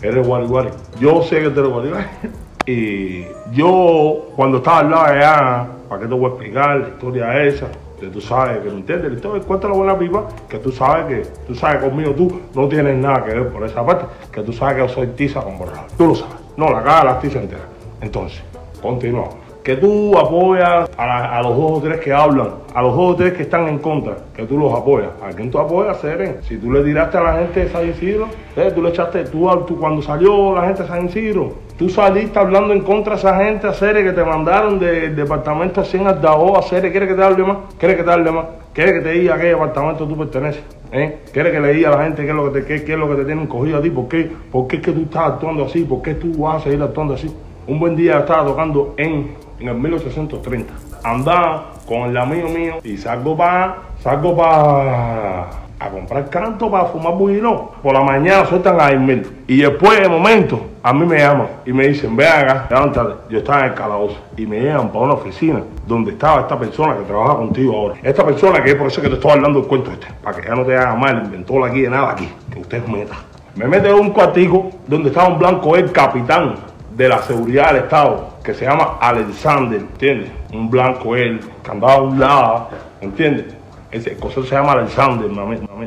eres 0.01 0.25
guariguari. 0.25 0.69
Yo 0.99 1.21
sé 1.23 1.41
que 1.41 1.49
tú 1.49 1.59
eres 1.59 1.71
guariguari. 1.71 2.05
Y 2.65 3.25
yo, 3.51 4.27
cuando 4.37 4.59
estaba 4.59 4.79
al 4.79 4.89
lado 4.89 5.03
de 5.11 5.19
allá, 5.19 5.67
¿para 5.89 6.01
qué 6.01 6.07
te 6.07 6.13
voy 6.13 6.25
a 6.25 6.27
explicar 6.29 6.77
la 6.79 6.87
historia 6.87 7.43
esa? 7.43 7.67
Que 7.99 8.07
tú 8.07 8.21
sabes, 8.21 8.59
que 8.59 8.69
no 8.69 8.75
entiendes 8.77 9.09
la 9.11 9.15
historia, 9.17 9.43
cuéntalo 9.45 9.73
con 9.73 9.85
la 9.87 9.99
pipa, 9.99 10.29
que 10.47 10.59
tú 10.59 10.71
sabes 10.71 11.05
que, 11.07 11.29
tú 11.45 11.55
sabes 11.55 11.83
conmigo, 11.83 12.11
tú 12.11 12.39
no 12.55 12.69
tienes 12.69 12.95
nada 12.95 13.21
que 13.25 13.33
ver 13.33 13.49
por 13.49 13.65
esa 13.65 13.85
parte, 13.85 14.05
que 14.31 14.41
tú 14.43 14.53
sabes 14.53 14.75
que 14.75 14.81
yo 14.81 14.87
soy 14.87 15.07
tiza 15.07 15.41
con 15.41 15.57
borrado. 15.57 15.87
Tú 15.97 16.07
lo 16.07 16.15
sabes. 16.15 16.35
No, 16.55 16.69
la 16.69 16.81
cara 16.83 16.99
de 16.99 17.05
la 17.05 17.19
tiza 17.19 17.39
entera. 17.41 17.63
Entonces, 17.99 18.41
continuamos. 18.81 19.35
Que 19.63 19.77
tú 19.77 20.17
apoyas 20.17 20.89
a, 20.97 21.41
los 21.41 21.55
dos 21.55 21.71
o 21.71 21.81
tres 21.81 22.01
que 22.01 22.11
hablan, 22.11 22.49
a 22.75 22.81
los 22.81 22.97
dos 22.97 23.13
o 23.13 23.15
tres 23.15 23.31
que 23.31 23.43
están 23.43 23.69
en 23.69 23.79
contra, 23.79 24.17
que 24.35 24.43
tú 24.43 24.57
los 24.57 24.73
apoyas. 24.73 25.11
¿A 25.21 25.29
quién 25.29 25.49
tú 25.49 25.57
apoyas, 25.57 25.97
Seren? 26.01 26.39
Si 26.41 26.57
tú 26.57 26.69
le 26.69 26.83
tiraste 26.83 27.17
a 27.17 27.21
la 27.21 27.33
gente 27.37 27.61
de 27.61 27.69
San 27.69 27.89
Isidro, 27.89 28.27
¿eh? 28.57 28.71
tú 28.75 28.81
le 28.81 28.89
echaste, 28.89 29.23
tú, 29.23 29.49
tú 29.65 29.79
cuando 29.79 30.01
salió 30.01 30.53
la 30.53 30.65
gente 30.65 30.81
de 30.81 30.89
San 30.89 31.05
Isidro, 31.05 31.53
tú 31.77 31.87
saliste 31.87 32.37
hablando 32.37 32.73
en 32.73 32.81
contra 32.81 33.13
de 33.13 33.19
esa 33.19 33.37
gente, 33.37 33.65
a 33.67 33.73
Sere, 33.73 34.03
que 34.03 34.11
te 34.11 34.25
mandaron 34.25 34.79
del 34.79 35.15
departamento 35.15 35.81
100 35.81 36.07
al 36.07 36.21
Dao, 36.21 36.57
a 36.57 36.61
Sere, 36.63 36.91
¿quieres 36.91 37.07
que 37.07 37.15
te 37.15 37.23
hable 37.23 37.45
más? 37.45 37.57
¿Quieres 37.79 37.95
que 37.95 38.03
te 38.03 38.11
hable 38.11 38.31
más? 38.31 38.45
¿Quieres 38.73 38.93
que 38.95 38.99
te 38.99 39.11
diga 39.11 39.35
a 39.35 39.39
qué 39.39 39.45
departamento 39.45 40.05
tú 40.05 40.17
perteneces? 40.17 40.63
¿Eh? 40.91 41.19
¿Quieres 41.31 41.53
que 41.53 41.59
le 41.61 41.73
diga 41.73 41.87
a 41.87 41.97
la 41.97 42.03
gente 42.03 42.23
qué 42.23 42.29
es 42.29 42.35
lo 42.35 42.51
que 42.51 42.59
te, 42.59 42.67
qué, 42.67 42.83
qué 42.83 42.93
es 42.93 42.99
lo 42.99 43.07
que 43.07 43.15
te 43.15 43.23
tienen 43.23 43.47
cogido 43.47 43.77
a 43.77 43.81
ti? 43.81 43.89
¿Por 43.89 44.09
qué? 44.09 44.29
¿Por 44.51 44.67
qué 44.67 44.75
es 44.75 44.81
que 44.81 44.91
tú 44.91 45.03
estás 45.03 45.33
actuando 45.33 45.63
así? 45.63 45.85
¿Por 45.85 46.01
qué 46.01 46.15
tú 46.15 46.33
vas 46.39 46.57
a 46.57 46.59
seguir 46.65 46.81
actuando 46.81 47.13
así? 47.13 47.33
Un 47.65 47.79
buen 47.79 47.95
día 47.95 48.19
estaba 48.19 48.45
tocando 48.45 48.93
en, 48.97 49.31
en 49.59 49.67
el 49.67 49.75
1830. 49.75 50.73
Andaba 51.03 51.71
con 51.87 52.09
el 52.09 52.17
amigo 52.17 52.49
mío 52.49 52.75
y 52.83 52.97
salgo 52.97 53.35
para 53.35 53.77
salgo 53.99 54.35
para 54.35 55.63
a 55.79 55.89
comprar 55.89 56.29
canto 56.29 56.71
para 56.71 56.85
fumar 56.85 57.13
bujino. 57.15 57.71
Por 57.81 57.93
la 57.93 58.01
mañana 58.01 58.45
sueltan 58.45 58.79
a 58.79 58.91
mil 58.91 59.43
Y 59.47 59.61
después 59.61 59.99
de 59.99 60.07
momento 60.07 60.61
a 60.81 60.93
mí 60.93 61.05
me 61.05 61.17
llaman 61.17 61.47
y 61.65 61.73
me 61.73 61.87
dicen, 61.87 62.15
ve 62.15 62.27
acá, 62.27 62.67
levántate. 62.69 63.13
Yo 63.29 63.39
estaba 63.39 63.61
en 63.61 63.65
el 63.67 63.73
calabozo 63.73 64.17
y 64.37 64.45
me 64.45 64.59
llevan 64.59 64.89
para 64.89 65.05
una 65.05 65.13
oficina 65.13 65.61
donde 65.87 66.11
estaba 66.11 66.41
esta 66.41 66.57
persona 66.57 66.97
que 66.97 67.03
trabaja 67.03 67.35
contigo 67.35 67.75
ahora. 67.75 67.95
Esta 68.03 68.25
persona 68.25 68.63
que 68.63 68.71
es 68.71 68.75
por 68.75 68.87
eso 68.87 69.01
que 69.01 69.09
te 69.09 69.15
estoy 69.15 69.31
hablando 69.31 69.59
del 69.59 69.67
cuento 69.67 69.91
este, 69.91 70.07
para 70.21 70.37
que 70.37 70.47
ya 70.47 70.55
no 70.55 70.65
te 70.65 70.75
haga 70.75 70.95
mal, 70.95 71.23
inventó 71.25 71.63
aquí 71.63 71.81
de 71.81 71.89
nada 71.89 72.11
aquí, 72.11 72.29
que 72.51 72.59
usted 72.59 72.85
meta. 72.87 73.15
Me 73.55 73.67
mete 73.67 73.89
en 73.89 73.95
un 73.95 74.09
cuartico 74.09 74.71
donde 74.87 75.09
estaba 75.09 75.29
un 75.29 75.39
blanco, 75.39 75.75
el 75.75 75.91
capitán 75.91 76.55
de 76.95 77.07
la 77.07 77.21
seguridad 77.21 77.67
del 77.67 77.83
Estado, 77.83 78.32
que 78.43 78.53
se 78.53 78.65
llama 78.65 78.97
Alexander, 78.99 79.79
¿entiendes? 79.79 80.29
Un 80.51 80.69
blanco 80.69 81.15
él, 81.15 81.39
que 81.63 81.71
andaba 81.71 81.93
a 81.93 82.01
un 82.01 82.19
lado, 82.19 82.69
¿entiendes? 83.01 83.45
Ese 83.91 84.15
cosa 84.15 84.41
se 84.43 84.49
llama 84.55 84.71
Alexander, 84.73 85.29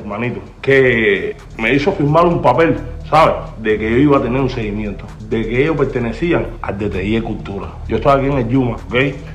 manito, 0.05 0.41
que 0.63 1.37
me 1.59 1.75
hizo 1.75 1.91
firmar 1.93 2.25
un 2.25 2.41
papel 2.41 2.77
¿sabes? 3.11 3.35
De 3.59 3.79
que 3.79 3.91
yo 3.91 3.97
iba 3.99 4.19
a 4.19 4.23
tener 4.23 4.41
un 4.41 4.51
seguimiento, 4.51 5.05
de 5.29 5.47
que 5.47 5.63
ellos 5.63 5.77
pertenecían 5.77 6.47
al 6.63 6.77
DTI 6.79 7.21
Cultura. 7.21 7.69
Yo 7.89 7.97
estaba 7.97 8.17
aquí 8.17 8.27
en 8.27 8.39
el 8.39 8.49
Yuma, 8.49 8.77
¿ok? 8.77 8.95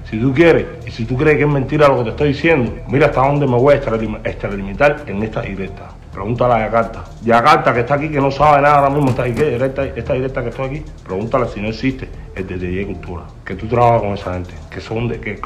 Si 0.10 0.20
tú 0.20 0.34
quieres 0.34 0.66
y 0.86 0.92
si 0.92 1.06
tú 1.06 1.16
crees 1.16 1.38
que 1.38 1.44
es 1.44 1.50
mentira 1.50 1.88
lo 1.88 1.98
que 2.00 2.04
te 2.04 2.10
estoy 2.10 2.28
diciendo, 2.30 2.72
mira 2.90 3.08
hasta 3.08 3.22
dónde 3.26 3.48
me 3.48 3.56
voy 3.56 3.76
a 3.76 3.82
extralim- 3.82 4.20
extralimitar 4.26 5.04
en 5.08 5.24
esta 5.24 5.42
directa. 5.42 5.90
Pregúntale 6.14 6.54
a 6.56 6.60
Yakarta. 6.66 7.04
Yakarta, 7.24 7.74
que 7.74 7.80
está 7.82 7.96
aquí, 7.96 8.10
que 8.10 8.20
no 8.20 8.32
sabe 8.32 8.62
nada 8.62 8.80
ahora 8.80 8.90
mismo, 8.90 9.10
esta 9.12 9.24
directa, 9.24 9.86
esta 9.86 10.14
directa 10.14 10.42
que 10.44 10.50
estoy 10.50 10.66
aquí, 10.68 10.86
pregúntale 11.06 11.48
si 11.48 11.62
no 11.62 11.70
existe 11.70 12.10
el 12.36 12.46
de 12.48 12.58
Cultura. 12.86 13.24
Que 13.46 13.56
tú 13.56 13.68
trabajas 13.68 14.02
con 14.02 14.12
esa 14.14 14.34
gente, 14.34 14.54
que 14.70 14.82
son 14.82 15.08
de, 15.08 15.20
que, 15.22 15.40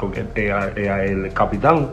el 1.04 1.32
capitán 1.32 1.88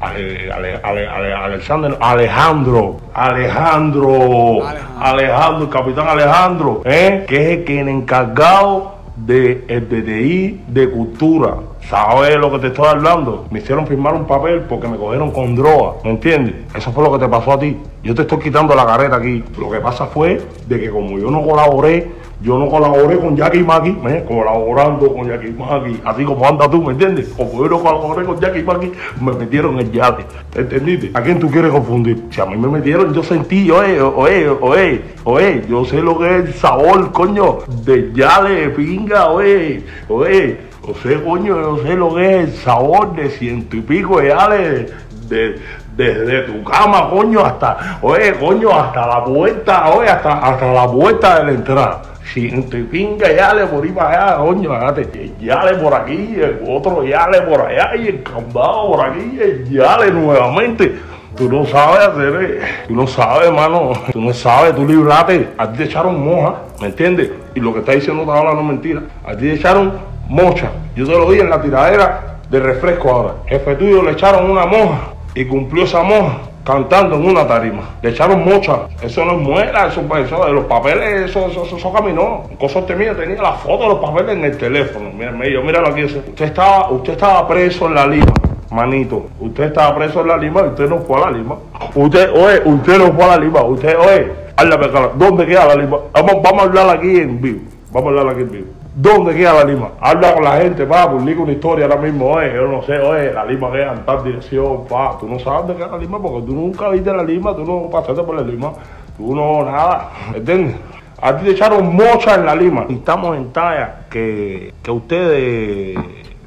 Ale- 0.00 0.52
Ale- 0.52 0.80
Ale- 0.82 1.08
Ale- 1.08 1.34
Alexander, 1.34 1.96
Alejandro, 2.00 2.96
Alejandro, 3.14 4.58
Alejandro, 5.00 5.64
el 5.64 5.70
capitán 5.70 6.08
Alejandro, 6.08 6.82
¿eh? 6.84 7.24
que 7.26 7.36
es 7.52 7.58
el 7.58 7.64
que 7.64 7.80
el 7.80 7.88
encargado 7.88 8.95
del 9.16 9.66
DTI 9.66 10.64
de 10.68 10.90
cultura. 10.90 11.56
¿Sabes 11.88 12.36
lo 12.36 12.50
que 12.52 12.58
te 12.58 12.66
estoy 12.68 12.86
hablando? 12.86 13.46
Me 13.50 13.60
hicieron 13.60 13.86
firmar 13.86 14.14
un 14.14 14.26
papel 14.26 14.62
porque 14.62 14.88
me 14.88 14.96
cogieron 14.96 15.30
con 15.30 15.54
droga, 15.54 15.94
¿me 16.04 16.10
entiendes? 16.10 16.54
Eso 16.74 16.92
fue 16.92 17.04
lo 17.04 17.12
que 17.12 17.18
te 17.18 17.28
pasó 17.28 17.52
a 17.52 17.58
ti. 17.58 17.76
Yo 18.02 18.14
te 18.14 18.22
estoy 18.22 18.38
quitando 18.40 18.74
la 18.74 18.84
carreta 18.84 19.16
aquí. 19.16 19.42
Lo 19.58 19.70
que 19.70 19.78
pasa 19.78 20.06
fue 20.06 20.40
de 20.66 20.80
que 20.80 20.90
como 20.90 21.18
yo 21.18 21.30
no 21.30 21.42
colaboré, 21.42 22.10
yo 22.42 22.58
no 22.58 22.68
colaboré 22.68 23.18
con 23.18 23.34
Jackie 23.34 23.62
Maki, 23.62 23.96
colaborando 24.28 25.12
con 25.14 25.26
Jackie 25.26 25.52
Maki, 25.52 26.00
así 26.04 26.24
como 26.24 26.46
anda 26.46 26.70
tú, 26.70 26.82
¿me 26.82 26.92
entiendes? 26.92 27.28
Como 27.36 27.62
yo 27.62 27.68
no 27.70 27.80
colaboré 27.80 28.26
con 28.26 28.38
Jackie 28.38 28.62
Maki, 28.62 28.92
me 29.20 29.32
metieron 29.32 29.74
en 29.74 29.86
el 29.86 29.92
yate, 29.92 30.26
¿entendiste? 30.54 31.10
¿A 31.14 31.22
quién 31.22 31.38
tú 31.38 31.50
quieres 31.50 31.70
confundir? 31.70 32.24
Si 32.30 32.40
a 32.40 32.46
mí 32.46 32.56
me 32.56 32.68
metieron, 32.68 33.14
yo 33.14 33.22
sentí, 33.22 33.70
oye, 33.70 34.00
oye, 34.00 34.48
oye, 34.48 35.02
oye, 35.24 35.64
yo 35.68 35.84
sé 35.86 36.02
lo 36.02 36.18
que 36.18 36.26
es 36.26 36.44
el 36.44 36.54
sabor, 36.54 37.10
coño, 37.12 37.58
de 37.84 38.12
yale, 38.14 38.68
pinga, 38.70 39.28
oye, 39.30 39.84
oye, 40.08 40.58
yo 40.86 40.94
sé, 41.02 41.22
coño, 41.22 41.58
yo 41.58 41.78
sé 41.82 41.96
lo 41.96 42.14
que 42.14 42.28
es 42.28 42.48
el 42.48 42.52
sabor 42.56 43.16
de 43.16 43.30
ciento 43.30 43.76
y 43.76 43.80
pico 43.80 44.20
de 44.20 44.28
yale, 44.28 44.86
de, 45.28 45.58
desde 45.96 46.42
tu 46.42 46.62
cama, 46.62 47.08
coño, 47.08 47.40
hasta, 47.40 47.98
oye, 48.02 48.34
coño, 48.34 48.70
hasta 48.70 49.06
la 49.06 49.24
puerta, 49.24 49.88
oye, 49.88 50.10
hasta, 50.10 50.32
hasta 50.38 50.72
la 50.72 50.86
puerta 50.86 51.38
de 51.38 51.44
la 51.44 51.52
entrada. 51.52 52.02
Ciento 52.32 52.76
y 52.76 52.82
pinga, 52.82 53.32
yale 53.32 53.66
por 53.66 53.84
ahí 53.84 53.90
para 53.90 54.32
allá, 54.32 54.38
coño, 54.38 54.72
hágate, 54.72 55.32
yale 55.40 55.74
por 55.78 55.94
aquí, 55.94 56.34
el 56.36 56.60
otro 56.68 57.04
yale 57.04 57.40
por 57.42 57.60
allá, 57.60 57.94
y 57.96 58.08
el 58.08 58.22
candado 58.22 58.88
por 58.88 59.00
aquí, 59.00 59.38
el 59.40 59.68
yale 59.70 60.10
nuevamente. 60.10 60.96
Tú 61.36 61.50
no 61.50 61.64
sabes 61.66 62.08
hacer, 62.08 62.34
eh, 62.42 62.60
tú 62.88 62.94
no 62.94 63.06
sabes, 63.06 63.48
hermano, 63.48 63.92
tú 64.10 64.20
no 64.20 64.32
sabes, 64.32 64.74
tú 64.74 64.86
librate, 64.86 65.50
a 65.56 65.70
ti 65.70 65.78
te 65.78 65.84
echaron 65.84 66.24
moja, 66.24 66.62
¿me 66.80 66.86
entiendes? 66.86 67.30
Y 67.54 67.60
lo 67.60 67.72
que 67.72 67.80
está 67.80 67.92
diciendo 67.92 68.30
ahora 68.32 68.54
no 68.54 68.60
es 68.60 68.66
mentira, 68.66 69.02
a 69.24 69.32
ti 69.32 69.42
te 69.42 69.52
echaron 69.54 69.92
mocha, 70.28 70.70
yo 70.96 71.06
te 71.06 71.12
lo 71.12 71.30
di 71.30 71.40
en 71.40 71.50
la 71.50 71.60
tiradera 71.60 72.38
de 72.50 72.58
refresco 72.58 73.10
ahora, 73.10 73.34
jefe 73.46 73.74
tuyo 73.76 74.02
le 74.02 74.12
echaron 74.12 74.50
una 74.50 74.66
moja 74.66 75.12
y 75.34 75.44
cumplió 75.44 75.84
esa 75.84 76.02
moja 76.02 76.38
cantando 76.66 77.14
en 77.14 77.24
una 77.24 77.46
tarima. 77.46 77.82
Le 78.02 78.10
echaron 78.10 78.44
mocha. 78.44 78.88
Eso 79.00 79.24
no 79.24 79.32
es 79.32 79.38
muela, 79.38 79.86
eso, 79.86 80.02
eso 80.18 80.44
de 80.44 80.52
los 80.52 80.64
papeles, 80.64 81.30
eso, 81.30 81.46
eso, 81.46 81.76
eso, 81.76 81.92
caminó. 81.92 82.42
Cosa 82.58 82.80
mía 82.96 83.16
tenía 83.16 83.40
la 83.40 83.52
foto 83.52 83.84
de 83.84 83.88
los 83.90 83.98
papeles 84.00 84.36
en 84.36 84.44
el 84.44 84.58
teléfono. 84.58 85.10
Mira, 85.16 85.32
yo, 85.48 85.62
míralo 85.62 85.88
aquí. 85.88 86.00
ese. 86.00 86.18
Usted 86.18 86.46
estaba, 86.46 86.90
usted 86.90 87.12
estaba 87.12 87.46
preso 87.46 87.86
en 87.86 87.94
la 87.94 88.06
Lima. 88.06 88.32
Manito, 88.68 89.26
usted 89.38 89.64
estaba 89.64 89.96
preso 89.96 90.22
en 90.22 90.28
la 90.28 90.36
Lima 90.36 90.62
y 90.62 90.68
usted 90.70 90.88
no 90.88 90.98
fue 90.98 91.18
a 91.18 91.30
la 91.30 91.38
Lima. 91.38 91.54
Usted, 91.94 92.30
oye, 92.32 92.60
usted 92.64 92.98
no 92.98 93.12
fue 93.12 93.24
a 93.24 93.28
la 93.28 93.38
Lima. 93.38 93.62
Usted, 93.62 93.96
oye, 93.96 94.32
háblame. 94.56 94.88
¿Dónde 95.14 95.46
queda 95.46 95.66
la 95.66 95.76
Lima? 95.76 95.98
Vamos, 96.12 96.42
vamos 96.42 96.62
a 96.62 96.64
hablar 96.64 96.96
aquí 96.96 97.16
en 97.16 97.40
vivo. 97.40 97.60
Vamos 97.92 98.08
a 98.08 98.20
hablar 98.20 98.34
aquí 98.34 98.42
en 98.42 98.50
vivo. 98.50 98.66
¿Dónde 98.98 99.34
queda 99.34 99.52
la 99.52 99.64
Lima? 99.64 99.90
Habla 100.00 100.32
con 100.34 100.42
la 100.42 100.56
gente, 100.56 100.86
pa, 100.86 101.10
publica 101.10 101.42
una 101.42 101.52
historia 101.52 101.84
ahora 101.84 101.98
mismo, 102.00 102.30
oye, 102.30 102.54
yo 102.54 102.66
no 102.66 102.82
sé, 102.82 102.94
oye, 102.98 103.30
la 103.30 103.44
Lima 103.44 103.70
queda 103.70 103.92
en 103.92 104.06
tal 104.06 104.24
dirección, 104.24 104.86
pa, 104.86 105.18
tú 105.20 105.28
no 105.28 105.38
sabes 105.38 105.68
de 105.68 105.74
qué 105.76 105.82
es 105.82 105.90
la 105.90 105.98
Lima 105.98 106.18
porque 106.20 106.46
tú 106.46 106.54
nunca 106.54 106.88
viste 106.88 107.12
la 107.12 107.22
Lima, 107.22 107.54
tú 107.54 107.64
no 107.66 107.90
pasaste 107.90 108.22
por 108.22 108.34
la 108.36 108.40
Lima, 108.40 108.72
tú 109.18 109.34
no, 109.36 109.62
nada, 109.66 110.10
¿entiendes? 110.34 110.76
A 111.20 111.36
ti 111.36 111.44
te 111.44 111.50
echaron 111.50 111.94
mocha 111.94 112.36
en 112.36 112.46
la 112.46 112.54
Lima. 112.54 112.86
Estamos 112.88 113.36
en 113.36 113.52
talla 113.52 114.06
que, 114.10 114.72
que 114.82 114.90
ustedes, 114.90 115.98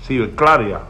ciberclaria 0.01 0.79
ca- 0.79 0.83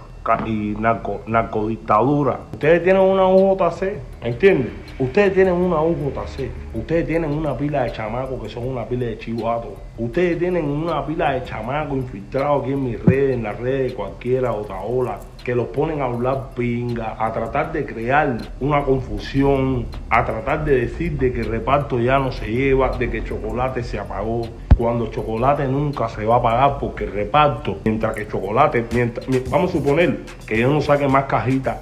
y 0.46 0.76
narco, 0.80 1.22
narcodictadura, 1.28 2.40
ustedes 2.52 2.84
tienen 2.84 3.02
una 3.02 3.28
UJC, 3.28 4.00
¿entiendes? 4.22 4.72
Ustedes 5.00 5.34
tienen 5.34 5.54
una 5.54 5.82
UJC, 5.82 6.50
ustedes 6.74 7.08
tienen 7.08 7.32
una 7.32 7.58
pila 7.58 7.84
de 7.84 7.92
chamacos 7.92 8.42
que 8.42 8.50
son 8.50 8.68
una 8.68 8.86
pila 8.86 9.06
de 9.06 9.18
chivatos, 9.18 9.72
ustedes 9.98 10.38
tienen 10.38 10.66
una 10.66 11.06
pila 11.06 11.32
de 11.32 11.44
chamacos 11.44 11.98
infiltrados 11.98 12.64
aquí 12.64 12.74
en 12.74 12.84
mis 12.84 13.04
redes, 13.04 13.36
en 13.36 13.44
las 13.44 13.60
redes 13.60 13.92
de 13.92 13.96
cualquiera 13.96 14.52
otra 14.52 14.82
ola, 14.82 15.20
que 15.44 15.56
los 15.56 15.68
ponen 15.68 16.02
a 16.02 16.06
hablar 16.06 16.50
pinga, 16.56 17.16
a 17.18 17.32
tratar 17.32 17.72
de 17.72 17.86
crear 17.86 18.38
una 18.60 18.84
confusión, 18.84 19.86
a 20.10 20.26
tratar 20.26 20.66
de 20.66 20.82
decir 20.82 21.18
de 21.18 21.32
que 21.32 21.42
el 21.42 21.48
reparto 21.48 22.00
ya 22.00 22.20
no 22.20 22.32
se 22.32 22.48
lleva, 22.52 22.90
de 22.98 23.10
que 23.10 23.24
chocolate 23.24 23.84
se 23.84 23.98
apagó, 24.00 24.42
cuando 24.78 25.08
chocolate 25.08 25.68
nunca 25.68 26.08
se 26.10 26.26
va 26.26 26.38
a 26.38 26.42
pagar 26.42 26.78
porque 26.80 27.06
el 27.06 27.12
reparto, 27.14 27.78
mientras 27.86 28.16
que 28.16 28.28
chocolate, 28.28 28.86
mientras, 28.94 29.28
mi- 29.28 29.40
vamos 29.50 29.70
a 29.72 29.74
suponer 29.78 30.20
que 30.46 30.60
yo 30.60 30.72
no 30.72 30.82
saque 30.82 31.08
más 31.08 31.26
cajitas, 31.26 31.78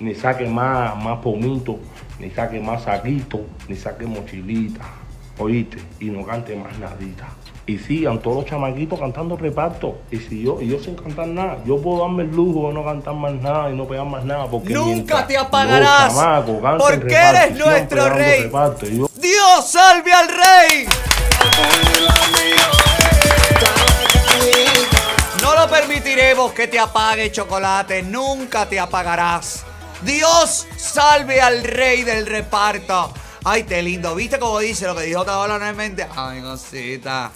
ni 0.00 0.14
saque 0.14 0.46
más, 0.46 0.96
más 1.02 1.18
pomito, 1.18 1.78
ni 2.18 2.30
saque 2.30 2.60
más 2.60 2.82
saquito, 2.84 3.40
ni 3.68 3.76
saque 3.76 4.06
mochilita, 4.06 4.82
oíste, 5.38 5.78
y 6.00 6.06
no 6.06 6.24
cante 6.24 6.56
más 6.56 6.78
nadita. 6.78 7.28
Y 7.64 7.78
sigan 7.78 8.18
todos 8.20 8.38
los 8.38 8.46
chamaquitos 8.46 8.98
cantando 8.98 9.36
reparto. 9.36 9.98
Y 10.10 10.16
si 10.18 10.42
yo, 10.42 10.60
y 10.60 10.66
yo 10.68 10.80
sin 10.82 10.96
cantar 10.96 11.28
nada, 11.28 11.58
yo 11.64 11.80
puedo 11.80 12.00
darme 12.00 12.24
el 12.24 12.30
lujo 12.30 12.68
de 12.68 12.74
no 12.74 12.84
cantar 12.84 13.14
más 13.14 13.32
nada 13.34 13.70
y 13.70 13.74
no 13.76 13.86
pegar 13.86 14.04
más 14.06 14.24
nada. 14.24 14.46
Porque 14.50 14.72
Nunca 14.74 15.24
te 15.26 15.36
apagarás, 15.38 16.12
chamacos 16.12 16.60
porque 16.78 17.14
eres 17.14 17.56
nuestro 17.56 18.08
rey. 18.08 18.42
reparto, 18.42 18.86
y 18.86 18.98
yo- 18.98 19.08
Dios 19.14 19.70
salve 19.70 20.12
al 20.12 20.28
rey. 20.28 20.86
No 25.40 25.54
lo 25.54 25.68
permitiremos 25.68 26.52
que 26.52 26.68
te 26.68 26.78
apague 26.78 27.30
chocolate, 27.30 28.02
nunca 28.02 28.66
te 28.68 28.78
apagarás. 28.80 29.64
Dios 30.02 30.66
salve 30.76 31.40
al 31.40 31.62
rey 31.62 32.02
del 32.02 32.26
reparto. 32.26 33.12
Ay, 33.44 33.64
qué 33.64 33.82
lindo. 33.82 34.14
¿Viste 34.14 34.38
cómo 34.38 34.58
dice 34.60 34.86
lo 34.86 34.94
que 34.94 35.02
dijo 35.02 35.24
Taola 35.24 35.58
nuevamente? 35.58 36.06
Ay, 36.16 36.40
cosita. 36.42 37.30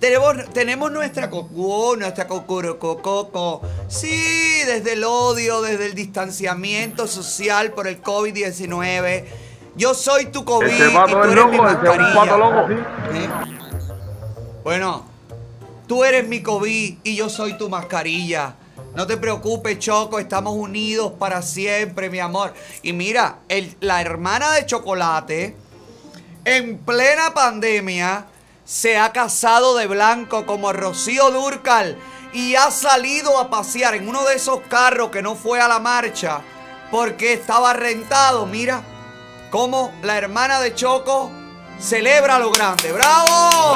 Tenemos, 0.00 0.34
tenemos 0.52 0.92
nuestra 0.92 1.30
coco, 1.30 1.96
nuestra 1.96 2.26
coco. 2.26 3.62
Sí, 3.88 4.60
desde 4.66 4.92
el 4.92 5.04
odio, 5.04 5.62
desde 5.62 5.86
el 5.86 5.94
distanciamiento 5.94 7.06
social 7.06 7.72
por 7.72 7.86
el 7.88 8.02
COVID-19. 8.02 9.24
Yo 9.76 9.94
soy 9.94 10.26
tu 10.26 10.44
COVID 10.44 10.66
Ese 10.66 10.88
y 10.90 10.92
tú 10.92 10.98
es 10.98 11.12
eres 11.12 11.28
mi 11.28 11.34
loco, 11.34 11.50
un 11.50 11.56
mascarilla. 11.58 12.36
loco, 12.36 12.68
sí. 12.68 13.18
¿Eh? 13.18 13.28
Bueno, 14.64 15.06
tú 15.86 16.04
eres 16.04 16.26
mi 16.28 16.42
COVID 16.42 16.98
y 17.02 17.16
yo 17.16 17.28
soy 17.28 17.56
tu 17.56 17.68
mascarilla. 17.68 18.54
No 18.94 19.06
te 19.06 19.16
preocupes, 19.16 19.78
Choco, 19.78 20.18
estamos 20.18 20.54
unidos 20.54 21.12
para 21.18 21.42
siempre, 21.42 22.08
mi 22.10 22.18
amor. 22.18 22.52
Y 22.82 22.92
mira, 22.94 23.38
el- 23.48 23.76
la 23.80 24.00
hermana 24.00 24.52
de 24.52 24.64
Chocolate, 24.66 25.54
en 26.44 26.78
plena 26.78 27.34
pandemia, 27.34 28.26
se 28.66 28.98
ha 28.98 29.12
casado 29.12 29.76
de 29.76 29.86
blanco 29.86 30.44
como 30.44 30.72
Rocío 30.72 31.30
Durcal 31.30 31.96
y 32.32 32.56
ha 32.56 32.72
salido 32.72 33.38
a 33.38 33.48
pasear 33.48 33.94
en 33.94 34.08
uno 34.08 34.24
de 34.24 34.34
esos 34.34 34.60
carros 34.68 35.10
que 35.10 35.22
no 35.22 35.36
fue 35.36 35.60
a 35.60 35.68
la 35.68 35.78
marcha 35.78 36.40
porque 36.90 37.32
estaba 37.32 37.72
rentado. 37.72 38.44
Mira 38.44 38.82
cómo 39.50 39.94
la 40.02 40.18
hermana 40.18 40.60
de 40.60 40.74
Choco 40.74 41.30
celebra 41.78 42.40
lo 42.40 42.50
grande. 42.50 42.90
¡Bravo! 42.90 43.74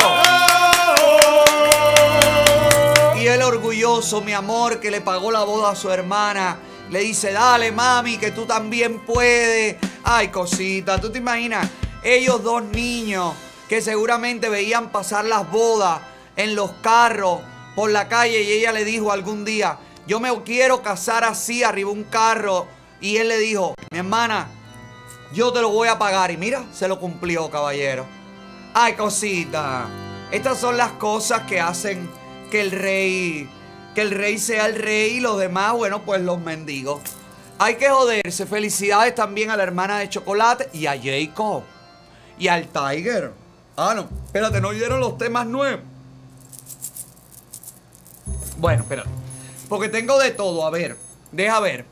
Y 3.16 3.28
él 3.28 3.42
orgulloso, 3.42 4.22
mi 4.22 4.32
amor, 4.32 4.80
que 4.80 4.90
le 4.90 5.00
pagó 5.00 5.30
la 5.30 5.44
boda 5.44 5.70
a 5.70 5.76
su 5.76 5.88
hermana. 5.88 6.58
Le 6.90 7.00
dice, 7.00 7.32
dale 7.32 7.70
mami, 7.70 8.18
que 8.18 8.32
tú 8.32 8.44
también 8.44 9.06
puedes. 9.06 9.76
Ay, 10.02 10.28
cosita, 10.28 11.00
¿tú 11.00 11.12
te 11.12 11.18
imaginas? 11.18 11.70
Ellos 12.02 12.42
dos 12.42 12.64
niños 12.64 13.34
que 13.70 13.80
seguramente 13.80 14.48
veían 14.48 14.90
pasar 14.90 15.24
las 15.26 15.48
bodas 15.48 16.00
en 16.34 16.56
los 16.56 16.72
carros 16.82 17.38
por 17.76 17.92
la 17.92 18.08
calle 18.08 18.42
y 18.42 18.50
ella 18.50 18.72
le 18.72 18.84
dijo 18.84 19.12
algún 19.12 19.44
día, 19.44 19.78
yo 20.08 20.18
me 20.18 20.28
quiero 20.42 20.82
casar 20.82 21.22
así 21.22 21.62
arriba 21.62 21.88
un 21.92 22.02
carro. 22.02 22.66
Y 23.00 23.18
él 23.18 23.28
le 23.28 23.38
dijo, 23.38 23.76
mi 23.92 23.98
hermana, 23.98 24.48
yo 25.32 25.52
te 25.52 25.60
lo 25.60 25.68
voy 25.68 25.86
a 25.86 26.00
pagar. 26.00 26.32
Y 26.32 26.36
mira, 26.36 26.64
se 26.72 26.88
lo 26.88 26.98
cumplió, 26.98 27.48
caballero. 27.48 28.06
Ay, 28.74 28.94
cosita. 28.94 29.86
Estas 30.32 30.58
son 30.58 30.76
las 30.76 30.90
cosas 30.94 31.42
que 31.42 31.60
hacen 31.60 32.10
que 32.50 32.62
el 32.62 32.72
rey, 32.72 33.48
que 33.94 34.00
el 34.00 34.10
rey 34.10 34.38
sea 34.38 34.66
el 34.66 34.74
rey 34.74 35.18
y 35.18 35.20
los 35.20 35.38
demás, 35.38 35.74
bueno, 35.74 36.02
pues 36.02 36.20
los 36.22 36.40
mendigos. 36.40 37.02
Hay 37.60 37.76
que 37.76 37.88
joderse. 37.88 38.46
Felicidades 38.46 39.14
también 39.14 39.48
a 39.48 39.56
la 39.56 39.62
hermana 39.62 40.00
de 40.00 40.08
Chocolate 40.08 40.70
y 40.72 40.86
a 40.86 41.00
Jacob. 41.00 41.62
Y 42.36 42.48
al 42.48 42.66
Tiger. 42.66 43.32
Ah, 43.76 43.94
no. 43.94 44.08
Espérate, 44.26 44.60
no 44.60 44.68
oyeron 44.68 45.00
los 45.00 45.18
temas 45.18 45.46
nuevos. 45.46 45.80
Bueno, 48.58 48.82
espérate. 48.82 49.08
Porque 49.68 49.88
tengo 49.88 50.18
de 50.18 50.30
todo. 50.32 50.66
A 50.66 50.70
ver, 50.70 50.96
deja 51.32 51.60
ver. 51.60 51.86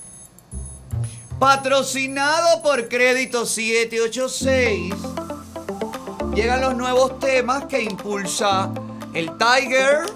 Patrocinado 1.38 2.62
por 2.62 2.88
Crédito 2.88 3.46
786. 3.46 4.94
Llegan 6.34 6.60
los 6.60 6.74
nuevos 6.76 7.18
temas 7.18 7.64
que 7.64 7.82
impulsa 7.82 8.70
el 9.14 9.30
Tiger 9.38 10.06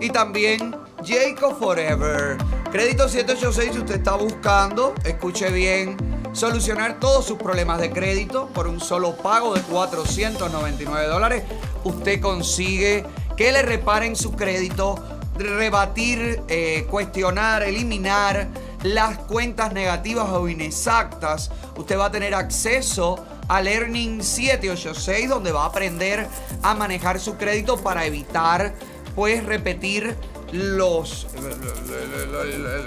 y 0.00 0.10
también 0.10 0.76
Jacob 1.06 1.56
Forever. 1.58 2.36
Crédito 2.72 3.08
786, 3.08 3.72
si 3.72 3.78
usted 3.78 3.94
está 3.96 4.16
buscando, 4.16 4.92
escuche 5.04 5.50
bien, 5.50 5.96
solucionar 6.32 6.98
todos 6.98 7.24
sus 7.24 7.38
problemas 7.38 7.80
de 7.80 7.90
crédito 7.90 8.48
por 8.48 8.66
un 8.66 8.80
solo 8.80 9.16
pago 9.16 9.54
de 9.54 9.60
499 9.60 11.06
dólares, 11.06 11.44
usted 11.84 12.20
consigue 12.20 13.06
que 13.36 13.52
le 13.52 13.62
reparen 13.62 14.16
su 14.16 14.32
crédito, 14.32 14.96
rebatir, 15.38 16.42
eh, 16.48 16.88
cuestionar, 16.90 17.62
eliminar 17.62 18.48
las 18.82 19.18
cuentas 19.18 19.72
negativas 19.72 20.28
o 20.30 20.48
inexactas. 20.48 21.52
Usted 21.76 21.96
va 21.96 22.06
a 22.06 22.10
tener 22.10 22.34
acceso 22.34 23.24
al 23.46 23.68
Earning 23.68 24.24
786 24.24 25.28
donde 25.28 25.52
va 25.52 25.62
a 25.62 25.66
aprender 25.66 26.26
a 26.62 26.74
manejar 26.74 27.20
su 27.20 27.36
crédito 27.36 27.76
para 27.76 28.06
evitar 28.06 28.74
pues 29.14 29.44
repetir 29.44 30.16
los, 30.56 31.26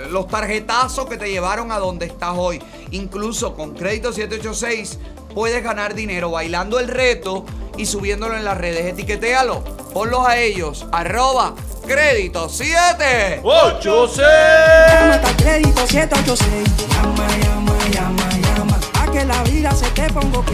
los 0.10 0.28
tarjetazos 0.28 1.08
que 1.08 1.18
te 1.18 1.30
llevaron 1.30 1.72
a 1.72 1.80
donde 1.80 2.06
estás 2.06 2.34
hoy. 2.36 2.62
Incluso 2.92 3.56
con 3.56 3.76
Crédito 3.76 4.12
786 4.12 5.00
puedes 5.34 5.64
ganar 5.64 5.94
dinero 5.94 6.32
bailando 6.32 6.80
el 6.80 6.88
reto 6.88 7.46
y 7.78 7.86
subiéndolo 7.86 8.36
en 8.36 8.44
las 8.44 8.58
redes. 8.58 8.86
Etiquetéalo, 8.86 9.64
ponlos 9.94 10.28
a 10.28 10.38
ellos. 10.38 10.86
Arroba 10.92 11.56
Crédito 11.88 12.50
7 12.50 13.42
Llama 13.44 15.16
a 15.16 15.38
crédito 15.38 15.88
786. 15.88 16.88
Llama, 16.88 17.28
llama, 17.42 17.78
llama, 17.92 18.30
llama. 18.42 18.80
A 19.02 19.12
que 19.12 19.26
la 19.26 19.42
vida 19.44 19.72
se 19.72 19.90
te 19.92 20.08
ponga 20.14 20.40
ok. 20.40 20.52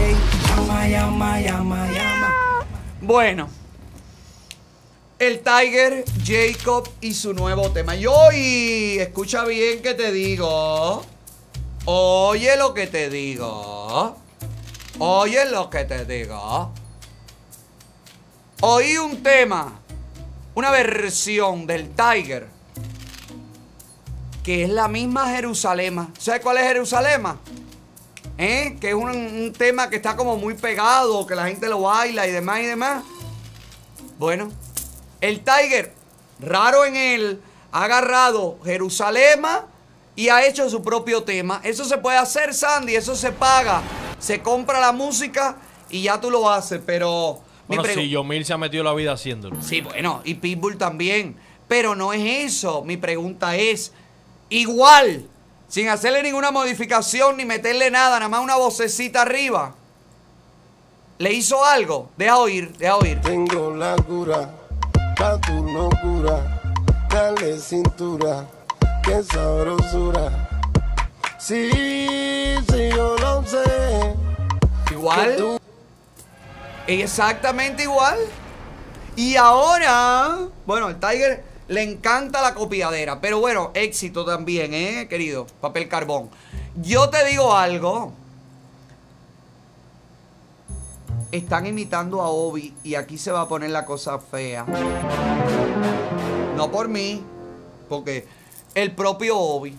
Llama, 0.48 0.88
llama, 0.88 1.40
llama, 1.40 1.86
llama. 1.88 2.34
Bueno, 3.02 3.48
el 5.18 5.40
Tiger, 5.40 6.04
Jacob 6.24 6.88
y 7.00 7.14
su 7.14 7.32
nuevo 7.32 7.70
tema. 7.70 7.96
Y 7.96 8.06
hoy, 8.06 8.98
escucha 8.98 9.44
bien 9.44 9.80
que 9.82 9.94
te 9.94 10.12
digo. 10.12 11.04
Oye 11.86 12.56
lo 12.56 12.74
que 12.74 12.86
te 12.86 13.08
digo. 13.08 14.16
Oye 14.98 15.44
lo 15.46 15.70
que 15.70 15.84
te 15.84 16.04
digo. 16.04 16.72
Oí 18.60 18.96
un 18.96 19.22
tema, 19.22 19.80
una 20.54 20.70
versión 20.70 21.66
del 21.66 21.90
Tiger, 21.90 22.48
que 24.42 24.64
es 24.64 24.70
la 24.70 24.88
misma 24.88 25.28
Jerusalema. 25.30 26.10
¿Sabes 26.18 26.40
cuál 26.42 26.58
es 26.58 26.64
Jerusalema? 26.64 27.38
¿Eh? 28.38 28.76
Que 28.80 28.90
es 28.90 28.94
un, 28.94 29.10
un 29.10 29.52
tema 29.52 29.88
que 29.88 29.96
está 29.96 30.16
como 30.16 30.36
muy 30.36 30.54
pegado, 30.54 31.26
que 31.26 31.34
la 31.34 31.46
gente 31.46 31.68
lo 31.68 31.82
baila 31.82 32.26
y 32.26 32.32
demás 32.32 32.60
y 32.60 32.66
demás. 32.66 33.04
Bueno, 34.18 34.50
el 35.20 35.40
Tiger, 35.40 35.92
raro 36.40 36.84
en 36.84 36.96
él, 36.96 37.40
ha 37.72 37.84
agarrado 37.84 38.58
Jerusalema 38.64 39.66
y 40.14 40.28
ha 40.28 40.46
hecho 40.46 40.68
su 40.70 40.82
propio 40.82 41.22
tema. 41.22 41.60
Eso 41.62 41.84
se 41.84 41.98
puede 41.98 42.18
hacer, 42.18 42.54
Sandy, 42.54 42.94
eso 42.96 43.14
se 43.16 43.32
paga. 43.32 43.82
Se 44.18 44.40
compra 44.40 44.80
la 44.80 44.92
música 44.92 45.56
y 45.90 46.02
ya 46.02 46.20
tú 46.20 46.30
lo 46.30 46.50
haces, 46.50 46.80
pero... 46.84 47.40
mi 47.68 47.76
Bueno, 47.76 47.82
pregu- 47.84 47.94
si 47.94 48.08
Yomil 48.08 48.44
se 48.44 48.52
ha 48.52 48.58
metido 48.58 48.82
la 48.82 48.94
vida 48.94 49.12
haciéndolo. 49.12 49.60
Sí, 49.62 49.82
bueno, 49.82 50.22
y 50.24 50.34
Pitbull 50.34 50.78
también. 50.78 51.36
Pero 51.68 51.94
no 51.94 52.12
es 52.12 52.22
eso. 52.54 52.82
Mi 52.84 52.96
pregunta 52.96 53.56
es, 53.56 53.92
igual, 54.48 55.26
sin 55.68 55.88
hacerle 55.88 56.22
ninguna 56.22 56.50
modificación 56.50 57.36
ni 57.36 57.44
meterle 57.44 57.90
nada, 57.90 58.18
nada 58.20 58.28
más 58.28 58.40
una 58.40 58.56
vocecita 58.56 59.22
arriba. 59.22 59.74
¿Le 61.18 61.32
hizo 61.32 61.64
algo? 61.64 62.10
Deja 62.16 62.38
oír, 62.38 62.72
deja 62.78 62.96
oír. 62.96 63.20
Tengo 63.20 63.74
la 63.74 63.96
cura 63.96 64.48
pa' 65.16 65.40
tu 65.40 65.62
locura. 65.72 66.60
Dale 67.08 67.58
cintura, 67.58 68.46
qué 69.02 69.22
sabrosura. 69.22 70.48
Sí, 71.38 72.56
sí, 72.68 72.90
yo 72.94 73.16
lo 73.16 73.42
sé. 73.44 74.14
Igual. 74.90 75.58
Exactamente 76.86 77.84
igual. 77.84 78.18
Y 79.16 79.36
ahora, 79.36 80.38
bueno, 80.66 80.88
el 80.88 80.96
Tiger 81.00 81.42
le 81.68 81.82
encanta 81.82 82.42
la 82.42 82.54
copiadera. 82.54 83.20
Pero 83.20 83.40
bueno, 83.40 83.70
éxito 83.74 84.24
también, 84.24 84.74
¿eh, 84.74 85.06
querido? 85.08 85.46
Papel 85.60 85.88
carbón. 85.88 86.30
Yo 86.76 87.08
te 87.08 87.24
digo 87.24 87.56
algo. 87.56 88.12
Están 91.36 91.66
imitando 91.66 92.22
a 92.22 92.30
Obi 92.30 92.74
y 92.82 92.94
aquí 92.94 93.18
se 93.18 93.30
va 93.30 93.42
a 93.42 93.48
poner 93.48 93.68
la 93.68 93.84
cosa 93.84 94.18
fea. 94.18 94.64
No 96.56 96.70
por 96.70 96.88
mí, 96.88 97.22
porque 97.90 98.26
el 98.74 98.94
propio 98.94 99.38
Obi. 99.38 99.76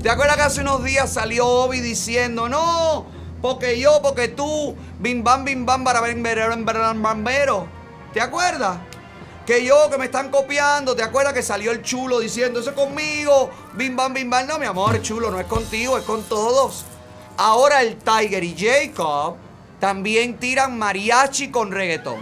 ¿Te 0.00 0.08
acuerdas 0.08 0.36
que 0.36 0.42
hace 0.42 0.60
unos 0.60 0.84
días 0.84 1.12
salió 1.12 1.48
Obi 1.48 1.80
diciendo, 1.80 2.48
no, 2.48 3.06
porque 3.42 3.80
yo, 3.80 4.00
porque 4.00 4.28
tú, 4.28 4.76
bim 5.00 5.24
bam, 5.24 5.44
bim 5.44 5.66
bam, 5.66 5.82
bambero? 5.82 7.66
¿Te 8.14 8.20
acuerdas? 8.20 8.78
Que 9.44 9.64
yo, 9.64 9.90
que 9.90 9.98
me 9.98 10.04
están 10.04 10.30
copiando, 10.30 10.94
¿te 10.94 11.02
acuerdas 11.02 11.32
que 11.32 11.42
salió 11.42 11.72
el 11.72 11.82
chulo 11.82 12.20
diciendo 12.20 12.60
eso 12.60 12.70
es 12.70 12.76
conmigo? 12.76 13.50
Bim 13.74 13.96
bam, 13.96 14.14
bim 14.14 14.30
bam. 14.30 14.46
No, 14.46 14.60
mi 14.60 14.66
amor, 14.66 15.02
chulo, 15.02 15.28
no 15.28 15.40
es 15.40 15.46
contigo, 15.46 15.98
es 15.98 16.04
con 16.04 16.22
todos. 16.22 16.84
Ahora 17.36 17.82
el 17.82 17.96
Tiger 17.96 18.44
y 18.44 18.54
Jacob 18.56 19.49
también 19.80 20.38
tiran 20.38 20.78
mariachi 20.78 21.50
con 21.50 21.72
reggaetón. 21.72 22.20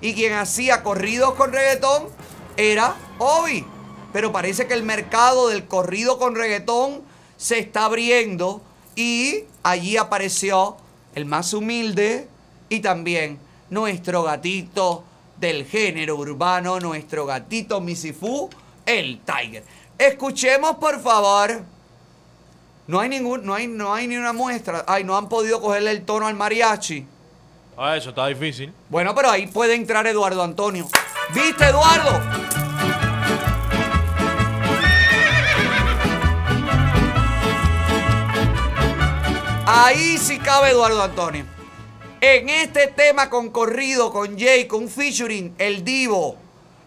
Y 0.00 0.14
quien 0.14 0.34
hacía 0.34 0.82
corridos 0.82 1.34
con 1.34 1.52
reggaetón 1.52 2.08
era 2.56 2.94
Obi. 3.18 3.64
Pero 4.12 4.30
parece 4.30 4.66
que 4.66 4.74
el 4.74 4.82
mercado 4.82 5.48
del 5.48 5.66
corrido 5.66 6.18
con 6.18 6.36
reggaetón 6.36 7.02
se 7.36 7.58
está 7.58 7.86
abriendo 7.86 8.62
y 8.94 9.44
allí 9.62 9.96
apareció 9.96 10.76
el 11.14 11.24
más 11.24 11.52
humilde 11.52 12.28
y 12.68 12.80
también 12.80 13.38
nuestro 13.70 14.22
gatito 14.22 15.04
del 15.38 15.66
género 15.66 16.16
urbano, 16.16 16.80
nuestro 16.80 17.26
gatito 17.26 17.80
Misifú, 17.80 18.48
el 18.86 19.20
Tiger. 19.20 19.64
Escuchemos 19.98 20.76
por 20.76 21.00
favor. 21.00 21.75
No 22.88 23.00
hay 23.00 23.08
ningún, 23.08 23.44
no 23.44 23.52
hay, 23.54 23.66
no 23.66 23.92
hay 23.92 24.06
ni 24.06 24.16
una 24.16 24.32
muestra. 24.32 24.84
Ay, 24.86 25.02
no 25.02 25.16
han 25.16 25.28
podido 25.28 25.60
cogerle 25.60 25.90
el 25.90 26.04
tono 26.04 26.26
al 26.28 26.34
mariachi. 26.34 27.04
Ah, 27.76 27.96
eso 27.96 28.10
está 28.10 28.26
difícil. 28.28 28.72
Bueno, 28.88 29.12
pero 29.14 29.28
ahí 29.28 29.48
puede 29.48 29.74
entrar 29.74 30.06
Eduardo 30.06 30.42
Antonio. 30.42 30.86
¿Viste, 31.34 31.64
Eduardo? 31.64 32.22
Ahí 39.66 40.16
sí 40.18 40.38
cabe 40.38 40.70
Eduardo 40.70 41.02
Antonio. 41.02 41.44
En 42.20 42.48
este 42.48 42.86
tema 42.86 43.28
con 43.28 43.50
corrido, 43.50 44.12
con 44.12 44.38
Jay, 44.38 44.66
con 44.66 44.88
featuring, 44.88 45.54
el 45.58 45.84
Divo, 45.84 46.36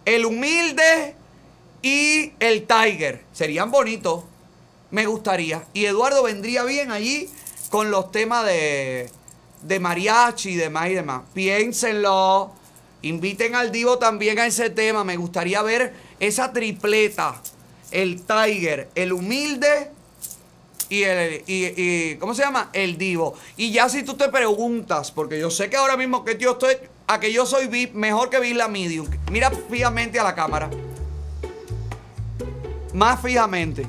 el 0.06 0.24
Humilde 0.24 1.14
y 1.82 2.32
el 2.40 2.66
Tiger. 2.66 3.22
Serían 3.32 3.70
bonitos. 3.70 4.24
Me 4.90 5.06
gustaría. 5.06 5.64
Y 5.72 5.84
Eduardo 5.84 6.22
vendría 6.22 6.64
bien 6.64 6.90
allí 6.90 7.30
con 7.70 7.90
los 7.90 8.10
temas 8.10 8.44
de, 8.44 9.10
de 9.62 9.80
mariachi 9.80 10.50
y 10.50 10.56
demás 10.56 10.90
y 10.90 10.94
demás. 10.94 11.22
Piénsenlo. 11.32 12.52
Inviten 13.02 13.54
al 13.54 13.72
Divo 13.72 13.98
también 13.98 14.38
a 14.38 14.46
ese 14.46 14.70
tema. 14.70 15.04
Me 15.04 15.16
gustaría 15.16 15.62
ver 15.62 15.94
esa 16.18 16.52
tripleta. 16.52 17.40
El 17.90 18.22
Tiger, 18.22 18.88
el 18.94 19.12
humilde 19.12 19.90
y 20.88 21.02
el. 21.02 21.42
Y, 21.46 22.16
¿Cómo 22.16 22.34
se 22.34 22.42
llama? 22.42 22.70
El 22.72 22.98
Divo. 22.98 23.34
Y 23.56 23.72
ya 23.72 23.88
si 23.88 24.02
tú 24.02 24.14
te 24.14 24.28
preguntas, 24.28 25.10
porque 25.10 25.38
yo 25.40 25.50
sé 25.50 25.70
que 25.70 25.76
ahora 25.76 25.96
mismo 25.96 26.24
que 26.24 26.36
yo 26.36 26.52
estoy. 26.52 26.76
A 27.06 27.18
que 27.18 27.32
yo 27.32 27.44
soy 27.44 27.66
VIP, 27.66 27.94
mejor 27.94 28.30
que 28.30 28.38
VIP 28.38 28.56
la 28.56 28.68
medium. 28.68 29.08
Mira 29.32 29.50
fijamente 29.68 30.20
a 30.20 30.22
la 30.22 30.34
cámara. 30.34 30.70
Más 32.92 33.20
fijamente. 33.20 33.84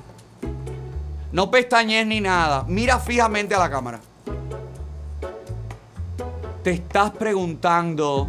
No 1.31 1.49
pestañes 1.49 2.05
ni 2.05 2.19
nada. 2.19 2.65
Mira 2.67 2.99
fijamente 2.99 3.55
a 3.55 3.59
la 3.59 3.69
cámara. 3.69 4.01
Te 6.63 6.71
estás 6.71 7.11
preguntando 7.11 8.27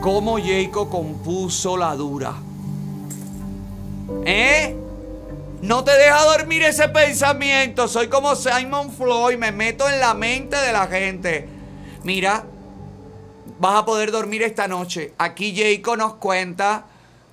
cómo 0.00 0.38
Jacob 0.38 0.88
compuso 0.88 1.76
la 1.76 1.94
dura. 1.94 2.34
¿Eh? 4.24 4.74
No 5.60 5.84
te 5.84 5.92
deja 5.92 6.24
dormir 6.24 6.62
ese 6.62 6.88
pensamiento. 6.88 7.88
Soy 7.88 8.08
como 8.08 8.34
Simon 8.34 8.90
Floyd. 8.90 9.36
Me 9.36 9.52
meto 9.52 9.88
en 9.88 10.00
la 10.00 10.14
mente 10.14 10.56
de 10.56 10.72
la 10.72 10.86
gente. 10.86 11.48
Mira, 12.04 12.44
vas 13.58 13.82
a 13.82 13.84
poder 13.84 14.10
dormir 14.10 14.42
esta 14.42 14.66
noche. 14.66 15.12
Aquí 15.18 15.54
Jayco 15.54 15.96
nos 15.96 16.14
cuenta 16.14 16.86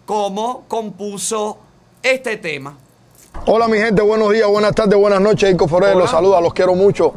cómo 0.06 0.66
compuso 0.68 1.60
este 2.04 2.36
tema. 2.38 2.78
Hola 3.44 3.68
mi 3.68 3.78
gente, 3.78 4.02
buenos 4.02 4.32
días, 4.34 4.48
buenas 4.48 4.74
tardes, 4.74 4.98
buenas 4.98 5.22
noches. 5.22 5.54
Ico 5.54 5.68
Forel, 5.68 5.98
los 5.98 6.10
saluda, 6.10 6.42
los 6.42 6.54
quiero 6.54 6.74
mucho. 6.74 7.14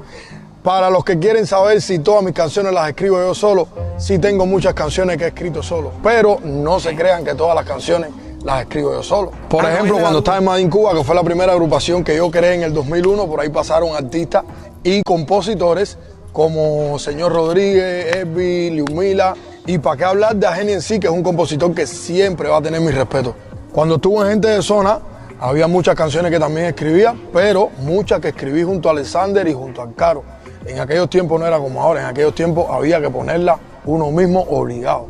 Para 0.63 0.91
los 0.91 1.05
que 1.05 1.19
quieren 1.19 1.47
saber 1.47 1.81
si 1.81 2.01
todas 2.01 2.23
mis 2.23 2.35
canciones 2.35 2.73
las 2.75 2.89
escribo 2.89 3.19
yo 3.19 3.35
solo, 3.35 3.69
sí 3.97 4.19
tengo 4.19 4.45
muchas 4.45 4.75
canciones 4.75 5.17
que 5.17 5.25
he 5.25 5.29
escrito 5.29 5.63
solo, 5.63 5.93
pero 6.03 6.39
no 6.45 6.79
se 6.81 6.95
crean 6.95 7.25
que 7.25 7.35
todas 7.35 7.55
las 7.55 7.65
canciones 7.65 8.11
las 8.45 8.63
escribo 8.63 8.93
yo 8.93 9.03
solo. 9.03 9.31
Por 9.49 9.65
Ah, 9.65 9.73
ejemplo, 9.73 9.99
cuando 9.99 10.19
estaba 10.19 10.37
en 10.39 10.45
Madin 10.45 10.69
Cuba, 10.69 10.93
que 10.93 11.03
fue 11.05 11.15
la 11.15 11.23
primera 11.23 11.53
agrupación 11.53 12.05
que 12.05 12.17
yo 12.17 12.31
creé 12.31 12.55
en 12.57 12.63
el 12.65 12.75
2001, 12.75 13.27
por 13.27 13.41
ahí 13.41 13.49
pasaron 13.49 13.95
artistas 13.97 14.45
y 14.83 15.03
compositores 15.03 15.97
como 16.33 16.99
Señor 16.99 17.33
Rodríguez, 17.33 18.15
Elvi, 18.17 18.71
Liumila, 18.71 19.35
y 19.67 19.79
para 19.79 19.97
qué 19.97 20.05
hablar 20.05 20.37
de 20.37 20.47
Ageni 20.47 20.73
en 20.73 20.83
sí, 20.83 21.01
que 21.01 21.07
es 21.07 21.13
un 21.13 21.23
compositor 21.23 21.75
que 21.75 21.87
siempre 21.87 22.49
va 22.51 22.59
a 22.59 22.63
tener 22.63 22.81
mi 22.83 22.91
respeto. 22.91 23.35
Cuando 23.73 23.95
estuve 23.95 24.23
en 24.25 24.31
Gente 24.33 24.49
de 24.49 24.63
Zona, 24.63 24.99
había 25.41 25.69
muchas 25.69 25.95
canciones 25.95 26.31
que 26.31 26.39
también 26.39 26.67
escribía, 26.67 27.15
pero 27.33 27.71
muchas 27.81 28.21
que 28.21 28.29
escribí 28.29 28.63
junto 28.65 28.89
a 28.89 28.93
Alexander 28.93 29.47
y 29.47 29.55
junto 29.55 29.83
a 29.83 29.93
Caro. 29.93 30.25
En 30.67 30.81
aquellos 30.81 31.09
tiempos 31.09 31.39
no 31.39 31.47
era 31.47 31.59
como 31.59 31.81
ahora, 31.81 32.01
en 32.01 32.07
aquellos 32.07 32.35
tiempos 32.35 32.67
había 32.71 33.01
que 33.01 33.09
ponerla 33.09 33.59
uno 33.85 34.11
mismo 34.11 34.41
obligado. 34.41 35.07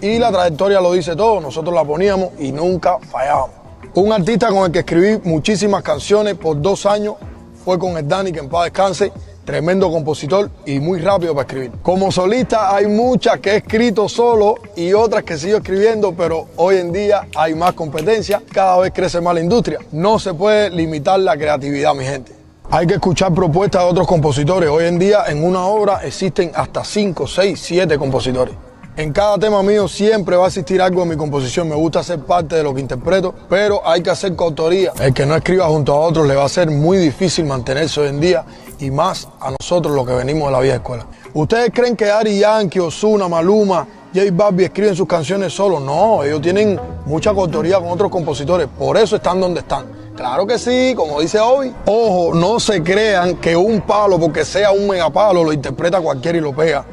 Y 0.00 0.18
la 0.18 0.30
trayectoria 0.30 0.80
lo 0.80 0.92
dice 0.92 1.16
todo, 1.16 1.40
nosotros 1.40 1.74
la 1.74 1.84
poníamos 1.84 2.30
y 2.38 2.52
nunca 2.52 2.98
fallábamos. 2.98 3.56
Un 3.94 4.12
artista 4.12 4.48
con 4.48 4.66
el 4.66 4.72
que 4.72 4.80
escribí 4.80 5.20
muchísimas 5.24 5.82
canciones 5.82 6.34
por 6.34 6.60
dos 6.60 6.86
años 6.86 7.14
fue 7.64 7.78
con 7.78 7.96
el 7.96 8.06
Dani, 8.06 8.32
que 8.32 8.40
en 8.40 8.48
paz 8.48 8.64
descanse, 8.64 9.12
tremendo 9.44 9.90
compositor 9.90 10.50
y 10.66 10.80
muy 10.80 11.00
rápido 11.00 11.34
para 11.34 11.46
escribir. 11.46 11.72
Como 11.82 12.12
solista 12.12 12.74
hay 12.74 12.86
muchas 12.86 13.40
que 13.40 13.50
he 13.50 13.56
escrito 13.56 14.08
solo 14.08 14.56
y 14.76 14.92
otras 14.92 15.24
que 15.24 15.38
sigo 15.38 15.58
escribiendo, 15.58 16.12
pero 16.14 16.48
hoy 16.56 16.76
en 16.76 16.92
día 16.92 17.26
hay 17.34 17.54
más 17.54 17.72
competencia, 17.72 18.42
cada 18.52 18.78
vez 18.78 18.92
crece 18.94 19.20
más 19.20 19.34
la 19.34 19.40
industria. 19.40 19.78
No 19.92 20.18
se 20.18 20.34
puede 20.34 20.70
limitar 20.70 21.18
la 21.20 21.36
creatividad, 21.36 21.94
mi 21.94 22.04
gente. 22.04 22.32
Hay 22.70 22.86
que 22.86 22.94
escuchar 22.94 23.34
propuestas 23.34 23.82
de 23.82 23.88
otros 23.90 24.06
compositores. 24.06 24.70
Hoy 24.70 24.86
en 24.86 24.98
día 24.98 25.24
en 25.26 25.44
una 25.44 25.66
obra 25.66 26.00
existen 26.04 26.52
hasta 26.54 26.82
5, 26.82 27.26
6, 27.26 27.60
7 27.60 27.98
compositores. 27.98 28.54
En 28.94 29.10
cada 29.10 29.38
tema 29.38 29.62
mío 29.62 29.88
siempre 29.88 30.36
va 30.36 30.44
a 30.44 30.48
existir 30.48 30.82
algo 30.82 31.02
en 31.02 31.08
mi 31.08 31.16
composición. 31.16 31.66
Me 31.66 31.74
gusta 31.74 32.02
ser 32.02 32.18
parte 32.18 32.56
de 32.56 32.62
lo 32.62 32.74
que 32.74 32.80
interpreto, 32.82 33.34
pero 33.48 33.80
hay 33.86 34.02
que 34.02 34.10
hacer 34.10 34.36
coautoría. 34.36 34.92
El 35.00 35.14
que 35.14 35.24
no 35.24 35.34
escriba 35.34 35.64
junto 35.68 35.94
a 35.94 36.00
otros 36.00 36.26
le 36.28 36.34
va 36.34 36.44
a 36.44 36.48
ser 36.50 36.70
muy 36.70 36.98
difícil 36.98 37.46
mantenerse 37.46 38.02
hoy 38.02 38.08
en 38.08 38.20
día 38.20 38.44
y 38.78 38.90
más 38.90 39.28
a 39.40 39.50
nosotros 39.52 39.94
los 39.94 40.06
que 40.06 40.12
venimos 40.12 40.48
de 40.48 40.52
la 40.52 40.60
vieja 40.60 40.76
escuela. 40.76 41.06
¿Ustedes 41.32 41.70
creen 41.72 41.96
que 41.96 42.10
Ari 42.10 42.40
Yankee, 42.40 42.80
Ozuna, 42.80 43.28
Maluma, 43.28 43.88
J 44.14 44.26
Balvin 44.30 44.66
escriben 44.66 44.94
sus 44.94 45.08
canciones 45.08 45.54
solos? 45.54 45.80
No, 45.80 46.22
ellos 46.22 46.42
tienen 46.42 46.78
mucha 47.06 47.32
coautoría 47.32 47.78
con 47.78 47.88
otros 47.88 48.10
compositores, 48.10 48.68
por 48.78 48.98
eso 48.98 49.16
están 49.16 49.40
donde 49.40 49.60
están. 49.60 49.86
Claro 50.14 50.46
que 50.46 50.58
sí, 50.58 50.92
como 50.94 51.18
dice 51.18 51.40
Obi. 51.40 51.72
Ojo, 51.86 52.34
no 52.34 52.60
se 52.60 52.82
crean 52.82 53.36
que 53.36 53.56
un 53.56 53.80
palo, 53.80 54.20
porque 54.20 54.44
sea 54.44 54.70
un 54.70 54.86
megapalo, 54.86 55.42
lo 55.42 55.54
interpreta 55.54 55.98
cualquiera 55.98 56.36
y 56.36 56.42
lo 56.42 56.54
pega. 56.54 56.84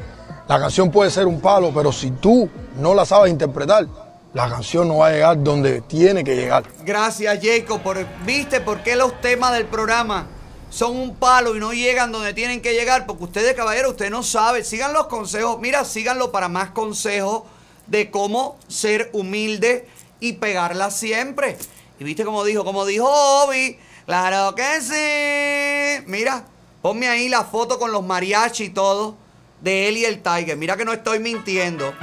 La 0.50 0.58
canción 0.58 0.90
puede 0.90 1.12
ser 1.12 1.28
un 1.28 1.40
palo, 1.40 1.70
pero 1.72 1.92
si 1.92 2.10
tú 2.10 2.50
no 2.74 2.92
la 2.92 3.06
sabes 3.06 3.30
interpretar, 3.30 3.86
la 4.34 4.50
canción 4.50 4.88
no 4.88 4.96
va 4.96 5.06
a 5.06 5.12
llegar 5.12 5.40
donde 5.44 5.80
tiene 5.82 6.24
que 6.24 6.34
llegar. 6.34 6.64
Gracias, 6.82 7.38
Jacob. 7.40 7.80
Por, 7.80 8.04
¿Viste 8.26 8.60
por 8.60 8.82
qué 8.82 8.96
los 8.96 9.20
temas 9.20 9.52
del 9.52 9.66
programa 9.66 10.26
son 10.68 10.96
un 10.96 11.14
palo 11.14 11.54
y 11.54 11.60
no 11.60 11.72
llegan 11.72 12.10
donde 12.10 12.34
tienen 12.34 12.60
que 12.60 12.72
llegar? 12.72 13.06
Porque 13.06 13.22
ustedes, 13.22 13.54
caballeros, 13.54 13.92
usted 13.92 14.10
no 14.10 14.24
sabe. 14.24 14.64
Sigan 14.64 14.92
los 14.92 15.06
consejos. 15.06 15.60
Mira, 15.60 15.84
síganlo 15.84 16.32
para 16.32 16.48
más 16.48 16.70
consejos 16.70 17.44
de 17.86 18.10
cómo 18.10 18.58
ser 18.66 19.08
humilde 19.12 19.86
y 20.18 20.32
pegarla 20.32 20.90
siempre. 20.90 21.58
Y 22.00 22.02
viste 22.02 22.24
como 22.24 22.42
dijo, 22.42 22.64
como 22.64 22.86
dijo 22.86 23.08
Obi. 23.08 23.78
Claro 24.04 24.56
que 24.56 24.80
sí. 24.80 26.04
Mira, 26.08 26.44
ponme 26.82 27.06
ahí 27.06 27.28
la 27.28 27.44
foto 27.44 27.78
con 27.78 27.92
los 27.92 28.04
mariachi 28.04 28.64
y 28.64 28.70
todo 28.70 29.19
de 29.60 29.88
él 29.88 29.98
y 29.98 30.04
el 30.04 30.22
Tiger. 30.22 30.56
Mira 30.56 30.76
que 30.76 30.84
no 30.84 30.92
estoy 30.92 31.18
mintiendo. 31.18 31.94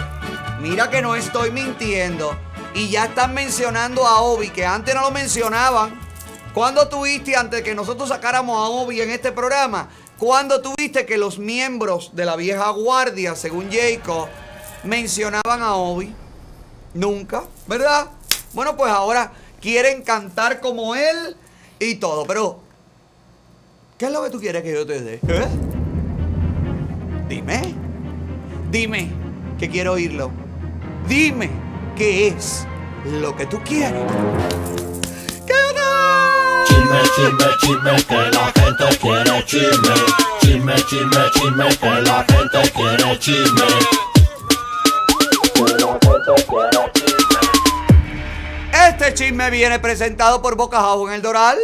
Mira 0.59 0.89
que 0.89 1.01
no 1.01 1.15
estoy 1.15 1.51
mintiendo. 1.51 2.37
Y 2.73 2.89
ya 2.89 3.05
están 3.05 3.33
mencionando 3.33 4.05
a 4.05 4.21
Obi, 4.21 4.49
que 4.49 4.65
antes 4.65 4.93
no 4.93 5.01
lo 5.01 5.11
mencionaban. 5.11 5.99
¿Cuándo 6.53 6.87
tuviste, 6.87 7.35
antes 7.35 7.61
que 7.63 7.75
nosotros 7.75 8.09
sacáramos 8.09 8.57
a 8.57 8.69
Obi 8.69 9.01
en 9.01 9.11
este 9.11 9.31
programa, 9.31 9.89
cuándo 10.17 10.61
tuviste 10.61 11.05
que 11.05 11.17
los 11.17 11.39
miembros 11.39 12.11
de 12.15 12.25
la 12.25 12.35
vieja 12.35 12.69
guardia, 12.71 13.35
según 13.35 13.69
Jacob, 13.71 14.27
mencionaban 14.83 15.61
a 15.61 15.75
Obi? 15.75 16.13
Nunca, 16.93 17.43
¿verdad? 17.67 18.07
Bueno, 18.53 18.75
pues 18.75 18.91
ahora 18.91 19.31
quieren 19.61 20.01
cantar 20.01 20.59
como 20.59 20.95
él 20.95 21.35
y 21.79 21.95
todo. 21.95 22.25
Pero, 22.25 22.59
¿qué 23.97 24.05
es 24.05 24.11
lo 24.11 24.23
que 24.23 24.29
tú 24.29 24.39
quieres 24.39 24.63
que 24.63 24.73
yo 24.73 24.85
te 24.85 25.01
dé? 25.01 25.19
¿Eh? 25.27 25.76
Dime. 27.27 27.73
Dime 28.71 29.09
que 29.59 29.69
quiero 29.69 29.93
oírlo. 29.93 30.31
Dime 31.07 31.49
qué 31.97 32.27
es 32.27 32.65
lo 33.05 33.35
que 33.35 33.45
tú 33.45 33.59
quieres. 33.65 34.01
Chisme, 36.65 37.01
chisme, 37.15 37.45
chisme, 37.59 38.03
que 38.07 38.31
la 38.31 38.51
gente 38.53 38.97
quiere 38.99 39.45
chisme. 39.45 39.93
Chisme, 40.41 40.75
chisme, 40.75 41.31
chisme, 41.33 41.77
que 41.77 42.01
la 42.01 42.25
gente 42.25 42.71
quiere 42.71 43.19
chisme. 43.19 43.67
Este 48.89 49.13
chisme 49.13 49.49
viene 49.49 49.79
presentado 49.79 50.41
por 50.41 50.55
Boca 50.55 50.79
House 50.79 51.09
en 51.09 51.15
el 51.15 51.21
Doral. 51.21 51.57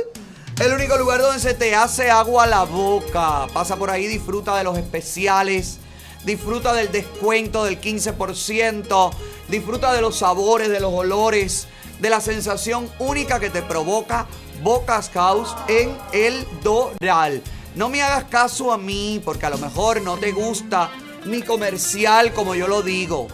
El 0.60 0.72
único 0.72 0.98
lugar 0.98 1.20
donde 1.20 1.40
se 1.40 1.56
te 1.56 1.74
hace 1.76 2.12
agua 2.12 2.46
la 2.46 2.64
boca. 2.64 3.48
Pasa 3.54 3.76
por 3.76 3.90
ahí, 3.90 4.06
disfruta 4.06 4.56
de 4.56 4.64
los 4.64 4.78
especiales. 4.78 5.80
Disfruta 6.26 6.74
del 6.74 6.92
descuento 6.92 7.66
del 7.66 7.82
15%. 7.82 9.12
Disfruta 9.50 9.94
de 9.94 10.02
los 10.02 10.20
sabores, 10.20 10.70
de 10.70 10.80
los 10.80 10.94
olores. 10.94 11.68
De 12.00 12.10
la 12.10 12.22
sensación 12.22 12.90
única 13.00 13.40
que 13.40 13.50
te 13.50 13.64
provoca 13.64 14.28
Bocas 14.62 15.10
House 15.10 15.56
en 15.68 15.98
el 16.12 16.46
Doral. 16.62 17.42
No 17.76 17.90
me 17.90 18.04
hagas 18.04 18.26
caso 18.26 18.72
a 18.72 18.78
mí 18.78 19.20
porque 19.26 19.48
a 19.48 19.50
lo 19.50 19.58
mejor 19.58 20.02
no 20.02 20.18
te 20.18 20.32
gusta 20.32 20.92
mi 21.26 21.42
comercial 21.42 22.32
como 22.32 22.54
yo 22.54 22.68
lo 22.68 22.84
digo. 22.84 23.28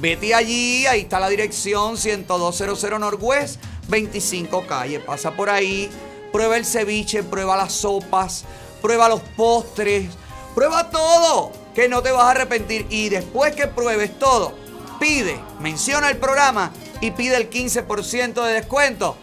Vete 0.00 0.34
allí, 0.34 0.86
ahí 0.86 1.00
está 1.00 1.18
la 1.18 1.28
dirección 1.28 1.96
10200 1.96 3.00
Northwest, 3.00 3.60
25 3.88 4.66
calle. 4.66 5.00
Pasa 5.00 5.32
por 5.32 5.50
ahí, 5.50 5.90
prueba 6.32 6.56
el 6.56 6.64
ceviche, 6.64 7.22
prueba 7.22 7.56
las 7.56 7.72
sopas, 7.72 8.44
prueba 8.80 9.08
los 9.08 9.20
postres, 9.36 10.10
prueba 10.54 10.90
todo, 10.90 11.52
que 11.74 11.88
no 11.88 12.02
te 12.02 12.12
vas 12.12 12.24
a 12.24 12.30
arrepentir. 12.30 12.86
Y 12.90 13.08
después 13.08 13.54
que 13.54 13.66
pruebes 13.66 14.18
todo, 14.18 14.54
pide, 14.98 15.40
menciona 15.60 16.10
el 16.10 16.16
programa 16.18 16.72
y 17.00 17.10
pide 17.12 17.36
el 17.36 17.50
15% 17.50 18.44
de 18.44 18.52
descuento. 18.52 19.16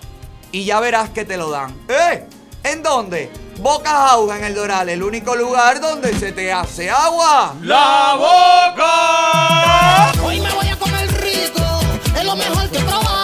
Y 0.51 0.65
ya 0.65 0.79
verás 0.79 1.09
que 1.09 1.25
te 1.25 1.37
lo 1.37 1.49
dan. 1.49 1.75
¿Eh? 1.89 2.25
¿En 2.63 2.83
dónde? 2.83 3.31
Boca 3.59 3.89
House 3.89 4.35
en 4.35 4.43
el 4.43 4.53
Doral, 4.53 4.89
el 4.89 5.01
único 5.01 5.35
lugar 5.35 5.81
donde 5.81 6.13
se 6.17 6.31
te 6.31 6.51
hace 6.51 6.89
agua. 6.89 7.55
¡La 7.61 8.15
boca! 8.15 10.11
Hoy 10.23 10.39
me 10.39 10.51
voy 10.51 10.67
a 10.67 10.75
comer 10.77 11.07
rico, 11.21 11.63
es 12.15 12.23
lo 12.23 12.35
mejor 12.35 12.69
que 12.69 12.77
he 12.77 12.81
probado. 12.81 13.16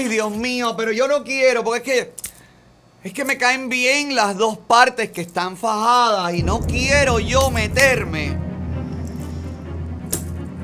Ay, 0.00 0.08
Dios 0.08 0.30
mío, 0.30 0.74
pero 0.78 0.92
yo 0.92 1.06
no 1.06 1.22
quiero, 1.24 1.62
porque 1.62 1.78
es 1.78 1.84
que. 1.84 2.14
Es 3.04 3.12
que 3.12 3.26
me 3.26 3.36
caen 3.36 3.68
bien 3.68 4.14
las 4.14 4.34
dos 4.34 4.56
partes 4.56 5.10
que 5.10 5.20
están 5.20 5.58
fajadas 5.58 6.32
y 6.32 6.42
no 6.42 6.60
quiero 6.60 7.18
yo 7.20 7.50
meterme 7.50 8.34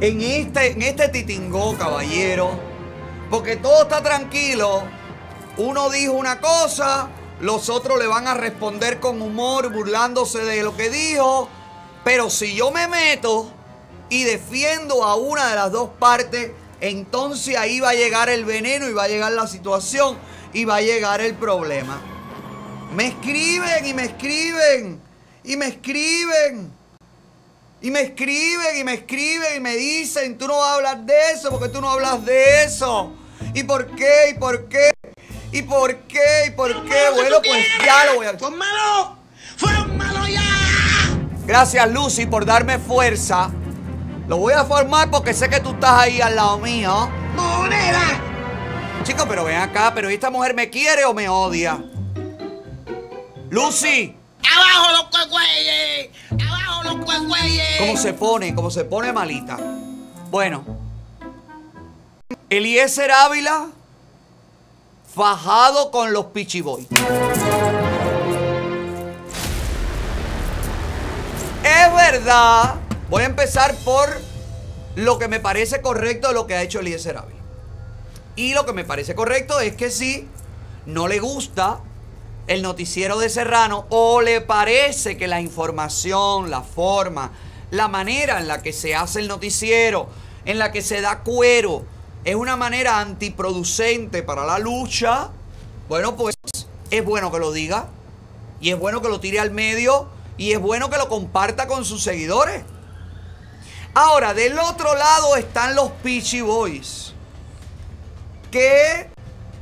en 0.00 0.22
este, 0.22 0.70
en 0.70 0.80
este 0.80 1.08
titingó, 1.10 1.76
caballero. 1.76 2.58
Porque 3.28 3.56
todo 3.56 3.82
está 3.82 4.02
tranquilo. 4.02 4.84
Uno 5.58 5.90
dijo 5.90 6.14
una 6.14 6.40
cosa, 6.40 7.10
los 7.40 7.68
otros 7.68 7.98
le 7.98 8.06
van 8.06 8.28
a 8.28 8.32
responder 8.32 9.00
con 9.00 9.20
humor, 9.20 9.70
burlándose 9.70 10.44
de 10.44 10.62
lo 10.62 10.74
que 10.74 10.88
dijo. 10.88 11.50
Pero 12.04 12.30
si 12.30 12.54
yo 12.54 12.70
me 12.70 12.88
meto 12.88 13.50
y 14.08 14.24
defiendo 14.24 15.04
a 15.04 15.14
una 15.14 15.50
de 15.50 15.56
las 15.56 15.72
dos 15.72 15.90
partes, 15.98 16.52
entonces 16.80 17.56
ahí 17.56 17.80
va 17.80 17.90
a 17.90 17.94
llegar 17.94 18.28
el 18.28 18.44
veneno 18.44 18.88
y 18.88 18.92
va 18.92 19.04
a 19.04 19.08
llegar 19.08 19.32
la 19.32 19.46
situación 19.46 20.18
y 20.52 20.64
va 20.64 20.76
a 20.76 20.80
llegar 20.82 21.20
el 21.20 21.34
problema. 21.34 22.00
Me 22.94 23.08
escriben 23.08 23.86
y 23.86 23.94
me 23.94 24.04
escriben 24.04 25.00
y 25.44 25.56
me 25.56 25.66
escriben. 25.66 26.72
Y 27.82 27.90
me 27.90 28.00
escriben 28.00 28.78
y 28.78 28.84
me 28.84 28.94
escriben 28.94 29.56
y 29.56 29.60
me 29.60 29.76
dicen, 29.76 30.38
tú 30.38 30.48
no 30.48 30.56
vas 30.58 30.70
a 30.70 30.74
hablar 30.76 30.98
de 31.04 31.14
eso 31.32 31.50
porque 31.50 31.68
tú 31.68 31.80
no 31.80 31.90
hablas 31.90 32.24
de 32.24 32.64
eso. 32.64 33.12
¿Y 33.54 33.64
por 33.64 33.94
qué? 33.94 34.30
¿Y 34.30 34.34
por 34.38 34.68
qué? 34.68 34.92
¿Y 35.52 35.62
por 35.62 35.96
qué? 36.08 36.46
¿Y 36.46 36.50
por 36.50 36.70
qué? 36.84 37.10
Bueno, 37.14 37.36
pues 37.44 37.64
ya 37.84 38.06
lo 38.06 38.16
voy 38.16 38.26
a... 38.26 38.36
¡Pónmelo! 38.36 39.18
Gracias, 41.46 41.88
Lucy, 41.92 42.26
por 42.26 42.44
darme 42.44 42.78
fuerza. 42.78 43.50
Lo 44.28 44.38
voy 44.38 44.54
a 44.54 44.64
formar 44.64 45.10
porque 45.10 45.32
sé 45.32 45.48
que 45.48 45.60
tú 45.60 45.70
estás 45.70 46.00
ahí 46.00 46.20
al 46.20 46.34
lado 46.34 46.58
mío. 46.58 47.08
¡Moneda! 47.36 48.20
Chicos, 49.04 49.26
pero 49.28 49.44
ven 49.44 49.56
acá, 49.56 49.92
pero 49.94 50.08
¿esta 50.08 50.30
mujer 50.30 50.54
me 50.54 50.68
quiere 50.68 51.04
o 51.04 51.14
me 51.14 51.28
odia? 51.28 51.78
Lucy, 53.50 54.16
¡Abajo 54.52 54.92
los 54.92 55.04
cuegüeyes! 55.04 56.10
¡Abajo 56.44 56.82
los 56.84 57.04
cuegüeyes! 57.04 57.78
¿cómo 57.78 57.96
se 57.96 58.12
pone? 58.14 58.54
¿Cómo 58.54 58.70
se 58.70 58.84
pone 58.84 59.12
malita? 59.12 59.56
Bueno, 60.30 60.64
Eliezer 62.50 63.10
Ávila, 63.10 63.68
fajado 65.14 65.90
con 65.90 66.12
los 66.12 66.26
Pichiboy. 66.26 66.86
Es 71.62 71.94
verdad, 71.94 72.74
voy 73.08 73.22
a 73.22 73.26
empezar 73.26 73.74
por 73.84 74.08
lo 74.94 75.18
que 75.18 75.28
me 75.28 75.40
parece 75.40 75.80
correcto 75.80 76.28
de 76.28 76.34
lo 76.34 76.46
que 76.46 76.54
ha 76.54 76.62
hecho 76.62 76.80
Eliezer 76.80 77.16
Ávila. 77.16 77.40
Y 78.34 78.54
lo 78.54 78.66
que 78.66 78.72
me 78.72 78.84
parece 78.84 79.14
correcto 79.14 79.60
es 79.60 79.76
que 79.76 79.90
si 79.90 80.28
no 80.86 81.08
le 81.08 81.20
gusta 81.20 81.80
el 82.46 82.62
noticiero 82.62 83.18
de 83.18 83.28
Serrano 83.28 83.86
o 83.90 84.20
le 84.20 84.40
parece 84.40 85.16
que 85.16 85.26
la 85.26 85.40
información, 85.40 86.50
la 86.50 86.62
forma, 86.62 87.32
la 87.70 87.88
manera 87.88 88.38
en 88.38 88.48
la 88.48 88.62
que 88.62 88.72
se 88.72 88.94
hace 88.94 89.20
el 89.20 89.28
noticiero, 89.28 90.08
en 90.44 90.58
la 90.58 90.70
que 90.72 90.82
se 90.82 91.00
da 91.00 91.20
cuero, 91.20 91.84
es 92.24 92.34
una 92.34 92.56
manera 92.56 93.00
antiproducente 93.00 94.22
para 94.22 94.44
la 94.44 94.58
lucha, 94.58 95.30
bueno, 95.88 96.16
pues 96.16 96.34
es 96.90 97.04
bueno 97.04 97.32
que 97.32 97.38
lo 97.38 97.52
diga 97.52 97.86
y 98.60 98.70
es 98.70 98.78
bueno 98.78 99.02
que 99.02 99.08
lo 99.08 99.20
tire 99.20 99.40
al 99.40 99.50
medio 99.50 100.08
y 100.36 100.52
es 100.52 100.60
bueno 100.60 100.90
que 100.90 100.98
lo 100.98 101.08
comparta 101.08 101.66
con 101.66 101.84
sus 101.84 102.02
seguidores. 102.02 102.62
Ahora, 103.98 104.34
del 104.34 104.58
otro 104.58 104.94
lado 104.94 105.36
están 105.36 105.74
los 105.74 105.90
Peachy 106.02 106.42
Boys, 106.42 107.14
que 108.50 109.08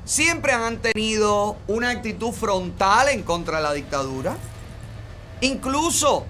siempre 0.05 0.53
han 0.53 0.79
tenido 0.79 1.57
una 1.69 1.91
actitud 1.91 2.33
frontal 2.33 3.11
en 3.11 3.23
contra 3.23 3.59
de 3.59 3.63
la 3.63 3.73
dictadura. 3.73 4.37
Incluso 5.41 6.27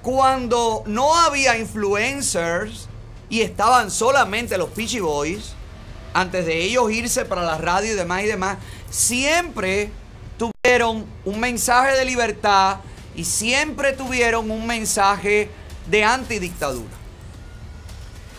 cuando 0.00 0.84
no 0.86 1.16
había 1.16 1.58
influencers 1.58 2.86
y 3.28 3.40
estaban 3.40 3.90
solamente 3.90 4.56
los 4.56 4.68
Peachy 4.68 5.00
Boys, 5.00 5.54
antes 6.14 6.46
de 6.46 6.56
ellos 6.56 6.92
irse 6.92 7.24
para 7.24 7.42
la 7.42 7.58
radio 7.58 7.94
y 7.94 7.96
demás 7.96 8.22
y 8.22 8.26
demás, 8.26 8.58
siempre 8.90 9.90
tuvieron 10.38 11.04
un 11.24 11.40
mensaje 11.40 11.96
de 11.96 12.04
libertad 12.04 12.76
y 13.16 13.24
siempre 13.24 13.92
tuvieron 13.92 14.52
un 14.52 14.68
mensaje 14.68 15.50
de 15.88 16.04
antidictadura. 16.04 16.99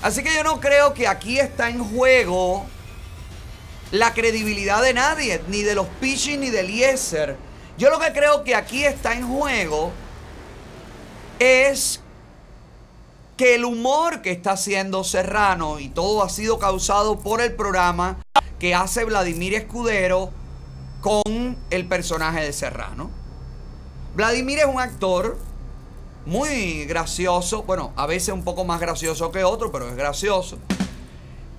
Así 0.02 0.24
que 0.24 0.34
yo 0.34 0.44
no 0.44 0.60
creo 0.60 0.94
que 0.94 1.08
aquí 1.08 1.40
está 1.40 1.70
en 1.70 1.84
juego 1.84 2.66
la 3.92 4.14
credibilidad 4.14 4.82
de 4.82 4.94
nadie, 4.94 5.42
ni 5.48 5.62
de 5.62 5.76
los 5.76 5.88
Pichis 6.00 6.40
ni 6.40 6.50
de 6.50 6.62
Eliezer. 6.62 7.38
Yo 7.78 7.90
lo 7.90 8.00
que 8.00 8.12
creo 8.12 8.44
que 8.44 8.56
aquí 8.56 8.84
está 8.84 9.14
en 9.14 9.28
juego 9.28 9.92
es 11.40 12.00
que 13.38 13.56
el 13.56 13.66
humor 13.66 14.22
que 14.22 14.32
está 14.32 14.52
haciendo 14.52 15.04
Serrano 15.04 15.80
y 15.80 15.90
todo 15.90 16.24
ha 16.24 16.30
sido 16.30 16.60
causado 16.60 17.20
por 17.20 17.42
el 17.42 17.54
programa 17.54 18.18
que 18.60 18.76
hace 18.76 19.04
Vladimir 19.04 19.56
Escudero 19.56 20.32
con 21.02 21.58
el 21.70 21.88
personaje 21.88 22.42
de 22.42 22.54
Serrano. 22.54 23.10
Vladimir 24.16 24.60
es 24.60 24.66
un 24.66 24.80
actor 24.80 25.40
muy 26.26 26.86
gracioso, 26.86 27.64
bueno, 27.64 27.94
a 27.96 28.06
veces 28.06 28.34
un 28.34 28.44
poco 28.44 28.64
más 28.64 28.80
gracioso 28.80 29.32
que 29.32 29.44
otro, 29.44 29.72
pero 29.72 29.90
es 29.90 29.96
gracioso 29.96 30.58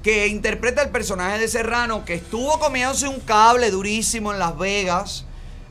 que 0.02 0.26
interpreta 0.26 0.82
el 0.82 0.90
personaje 0.90 1.39
de 1.39 1.48
Serrano, 1.48 2.05
que 2.05 2.14
estuvo 2.14 2.59
comiéndose 2.59 3.06
un 3.06 3.20
cable 3.20 3.70
durísimo 3.70 4.32
en 4.32 4.39
Las 4.39 4.59
Vegas, 4.59 5.24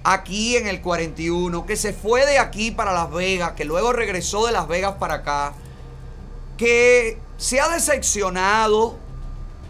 aquí 0.03 0.55
en 0.55 0.68
el 0.68 0.81
41, 0.81 1.65
que 1.65 1.76
se 1.76 1.93
fue 1.93 2.26
de 2.26 2.39
aquí 2.39 2.72
para 2.72 2.93
Las 2.93 3.11
Vegas, 3.11 3.51
que 3.51 3.65
luego 3.65 3.91
regresó 3.91 4.45
de 4.45 4.53
Las 4.53 4.68
Vegas 4.68 4.95
para 4.99 5.15
acá, 5.15 5.53
que 6.57 7.19
se 7.38 7.59
ha 7.59 7.68
decepcionado 7.69 8.97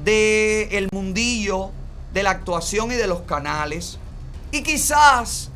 del 0.03 0.71
el 0.71 0.89
mundillo, 0.91 1.71
de 2.13 2.23
la 2.23 2.31
actuación 2.31 2.91
y 2.91 2.95
de 2.95 3.07
los 3.07 3.21
canales, 3.21 3.97
y 4.51 4.61
quizás 4.61 5.49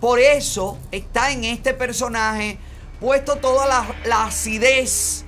por 0.00 0.18
eso 0.18 0.78
está 0.90 1.30
en 1.30 1.44
este 1.44 1.74
personaje 1.74 2.58
puesto 3.06 3.36
toda 3.36 3.68
la, 4.04 4.24
acidez 4.24 5.24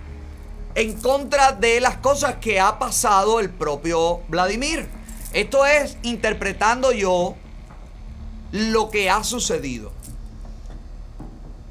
en 0.74 0.94
contra 0.94 1.52
de 1.52 1.80
las 1.80 1.96
cosas 1.98 2.34
que 2.40 2.58
ha 2.58 2.76
pasado 2.80 3.38
el 3.38 3.50
propio 3.50 4.20
Vladimir. 4.26 4.88
Esto 5.32 5.64
es 5.64 5.96
interpretando 6.02 6.90
yo 6.90 7.36
lo 8.50 8.90
que 8.90 9.08
ha 9.08 9.22
sucedido. 9.22 9.92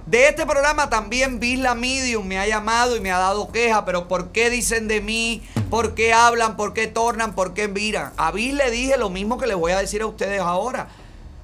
De 0.05 0.29
este 0.29 0.45
programa 0.45 0.89
también 0.89 1.41
Visla 1.41 1.75
Medium 1.75 2.25
me 2.25 2.39
ha 2.39 2.47
llamado 2.47 2.95
y 2.95 3.01
me 3.01 3.11
ha 3.11 3.17
dado 3.17 3.51
queja, 3.51 3.83
pero 3.83 4.07
¿por 4.07 4.29
qué 4.29 4.49
dicen 4.49 4.87
de 4.87 5.01
mí? 5.01 5.43
¿Por 5.69 5.93
qué 5.93 6.13
hablan? 6.13 6.55
¿Por 6.55 6.73
qué 6.73 6.87
tornan? 6.87 7.35
¿Por 7.35 7.53
qué 7.53 7.67
miran? 7.67 8.13
A 8.15 8.31
Vis 8.31 8.53
le 8.53 8.71
dije 8.71 8.95
lo 8.95 9.09
mismo 9.09 9.37
que 9.37 9.47
les 9.47 9.57
voy 9.57 9.73
a 9.73 9.79
decir 9.79 10.01
a 10.01 10.07
ustedes 10.07 10.39
ahora. 10.39 10.87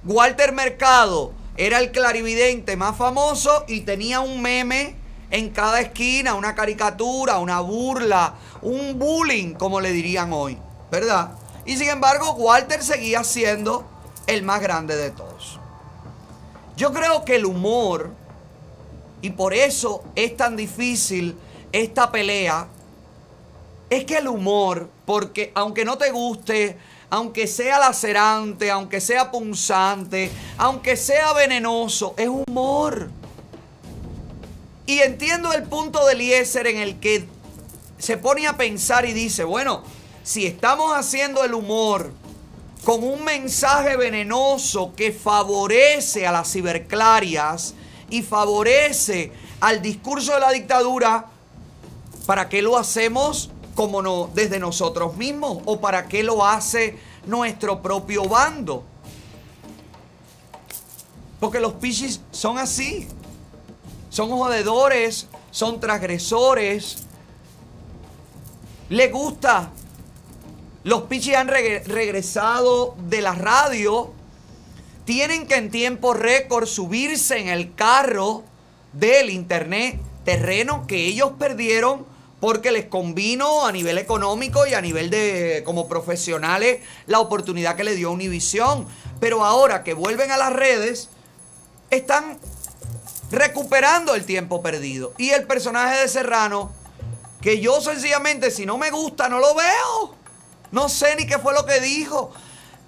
Walter 0.05 0.53
Mercado 0.53 1.33
era 1.57 1.79
el 1.79 1.91
clarividente 1.91 2.75
más 2.75 2.97
famoso 2.97 3.63
y 3.67 3.81
tenía 3.81 4.19
un 4.19 4.41
meme 4.41 4.95
en 5.29 5.49
cada 5.49 5.81
esquina, 5.81 6.35
una 6.35 6.55
caricatura, 6.55 7.39
una 7.39 7.59
burla, 7.59 8.35
un 8.61 8.97
bullying, 8.97 9.53
como 9.53 9.81
le 9.81 9.91
dirían 9.91 10.31
hoy, 10.33 10.57
¿verdad? 10.91 11.31
Y 11.65 11.77
sin 11.77 11.89
embargo, 11.89 12.33
Walter 12.33 12.83
seguía 12.83 13.23
siendo 13.23 13.85
el 14.27 14.43
más 14.43 14.61
grande 14.61 14.95
de 14.95 15.11
todos. 15.11 15.59
Yo 16.75 16.91
creo 16.91 17.23
que 17.23 17.35
el 17.35 17.45
humor, 17.45 18.11
y 19.21 19.29
por 19.31 19.53
eso 19.53 20.03
es 20.15 20.35
tan 20.35 20.55
difícil 20.55 21.37
esta 21.71 22.11
pelea, 22.11 22.67
es 23.89 24.05
que 24.05 24.17
el 24.17 24.27
humor, 24.27 24.89
porque 25.05 25.51
aunque 25.55 25.85
no 25.85 25.97
te 25.97 26.11
guste, 26.11 26.77
aunque 27.13 27.45
sea 27.45 27.77
lacerante, 27.77 28.71
aunque 28.71 28.99
sea 28.99 29.29
punzante, 29.29 30.31
aunque 30.57 30.97
sea 30.97 31.31
venenoso, 31.33 32.15
es 32.17 32.27
humor. 32.27 33.11
Y 34.87 34.97
entiendo 34.97 35.53
el 35.53 35.61
punto 35.61 36.03
de 36.07 36.13
Eliezer 36.13 36.65
en 36.65 36.77
el 36.77 36.99
que 36.99 37.27
se 37.99 38.17
pone 38.17 38.47
a 38.47 38.57
pensar 38.57 39.05
y 39.05 39.13
dice, 39.13 39.43
bueno, 39.43 39.83
si 40.23 40.47
estamos 40.47 40.91
haciendo 40.97 41.43
el 41.43 41.53
humor 41.53 42.11
con 42.83 43.03
un 43.03 43.23
mensaje 43.23 43.95
venenoso 43.95 44.95
que 44.95 45.11
favorece 45.11 46.25
a 46.25 46.31
las 46.31 46.51
ciberclarias 46.51 47.75
y 48.09 48.23
favorece 48.23 49.31
al 49.59 49.83
discurso 49.83 50.33
de 50.33 50.39
la 50.39 50.49
dictadura, 50.49 51.27
¿para 52.25 52.49
qué 52.49 52.63
lo 52.63 52.75
hacemos 52.75 53.51
como 53.75 54.01
no 54.01 54.29
desde 54.33 54.59
nosotros 54.59 55.15
mismos? 55.17 55.59
¿O 55.65 55.79
para 55.79 56.07
qué 56.07 56.23
lo 56.23 56.45
hace 56.45 56.97
nuestro 57.25 57.81
propio 57.81 58.25
bando? 58.27 58.83
Porque 61.39 61.59
los 61.59 61.73
pichis 61.73 62.21
son 62.31 62.57
así. 62.57 63.07
Son 64.09 64.29
jodedores, 64.29 65.27
son 65.51 65.79
transgresores. 65.79 66.97
Le 68.89 69.09
gusta. 69.09 69.71
Los 70.83 71.03
pichis 71.03 71.35
han 71.35 71.47
reg- 71.47 71.83
regresado 71.85 72.95
de 73.09 73.21
la 73.21 73.33
radio. 73.33 74.11
Tienen 75.05 75.47
que 75.47 75.55
en 75.55 75.69
tiempo 75.69 76.13
récord 76.13 76.65
subirse 76.65 77.39
en 77.39 77.49
el 77.49 77.73
carro 77.75 78.43
del 78.93 79.29
internet 79.29 79.99
terreno 80.23 80.85
que 80.87 81.07
ellos 81.07 81.31
perdieron 81.37 82.05
porque 82.43 82.73
les 82.73 82.87
convino 82.87 83.65
a 83.65 83.71
nivel 83.71 83.97
económico 83.97 84.67
y 84.67 84.73
a 84.73 84.81
nivel 84.81 85.09
de 85.09 85.61
como 85.63 85.87
profesionales 85.87 86.81
la 87.07 87.21
oportunidad 87.21 87.77
que 87.77 87.85
le 87.85 87.95
dio 87.95 88.11
Univisión. 88.11 88.85
Pero 89.21 89.45
ahora 89.45 89.81
que 89.85 89.93
vuelven 89.93 90.29
a 90.29 90.35
las 90.35 90.51
redes, 90.51 91.07
están 91.89 92.37
recuperando 93.31 94.13
el 94.13 94.25
tiempo 94.25 94.61
perdido. 94.61 95.13
Y 95.17 95.29
el 95.29 95.47
personaje 95.47 96.01
de 96.01 96.09
Serrano, 96.09 96.73
que 97.39 97.61
yo 97.61 97.79
sencillamente 97.79 98.51
si 98.51 98.65
no 98.65 98.77
me 98.77 98.91
gusta 98.91 99.29
no 99.29 99.39
lo 99.39 99.55
veo. 99.55 100.15
No 100.73 100.89
sé 100.89 101.15
ni 101.15 101.25
qué 101.25 101.39
fue 101.39 101.53
lo 101.53 101.65
que 101.65 101.79
dijo. 101.79 102.33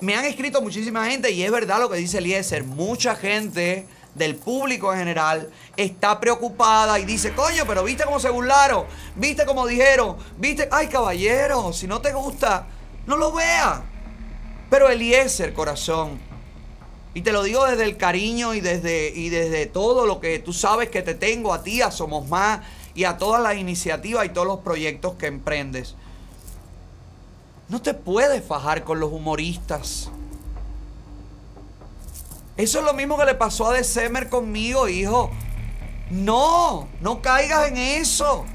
Me 0.01 0.17
han 0.17 0.25
escrito 0.25 0.61
muchísima 0.61 1.05
gente 1.05 1.31
y 1.31 1.43
es 1.43 1.51
verdad 1.51 1.79
lo 1.79 1.89
que 1.89 1.95
dice 1.95 2.17
Eliezer. 2.17 2.65
Mucha 2.65 3.15
gente 3.15 3.87
del 4.15 4.35
público 4.37 4.91
en 4.93 4.99
general 4.99 5.49
está 5.77 6.19
preocupada 6.19 6.97
y 6.99 7.05
dice, 7.05 7.33
coño, 7.33 7.63
pero 7.67 7.83
viste 7.83 8.05
cómo 8.05 8.19
se 8.19 8.29
burlaron, 8.29 8.85
viste 9.15 9.45
cómo 9.45 9.67
dijeron, 9.67 10.15
viste, 10.37 10.67
ay 10.71 10.87
caballero, 10.87 11.73
si 11.73 11.85
no 11.85 12.01
te 12.01 12.13
gusta, 12.13 12.65
no 13.05 13.17
lo 13.17 13.33
vea. 13.33 13.83
Pero 14.69 14.89
Eliezer, 14.89 15.53
corazón, 15.53 16.19
Y 17.13 17.21
te 17.21 17.31
lo 17.31 17.43
digo 17.43 17.65
desde 17.65 17.83
el 17.85 17.95
cariño 17.95 18.53
y 18.53 18.61
desde, 18.61 19.09
y 19.15 19.29
desde 19.29 19.67
todo 19.67 20.05
lo 20.05 20.19
que 20.19 20.39
tú 20.39 20.51
sabes 20.51 20.89
que 20.89 21.01
te 21.01 21.13
tengo 21.13 21.53
a 21.53 21.63
ti, 21.63 21.81
a 21.81 21.91
Somos 21.91 22.27
Más 22.27 22.59
y 22.93 23.05
a 23.05 23.17
todas 23.17 23.41
las 23.41 23.55
iniciativas 23.55 24.25
y 24.25 24.29
todos 24.29 24.47
los 24.47 24.59
proyectos 24.59 25.15
que 25.15 25.27
emprendes. 25.27 25.95
No 27.69 27.81
te 27.81 27.93
puedes 27.93 28.43
fajar 28.43 28.83
con 28.83 28.99
los 28.99 29.11
humoristas. 29.13 30.09
Eso 32.57 32.79
es 32.79 32.85
lo 32.85 32.93
mismo 32.93 33.17
que 33.17 33.25
le 33.25 33.35
pasó 33.35 33.69
a 33.69 33.73
December 33.73 34.29
conmigo, 34.29 34.87
hijo. 34.87 35.29
No, 36.09 36.87
no 37.01 37.21
caigas 37.21 37.67
en 37.67 37.77
eso. 37.77 38.45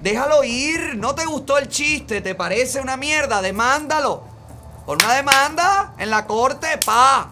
Déjalo 0.00 0.44
ir. 0.44 0.96
No 0.96 1.14
te 1.14 1.24
gustó 1.24 1.56
el 1.58 1.68
chiste, 1.68 2.20
te 2.20 2.34
parece 2.34 2.80
una 2.80 2.96
mierda, 2.96 3.40
demándalo. 3.40 4.24
Pon 4.84 4.98
una 5.02 5.14
demanda 5.14 5.94
en 5.98 6.10
la 6.10 6.26
corte, 6.26 6.66
pa. 6.84 7.30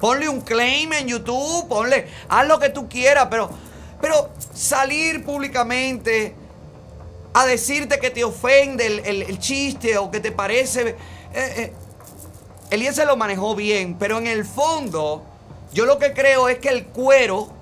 Ponle 0.00 0.28
un 0.28 0.42
claim 0.42 0.92
en 0.92 1.08
YouTube, 1.08 1.66
ponle, 1.68 2.08
haz 2.28 2.46
lo 2.46 2.58
que 2.58 2.68
tú 2.68 2.88
quieras, 2.88 3.28
pero, 3.30 3.48
pero 4.00 4.28
salir 4.52 5.24
públicamente 5.24 6.36
a 7.32 7.46
decirte 7.46 7.98
que 7.98 8.10
te 8.10 8.22
ofende 8.22 8.86
el, 8.86 8.98
el- 9.00 9.22
el 9.22 9.38
chiste 9.38 9.96
o 9.98 10.10
que 10.10 10.20
te 10.20 10.30
parece... 10.30 10.88
Eh, 10.90 10.96
eh, 11.34 11.72
Eliezer 12.70 13.06
lo 13.06 13.16
manejó 13.16 13.54
bien, 13.54 13.96
pero 13.98 14.18
en 14.18 14.26
el 14.26 14.44
fondo, 14.44 15.24
yo 15.72 15.86
lo 15.86 15.98
que 15.98 16.12
creo 16.12 16.48
es 16.48 16.58
que 16.58 16.70
el 16.70 16.86
cuero 16.86 17.52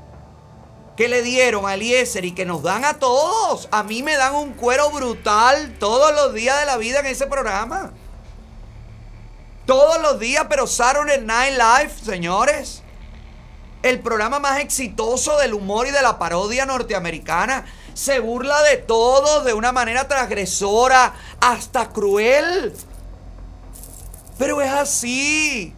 que 0.96 1.08
le 1.08 1.22
dieron 1.22 1.66
a 1.66 1.74
Eliezer 1.74 2.24
y 2.24 2.32
que 2.32 2.44
nos 2.44 2.62
dan 2.62 2.84
a 2.84 2.98
todos, 2.98 3.68
a 3.70 3.82
mí 3.82 4.02
me 4.02 4.16
dan 4.16 4.34
un 4.34 4.52
cuero 4.52 4.90
brutal 4.90 5.76
todos 5.78 6.14
los 6.14 6.34
días 6.34 6.60
de 6.60 6.66
la 6.66 6.76
vida 6.76 7.00
en 7.00 7.06
ese 7.06 7.26
programa. 7.26 7.92
Todos 9.66 10.00
los 10.02 10.18
días, 10.18 10.46
pero 10.48 10.66
Saturday 10.66 11.20
Night 11.20 11.56
Live, 11.56 11.92
señores. 12.04 12.82
El 13.82 14.00
programa 14.00 14.38
más 14.38 14.60
exitoso 14.60 15.38
del 15.38 15.54
humor 15.54 15.86
y 15.86 15.90
de 15.90 16.02
la 16.02 16.18
parodia 16.18 16.66
norteamericana. 16.66 17.64
Se 17.94 18.20
burla 18.20 18.60
de 18.62 18.76
todos 18.76 19.44
de 19.44 19.54
una 19.54 19.72
manera 19.72 20.08
transgresora, 20.08 21.14
hasta 21.40 21.90
cruel. 21.90 22.74
Pero 24.42 24.60
es 24.60 24.72
así. 24.72 25.72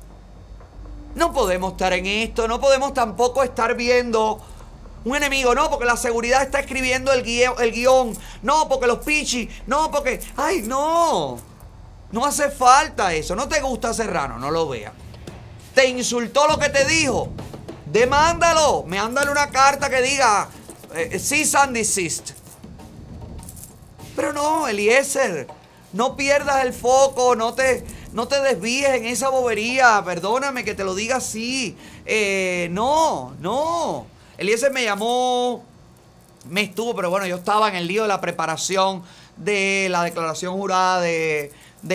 No 1.14 1.34
podemos 1.34 1.72
estar 1.72 1.92
en 1.92 2.06
esto, 2.06 2.48
no 2.48 2.62
podemos 2.62 2.94
tampoco 2.94 3.42
estar 3.42 3.74
viendo 3.74 4.40
un 5.04 5.14
enemigo, 5.14 5.54
no, 5.54 5.68
porque 5.68 5.84
la 5.84 5.98
seguridad 5.98 6.40
está 6.40 6.60
escribiendo 6.60 7.12
el 7.12 7.22
guion, 7.22 8.16
no, 8.40 8.66
porque 8.66 8.86
los 8.86 9.00
pichis, 9.00 9.50
no, 9.66 9.90
porque, 9.90 10.18
ay, 10.38 10.62
no, 10.62 11.36
no 12.10 12.24
hace 12.24 12.48
falta 12.48 13.12
eso, 13.12 13.36
no 13.36 13.48
te 13.48 13.60
gusta 13.60 13.92
Serrano, 13.92 14.38
no 14.38 14.50
lo 14.50 14.66
veas. 14.66 14.94
Te 15.74 15.86
insultó 15.86 16.48
lo 16.48 16.58
que 16.58 16.70
te 16.70 16.86
dijo, 16.86 17.28
demándalo, 17.84 18.84
me 18.86 18.98
ándale 18.98 19.30
una 19.30 19.50
carta 19.50 19.90
que 19.90 20.00
diga, 20.00 20.48
eh, 20.94 21.18
cease 21.18 21.54
and 21.58 21.76
desist. 21.76 22.30
Pero 24.16 24.32
no, 24.32 24.66
Eliezer, 24.68 25.48
no 25.92 26.16
pierdas 26.16 26.64
el 26.64 26.72
foco, 26.72 27.36
no 27.36 27.52
te, 27.52 27.84
no 28.14 28.28
te 28.28 28.40
desvíes 28.40 28.90
en 28.90 29.06
esa 29.06 29.28
bobería, 29.28 30.00
perdóname 30.04 30.64
que 30.64 30.76
te 30.76 30.84
lo 30.84 30.94
diga 30.94 31.16
así. 31.16 31.76
Eh, 32.06 32.68
no, 32.70 33.34
no. 33.40 34.06
Eliezer 34.38 34.72
me 34.72 34.84
llamó, 34.84 35.64
me 36.48 36.62
estuvo, 36.62 36.94
pero 36.94 37.10
bueno, 37.10 37.26
yo 37.26 37.34
estaba 37.34 37.68
en 37.68 37.74
el 37.74 37.88
lío 37.88 38.02
de 38.02 38.08
la 38.08 38.20
preparación 38.20 39.02
de 39.36 39.88
la 39.90 40.04
declaración 40.04 40.54
jurada 40.54 41.00
de, 41.00 41.50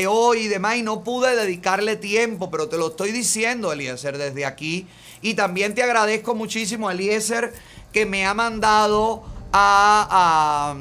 hoy 0.09 0.39
y 0.39 0.47
demás, 0.49 0.75
y 0.75 0.83
no 0.83 1.05
pude 1.05 1.37
dedicarle 1.37 1.95
tiempo, 1.95 2.51
pero 2.51 2.67
te 2.67 2.77
lo 2.77 2.89
estoy 2.89 3.13
diciendo, 3.13 3.71
Eliezer, 3.71 4.17
desde 4.17 4.45
aquí. 4.45 4.87
Y 5.21 5.35
también 5.35 5.73
te 5.73 5.83
agradezco 5.83 6.35
muchísimo, 6.35 6.91
Eliezer, 6.91 7.53
que 7.93 8.05
me 8.05 8.25
ha 8.25 8.33
mandado 8.33 9.23
a, 9.53 10.75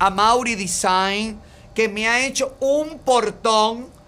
a, 0.00 0.04
a 0.04 0.10
Mauri 0.10 0.56
Design, 0.56 1.38
que 1.76 1.88
me 1.88 2.08
ha 2.08 2.26
hecho 2.26 2.56
un 2.58 2.98
portón, 2.98 3.99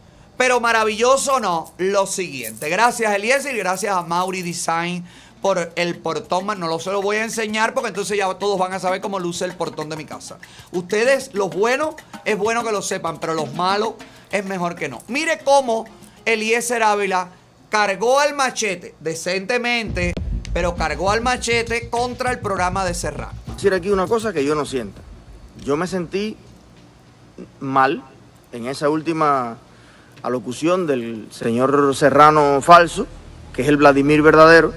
pero 0.43 0.59
maravilloso 0.59 1.39
no, 1.39 1.73
lo 1.79 2.05
siguiente. 2.05 2.69
Gracias, 2.69 3.15
Eliezer, 3.15 3.55
y 3.55 3.59
gracias 3.59 3.97
a 3.97 4.03
Mauri 4.03 4.43
Design 4.43 5.05
por 5.41 5.71
el 5.77 5.97
portón, 5.99 6.49
no 6.59 6.67
lo 6.67 6.81
se 6.81 6.91
lo 6.91 7.01
voy 7.01 7.19
a 7.19 7.23
enseñar 7.23 7.75
porque 7.75 7.91
entonces 7.91 8.19
ya 8.19 8.27
todos 8.35 8.59
van 8.59 8.73
a 8.73 8.81
saber 8.81 9.01
cómo 9.01 9.21
luce 9.21 9.45
el 9.45 9.55
portón 9.55 9.89
de 9.89 9.95
mi 9.95 10.05
casa. 10.05 10.39
Ustedes, 10.73 11.33
los 11.33 11.55
buenos, 11.55 11.95
es 12.25 12.37
bueno 12.37 12.65
que 12.65 12.73
lo 12.73 12.83
sepan, 12.83 13.21
pero 13.21 13.35
los 13.35 13.55
malos 13.55 13.93
es 14.33 14.45
mejor 14.45 14.75
que 14.75 14.89
no. 14.89 15.01
Mire 15.07 15.39
cómo 15.45 15.85
Eliezer 16.25 16.83
Ávila 16.83 17.29
cargó 17.71 18.19
al 18.19 18.35
machete 18.35 18.97
decentemente, 18.99 20.13
pero 20.53 20.75
cargó 20.75 21.13
al 21.13 21.21
machete 21.21 21.89
contra 21.89 22.33
el 22.33 22.41
programa 22.41 22.85
de 22.85 22.95
Serrano. 22.95 23.39
decir 23.55 23.73
aquí 23.73 23.91
una 23.91 24.09
cosa 24.09 24.33
que 24.33 24.45
yo 24.45 24.57
no 24.57 24.67
sienta. 24.67 25.03
Yo 25.65 25.77
me 25.77 25.87
sentí 25.87 26.37
mal 27.61 28.03
en 28.51 28.67
esa 28.67 28.89
última 28.89 29.57
alocución 30.23 30.87
del 30.87 31.27
señor 31.31 31.95
Serrano 31.97 32.61
falso, 32.63 33.07
que 33.53 33.63
es 33.63 33.69
el 33.69 33.77
Vladimir 33.77 34.23
verdadero. 34.23 34.73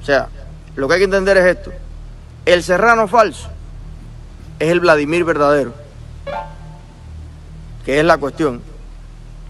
O 0.00 0.04
sea, 0.04 0.28
lo 0.76 0.86
que 0.86 0.94
hay 0.94 1.00
que 1.00 1.04
entender 1.04 1.36
es 1.36 1.56
esto. 1.56 1.72
El 2.44 2.62
Serrano 2.62 3.08
falso 3.08 3.48
es 4.58 4.70
el 4.70 4.80
Vladimir 4.80 5.24
verdadero, 5.24 5.74
que 7.84 7.98
es 7.98 8.04
la 8.04 8.18
cuestión. 8.18 8.62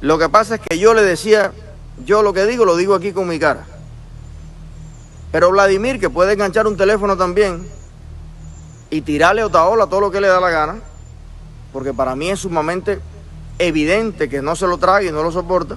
Lo 0.00 0.18
que 0.18 0.28
pasa 0.28 0.56
es 0.56 0.60
que 0.60 0.78
yo 0.78 0.94
le 0.94 1.02
decía, 1.02 1.52
yo 2.04 2.22
lo 2.22 2.32
que 2.32 2.46
digo 2.46 2.64
lo 2.64 2.76
digo 2.76 2.94
aquí 2.94 3.12
con 3.12 3.28
mi 3.28 3.38
cara. 3.38 3.66
Pero 5.30 5.50
Vladimir, 5.50 6.00
que 6.00 6.08
puede 6.08 6.32
enganchar 6.32 6.66
un 6.66 6.76
teléfono 6.76 7.16
también, 7.16 7.68
y 8.88 9.02
tirarle 9.02 9.44
Otaola 9.44 9.86
todo 9.86 10.00
lo 10.00 10.10
que 10.10 10.20
le 10.20 10.28
da 10.28 10.40
la 10.40 10.50
gana, 10.50 10.76
porque 11.72 11.92
para 11.92 12.16
mí 12.16 12.30
es 12.30 12.40
sumamente 12.40 13.00
evidente 13.58 14.28
que 14.28 14.42
no 14.42 14.56
se 14.56 14.66
lo 14.66 14.78
traga 14.78 15.02
y 15.04 15.10
no 15.10 15.22
lo 15.22 15.32
soporta, 15.32 15.76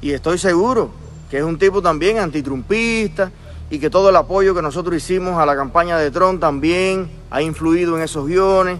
y 0.00 0.12
estoy 0.12 0.38
seguro 0.38 0.90
que 1.30 1.38
es 1.38 1.44
un 1.44 1.58
tipo 1.58 1.82
también 1.82 2.18
antitrumpista 2.18 3.32
y 3.70 3.78
que 3.78 3.90
todo 3.90 4.10
el 4.10 4.16
apoyo 4.16 4.54
que 4.54 4.62
nosotros 4.62 4.96
hicimos 4.96 5.38
a 5.38 5.46
la 5.46 5.56
campaña 5.56 5.98
de 5.98 6.10
Trump 6.10 6.40
también 6.40 7.10
ha 7.30 7.42
influido 7.42 7.96
en 7.96 8.04
esos 8.04 8.26
guiones. 8.26 8.78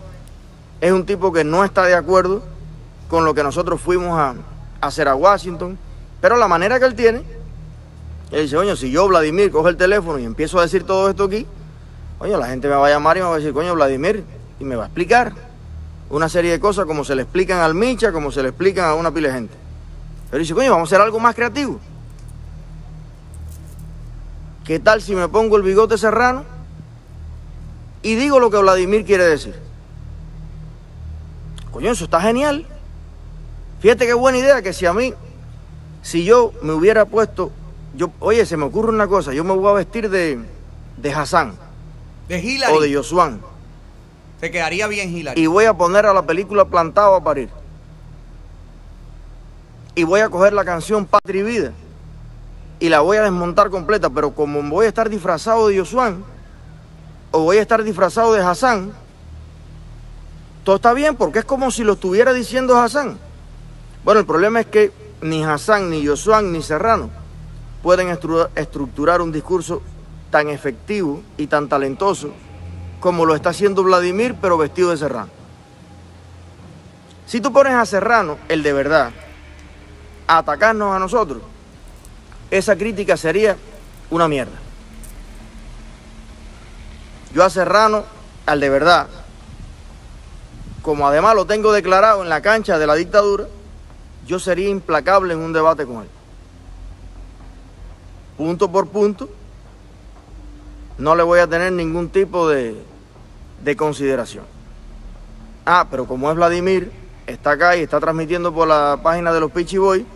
Es 0.81 0.93
un 0.93 1.07
tipo 1.07 1.33
que 1.33 1.43
no 1.43 1.65
está 1.65 1.85
de 1.85 1.95
acuerdo 1.95 2.43
con 3.09 3.25
lo 3.25 3.35
que 3.35 3.43
nosotros 3.43 3.81
fuimos 3.81 4.19
a, 4.19 4.35
hacer 4.81 5.09
a 5.09 5.15
Washington, 5.15 5.79
pero 6.21 6.37
la 6.37 6.47
manera 6.47 6.79
que 6.79 6.85
él 6.85 6.95
tiene, 6.95 7.23
él 8.31 8.43
dice, 8.43 8.57
coño, 8.57 8.77
si 8.77 8.91
yo, 8.91 9.09
Vladimir, 9.09 9.51
cojo 9.51 9.69
el 9.69 9.77
teléfono 9.77 10.19
y 10.19 10.25
empiezo 10.25 10.59
a 10.59 10.63
decir 10.63 10.85
todo 10.85 11.09
esto 11.09 11.25
aquí, 11.25 11.47
Coño, 12.19 12.39
la 12.39 12.47
gente 12.47 12.69
me 12.69 12.75
va 12.75 12.87
a 12.87 12.91
llamar 12.91 13.17
y 13.17 13.21
me 13.21 13.27
va 13.27 13.35
a 13.35 13.39
decir, 13.39 13.53
coño, 13.53 13.75
Vladimir, 13.75 14.25
y 14.61 14.65
me 14.65 14.77
va 14.77 14.85
a 14.85 14.87
explicar 14.87 15.33
una 16.15 16.29
serie 16.29 16.53
de 16.53 16.61
cosas 16.61 16.87
como 16.87 17.05
se 17.05 17.17
le 17.17 17.23
explican 17.23 17.59
al 17.59 17.75
Micha, 17.75 18.13
como 18.13 18.31
se 18.31 18.41
le 18.41 18.51
explican 18.51 18.85
a 18.85 18.95
una 18.95 19.13
pila 19.13 19.29
de 19.29 19.35
gente. 19.35 19.55
Pero 20.31 20.41
dice, 20.41 20.55
coño, 20.55 20.71
vamos 20.71 20.87
a 20.87 20.95
hacer 20.95 21.05
algo 21.05 21.19
más 21.19 21.35
creativo. 21.35 21.81
¿Qué 24.65 24.79
tal 24.79 25.03
si 25.03 25.17
me 25.17 25.27
pongo 25.29 25.57
el 25.57 25.65
bigote 25.65 25.99
serrano 25.99 26.45
y 28.03 28.15
digo 28.15 28.39
lo 28.39 28.49
que 28.49 28.59
Vladimir 28.59 29.05
quiere 29.05 29.25
decir? 29.25 29.57
Coño, 31.73 31.91
eso 31.91 32.05
está 32.05 32.21
genial. 32.21 32.65
Fíjate 33.81 34.07
qué 34.07 34.15
buena 34.15 34.39
idea 34.39 34.63
que 34.63 34.73
si 34.73 34.87
a 34.87 34.93
mí, 34.93 35.13
si 36.03 36.25
yo 36.25 36.53
me 36.63 36.75
hubiera 36.75 37.07
puesto, 37.07 37.51
yo, 37.97 38.13
oye, 38.21 38.47
se 38.47 38.57
me 38.57 38.67
ocurre 38.67 38.91
una 38.91 39.09
cosa, 39.09 39.33
yo 39.33 39.43
me 39.43 39.53
voy 39.53 39.69
a 39.69 39.75
vestir 39.75 40.09
de, 40.09 40.39
de 40.97 41.13
Hassan 41.13 41.55
De 42.29 42.39
Hillary. 42.39 42.73
o 42.73 42.81
de 42.81 42.95
Josuán 42.95 43.41
Se 44.41 44.51
quedaría 44.51 44.87
bien 44.89 45.15
Hillary. 45.17 45.41
y 45.41 45.47
voy 45.47 45.65
a 45.65 45.75
poner 45.75 46.07
a 46.07 46.13
la 46.13 46.23
película 46.23 46.65
Plantado 46.67 47.15
a 47.15 47.23
parir. 47.25 47.49
Y 49.95 50.03
voy 50.05 50.21
a 50.21 50.29
coger 50.29 50.53
la 50.53 50.65
canción 50.65 51.07
Patria 51.07 51.41
y 51.41 51.45
Vida 51.45 51.73
y 52.81 52.89
la 52.89 53.01
voy 53.01 53.17
a 53.17 53.23
desmontar 53.23 53.71
completa, 53.71 54.11
pero 54.11 54.35
como 54.35 54.61
voy 54.63 54.87
a 54.87 54.89
estar 54.89 55.09
disfrazado 55.09 55.69
de 55.69 55.79
Josuán 55.79 56.25
o 57.31 57.41
voy 57.41 57.59
a 57.59 57.63
estar 57.63 57.83
disfrazado 57.85 58.33
de 58.33 58.43
Hassan, 58.43 58.93
todo 60.65 60.77
está 60.77 60.93
bien 60.93 61.15
porque 61.15 61.39
es 61.39 61.45
como 61.45 61.71
si 61.71 61.85
lo 61.85 61.93
estuviera 61.95 62.33
diciendo 62.33 62.77
Hassan. 62.77 63.17
Bueno, 64.05 64.21
el 64.21 64.27
problema 64.27 64.61
es 64.61 64.67
que 64.67 64.93
ni 65.23 65.45
Hassan, 65.45 65.89
ni 65.91 66.05
Josuán, 66.07 66.53
ni 66.53 66.61
Serrano 66.63 67.11
pueden 67.83 68.09
estru- 68.09 68.49
estructurar 68.57 69.23
un 69.23 69.31
discurso 69.31 69.81
tan 70.31 70.49
efectivo 70.49 71.23
y 71.39 71.47
tan 71.47 71.69
talentoso 71.69 72.31
como 73.05 73.27
lo 73.27 73.35
está 73.35 73.51
haciendo 73.51 73.83
Vladimir, 73.83 74.35
pero 74.41 74.57
vestido 74.57 74.89
de 74.89 74.97
Serrano. 74.97 75.29
Si 77.27 77.39
tú 77.39 77.53
pones 77.53 77.75
a 77.75 77.85
Serrano, 77.85 78.39
el 78.49 78.63
de 78.63 78.73
verdad, 78.73 79.13
a 80.27 80.39
atacarnos 80.39 80.97
a 80.97 80.99
nosotros, 80.99 81.43
esa 82.51 82.77
crítica 82.77 83.19
sería 83.19 83.59
una 84.09 84.27
mierda. 84.27 84.57
Yo 87.35 87.45
a 87.45 87.51
Serrano, 87.51 88.05
al 88.47 88.61
de 88.61 88.71
verdad, 88.71 89.09
como 90.81 91.07
además 91.07 91.35
lo 91.35 91.45
tengo 91.45 91.73
declarado 91.73 92.23
en 92.23 92.31
la 92.31 92.41
cancha 92.41 92.79
de 92.79 92.87
la 92.87 92.95
dictadura, 92.95 93.45
yo 94.27 94.39
sería 94.39 94.71
implacable 94.71 95.35
en 95.35 95.41
un 95.41 95.53
debate 95.53 95.85
con 95.85 96.05
él. 96.05 96.09
punto 98.39 98.73
por 98.73 98.89
punto, 98.89 99.29
no 100.97 101.15
le 101.15 101.23
voy 101.23 101.41
a 101.41 101.47
tener 101.47 101.71
ningún 101.71 102.09
tipo 102.09 102.49
de, 102.49 102.94
de 103.65 103.77
consideración. 103.77 104.45
Ah, 105.65 105.87
pero 105.91 106.07
como 106.07 106.31
es 106.31 106.37
Vladimir, 106.37 106.93
está 107.27 107.53
acá 107.53 107.77
y 107.77 107.83
está 107.83 107.99
transmitiendo 107.99 108.53
por 108.53 108.69
la 108.69 109.01
página 109.03 109.33
de 109.33 109.41
los 109.41 109.51
Pichi 109.51 109.79
Boy, 109.79 110.07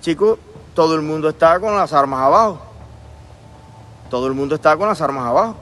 chicos, 0.00 0.38
todo 0.74 0.94
el 0.94 1.02
mundo 1.02 1.28
está 1.28 1.58
con 1.58 1.76
las 1.76 1.92
armas 1.92 2.20
abajo. 2.20 2.60
Todo 4.08 4.28
el 4.28 4.34
mundo 4.34 4.54
está 4.54 4.76
con 4.76 4.88
las 4.88 5.00
armas 5.00 5.26
abajo. 5.26 5.56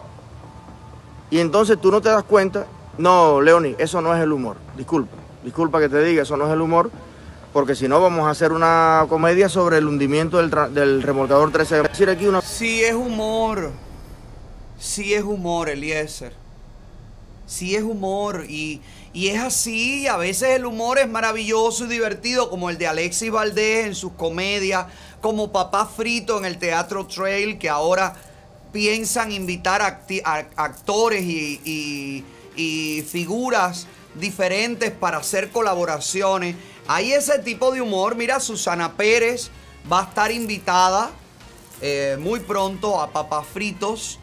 Y 1.30 1.38
entonces 1.38 1.80
tú 1.80 1.90
no 1.90 2.02
te 2.02 2.10
das 2.10 2.24
cuenta, 2.24 2.66
no, 2.98 3.40
Leoni, 3.40 3.74
eso 3.78 4.02
no 4.02 4.14
es 4.14 4.20
el 4.22 4.32
humor. 4.32 4.58
Disculpa, 4.76 5.16
disculpa 5.42 5.80
que 5.80 5.88
te 5.88 6.02
diga, 6.02 6.22
eso 6.22 6.36
no 6.36 6.46
es 6.46 6.52
el 6.52 6.60
humor, 6.60 6.90
porque 7.54 7.74
si 7.74 7.88
no 7.88 8.02
vamos 8.02 8.26
a 8.26 8.30
hacer 8.30 8.52
una 8.52 9.06
comedia 9.08 9.48
sobre 9.48 9.78
el 9.78 9.86
hundimiento 9.86 10.36
del, 10.36 11.02
remolcador 11.02 11.50
13. 11.50 11.80
Voy. 11.80 12.42
Sí 12.42 12.84
es 12.84 12.94
humor. 12.94 13.70
Sí 14.78 15.14
es 15.14 15.22
humor, 15.22 15.70
Eliezer. 15.70 16.41
Sí 17.52 17.76
es 17.76 17.82
humor. 17.82 18.46
Y, 18.48 18.80
y 19.12 19.28
es 19.28 19.40
así. 19.40 20.06
A 20.06 20.16
veces 20.16 20.50
el 20.50 20.64
humor 20.64 20.98
es 20.98 21.08
maravilloso 21.08 21.84
y 21.84 21.88
divertido, 21.88 22.48
como 22.48 22.70
el 22.70 22.78
de 22.78 22.86
Alexis 22.86 23.30
Valdés 23.30 23.86
en 23.86 23.94
sus 23.94 24.12
comedias, 24.12 24.86
como 25.20 25.52
Papá 25.52 25.86
Frito 25.86 26.38
en 26.38 26.46
el 26.46 26.58
Teatro 26.58 27.06
Trail, 27.06 27.58
que 27.58 27.68
ahora 27.68 28.14
piensan 28.72 29.32
invitar 29.32 29.82
actores 29.82 31.22
y, 31.24 32.24
figuras 33.06 33.86
diferentes 34.14 34.90
para 34.90 35.18
hacer 35.18 35.50
colaboraciones. 35.50 36.56
Hay 36.88 37.12
ese 37.12 37.38
tipo 37.38 37.70
de 37.70 37.82
humor. 37.82 38.16
Mira, 38.16 38.40
Susana 38.40 38.96
Pérez 38.96 39.50
va 39.90 40.00
a 40.00 40.04
estar 40.04 40.32
invitada 40.32 41.10
eh, 41.82 42.16
muy 42.18 42.40
pronto 42.40 42.98
a 43.00 43.10
Papas 43.10 43.46
Fritos. 43.46 44.18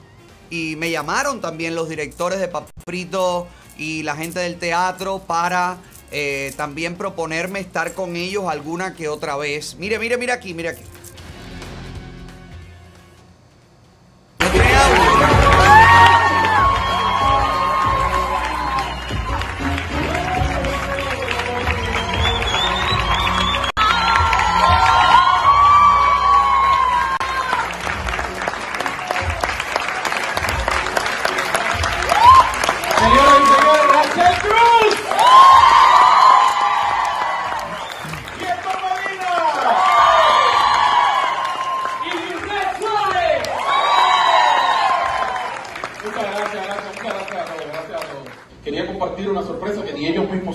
Y 0.49 0.75
me 0.75 0.91
llamaron 0.91 1.41
también 1.41 1.75
los 1.75 1.89
directores 1.89 2.39
de 2.39 2.47
Papas 2.47 2.71
Fritos 2.85 3.45
y 3.77 4.03
la 4.03 4.15
gente 4.15 4.39
del 4.39 4.57
teatro 4.57 5.19
para 5.19 5.77
eh, 6.11 6.53
también 6.57 6.95
proponerme 6.95 7.59
estar 7.59 7.93
con 7.93 8.15
ellos 8.15 8.45
alguna 8.47 8.95
que 8.95 9.07
otra 9.07 9.37
vez. 9.37 9.75
Mire, 9.77 9.99
mire, 9.99 10.17
mire 10.17 10.31
aquí, 10.31 10.53
mire 10.53 10.69
aquí. 10.69 10.81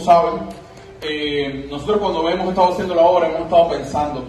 Saben. 0.05 0.35
Eh, 1.03 1.67
nosotros 1.71 1.99
cuando 1.99 2.29
hemos 2.31 2.49
estado 2.49 2.73
haciendo 2.73 2.95
la 2.95 3.03
obra 3.03 3.27
hemos 3.29 3.41
estado 3.43 3.69
pensando, 3.69 4.25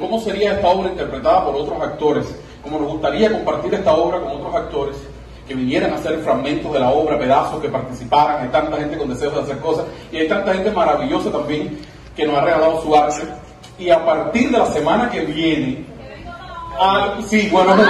¿cómo 0.00 0.18
sería 0.20 0.52
esta 0.54 0.68
obra 0.68 0.88
interpretada 0.90 1.44
por 1.44 1.54
otros 1.56 1.80
actores? 1.80 2.34
¿Cómo 2.62 2.78
nos 2.80 2.90
gustaría 2.92 3.30
compartir 3.30 3.74
esta 3.74 3.92
obra 3.94 4.18
con 4.20 4.30
otros 4.32 4.54
actores? 4.54 4.96
que 5.46 5.54
vinieran 5.54 5.92
a 5.92 5.94
hacer 5.94 6.18
fragmentos 6.24 6.72
de 6.72 6.80
la 6.80 6.90
obra, 6.90 7.16
pedazos, 7.16 7.62
que 7.62 7.68
participaran, 7.68 8.42
hay 8.42 8.48
tanta 8.48 8.78
gente 8.78 8.98
con 8.98 9.08
deseos 9.08 9.32
de 9.32 9.42
hacer 9.42 9.58
cosas 9.60 9.84
y 10.10 10.16
hay 10.16 10.26
tanta 10.26 10.52
gente 10.52 10.72
maravillosa 10.72 11.30
también 11.30 11.78
que 12.16 12.26
nos 12.26 12.36
ha 12.36 12.40
regalado 12.40 12.82
su 12.82 12.96
arte. 12.96 13.22
Y 13.78 13.88
a 13.90 14.04
partir 14.04 14.50
de 14.50 14.58
la 14.58 14.66
semana 14.66 15.08
que 15.08 15.20
viene, 15.20 15.84
al- 16.80 17.22
sí, 17.28 17.48
bueno, 17.52 17.76
no. 17.76 17.82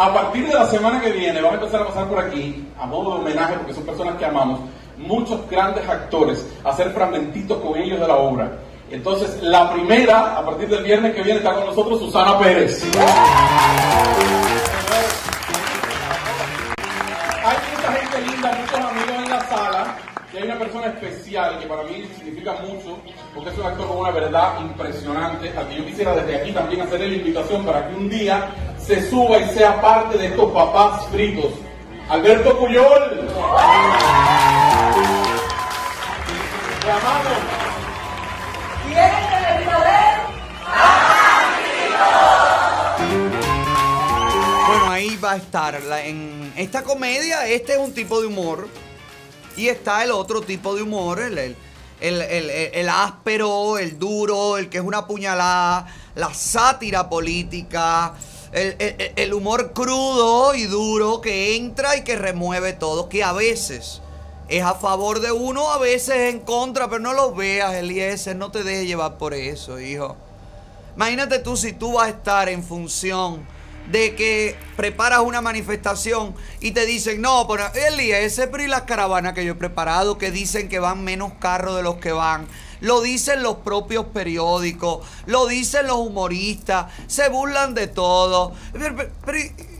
A 0.00 0.14
partir 0.14 0.48
de 0.48 0.54
la 0.54 0.66
semana 0.66 0.98
que 0.98 1.12
viene 1.12 1.42
van 1.42 1.52
a 1.52 1.54
empezar 1.56 1.82
a 1.82 1.86
pasar 1.88 2.08
por 2.08 2.18
aquí, 2.18 2.66
a 2.78 2.86
modo 2.86 3.14
de 3.14 3.20
homenaje, 3.20 3.54
porque 3.56 3.74
son 3.74 3.84
personas 3.84 4.16
que 4.16 4.24
amamos, 4.24 4.60
muchos 4.96 5.46
grandes 5.50 5.86
actores, 5.86 6.46
hacer 6.64 6.90
fragmentitos 6.92 7.58
con 7.58 7.76
ellos 7.76 8.00
de 8.00 8.08
la 8.08 8.16
obra. 8.16 8.50
Entonces, 8.90 9.42
la 9.42 9.70
primera, 9.70 10.38
a 10.38 10.44
partir 10.44 10.70
del 10.70 10.84
viernes 10.84 11.14
que 11.14 11.22
viene, 11.22 11.40
está 11.40 11.52
con 11.52 11.66
nosotros 11.66 12.00
Susana 12.00 12.38
Pérez. 12.38 12.82
Y 20.32 20.36
hay 20.36 20.44
una 20.44 20.58
persona 20.58 20.86
especial 20.86 21.58
que 21.58 21.66
para 21.66 21.82
mí 21.82 22.08
significa 22.16 22.52
mucho, 22.62 22.98
porque 23.34 23.50
es 23.50 23.58
un 23.58 23.66
actor 23.66 23.88
con 23.88 23.98
una 23.98 24.10
verdad 24.12 24.60
impresionante, 24.60 25.52
al 25.56 25.68
que 25.68 25.76
yo 25.76 25.84
quisiera 25.86 26.14
desde 26.14 26.36
aquí 26.40 26.52
también 26.52 26.82
hacerle 26.82 27.08
la 27.08 27.14
invitación 27.16 27.64
para 27.66 27.88
que 27.88 27.94
un 27.94 28.08
día 28.08 28.48
se 28.78 29.08
suba 29.10 29.38
y 29.38 29.48
sea 29.50 29.80
parte 29.80 30.18
de 30.18 30.26
estos 30.26 30.52
papás 30.52 31.06
fritos. 31.06 31.52
Alberto 32.08 32.58
Puyol. 32.58 33.28
Te 36.82 36.90
amamos. 36.90 37.32
Bueno, 44.68 44.90
ahí 44.90 45.16
va 45.16 45.32
a 45.32 45.36
estar. 45.36 45.82
la- 45.82 46.04
en 46.04 46.52
esta 46.56 46.82
comedia, 46.82 47.46
este 47.46 47.72
es 47.74 47.78
un 47.78 47.92
tipo 47.92 48.20
de 48.20 48.26
humor. 48.28 48.68
Y 49.60 49.68
está 49.68 50.02
el 50.04 50.10
otro 50.10 50.40
tipo 50.40 50.74
de 50.74 50.82
humor, 50.82 51.20
el, 51.20 51.36
el, 51.36 51.56
el- 52.00 52.88
áspero, 52.88 53.76
el 53.76 53.98
duro, 53.98 54.56
el 54.56 54.70
que 54.70 54.78
es 54.78 54.82
una 54.84 55.06
puñalada, 55.06 55.86
la 56.14 56.32
sátira 56.32 57.10
política, 57.10 58.14
el, 58.52 58.74
el- 58.78 59.12
el 59.16 59.34
humor 59.34 59.72
crudo 59.74 60.54
y 60.54 60.64
duro 60.64 61.20
que 61.20 61.56
entra 61.56 61.94
y 61.94 62.04
que 62.04 62.16
remueve 62.16 62.72
todo, 62.72 63.10
que 63.10 63.22
a 63.22 63.34
veces 63.34 64.00
es 64.48 64.62
a 64.64 64.72
favor 64.76 65.20
de 65.20 65.30
uno, 65.30 65.70
a 65.70 65.76
veces 65.76 66.32
en 66.32 66.40
contra, 66.40 66.88
pero 66.88 67.00
no 67.00 67.12
lo 67.12 67.34
veas, 67.34 67.74
Eliezer, 67.74 68.36
no 68.36 68.50
te 68.50 68.64
dejes 68.64 68.86
llevar 68.86 69.18
por 69.18 69.34
eso, 69.34 69.78
hijo. 69.78 70.16
Imagínate 70.96 71.38
tú 71.38 71.54
si 71.54 71.74
tú 71.74 71.92
vas 71.92 72.06
a 72.06 72.10
estar 72.10 72.48
en 72.48 72.64
función 72.64 73.46
de 73.90 74.14
que 74.14 74.56
preparas 74.76 75.20
una 75.20 75.40
manifestación 75.40 76.34
y 76.60 76.70
te 76.70 76.86
dicen, 76.86 77.20
no, 77.20 77.46
pero 77.48 77.72
Eliezer, 77.74 78.50
pero 78.50 78.62
y 78.62 78.68
las 78.68 78.82
caravanas 78.82 79.34
que 79.34 79.44
yo 79.44 79.52
he 79.52 79.56
preparado 79.56 80.16
que 80.16 80.30
dicen 80.30 80.68
que 80.68 80.78
van 80.78 81.02
menos 81.02 81.32
carros 81.40 81.76
de 81.76 81.82
los 81.82 81.96
que 81.96 82.12
van. 82.12 82.46
Lo 82.80 83.00
dicen 83.02 83.42
los 83.42 83.56
propios 83.56 84.06
periódicos, 84.06 85.06
lo 85.26 85.46
dicen 85.46 85.86
los 85.86 85.96
humoristas, 85.96 86.86
se 87.08 87.28
burlan 87.28 87.74
de 87.74 87.88
todo. 87.88 88.52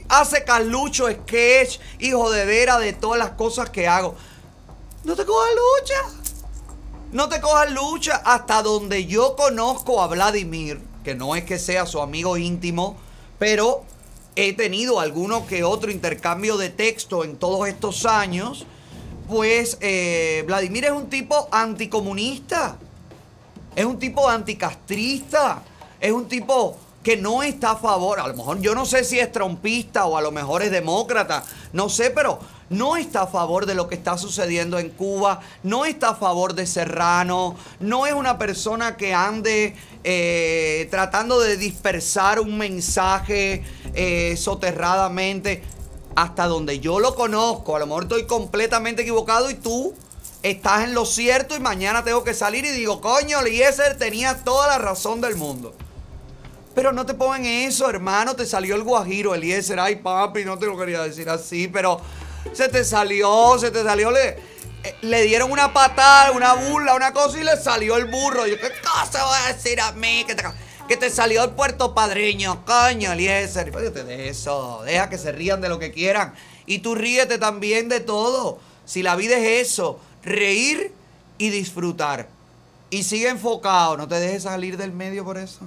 Hace 0.08 0.44
Carlucho 0.44 1.08
sketch, 1.08 1.78
hijo 2.00 2.30
de 2.30 2.44
vera, 2.44 2.78
de 2.78 2.92
todas 2.92 3.18
las 3.18 3.30
cosas 3.30 3.70
que 3.70 3.86
hago. 3.86 4.16
No 5.04 5.14
te 5.14 5.24
cojas 5.24 5.50
lucha. 5.50 6.30
No 7.12 7.28
te 7.28 7.40
cojas 7.40 7.70
lucha 7.72 8.20
hasta 8.24 8.62
donde 8.62 9.06
yo 9.06 9.34
conozco 9.34 10.02
a 10.02 10.08
Vladimir, 10.08 10.80
que 11.02 11.14
no 11.14 11.34
es 11.36 11.44
que 11.44 11.58
sea 11.58 11.86
su 11.86 12.00
amigo 12.00 12.36
íntimo, 12.36 12.96
pero 13.38 13.84
he 14.48 14.52
tenido 14.54 15.00
alguno 15.00 15.46
que 15.46 15.64
otro 15.64 15.90
intercambio 15.90 16.56
de 16.56 16.70
texto 16.70 17.24
en 17.24 17.36
todos 17.36 17.68
estos 17.68 18.06
años. 18.06 18.64
Pues 19.28 19.76
eh, 19.80 20.42
Vladimir 20.46 20.86
es 20.86 20.92
un 20.92 21.08
tipo 21.08 21.48
anticomunista, 21.52 22.76
es 23.76 23.84
un 23.84 23.98
tipo 23.98 24.28
anticastrista, 24.28 25.62
es 26.00 26.10
un 26.10 26.26
tipo 26.26 26.76
que 27.02 27.16
no 27.16 27.42
está 27.42 27.72
a 27.72 27.76
favor, 27.76 28.18
a 28.18 28.26
lo 28.26 28.34
mejor 28.34 28.60
yo 28.60 28.74
no 28.74 28.84
sé 28.84 29.04
si 29.04 29.18
es 29.18 29.30
trompista 29.30 30.06
o 30.06 30.16
a 30.16 30.22
lo 30.22 30.32
mejor 30.32 30.62
es 30.62 30.70
demócrata, 30.70 31.44
no 31.72 31.88
sé, 31.88 32.10
pero 32.10 32.40
no 32.70 32.96
está 32.96 33.22
a 33.22 33.26
favor 33.26 33.66
de 33.66 33.74
lo 33.74 33.88
que 33.88 33.96
está 33.96 34.16
sucediendo 34.16 34.78
en 34.78 34.90
Cuba, 34.90 35.40
no 35.62 35.84
está 35.84 36.10
a 36.10 36.14
favor 36.14 36.54
de 36.54 36.66
Serrano, 36.66 37.56
no 37.80 38.06
es 38.06 38.14
una 38.14 38.38
persona 38.38 38.96
que 38.96 39.12
ande 39.12 39.76
eh, 40.04 40.88
tratando 40.90 41.40
de 41.40 41.56
dispersar 41.56 42.40
un 42.40 42.56
mensaje 42.56 43.64
eh, 43.94 44.36
soterradamente. 44.36 45.62
Hasta 46.16 46.46
donde 46.46 46.80
yo 46.80 46.98
lo 46.98 47.14
conozco, 47.14 47.76
a 47.76 47.78
lo 47.78 47.86
mejor 47.86 48.02
estoy 48.02 48.26
completamente 48.26 49.02
equivocado 49.02 49.48
y 49.48 49.54
tú 49.54 49.94
estás 50.42 50.84
en 50.84 50.92
lo 50.92 51.06
cierto 51.06 51.54
y 51.54 51.60
mañana 51.60 52.02
tengo 52.02 52.24
que 52.24 52.34
salir 52.34 52.64
y 52.64 52.70
digo, 52.70 53.00
coño, 53.00 53.40
Eliezer 53.40 53.96
tenía 53.96 54.42
toda 54.42 54.66
la 54.66 54.78
razón 54.78 55.20
del 55.20 55.36
mundo. 55.36 55.72
Pero 56.74 56.92
no 56.92 57.06
te 57.06 57.14
pongan 57.14 57.44
eso, 57.46 57.88
hermano. 57.88 58.34
Te 58.34 58.44
salió 58.44 58.74
el 58.74 58.82
guajiro, 58.82 59.34
Eliezer. 59.34 59.78
Ay, 59.78 59.96
papi, 59.96 60.44
no 60.44 60.58
te 60.58 60.66
lo 60.66 60.76
quería 60.78 61.02
decir 61.02 61.28
así, 61.28 61.68
pero 61.68 62.00
se 62.52 62.68
te 62.68 62.84
salió, 62.84 63.58
se 63.58 63.70
te 63.70 63.82
salió. 63.82 64.10
Le, 64.10 64.50
eh, 64.82 64.96
le 65.02 65.22
dieron 65.24 65.50
una 65.50 65.72
patada, 65.72 66.32
una 66.32 66.54
burla, 66.54 66.94
una 66.94 67.12
cosa 67.12 67.38
y 67.38 67.44
le 67.44 67.56
salió 67.56 67.96
el 67.96 68.06
burro. 68.06 68.46
Yo, 68.46 68.58
¿qué 68.58 68.70
cosa 68.82 69.24
voy 69.24 69.38
a 69.44 69.52
decir 69.52 69.80
a 69.80 69.92
mí? 69.92 70.24
Que 70.88 70.96
te, 70.96 71.10
salió 71.10 71.44
el 71.44 71.50
puerto 71.50 71.94
padreño, 71.94 72.64
coño, 72.64 73.12
Eliezer. 73.12 73.66
Fíjate 73.66 74.04
de 74.04 74.28
eso, 74.28 74.82
deja 74.84 75.10
que 75.10 75.18
se 75.18 75.32
rían 75.32 75.60
de 75.60 75.68
lo 75.68 75.78
que 75.78 75.92
quieran. 75.92 76.34
Y 76.66 76.78
tú 76.78 76.94
ríete 76.94 77.38
también 77.38 77.88
de 77.88 78.00
todo. 78.00 78.58
Si 78.86 79.02
la 79.02 79.16
vida 79.16 79.36
es 79.36 79.68
eso, 79.68 80.00
reír 80.22 80.92
y 81.36 81.50
disfrutar. 81.50 82.28
Y 82.88 83.04
sigue 83.04 83.28
enfocado, 83.28 83.96
no 83.96 84.08
te 84.08 84.16
dejes 84.16 84.44
salir 84.44 84.76
del 84.76 84.92
medio 84.92 85.24
por 85.24 85.36
eso. 85.36 85.60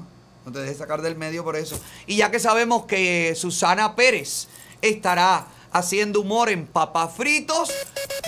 No 0.45 0.51
te 0.51 0.59
dejes 0.59 0.77
sacar 0.77 1.01
del 1.01 1.15
medio 1.15 1.43
por 1.43 1.55
eso. 1.55 1.79
Y 2.05 2.17
ya 2.17 2.31
que 2.31 2.39
sabemos 2.39 2.85
que 2.85 3.33
Susana 3.35 3.95
Pérez 3.95 4.47
estará 4.81 5.47
haciendo 5.73 6.21
humor 6.21 6.49
en 6.49 6.67
papas 6.67 7.13
fritos, 7.15 7.71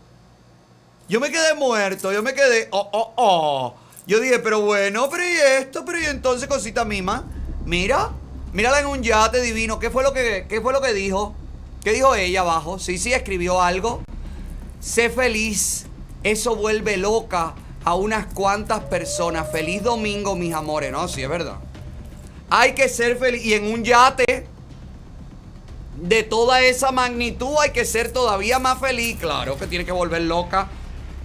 Yo 1.07 1.19
me 1.19 1.31
quedé 1.31 1.53
muerto, 1.53 2.11
yo 2.11 2.21
me 2.21 2.33
quedé. 2.33 2.67
Oh, 2.71 2.89
oh, 2.91 3.13
oh. 3.15 3.75
Yo 4.05 4.19
dije, 4.19 4.39
pero 4.39 4.61
bueno, 4.61 5.09
pero 5.09 5.23
y 5.23 5.35
esto, 5.61 5.85
pero 5.85 5.99
y 5.99 6.05
entonces, 6.05 6.47
cosita 6.47 6.83
mima. 6.83 7.23
Mira, 7.65 8.09
mírala 8.53 8.79
en 8.79 8.87
un 8.87 9.03
yate 9.03 9.41
divino. 9.41 9.79
¿Qué 9.79 9.89
fue 9.89 10.03
lo 10.03 10.13
que, 10.13 10.45
qué 10.47 10.61
fue 10.61 10.73
lo 10.73 10.81
que 10.81 10.93
dijo? 10.93 11.35
¿Qué 11.83 11.93
dijo 11.93 12.15
ella 12.15 12.41
abajo? 12.41 12.79
Sí, 12.79 12.97
sí, 12.97 13.13
escribió 13.13 13.61
algo. 13.61 14.01
Sé 14.79 15.09
feliz. 15.09 15.85
Eso 16.23 16.55
vuelve 16.55 16.97
loca 16.97 17.53
a 17.83 17.95
unas 17.95 18.25
cuantas 18.33 18.81
personas. 18.81 19.51
Feliz 19.51 19.83
domingo, 19.83 20.35
mis 20.35 20.53
amores. 20.53 20.91
No, 20.91 21.07
sí, 21.07 21.23
es 21.23 21.29
verdad. 21.29 21.55
Hay 22.49 22.73
que 22.73 22.89
ser 22.89 23.17
feliz. 23.17 23.45
Y 23.45 23.53
en 23.53 23.71
un 23.71 23.83
yate 23.83 24.47
de 26.01 26.23
toda 26.23 26.61
esa 26.61 26.91
magnitud 26.91 27.55
hay 27.61 27.71
que 27.71 27.85
ser 27.85 28.11
todavía 28.11 28.59
más 28.59 28.79
feliz. 28.79 29.17
Claro 29.19 29.57
que 29.57 29.67
tiene 29.67 29.85
que 29.85 29.91
volver 29.91 30.23
loca 30.23 30.67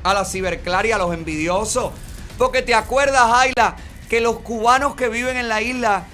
a 0.02 0.14
la 0.14 0.24
ciberclara 0.24 0.86
y 0.86 0.92
a 0.92 0.98
los 0.98 1.12
envidiosos. 1.12 1.92
Porque 2.38 2.62
te 2.62 2.74
acuerdas, 2.74 3.32
Ayla, 3.32 3.76
que 4.08 4.20
los 4.20 4.38
cubanos 4.40 4.94
que 4.94 5.08
viven 5.08 5.36
en 5.36 5.48
la 5.48 5.62
isla 5.62 6.06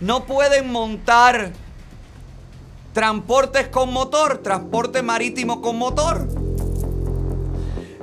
no 0.00 0.26
pueden 0.26 0.70
montar 0.70 1.52
transportes 2.92 3.68
con 3.68 3.92
motor, 3.92 4.38
transporte 4.38 5.02
marítimo 5.02 5.60
con 5.60 5.78
motor. 5.78 6.26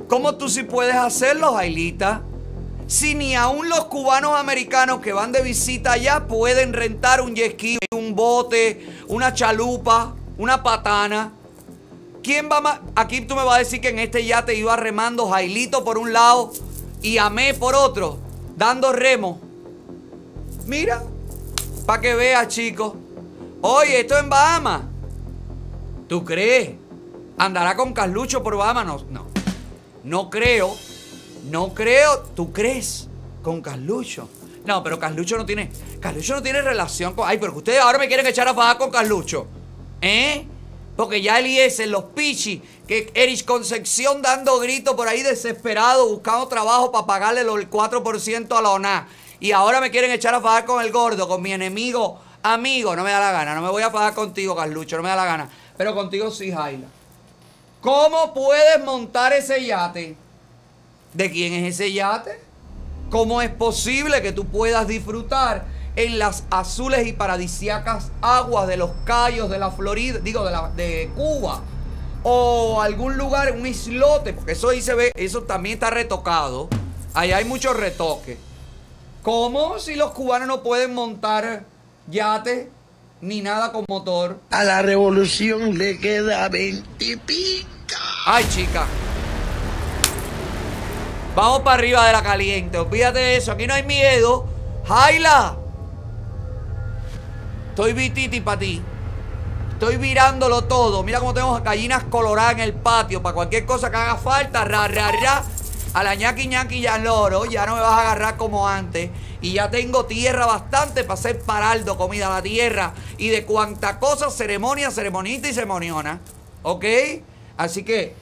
¿Cómo 0.08 0.36
tú 0.36 0.48
sí 0.48 0.62
puedes 0.62 0.94
hacerlo, 0.94 1.56
Ailita? 1.56 2.22
Si 2.86 3.14
ni 3.14 3.34
aún 3.34 3.68
los 3.68 3.86
cubanos 3.86 4.38
americanos 4.38 5.00
que 5.00 5.12
van 5.12 5.32
de 5.32 5.42
visita 5.42 5.92
allá 5.92 6.26
pueden 6.26 6.72
rentar 6.72 7.22
un 7.22 7.34
jet 7.34 7.60
un 7.92 8.14
bote, 8.14 8.86
una 9.08 9.32
chalupa, 9.32 10.14
una 10.36 10.62
patana. 10.62 11.32
¿Quién 12.22 12.48
va 12.50 12.60
más? 12.60 12.80
Aquí 12.94 13.22
tú 13.22 13.34
me 13.34 13.44
vas 13.44 13.56
a 13.56 13.58
decir 13.58 13.80
que 13.80 13.88
en 13.88 13.98
este 13.98 14.24
yate 14.24 14.54
iba 14.54 14.76
remando 14.76 15.28
Jailito 15.28 15.84
por 15.84 15.98
un 15.98 16.12
lado 16.12 16.52
y 17.02 17.18
Amé 17.18 17.54
por 17.54 17.74
otro, 17.74 18.18
dando 18.56 18.92
remo. 18.92 19.40
Mira, 20.66 21.02
para 21.84 22.00
que 22.00 22.14
veas, 22.14 22.48
chicos. 22.48 22.94
Oye, 23.60 24.00
esto 24.00 24.18
en 24.18 24.28
Bahamas. 24.28 24.82
¿Tú 26.08 26.24
crees? 26.24 26.72
¿Andará 27.38 27.76
con 27.76 27.92
Carlucho 27.92 28.42
por 28.42 28.56
Bahamas? 28.56 28.86
No, 28.86 29.04
no. 29.10 29.26
No 30.04 30.30
creo. 30.30 30.74
No 31.50 31.74
creo. 31.74 32.20
¿Tú 32.34 32.52
crees? 32.52 33.08
Con 33.42 33.60
Carlucho. 33.62 34.28
No, 34.64 34.82
pero 34.82 34.98
Carlucho 34.98 35.36
no 35.36 35.44
tiene. 35.44 35.70
Carlucho 36.00 36.34
no 36.34 36.42
tiene 36.42 36.62
relación 36.62 37.14
con. 37.14 37.28
Ay, 37.28 37.38
pero 37.38 37.54
ustedes 37.54 37.80
ahora 37.80 37.98
me 37.98 38.08
quieren 38.08 38.26
echar 38.26 38.48
a 38.48 38.54
fajar 38.54 38.78
con 38.78 38.90
Carlucho. 38.90 39.46
¿Eh? 40.00 40.46
Porque 40.96 41.20
ya 41.20 41.38
Eliezer, 41.38 41.88
los 41.88 42.04
pichis, 42.04 42.60
que 42.86 43.10
Erich 43.14 43.44
Concepción 43.44 44.22
dando 44.22 44.58
gritos 44.60 44.94
por 44.94 45.08
ahí 45.08 45.22
desesperado, 45.22 46.08
buscando 46.08 46.46
trabajo 46.46 46.92
para 46.92 47.06
pagarle 47.06 47.40
el 47.40 47.48
4% 47.48 48.56
a 48.56 48.62
la 48.62 48.70
ONA. 48.70 49.08
Y 49.44 49.52
ahora 49.52 49.78
me 49.78 49.90
quieren 49.90 50.10
echar 50.10 50.34
a 50.34 50.40
fajar 50.40 50.64
con 50.64 50.82
el 50.82 50.90
gordo, 50.90 51.28
con 51.28 51.42
mi 51.42 51.52
enemigo, 51.52 52.18
amigo. 52.42 52.96
No 52.96 53.04
me 53.04 53.10
da 53.10 53.20
la 53.20 53.30
gana. 53.30 53.54
No 53.54 53.60
me 53.60 53.68
voy 53.68 53.82
a 53.82 53.90
fajar 53.90 54.14
contigo, 54.14 54.56
Carlucho. 54.56 54.96
No 54.96 55.02
me 55.02 55.10
da 55.10 55.16
la 55.16 55.26
gana. 55.26 55.50
Pero 55.76 55.94
contigo 55.94 56.30
sí, 56.30 56.50
Jaila. 56.50 56.86
¿Cómo 57.82 58.32
puedes 58.32 58.82
montar 58.82 59.34
ese 59.34 59.62
yate? 59.62 60.16
¿De 61.12 61.30
quién 61.30 61.52
es 61.52 61.74
ese 61.74 61.92
yate? 61.92 62.40
¿Cómo 63.10 63.42
es 63.42 63.50
posible 63.50 64.22
que 64.22 64.32
tú 64.32 64.46
puedas 64.46 64.88
disfrutar 64.88 65.66
en 65.94 66.18
las 66.18 66.44
azules 66.48 67.06
y 67.06 67.12
paradisíacas 67.12 68.12
aguas 68.22 68.66
de 68.66 68.78
los 68.78 68.92
Cayos 69.04 69.50
de 69.50 69.58
la 69.58 69.70
Florida, 69.70 70.20
digo, 70.20 70.48
de, 70.74 71.10
Cuba? 71.14 71.60
O 72.22 72.80
algún 72.80 73.18
lugar, 73.18 73.52
un 73.52 73.66
islote, 73.66 74.32
porque 74.32 74.52
eso 74.52 74.70
ahí 74.70 74.80
se 74.80 74.94
ve, 74.94 75.12
eso 75.14 75.42
también 75.42 75.74
está 75.74 75.90
retocado. 75.90 76.70
Ahí 77.12 77.32
hay 77.32 77.44
muchos 77.44 77.76
retoques. 77.76 78.38
¿Cómo 79.24 79.78
si 79.78 79.94
los 79.94 80.10
cubanos 80.10 80.46
no 80.46 80.62
pueden 80.62 80.92
montar 80.92 81.64
yate 82.08 82.70
ni 83.22 83.40
nada 83.40 83.72
con 83.72 83.86
motor? 83.88 84.38
A 84.50 84.64
la 84.64 84.82
revolución 84.82 85.78
le 85.78 85.98
queda 85.98 86.46
20 86.50 87.16
pica. 87.24 87.96
Ay, 88.26 88.44
chica. 88.50 88.84
Vamos 91.34 91.60
para 91.60 91.78
arriba 91.78 92.06
de 92.06 92.12
la 92.12 92.22
caliente. 92.22 92.76
Olvídate 92.76 93.18
de 93.18 93.36
eso. 93.38 93.52
Aquí 93.52 93.66
no 93.66 93.72
hay 93.72 93.84
miedo. 93.84 94.44
Jaila. 94.86 95.56
Estoy 97.70 97.94
vititi 97.94 98.42
para 98.42 98.58
ti. 98.58 98.82
Estoy 99.72 99.96
virándolo 99.96 100.64
todo. 100.64 101.02
Mira 101.02 101.20
cómo 101.20 101.32
tenemos 101.32 101.64
gallinas 101.64 102.04
coloradas 102.04 102.52
en 102.52 102.60
el 102.60 102.74
patio. 102.74 103.22
Para 103.22 103.34
cualquier 103.34 103.64
cosa 103.64 103.90
que 103.90 103.96
haga 103.96 104.16
falta. 104.16 104.66
Ra, 104.66 104.86
ra, 104.86 105.10
ra. 105.12 105.44
A 105.94 106.02
la 106.02 106.16
ñaqui 106.16 106.48
ñaqui 106.48 106.84
y 106.84 107.02
loro, 107.02 107.44
ya 107.44 107.64
no 107.66 107.76
me 107.76 107.80
vas 107.80 107.92
a 107.92 108.00
agarrar 108.00 108.36
como 108.36 108.68
antes. 108.68 109.10
Y 109.40 109.52
ya 109.52 109.70
tengo 109.70 110.06
tierra 110.06 110.44
bastante 110.44 111.04
para 111.04 111.14
hacer 111.14 111.40
paraldo, 111.40 111.96
comida 111.96 112.28
la 112.28 112.42
tierra. 112.42 112.92
Y 113.16 113.28
de 113.28 113.44
cuanta 113.44 114.00
cosa, 114.00 114.28
ceremonia, 114.28 114.90
ceremonita 114.90 115.48
y 115.48 115.54
ceremoniona. 115.54 116.20
¿Ok? 116.64 116.84
Así 117.56 117.84
que, 117.84 118.12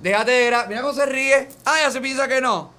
déjate 0.00 0.32
de 0.32 0.66
Mira 0.68 0.82
cómo 0.82 0.94
se 0.94 1.06
ríe. 1.06 1.48
Ah, 1.64 1.78
ella 1.80 1.92
se 1.92 2.00
piensa 2.00 2.26
que 2.26 2.40
no. 2.40 2.72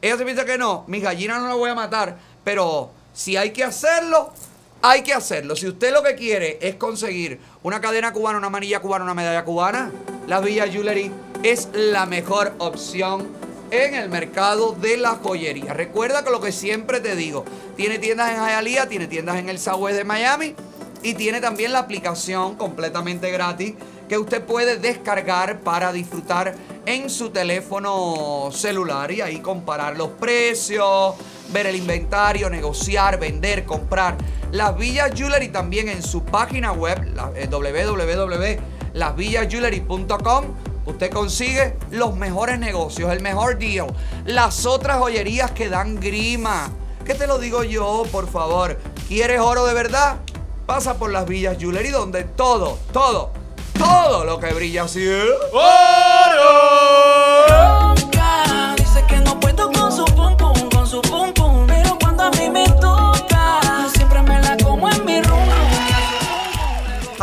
Ella 0.00 0.16
se 0.16 0.24
piensa 0.24 0.46
que 0.46 0.56
no. 0.56 0.84
Mis 0.86 1.02
gallinas 1.02 1.42
no 1.42 1.48
las 1.48 1.56
voy 1.56 1.68
a 1.68 1.74
matar. 1.74 2.16
Pero 2.44 2.90
si 3.12 3.36
hay 3.36 3.50
que 3.50 3.62
hacerlo, 3.62 4.32
hay 4.80 5.02
que 5.02 5.12
hacerlo. 5.12 5.54
Si 5.54 5.68
usted 5.68 5.92
lo 5.92 6.02
que 6.02 6.14
quiere 6.14 6.58
es 6.62 6.76
conseguir 6.76 7.40
una 7.62 7.82
cadena 7.82 8.10
cubana, 8.14 8.38
una 8.38 8.48
manilla 8.48 8.80
cubana, 8.80 9.04
una 9.04 9.14
medalla 9.14 9.44
cubana, 9.44 9.92
la 10.28 10.40
Villa 10.40 10.66
Jewelry 10.66 11.12
es 11.42 11.68
la 11.74 12.06
mejor 12.06 12.54
opción 12.56 13.51
en 13.72 13.94
el 13.94 14.08
mercado 14.10 14.72
de 14.72 14.98
la 14.98 15.16
joyería. 15.16 15.72
Recuerda 15.72 16.22
que 16.22 16.30
lo 16.30 16.40
que 16.40 16.52
siempre 16.52 17.00
te 17.00 17.16
digo, 17.16 17.44
tiene 17.74 17.98
tiendas 17.98 18.30
en 18.30 18.36
Hialeah, 18.36 18.86
tiene 18.86 19.06
tiendas 19.06 19.38
en 19.38 19.48
el 19.48 19.58
Southwest 19.58 19.96
de 19.96 20.04
Miami 20.04 20.54
y 21.02 21.14
tiene 21.14 21.40
también 21.40 21.72
la 21.72 21.78
aplicación 21.80 22.56
completamente 22.56 23.30
gratis 23.30 23.72
que 24.10 24.18
usted 24.18 24.44
puede 24.44 24.76
descargar 24.76 25.60
para 25.60 25.90
disfrutar 25.90 26.54
en 26.84 27.08
su 27.08 27.30
teléfono 27.30 28.50
celular 28.52 29.10
y 29.10 29.22
ahí 29.22 29.38
comparar 29.38 29.96
los 29.96 30.10
precios, 30.10 31.14
ver 31.50 31.66
el 31.66 31.76
inventario, 31.76 32.50
negociar, 32.50 33.18
vender, 33.18 33.64
comprar. 33.64 34.18
Las 34.50 34.76
Villas 34.76 35.12
Jewelry 35.14 35.48
también 35.48 35.88
en 35.88 36.02
su 36.02 36.22
página 36.24 36.72
web, 36.72 36.98
eh, 37.36 37.48
www.lasvillasjewelry.com, 37.50 40.44
usted 40.86 41.10
consigue 41.10 41.76
los 41.90 42.16
mejores 42.16 42.58
negocios, 42.58 43.12
el 43.12 43.20
mejor 43.20 43.58
deal. 43.58 43.86
Las 44.24 44.64
otras 44.66 44.98
joyerías 44.98 45.50
que 45.52 45.68
dan 45.68 46.00
grima. 46.00 46.70
¿Qué 47.04 47.14
te 47.14 47.26
lo 47.26 47.38
digo 47.38 47.64
yo, 47.64 48.04
por 48.12 48.28
favor? 48.28 48.78
¿Quieres 49.08 49.40
oro 49.40 49.66
de 49.66 49.74
verdad? 49.74 50.16
Pasa 50.66 50.94
por 50.94 51.10
las 51.10 51.26
Villas 51.26 51.58
Jewelry 51.58 51.90
donde 51.90 52.22
todo, 52.24 52.78
todo, 52.92 53.32
todo 53.76 54.24
lo 54.24 54.38
que 54.38 54.54
brilla 54.54 54.84
así 54.84 55.04
es 55.06 55.24
¡Oro! 55.52 55.62
Dice 58.76 59.04
que 59.08 59.16
no 59.16 59.38
puedo 59.40 59.72
con 59.72 59.90
su 59.90 60.04
pum 60.04 60.36
pum, 60.36 60.70
con 60.70 60.86
su 60.86 61.02
pum 61.02 61.32
pum. 61.34 61.61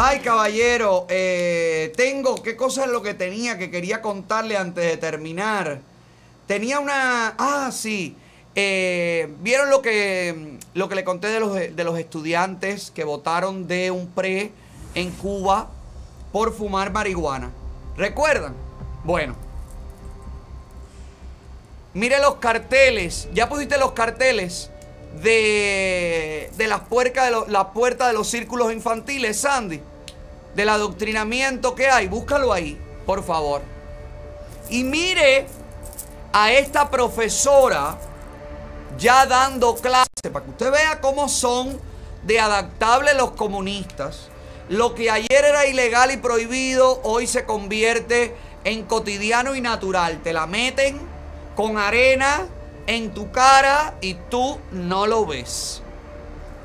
Ay, 0.01 0.19
caballero, 0.21 1.05
eh, 1.09 1.91
tengo, 1.97 2.41
¿qué 2.41 2.55
cosa 2.55 2.85
es 2.85 2.89
lo 2.89 3.01
que 3.01 3.13
tenía 3.13 3.57
que 3.57 3.69
quería 3.69 4.01
contarle 4.01 4.55
antes 4.55 4.85
de 4.85 4.95
terminar? 4.95 5.81
Tenía 6.47 6.79
una, 6.79 7.35
ah, 7.37 7.69
sí, 7.73 8.15
eh, 8.55 9.27
¿vieron 9.41 9.69
lo 9.69 9.81
que, 9.81 10.57
lo 10.73 10.87
que 10.87 10.95
le 10.95 11.03
conté 11.03 11.27
de 11.27 11.41
los, 11.41 11.53
de 11.53 11.83
los 11.83 11.99
estudiantes 11.99 12.91
que 12.91 13.03
votaron 13.03 13.67
de 13.67 13.91
un 13.91 14.07
pre 14.07 14.53
en 14.95 15.11
Cuba 15.11 15.69
por 16.31 16.53
fumar 16.55 16.93
marihuana? 16.93 17.51
¿Recuerdan? 17.97 18.53
Bueno, 19.03 19.35
mire 21.93 22.21
los 22.21 22.35
carteles, 22.35 23.27
ya 23.33 23.49
pusiste 23.49 23.77
los 23.77 23.91
carteles 23.91 24.71
de, 25.21 26.49
de 26.55 26.67
las 26.67 26.81
puercas 26.81 27.25
de 27.25 27.31
los- 27.31 27.47
la 27.49 27.71
puerta 27.71 28.07
de 28.07 28.13
los 28.13 28.27
círculos 28.29 28.71
infantiles, 28.71 29.39
Sandy, 29.41 29.81
del 30.55 30.69
adoctrinamiento 30.69 31.75
que 31.75 31.87
hay, 31.89 32.07
búscalo 32.07 32.51
ahí, 32.53 32.79
por 33.05 33.23
favor. 33.23 33.61
Y 34.69 34.83
mire 34.83 35.47
a 36.31 36.51
esta 36.51 36.89
profesora 36.89 37.97
ya 38.97 39.25
dando 39.25 39.75
clase, 39.75 40.29
para 40.31 40.45
que 40.45 40.51
usted 40.51 40.71
vea 40.71 41.01
cómo 41.01 41.29
son 41.29 41.79
de 42.23 42.39
adaptables 42.39 43.15
los 43.15 43.31
comunistas. 43.31 44.27
Lo 44.67 44.93
que 44.93 45.09
ayer 45.09 45.45
era 45.45 45.65
ilegal 45.65 46.11
y 46.11 46.17
prohibido, 46.17 46.99
hoy 47.03 47.25
se 47.25 47.45
convierte 47.45 48.35
en 48.63 48.83
cotidiano 48.83 49.55
y 49.55 49.61
natural. 49.61 50.21
Te 50.21 50.33
la 50.33 50.45
meten 50.45 50.99
con 51.55 51.77
arena 51.77 52.45
en 52.89 53.11
tu 53.11 53.31
cara 53.31 53.93
y 54.01 54.15
tú 54.15 54.57
no 54.71 55.05
lo 55.05 55.27
ves. 55.27 55.83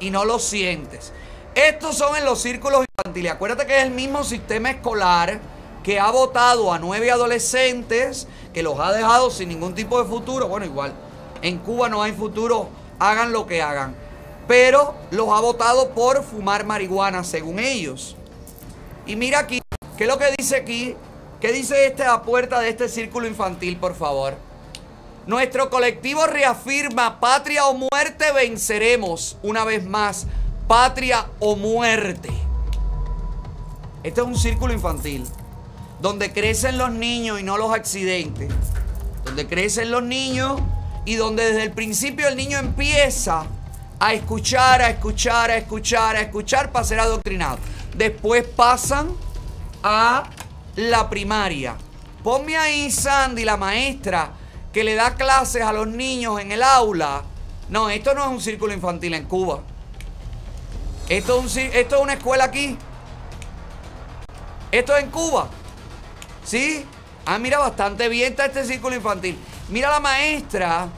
Y 0.00 0.10
no 0.10 0.24
lo 0.24 0.38
sientes. 0.38 1.12
Estos 1.54 1.98
son 1.98 2.16
en 2.16 2.24
los 2.24 2.40
círculos 2.40 2.86
infantiles. 2.96 3.32
Acuérdate 3.32 3.66
que 3.66 3.76
es 3.76 3.84
el 3.84 3.90
mismo 3.90 4.24
sistema 4.24 4.70
escolar 4.70 5.38
que 5.82 6.00
ha 6.00 6.10
votado 6.10 6.72
a 6.72 6.78
nueve 6.78 7.10
adolescentes, 7.10 8.26
que 8.54 8.62
los 8.62 8.80
ha 8.80 8.92
dejado 8.92 9.30
sin 9.30 9.50
ningún 9.50 9.74
tipo 9.74 10.02
de 10.02 10.08
futuro. 10.08 10.48
Bueno, 10.48 10.64
igual, 10.64 10.94
en 11.42 11.58
Cuba 11.58 11.90
no 11.90 12.02
hay 12.02 12.12
futuro, 12.12 12.70
hagan 12.98 13.30
lo 13.30 13.46
que 13.46 13.60
hagan. 13.60 13.94
Pero 14.48 14.94
los 15.10 15.28
ha 15.28 15.40
votado 15.40 15.90
por 15.90 16.22
fumar 16.22 16.64
marihuana, 16.64 17.22
según 17.22 17.58
ellos. 17.58 18.16
Y 19.04 19.16
mira 19.16 19.40
aquí, 19.40 19.60
¿qué 19.98 20.04
es 20.04 20.08
lo 20.08 20.16
que 20.16 20.34
dice 20.38 20.56
aquí? 20.56 20.96
¿Qué 21.38 21.52
dice 21.52 21.86
este 21.86 22.04
a 22.04 22.22
puerta 22.22 22.60
de 22.60 22.70
este 22.70 22.88
círculo 22.88 23.26
infantil, 23.26 23.76
por 23.76 23.94
favor? 23.94 24.38
Nuestro 25.26 25.70
colectivo 25.70 26.26
reafirma, 26.26 27.18
patria 27.18 27.66
o 27.66 27.74
muerte, 27.74 28.30
venceremos 28.32 29.38
una 29.42 29.64
vez 29.64 29.84
más. 29.84 30.26
Patria 30.68 31.26
o 31.40 31.56
muerte. 31.56 32.28
Este 34.02 34.20
es 34.20 34.26
un 34.26 34.36
círculo 34.36 34.74
infantil, 34.74 35.26
donde 36.02 36.30
crecen 36.30 36.76
los 36.76 36.90
niños 36.90 37.40
y 37.40 37.42
no 37.42 37.56
los 37.56 37.72
accidentes. 37.72 38.52
Donde 39.24 39.46
crecen 39.46 39.90
los 39.90 40.02
niños 40.02 40.60
y 41.06 41.14
donde 41.14 41.46
desde 41.46 41.62
el 41.62 41.72
principio 41.72 42.28
el 42.28 42.36
niño 42.36 42.58
empieza 42.58 43.46
a 43.98 44.12
escuchar, 44.12 44.82
a 44.82 44.90
escuchar, 44.90 45.50
a 45.50 45.56
escuchar, 45.56 46.16
a 46.16 46.20
escuchar 46.20 46.70
para 46.70 46.84
ser 46.84 47.00
adoctrinado. 47.00 47.58
Después 47.96 48.44
pasan 48.44 49.08
a 49.82 50.24
la 50.76 51.08
primaria. 51.08 51.76
Ponme 52.22 52.58
ahí, 52.58 52.90
Sandy, 52.90 53.44
la 53.44 53.56
maestra, 53.56 54.32
que 54.74 54.82
le 54.82 54.96
da 54.96 55.14
clases 55.14 55.62
a 55.62 55.72
los 55.72 55.86
niños 55.86 56.40
en 56.40 56.50
el 56.50 56.62
aula. 56.62 57.22
No, 57.68 57.88
esto 57.88 58.12
no 58.12 58.22
es 58.24 58.28
un 58.28 58.40
círculo 58.40 58.74
infantil 58.74 59.14
en 59.14 59.24
Cuba. 59.24 59.60
Esto 61.08 61.44
es, 61.46 61.86
una 61.98 62.14
escuela 62.14 62.44
aquí. 62.44 62.76
Esto 64.72 64.96
es 64.96 65.04
en 65.04 65.10
Cuba. 65.10 65.48
¿Sí? 66.44 66.84
Ah, 67.24 67.38
mira, 67.38 67.58
bastante 67.58 68.08
bien 68.08 68.32
está 68.32 68.46
este 68.46 68.64
círculo 68.64 68.96
infantil. 68.96 69.38
Mira 69.68 69.90
la 69.90 70.00
maestra. 70.00 70.88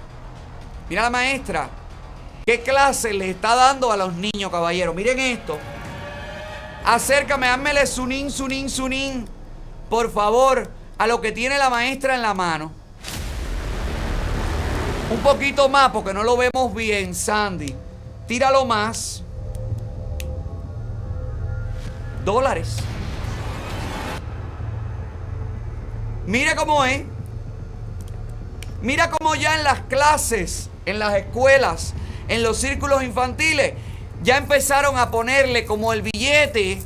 Mira 0.88 1.02
la 1.02 1.10
maestra. 1.10 1.68
¿Qué 2.46 2.62
clase 2.62 3.12
le 3.12 3.28
está 3.28 3.54
dando 3.54 3.92
a 3.92 3.96
los 3.98 4.14
niños, 4.14 4.50
caballero? 4.50 4.94
Miren 4.94 5.18
esto. 5.18 5.58
Acércame, 6.82 7.46
házmele 7.46 7.86
sunín, 7.86 8.30
sunín, 8.30 8.70
sunín. 8.70 9.28
Por 9.90 10.10
favor, 10.10 10.70
a 10.96 11.06
lo 11.06 11.20
que 11.20 11.30
tiene 11.30 11.58
la 11.58 11.68
maestra 11.68 12.14
en 12.14 12.22
la 12.22 12.32
mano. 12.32 12.85
Un 15.08 15.18
poquito 15.18 15.68
más 15.68 15.90
porque 15.90 16.12
no 16.12 16.24
lo 16.24 16.36
vemos 16.36 16.74
bien, 16.74 17.14
Sandy. 17.14 17.74
Tíralo 18.26 18.64
más. 18.64 19.22
Dólares. 22.24 22.78
Mira 26.26 26.56
cómo 26.56 26.84
es. 26.84 27.04
Mira 28.82 29.10
cómo 29.10 29.36
ya 29.36 29.54
en 29.54 29.62
las 29.62 29.80
clases, 29.82 30.70
en 30.86 30.98
las 30.98 31.14
escuelas, 31.14 31.94
en 32.26 32.42
los 32.42 32.58
círculos 32.58 33.02
infantiles, 33.04 33.74
ya 34.22 34.36
empezaron 34.36 34.98
a 34.98 35.10
ponerle 35.12 35.64
como 35.64 35.92
el 35.92 36.02
billete 36.02 36.82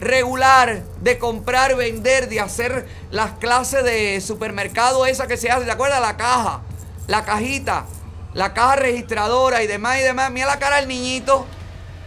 regular 0.00 0.82
de 1.00 1.18
comprar, 1.18 1.76
vender, 1.76 2.28
de 2.28 2.40
hacer 2.40 2.88
las 3.10 3.32
clases 3.32 3.84
de 3.84 4.20
supermercado 4.20 5.06
esa 5.06 5.26
que 5.26 5.36
se 5.36 5.50
hace, 5.50 5.64
¿te 5.64 5.70
acuerdas? 5.70 6.00
La 6.00 6.16
caja, 6.16 6.62
la 7.06 7.24
cajita, 7.24 7.86
la 8.34 8.54
caja 8.54 8.76
registradora 8.76 9.62
y 9.62 9.66
demás 9.66 9.98
y 9.98 10.02
demás. 10.02 10.30
Mira 10.30 10.46
la 10.46 10.58
cara 10.58 10.76
del 10.76 10.88
niñito 10.88 11.46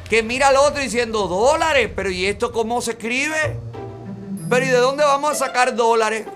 que 0.09 0.23
mira 0.23 0.49
al 0.49 0.57
otro 0.57 0.81
diciendo 0.81 1.27
dólares, 1.27 1.89
pero 1.95 2.09
¿y 2.09 2.25
esto 2.25 2.51
cómo 2.51 2.81
se 2.81 2.91
escribe? 2.91 3.59
Pero 4.49 4.65
¿y 4.65 4.69
de 4.69 4.77
dónde 4.77 5.03
vamos 5.03 5.31
a 5.31 5.35
sacar 5.35 5.75
dólares? 5.75 6.27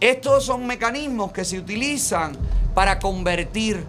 Estos 0.00 0.44
son 0.44 0.66
mecanismos 0.66 1.32
que 1.32 1.44
se 1.44 1.58
utilizan 1.58 2.36
para 2.74 2.98
convertir 2.98 3.84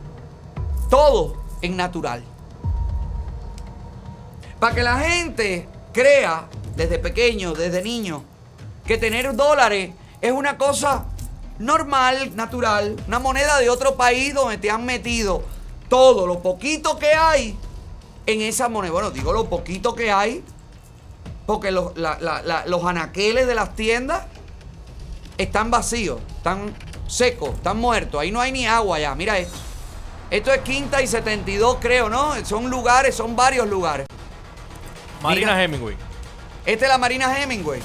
todo 0.90 1.41
en 1.62 1.76
natural. 1.76 2.24
Para 4.60 4.76
que 4.76 4.84
la 4.84 4.99
gente 4.99 5.68
crea 5.91 6.48
desde 6.76 6.99
pequeño, 6.99 7.53
desde 7.53 7.82
niño, 7.82 8.24
que 8.86 8.98
tener 8.98 9.36
dólares 9.36 9.91
es 10.22 10.32
una 10.32 10.57
cosa 10.57 11.06
normal, 11.60 12.36
natural, 12.36 12.95
una 13.07 13.19
moneda 13.19 13.60
de 13.60 13.69
otro 13.69 13.95
país 13.95 14.34
donde 14.34 14.57
te 14.57 14.69
han 14.72 14.86
metido 14.86 15.44
todo 15.90 16.27
lo 16.27 16.41
poquito 16.41 16.98
que 16.99 17.14
hay 17.14 17.57
en 18.26 18.41
esa 18.41 18.69
moneda. 18.69 18.91
Bueno, 18.94 19.11
digo 19.11 19.32
lo 19.34 19.49
poquito 19.49 19.94
que 19.95 20.11
hay, 20.11 20.44
porque 21.45 21.72
los, 21.72 21.95
la- 21.98 22.18
la- 22.19 22.41
la- 22.41 22.65
los 22.65 22.84
anaqueles 22.86 23.48
de 23.48 23.56
las 23.56 23.76
tiendas 23.76 24.23
están 25.38 25.69
vacíos, 25.72 26.19
están 26.38 26.73
seco, 27.07 27.49
están 27.56 27.77
muertos. 27.77 28.19
Ahí 28.19 28.32
no 28.32 28.41
hay 28.41 28.52
ni 28.52 28.65
agua 28.65 28.99
ya, 28.99 29.14
mira 29.15 29.38
esto. 29.38 29.57
Esto 30.32 30.52
es 30.52 30.61
Quinta 30.61 31.02
y 31.03 31.07
72, 31.07 31.77
creo, 31.80 32.10
¿no? 32.10 32.34
Son 32.45 32.68
lugares, 32.69 33.14
son 33.15 33.36
varios 33.36 33.68
lugares. 33.69 34.07
Marina 35.22 35.52
Mira. 35.52 35.64
Hemingway. 35.64 35.95
Esta 36.65 36.86
es 36.86 36.90
la 36.91 36.98
Marina 36.98 37.40
Hemingway. 37.41 37.82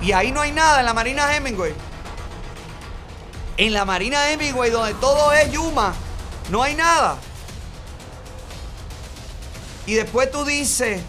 Y 0.00 0.12
ahí 0.12 0.32
no 0.32 0.40
hay 0.40 0.52
nada 0.52 0.80
en 0.80 0.86
la 0.86 0.94
Marina 0.94 1.34
Hemingway. 1.34 1.74
En 3.56 3.72
la 3.72 3.84
Marina 3.84 4.30
Hemingway, 4.30 4.70
donde 4.70 4.94
todo 4.94 5.32
es 5.32 5.50
Yuma, 5.50 5.94
no 6.50 6.62
hay 6.62 6.74
nada. 6.74 7.16
Y 9.86 9.94
después 9.94 10.30
tú 10.30 10.44
dices 10.44 11.00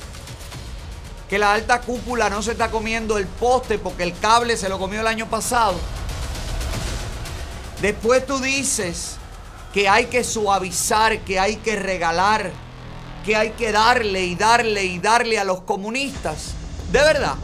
que 1.29 1.37
la 1.37 1.53
alta 1.53 1.81
cúpula 1.81 2.29
no 2.29 2.41
se 2.41 2.53
está 2.53 2.71
comiendo 2.71 3.17
el 3.17 3.27
poste 3.27 3.77
porque 3.77 4.03
el 4.03 4.17
cable 4.17 4.57
se 4.57 4.67
lo 4.67 4.79
comió 4.79 5.01
el 5.01 5.07
año 5.07 5.29
pasado. 5.29 5.75
Después 7.81 8.25
tú 8.25 8.39
dices 8.39 9.17
que 9.73 9.87
hay 9.87 10.07
que 10.07 10.23
suavizar, 10.23 11.19
que 11.19 11.39
hay 11.39 11.57
que 11.57 11.75
regalar, 11.75 12.51
que 13.23 13.35
hay 13.35 13.51
que 13.51 13.71
darle 13.71 14.23
y 14.25 14.35
darle 14.35 14.85
y 14.85 14.97
darle 14.97 15.37
a 15.37 15.43
los 15.43 15.61
comunistas. 15.61 16.53
De 16.91 16.99
verdad. 16.99 17.35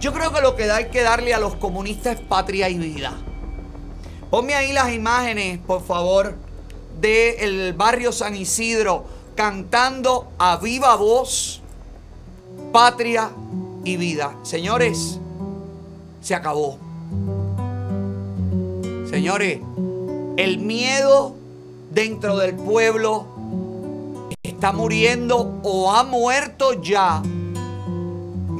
Yo 0.00 0.14
creo 0.14 0.32
que 0.32 0.40
lo 0.40 0.56
que 0.56 0.70
hay 0.70 0.88
que 0.88 1.02
darle 1.02 1.34
a 1.34 1.38
los 1.38 1.56
comunistas 1.56 2.18
es 2.18 2.26
patria 2.26 2.70
y 2.70 2.78
vida. 2.78 3.12
Ponme 4.30 4.54
ahí 4.54 4.72
las 4.72 4.92
imágenes, 4.92 5.58
por 5.58 5.84
favor, 5.84 6.34
del 7.00 7.74
barrio 7.74 8.10
San 8.10 8.34
Isidro 8.34 9.04
cantando 9.34 10.32
a 10.38 10.56
viva 10.56 10.96
voz 10.96 11.60
patria 12.72 13.30
y 13.84 13.96
vida. 13.96 14.36
Señores, 14.42 15.18
se 16.22 16.34
acabó. 16.34 16.78
Señores, 19.08 19.60
el 20.36 20.58
miedo 20.58 21.34
dentro 21.90 22.36
del 22.36 22.54
pueblo 22.54 23.26
está 24.42 24.72
muriendo 24.72 25.58
o 25.62 25.92
ha 25.92 26.04
muerto 26.04 26.80
ya. 26.80 27.22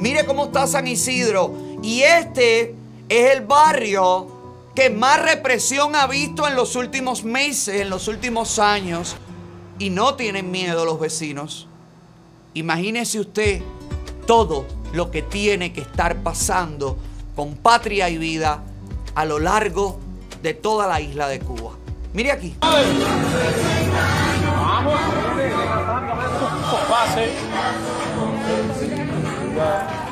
Mire 0.01 0.25
cómo 0.25 0.45
está 0.45 0.65
San 0.65 0.87
Isidro. 0.87 1.53
Y 1.83 2.01
este 2.01 2.75
es 3.07 3.31
el 3.31 3.45
barrio 3.45 4.27
que 4.73 4.89
más 4.89 5.21
represión 5.21 5.95
ha 5.95 6.07
visto 6.07 6.47
en 6.47 6.55
los 6.55 6.75
últimos 6.75 7.23
meses, 7.23 7.79
en 7.81 7.89
los 7.91 8.07
últimos 8.07 8.57
años. 8.57 9.15
Y 9.77 9.91
no 9.91 10.15
tienen 10.15 10.49
miedo 10.49 10.85
los 10.85 10.99
vecinos. 10.99 11.67
Imagínese 12.55 13.19
usted 13.19 13.61
todo 14.25 14.65
lo 14.91 15.11
que 15.11 15.21
tiene 15.21 15.71
que 15.71 15.81
estar 15.81 16.23
pasando 16.23 16.97
con 17.35 17.55
patria 17.55 18.09
y 18.09 18.17
vida 18.17 18.63
a 19.13 19.25
lo 19.25 19.39
largo 19.39 19.99
de 20.41 20.55
toda 20.55 20.87
la 20.87 20.99
isla 20.99 21.27
de 21.27 21.39
Cuba. 21.39 21.77
Mire 22.13 22.31
aquí. 22.31 22.55
Lo 29.53 30.10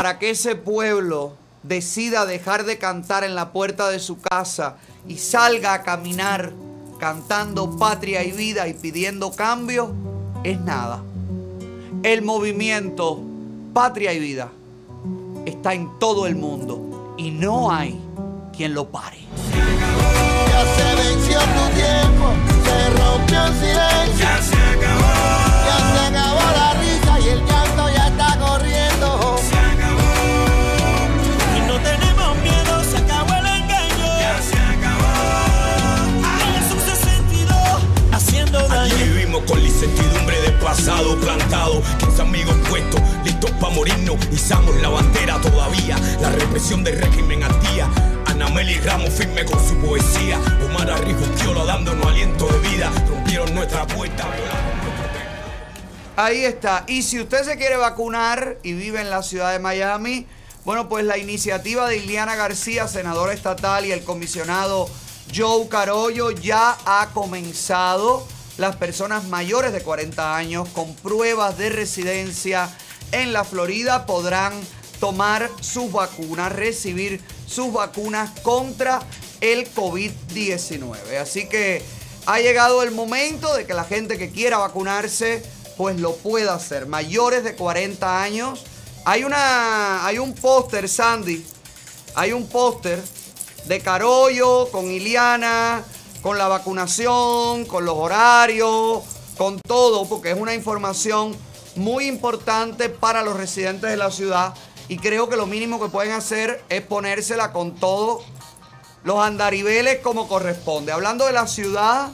para 0.00 0.18
que 0.18 0.30
ese 0.30 0.56
pueblo 0.56 1.34
decida 1.62 2.24
dejar 2.24 2.64
de 2.64 2.78
cantar 2.78 3.22
en 3.22 3.34
la 3.34 3.52
puerta 3.52 3.90
de 3.90 3.98
su 3.98 4.18
casa 4.18 4.76
y 5.06 5.18
salga 5.18 5.74
a 5.74 5.82
caminar 5.82 6.54
cantando 6.98 7.76
patria 7.76 8.24
y 8.24 8.32
vida 8.32 8.66
y 8.66 8.72
pidiendo 8.72 9.30
cambio 9.30 9.92
es 10.42 10.58
nada. 10.58 11.02
El 12.02 12.22
movimiento 12.22 13.20
patria 13.74 14.14
y 14.14 14.20
vida 14.20 14.48
está 15.44 15.74
en 15.74 15.90
todo 15.98 16.26
el 16.26 16.34
mundo 16.34 17.14
y 17.18 17.30
no 17.30 17.70
hay 17.70 18.00
quien 18.56 18.72
lo 18.72 18.88
pare. 18.88 19.18
Ya 20.48 20.64
se 20.76 20.94
venció 20.94 21.40
tu 21.40 21.74
tiempo, 21.74 22.32
se 22.64 22.88
rompió 23.02 23.44
el 23.44 23.52
silencio. 23.52 24.18
Ya 24.18 24.40
se 24.40 24.56
acabó. 24.56 25.30
Ya 25.66 25.76
se 25.92 26.06
acabó 26.06 26.40
la 26.56 26.72
risa 26.80 27.20
y 27.20 27.28
el 27.28 27.44
llanto 27.44 27.79
pasado 40.60 41.16
plantado, 41.16 41.82
15 41.98 42.22
amigos 42.22 42.54
puestos, 42.68 43.00
listos 43.24 43.50
para 43.52 43.74
morirnos, 43.74 44.16
izamos 44.30 44.76
la 44.80 44.88
bandera 44.88 45.40
todavía, 45.40 45.96
la 46.20 46.30
represión 46.30 46.84
del 46.84 47.00
régimen 47.00 47.42
al 47.42 47.60
día. 47.60 47.88
Ana 48.26 48.48
Meli 48.48 48.78
Ramos 48.78 49.10
firme 49.10 49.44
con 49.44 49.58
su 49.66 49.74
poesía, 49.76 50.38
Omar 50.64 50.90
Arrijo 50.90 51.24
Piola 51.40 51.64
dándonos 51.64 52.06
aliento 52.06 52.46
de 52.46 52.68
vida, 52.68 52.90
rompieron 53.08 53.54
nuestra 53.54 53.86
puerta, 53.86 54.28
Ahí 56.16 56.44
está. 56.44 56.84
Y 56.86 57.02
si 57.02 57.18
usted 57.18 57.44
se 57.44 57.56
quiere 57.56 57.76
vacunar 57.76 58.58
y 58.62 58.74
vive 58.74 59.00
en 59.00 59.08
la 59.08 59.22
ciudad 59.22 59.52
de 59.52 59.58
Miami, 59.58 60.26
bueno, 60.66 60.86
pues 60.88 61.04
la 61.04 61.16
iniciativa 61.16 61.88
de 61.88 61.96
Iliana 61.96 62.36
García, 62.36 62.86
senadora 62.88 63.32
estatal, 63.32 63.86
y 63.86 63.92
el 63.92 64.04
comisionado 64.04 64.90
Joe 65.34 65.66
Carollo 65.68 66.30
ya 66.30 66.76
ha 66.84 67.08
comenzado. 67.14 68.26
Las 68.60 68.76
personas 68.76 69.26
mayores 69.26 69.72
de 69.72 69.80
40 69.80 70.36
años 70.36 70.68
con 70.74 70.94
pruebas 70.96 71.56
de 71.56 71.70
residencia 71.70 72.68
en 73.10 73.32
la 73.32 73.42
Florida 73.42 74.04
podrán 74.04 74.52
tomar 75.00 75.50
sus 75.62 75.90
vacunas, 75.90 76.52
recibir 76.52 77.22
sus 77.48 77.72
vacunas 77.72 78.38
contra 78.40 79.00
el 79.40 79.66
COVID-19. 79.72 81.16
Así 81.22 81.48
que 81.48 81.82
ha 82.26 82.38
llegado 82.40 82.82
el 82.82 82.90
momento 82.90 83.54
de 83.54 83.64
que 83.64 83.72
la 83.72 83.84
gente 83.84 84.18
que 84.18 84.28
quiera 84.28 84.58
vacunarse 84.58 85.42
pues 85.78 85.98
lo 85.98 86.16
pueda 86.16 86.52
hacer. 86.52 86.84
Mayores 86.84 87.42
de 87.42 87.54
40 87.54 88.22
años. 88.22 88.66
Hay 89.06 89.24
una 89.24 90.04
hay 90.04 90.18
un 90.18 90.34
póster, 90.34 90.86
Sandy. 90.86 91.46
Hay 92.14 92.32
un 92.32 92.46
póster 92.46 93.00
de 93.64 93.80
Carollo 93.80 94.68
con 94.70 94.90
Iliana, 94.90 95.82
con 96.22 96.38
la 96.38 96.48
vacunación, 96.48 97.64
con 97.64 97.84
los 97.84 97.96
horarios, 97.96 99.02
con 99.36 99.60
todo, 99.60 100.08
porque 100.08 100.32
es 100.32 100.38
una 100.38 100.54
información 100.54 101.36
muy 101.76 102.06
importante 102.06 102.88
para 102.88 103.22
los 103.22 103.36
residentes 103.36 103.90
de 103.90 103.96
la 103.96 104.10
ciudad 104.10 104.54
y 104.88 104.98
creo 104.98 105.28
que 105.28 105.36
lo 105.36 105.46
mínimo 105.46 105.80
que 105.80 105.88
pueden 105.88 106.12
hacer 106.12 106.62
es 106.68 106.82
ponérsela 106.82 107.52
con 107.52 107.76
todos 107.76 108.24
los 109.04 109.18
andariveles 109.18 110.00
como 110.00 110.28
corresponde. 110.28 110.92
Hablando 110.92 111.26
de 111.26 111.32
la 111.32 111.46
ciudad, 111.46 112.10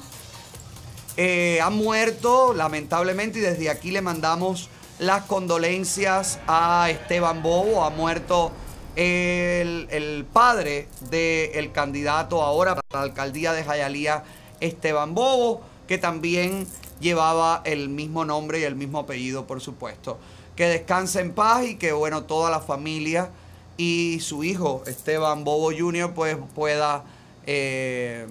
eh, 1.16 1.58
ha 1.62 1.70
muerto 1.70 2.52
lamentablemente 2.52 3.38
y 3.38 3.42
desde 3.42 3.70
aquí 3.70 3.90
le 3.90 4.02
mandamos 4.02 4.68
las 4.98 5.24
condolencias 5.24 6.38
a 6.46 6.88
Esteban 6.90 7.42
Bobo. 7.42 7.84
Ha 7.84 7.90
muerto 7.90 8.52
el, 8.96 10.26
padre 10.32 10.88
del 11.10 11.72
candidato 11.72 12.42
ahora 12.42 12.74
para 12.74 13.04
la 13.04 13.10
alcaldía 13.10 13.52
de 13.52 13.64
Jayalía, 13.64 14.24
Esteban 14.60 15.14
Bobo, 15.14 15.62
que 15.86 15.98
también 15.98 16.66
llevaba 17.00 17.62
el 17.64 17.88
mismo 17.88 18.24
nombre 18.24 18.60
y 18.60 18.64
el 18.64 18.74
mismo 18.74 18.98
apellido, 19.00 19.46
por 19.46 19.60
supuesto. 19.60 20.18
Que 20.56 20.66
descanse 20.66 21.20
en 21.20 21.32
paz 21.32 21.64
y 21.64 21.76
que, 21.76 21.92
bueno, 21.92 22.24
toda 22.24 22.50
la 22.50 22.60
familia 22.60 23.30
y 23.76 24.20
su 24.20 24.42
hijo, 24.42 24.82
Esteban 24.86 25.44
Bobo 25.44 25.70
Jr., 25.76 26.14
pues 26.14 26.38
pueda 26.54 27.04
eh, 27.46 28.26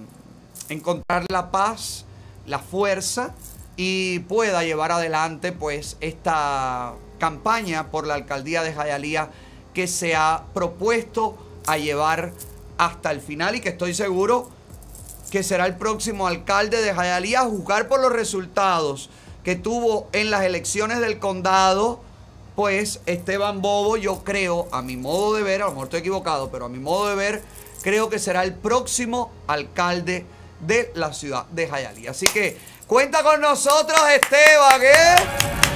encontrar 0.70 1.26
la 1.30 1.52
paz, 1.52 2.06
la 2.48 2.60
fuerza 2.60 3.36
y 3.78 4.20
pueda 4.20 4.64
llevar 4.64 4.92
adelante 4.92 5.52
pues 5.52 5.98
esta 6.00 6.94
campaña 7.20 7.92
por 7.92 8.08
la 8.08 8.16
alcaldía 8.16 8.64
de 8.64 8.74
Jayalía 8.74 9.30
que 9.76 9.88
se 9.88 10.16
ha 10.16 10.46
propuesto 10.54 11.38
a 11.68 11.78
llevar 11.78 12.32
hasta 12.78 13.12
el 13.12 13.22
final 13.22 13.56
y 13.56 13.62
que 13.62 13.70
estoy 13.70 13.94
seguro 13.94 14.50
que 15.30 15.44
será 15.44 15.66
el 15.66 15.76
próximo 15.76 16.28
alcalde 16.28 16.82
de 16.82 16.94
Jayalía 16.94 17.42
a 17.42 17.46
juzgar 17.46 17.88
por 17.88 18.00
los 18.00 18.12
resultados 18.12 19.10
que 19.44 19.56
tuvo 19.56 20.08
en 20.14 20.32
las 20.32 20.44
elecciones 20.44 21.00
del 21.02 21.20
condado, 21.20 22.00
pues 22.56 23.02
Esteban 23.06 23.62
Bobo, 23.62 23.98
yo 23.98 24.24
creo, 24.24 24.68
a 24.72 24.82
mi 24.82 24.98
modo 24.98 25.36
de 25.36 25.44
ver, 25.44 25.62
a 25.62 25.66
lo 25.66 25.72
mejor 25.72 25.86
estoy 25.86 26.00
equivocado, 26.00 26.50
pero 26.50 26.66
a 26.66 26.70
mi 26.70 26.80
modo 26.80 27.10
de 27.10 27.16
ver, 27.16 27.44
creo 27.84 28.10
que 28.10 28.18
será 28.18 28.44
el 28.44 28.54
próximo 28.54 29.32
alcalde 29.46 30.26
de 30.62 30.92
la 30.96 31.14
ciudad 31.14 31.46
de 31.48 31.68
Jayalía. 31.68 32.12
Así 32.12 32.26
que 32.26 32.58
cuenta 32.88 33.24
con 33.24 33.42
nosotros 33.42 34.00
Esteban, 34.10 34.82
¿eh? 34.82 35.16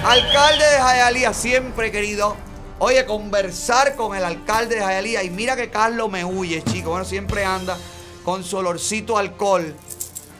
Alcalde 0.05 0.65
de 0.65 0.77
Jayalía, 0.77 1.33
siempre 1.33 1.91
querido, 1.91 2.35
oye, 2.79 3.05
conversar 3.05 3.95
con 3.95 4.15
el 4.15 4.23
alcalde 4.23 4.75
de 4.75 4.81
Jayalía. 4.81 5.23
Y 5.23 5.29
mira 5.29 5.55
que 5.55 5.69
Carlos 5.69 6.09
me 6.09 6.25
huye, 6.25 6.63
chico. 6.63 6.91
Bueno, 6.91 7.05
siempre 7.05 7.45
anda 7.45 7.77
con 8.25 8.43
su 8.43 8.57
olorcito 8.57 9.17
alcohol. 9.17 9.75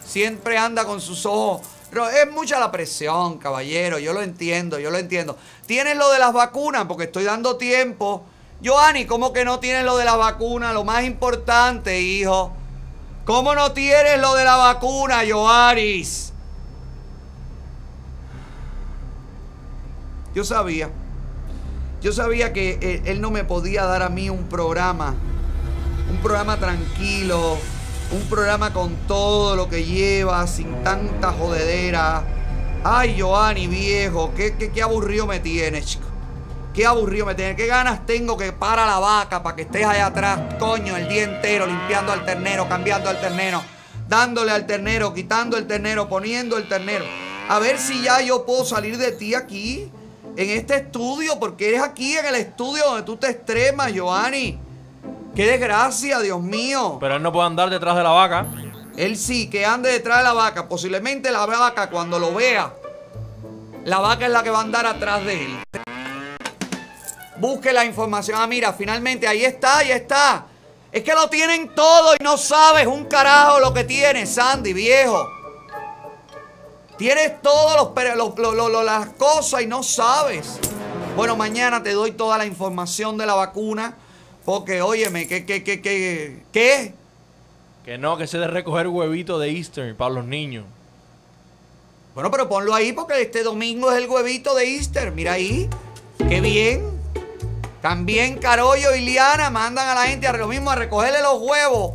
Siempre 0.06 0.58
anda 0.58 0.86
con 0.86 1.00
sus 1.00 1.26
ojos. 1.26 1.62
Pero 1.90 2.08
es 2.10 2.30
mucha 2.32 2.60
la 2.60 2.72
presión, 2.72 3.38
caballero. 3.38 4.00
Yo 4.00 4.14
lo 4.14 4.22
entiendo, 4.22 4.80
yo 4.80 4.92
lo 4.92 4.98
entiendo. 4.98 5.38
Tienes 5.66 5.98
lo 5.98 6.10
de 6.12 6.20
las 6.20 6.34
vacunas, 6.34 6.86
porque 6.86 7.06
estoy 7.06 7.24
dando 7.24 7.58
tiempo. 7.58 8.24
Joanny, 8.64 9.06
¿cómo 9.06 9.34
que 9.34 9.46
no 9.46 9.60
tienes 9.60 9.84
lo 9.84 9.98
de 9.98 10.06
la 10.06 10.16
vacuna? 10.16 10.74
Lo 10.74 10.84
más 10.84 11.04
importante, 11.04 12.00
hijo. 12.00 12.52
¿Cómo 13.26 13.56
no 13.56 13.72
tienes 13.72 14.20
lo 14.20 14.36
de 14.36 14.44
la 14.44 14.56
vacuna, 14.56 15.22
Joaris? 15.30 16.34
Yo 20.36 20.44
sabía. 20.44 20.90
Yo 22.02 22.14
sabía 22.14 22.54
que 22.54 22.80
él, 22.82 23.02
él 23.06 23.22
no 23.22 23.30
me 23.30 23.44
podía 23.44 23.84
dar 23.86 24.04
a 24.04 24.10
mí 24.10 24.30
un 24.30 24.44
programa. 24.48 25.16
Un 26.10 26.18
programa 26.18 26.58
tranquilo. 26.58 27.58
Un 28.12 28.22
programa 28.24 28.74
con 28.74 28.96
todo 29.08 29.56
lo 29.56 29.70
que 29.70 29.84
lleva, 29.84 30.48
sin 30.48 30.84
tanta 30.84 31.32
jodedera. 31.32 32.24
Ay, 32.84 33.20
Joanny, 33.20 33.68
viejo, 33.68 34.34
qué, 34.36 34.56
qué, 34.56 34.72
qué 34.72 34.82
aburrido 34.82 35.28
me 35.28 35.40
tienes, 35.40 35.86
chico. 35.86 36.06
Qué 36.74 36.86
aburrido 36.86 37.26
me 37.26 37.36
tienes. 37.36 37.58
Qué 37.58 37.68
ganas 37.68 38.06
tengo 38.06 38.38
que 38.38 38.54
para 38.54 38.86
la 38.86 39.00
vaca 39.00 39.44
para 39.44 39.56
que 39.56 39.64
estés 39.64 39.86
allá 39.86 40.08
atrás, 40.08 40.56
coño, 40.58 40.96
el 40.96 41.10
día 41.10 41.24
entero 41.24 41.68
limpiando 41.68 42.14
al 42.14 42.26
ternero, 42.26 42.70
cambiando 42.70 43.10
al 43.10 43.20
ternero, 43.20 43.62
dándole 44.08 44.52
al 44.52 44.66
ternero, 44.66 45.14
quitando 45.14 45.58
el 45.58 45.68
ternero, 45.68 46.08
poniendo 46.08 46.58
el 46.58 46.68
ternero. 46.70 47.06
A 47.50 47.60
ver 47.60 47.78
si 47.78 48.02
ya 48.02 48.22
yo 48.22 48.46
puedo 48.46 48.64
salir 48.64 48.98
de 48.98 49.12
ti 49.12 49.36
aquí, 49.36 49.92
en 50.40 50.52
este 50.52 50.78
estudio, 50.78 51.38
porque 51.38 51.68
eres 51.68 51.82
aquí 51.82 52.16
en 52.16 52.26
el 52.26 52.36
estudio 52.36 52.86
donde 52.86 53.04
tú 53.04 53.18
te 53.18 53.30
extremas, 53.30 53.92
Joanny. 53.94 54.58
Qué 55.36 55.46
desgracia, 55.46 56.22
Dios 56.22 56.42
mío. 56.42 56.96
Pero 57.02 57.18
él 57.18 57.22
no 57.22 57.34
puede 57.34 57.48
andar 57.48 57.70
detrás 57.70 57.98
de 57.98 58.04
la 58.04 58.12
vaca. 58.12 58.46
Él 58.96 59.18
sí, 59.18 59.50
que 59.50 59.66
ande 59.66 59.92
detrás 59.92 60.20
de 60.20 60.24
la 60.24 60.32
vaca. 60.32 60.70
Posiblemente 60.70 61.30
la 61.30 61.46
vaca 61.46 61.90
cuando 61.90 62.18
lo 62.20 62.34
vea, 62.34 62.74
la 63.84 64.00
vaca 64.00 64.28
es 64.28 64.32
la 64.32 64.42
que 64.42 64.50
va 64.50 64.60
a 64.60 64.62
andar 64.62 64.86
atrás 64.86 65.26
de 65.26 65.44
él. 65.44 65.60
Busque 67.36 67.74
la 67.74 67.84
información. 67.84 68.40
Ah, 68.40 68.48
mira, 68.48 68.72
finalmente 68.72 69.28
ahí 69.28 69.44
está, 69.44 69.80
ahí 69.80 69.92
está. 69.92 70.46
Es 70.90 71.04
que 71.04 71.14
lo 71.16 71.30
tienen 71.30 71.76
todo 71.76 72.16
y 72.18 72.24
no 72.24 72.38
sabes 72.38 72.88
un 72.88 73.04
carajo 73.04 73.60
lo 73.60 73.74
que 73.74 73.84
tienes, 73.84 74.36
Sandy, 74.36 74.72
viejo. 74.72 75.39
Tienes 77.00 77.42
todas 77.42 77.78
las 78.84 79.10
cosas 79.12 79.62
y 79.62 79.68
no 79.68 79.84
sabes. 79.84 80.60
Bueno, 81.16 81.38
mañana 81.38 81.82
te 81.82 81.94
doy 81.94 82.12
toda 82.12 82.38
la 82.38 82.46
información 82.46 83.18
de 83.18 83.26
la 83.26 83.36
vacuna. 83.36 83.96
Porque, 84.44 84.82
óyeme, 84.82 85.26
¿qué, 85.26 85.46
qué, 85.46 85.64
qué, 85.64 85.82
qué? 85.82 86.44
¿Qué? 86.52 86.94
Que 87.86 87.98
no, 87.98 88.18
que 88.18 88.28
se 88.28 88.38
de 88.38 88.48
recoger 88.48 88.90
huevito 88.90 89.40
de 89.40 89.50
Easter 89.50 89.96
para 89.96 90.14
los 90.14 90.26
niños. 90.26 90.66
Bueno, 92.16 92.32
pero 92.32 92.50
ponlo 92.50 92.76
ahí 92.76 92.92
porque 92.92 93.22
este 93.22 93.44
domingo 93.44 93.90
es 93.94 93.98
el 93.98 94.10
huevito 94.10 94.54
de 94.54 94.66
Easter. 94.76 95.14
Mira 95.14 95.34
ahí. 95.34 95.70
Qué 96.28 96.42
bien. 96.42 96.84
También 97.82 98.40
Carollo 98.40 98.94
y 98.94 99.00
Liana 99.00 99.50
mandan 99.50 99.88
a 99.88 99.96
la 99.96 100.08
gente 100.08 100.28
a 100.28 100.34
lo 100.34 100.50
mismo 100.50 100.70
a 100.70 100.76
recogerle 100.76 101.22
los 101.22 101.40
huevos 101.40 101.94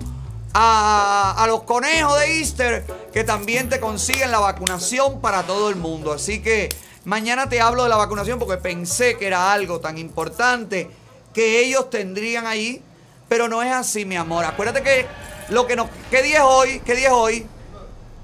a, 0.55 1.35
a 1.37 1.47
los 1.47 1.65
conejos 1.65 2.19
de 2.21 2.39
Easter 2.39 2.85
que 3.13 3.25
también 3.25 3.69
te 3.69 3.81
consiguen 3.81 4.31
la 4.31 4.39
vacunación 4.39 5.21
para 5.21 5.43
todo 5.43 5.69
el 5.69 5.77
mundo. 5.77 6.13
Así 6.13 6.41
que 6.41 6.69
mañana 7.05 7.49
te 7.49 7.61
hablo 7.61 7.83
de 7.83 7.89
la 7.89 7.97
vacunación 7.97 8.39
porque 8.39 8.57
pensé 8.57 9.19
que 9.19 9.27
era 9.27 9.53
algo 9.53 9.81
tan 9.81 9.99
importante 9.99 10.91
que 11.35 11.61
ellos 11.61 11.91
tendrían 11.91 12.47
ahí, 12.47 12.81
pero 13.29 13.49
no 13.49 13.63
es 13.63 13.73
así, 13.73 14.05
mi 14.05 14.17
amor. 14.17 14.45
Acuérdate 14.45 14.83
que 14.83 15.07
lo 15.51 15.67
que 15.67 15.77
no, 15.77 15.91
¿qué 16.11 16.23
día 16.23 16.39
es 16.39 16.45
hoy? 16.45 16.81
¿Qué 16.87 16.95
día 16.95 17.09
es 17.09 17.15
hoy? 17.15 17.47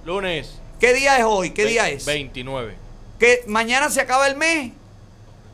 Lunes. 0.04 0.60
¿Qué 0.78 0.94
día 0.94 1.18
es 1.18 1.24
hoy? 1.24 1.50
¿Qué 1.50 1.66
día 1.66 1.90
es? 1.90 2.06
29. 2.06 2.74
¿Que 3.18 3.44
mañana 3.46 3.90
se 3.90 4.00
acaba 4.00 4.26
el 4.26 4.36
mes? 4.36 4.72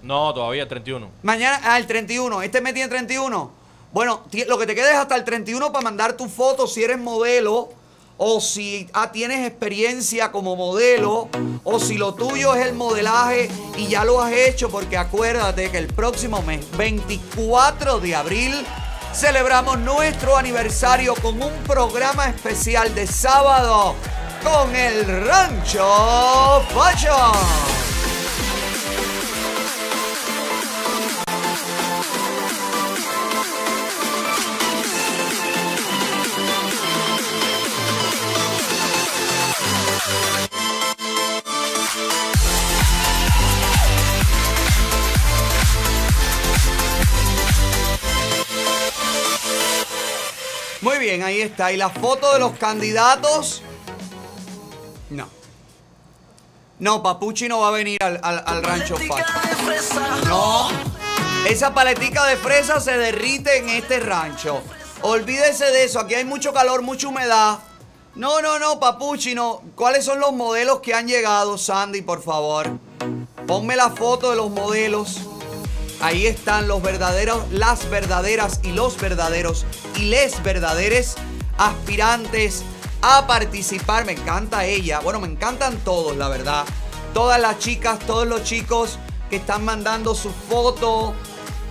No, 0.03 0.33
todavía 0.33 0.69
31. 0.69 1.11
Mañana, 1.23 1.61
ah, 1.65 1.79
el 1.79 1.87
31. 1.87 2.43
Este 2.43 2.61
mes 2.61 2.75
tiene 2.75 2.89
31. 2.89 3.51
Bueno, 3.97 4.25
lo 4.47 4.59
que 4.59 4.67
te 4.67 4.75
queda 4.75 4.91
es 4.91 4.99
hasta 4.99 5.17
el 5.17 5.25
31 5.25 5.73
para 5.73 5.83
mandar 5.83 6.19
tu 6.19 6.29
foto 6.29 6.67
si 6.67 6.85
eres 6.85 6.99
modelo 6.99 7.71
o 8.19 8.43
si 8.43 8.87
ah, 8.93 9.11
tienes 9.11 9.49
experiencia 9.49 10.31
como 10.31 10.55
modelo 10.55 11.31
o 11.65 11.81
si 11.81 11.97
lo 11.97 12.13
tuyo 12.13 12.55
es 12.55 12.67
el 12.67 12.75
modelaje 12.75 13.49
y 13.79 13.87
ya 13.87 14.05
lo 14.05 14.21
has 14.21 14.35
hecho 14.35 14.69
porque 14.69 14.99
acuérdate 14.99 15.71
que 15.71 15.79
el 15.79 15.87
próximo 15.87 16.43
mes, 16.43 16.61
24 16.77 17.99
de 18.01 18.15
abril, 18.15 18.67
celebramos 19.15 19.79
nuestro 19.79 20.37
aniversario 20.37 21.15
con 21.15 21.43
un 21.43 21.55
programa 21.67 22.27
especial 22.27 22.95
de 22.95 23.07
sábado 23.07 23.95
con 24.45 24.77
el 24.77 25.07
Rancho 25.25 26.63
Fashion. 26.69 27.96
Muy 50.87 50.99
bien, 50.99 51.25
ahí 51.25 51.41
está. 51.41 51.73
¿Y 51.73 51.77
la 51.77 51.91
foto 51.91 52.33
de 52.33 52.39
los 52.39 52.53
candidatos? 52.59 53.61
No. 55.11 55.29
No, 56.79 57.03
Papuchi 57.03 57.49
no 57.49 57.59
va 57.59 57.69
a 57.69 57.71
venir 57.73 58.01
al, 58.01 58.21
al- 58.23 58.45
al 58.47 58.63
rancho 58.63 58.97
Fashion. 58.97 60.29
No. 60.29 60.69
Esa 61.49 61.75
paletica 61.75 62.25
de 62.27 62.37
fresa 62.37 62.79
se 62.79 62.97
derrite 62.97 63.57
en 63.59 63.69
este 63.71 63.99
rancho. 63.99 64.63
Olvídese 65.03 65.65
de 65.73 65.83
eso. 65.87 65.99
Aquí 65.99 66.15
hay 66.15 66.25
mucho 66.25 66.53
calor, 66.53 66.83
mucha 66.83 67.09
humedad. 67.09 67.59
No, 68.15 68.41
no, 68.41 68.61
no, 68.61 68.79
Papuchi, 68.79 69.35
no. 69.35 69.63
¿Cuáles 69.75 70.05
son 70.05 70.21
los 70.21 70.33
modelos 70.35 70.79
que 70.83 70.95
han 70.95 71.09
llegado, 71.09 71.59
Sandy, 71.59 72.03
por 72.03 72.23
favor? 72.23 72.71
Ponme 73.49 73.75
la 73.75 73.91
foto 73.91 74.31
de 74.31 74.37
los 74.37 74.51
modelos. 74.51 75.19
Ahí 76.01 76.27
están 76.27 76.69
los 76.69 76.83
verdaderos, 76.83 77.51
las 77.51 77.89
verdaderas 77.89 78.61
y 78.63 78.73
los 78.73 79.01
verdaderos 79.01 79.65
y 79.97 80.07
les 80.07 80.43
verdaderes 80.43 81.15
aspirantes 81.57 82.65
a 83.01 83.27
participar. 83.27 84.05
Me 84.05 84.13
encanta 84.13 84.67
ella. 84.67 85.01
Bueno, 85.01 85.21
me 85.21 85.29
encantan 85.29 85.79
todos, 85.79 86.17
la 86.17 86.29
verdad. 86.29 86.65
Todas 87.15 87.41
las 87.41 87.59
chicas, 87.59 87.99
todos 88.01 88.27
los 88.27 88.45
chicos 88.45 88.99
que 89.31 89.37
están 89.37 89.65
mandando 89.65 90.15
su 90.15 90.31
foto 90.31 91.15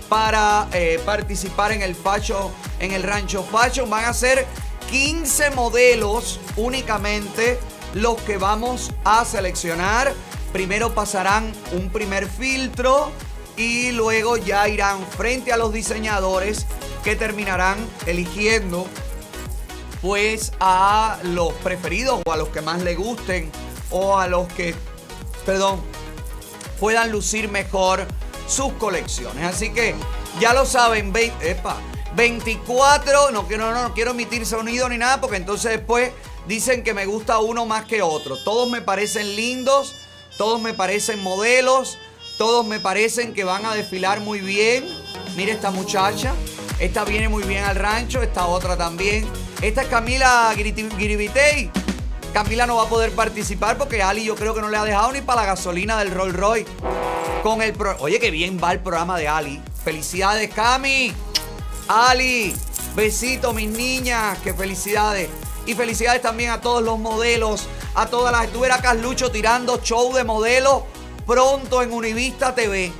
para 0.09 0.67
eh, 0.73 0.99
participar 1.05 1.71
en 1.71 1.81
el 1.81 1.95
Facho, 1.95 2.51
en 2.79 2.93
el 2.93 3.03
Rancho 3.03 3.43
Fashion. 3.43 3.89
Van 3.89 4.05
a 4.05 4.13
ser 4.13 4.47
15 4.89 5.51
modelos 5.51 6.39
únicamente 6.57 7.59
los 7.93 8.19
que 8.21 8.37
vamos 8.37 8.91
a 9.03 9.23
seleccionar. 9.23 10.13
Primero 10.51 10.95
pasarán 10.95 11.51
un 11.73 11.89
primer 11.89 12.27
filtro 12.27 13.11
y 13.57 13.91
luego 13.91 14.37
ya 14.37 14.67
irán 14.67 15.05
frente 15.17 15.51
a 15.53 15.57
los 15.57 15.71
diseñadores 15.73 16.65
que 17.03 17.15
terminarán 17.15 17.77
eligiendo 18.05 18.87
pues 20.01 20.51
a 20.59 21.17
los 21.23 21.53
preferidos 21.55 22.21
o 22.25 22.31
a 22.31 22.37
los 22.37 22.49
que 22.49 22.61
más 22.61 22.81
le 22.83 22.95
gusten 22.95 23.51
o 23.91 24.17
a 24.17 24.27
los 24.27 24.47
que, 24.53 24.75
perdón, 25.45 25.81
puedan 26.79 27.11
lucir 27.11 27.49
mejor 27.49 28.05
sus 28.47 28.73
colecciones. 28.73 29.43
Así 29.45 29.71
que 29.71 29.95
Ya 30.39 30.53
lo 30.53 30.65
saben, 30.65 31.13
ve- 31.13 31.31
epa, 31.41 31.77
24, 32.13 33.31
no 33.31 33.47
quiero, 33.47 33.71
no, 33.71 33.83
no 33.87 33.93
quiero 33.93 34.11
emitir 34.11 34.45
sonido 34.45 34.89
ni 34.89 34.97
nada 34.97 35.21
porque 35.21 35.37
entonces 35.37 35.71
después 35.71 36.11
dicen 36.45 36.83
que 36.83 36.93
me 36.93 37.05
gusta 37.05 37.39
uno 37.39 37.65
más 37.65 37.85
que 37.85 38.01
otro. 38.01 38.35
Todos 38.43 38.69
me 38.69 38.81
parecen 38.81 39.33
lindos, 39.37 39.95
todos 40.37 40.59
me 40.61 40.73
parecen 40.73 41.23
modelos, 41.23 41.97
todos 42.37 42.65
me 42.65 42.79
parecen 42.79 43.33
que 43.33 43.43
van 43.43 43.65
a 43.65 43.73
desfilar 43.73 44.19
muy 44.19 44.39
bien. 44.41 44.85
Mire 45.35 45.51
esta 45.53 45.71
muchacha, 45.71 46.33
esta 46.79 47.03
viene 47.05 47.29
muy 47.29 47.43
bien 47.43 47.63
al 47.63 47.75
rancho, 47.75 48.21
esta 48.21 48.45
otra 48.47 48.77
también. 48.77 49.27
Esta 49.61 49.81
es 49.83 49.87
Camila 49.87 50.53
Giribitey. 50.55 51.71
Camila 52.33 52.67
no 52.67 52.75
va 52.75 52.83
a 52.83 52.89
poder 52.89 53.11
participar 53.11 53.77
porque 53.77 54.03
Ali 54.03 54.25
yo 54.25 54.35
creo 54.35 54.53
que 54.53 54.61
no 54.61 54.69
le 54.69 54.77
ha 54.77 54.83
dejado 54.83 55.11
ni 55.13 55.21
para 55.21 55.41
la 55.41 55.47
gasolina 55.47 55.97
del 55.97 56.11
Rolls 56.11 56.35
Royce. 56.35 56.67
Con 57.43 57.61
el 57.61 57.73
pro- 57.73 57.95
Oye, 57.99 58.19
qué 58.19 58.31
bien 58.31 58.59
va 58.61 58.73
el 58.73 58.79
programa 58.79 59.17
de 59.17 59.27
Ali. 59.27 59.61
Felicidades, 59.83 60.53
Cami. 60.53 61.13
Ali, 61.87 62.53
besito, 62.95 63.53
mis 63.53 63.69
niñas, 63.69 64.37
qué 64.43 64.53
felicidades. 64.53 65.29
Y 65.65 65.73
felicidades 65.75 66.21
también 66.21 66.51
a 66.51 66.61
todos 66.61 66.83
los 66.83 66.99
modelos, 66.99 67.67
a 67.93 68.07
todas 68.07 68.31
las. 68.31 68.45
Estuve 68.45 68.71
a 68.71 68.81
Carlucho 68.81 69.31
tirando 69.31 69.79
show 69.81 70.13
de 70.13 70.23
modelos 70.23 70.83
pronto 71.25 71.81
en 71.81 71.91
Univista 71.91 72.53
TV. 72.53 72.91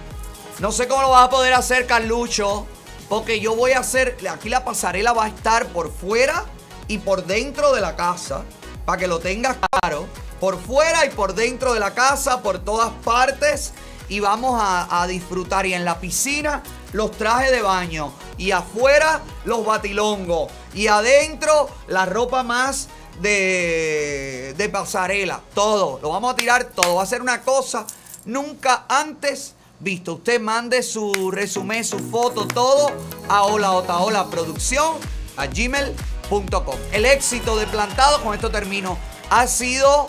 No 0.59 0.71
sé 0.71 0.87
cómo 0.87 1.01
lo 1.01 1.09
vas 1.09 1.25
a 1.25 1.29
poder 1.29 1.53
hacer, 1.53 1.85
Carlucho, 1.85 2.65
porque 3.09 3.39
yo 3.39 3.55
voy 3.55 3.71
a 3.71 3.79
hacer. 3.79 4.17
Aquí 4.29 4.49
la 4.49 4.63
pasarela 4.63 5.13
va 5.13 5.25
a 5.25 5.27
estar 5.27 5.67
por 5.67 5.91
fuera 5.91 6.45
y 6.87 6.97
por 6.97 7.25
dentro 7.25 7.73
de 7.73 7.81
la 7.81 7.95
casa, 7.95 8.43
para 8.85 8.99
que 8.99 9.07
lo 9.07 9.19
tengas 9.19 9.57
claro. 9.57 10.07
Por 10.39 10.61
fuera 10.61 11.05
y 11.05 11.09
por 11.09 11.33
dentro 11.33 11.73
de 11.73 11.79
la 11.79 11.93
casa, 11.93 12.41
por 12.41 12.59
todas 12.59 12.91
partes. 13.03 13.73
Y 14.07 14.19
vamos 14.19 14.59
a, 14.61 15.05
disfrutar. 15.07 15.65
Y 15.65 15.73
en 15.73 15.85
la 15.85 15.99
piscina, 15.99 16.61
los 16.93 17.11
trajes 17.11 17.51
de 17.51 17.61
baño. 17.61 18.13
Y 18.37 18.51
afuera, 18.51 19.21
los 19.45 19.65
batilongos. 19.65 20.51
Y 20.73 20.87
adentro, 20.87 21.69
la 21.87 22.05
ropa 22.05 22.43
más 22.43 22.89
de, 23.21 24.53
de 24.57 24.69
pasarela. 24.69 25.41
Todo. 25.53 25.99
Lo 26.01 26.09
vamos 26.09 26.33
a 26.33 26.35
tirar 26.35 26.65
todo. 26.65 26.95
Va 26.95 27.03
a 27.03 27.07
ser 27.07 27.21
una 27.21 27.41
cosa 27.41 27.87
nunca 28.25 28.85
antes 28.89 29.53
visto. 29.79 30.15
Usted 30.15 30.41
mande 30.41 30.83
su 30.83 31.31
resumen, 31.31 31.83
su 31.83 31.99
foto, 31.99 32.47
todo 32.47 32.91
a 33.29 33.43
Hola 33.43 33.73
Otaola 33.73 34.27
Producción 34.29 34.97
a 35.37 35.47
gmail.com. 35.47 36.75
El 36.91 37.05
éxito 37.05 37.57
de 37.57 37.67
Plantado, 37.67 38.21
con 38.23 38.33
esto 38.33 38.49
termino, 38.49 38.97
ha 39.29 39.47
sido 39.47 40.07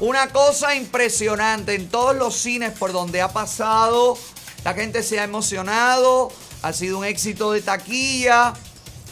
una 0.00 0.28
cosa 0.28 0.74
impresionante 0.74 1.74
en 1.74 1.88
todos 1.88 2.16
los 2.16 2.34
cines 2.34 2.76
por 2.76 2.92
donde 2.92 3.22
ha 3.22 3.28
pasado. 3.28 4.18
La 4.64 4.74
gente 4.74 5.02
se 5.02 5.20
ha 5.20 5.24
emocionado, 5.24 6.30
ha 6.62 6.72
sido 6.72 6.98
un 6.98 7.04
éxito 7.04 7.52
de 7.52 7.62
taquilla. 7.62 8.54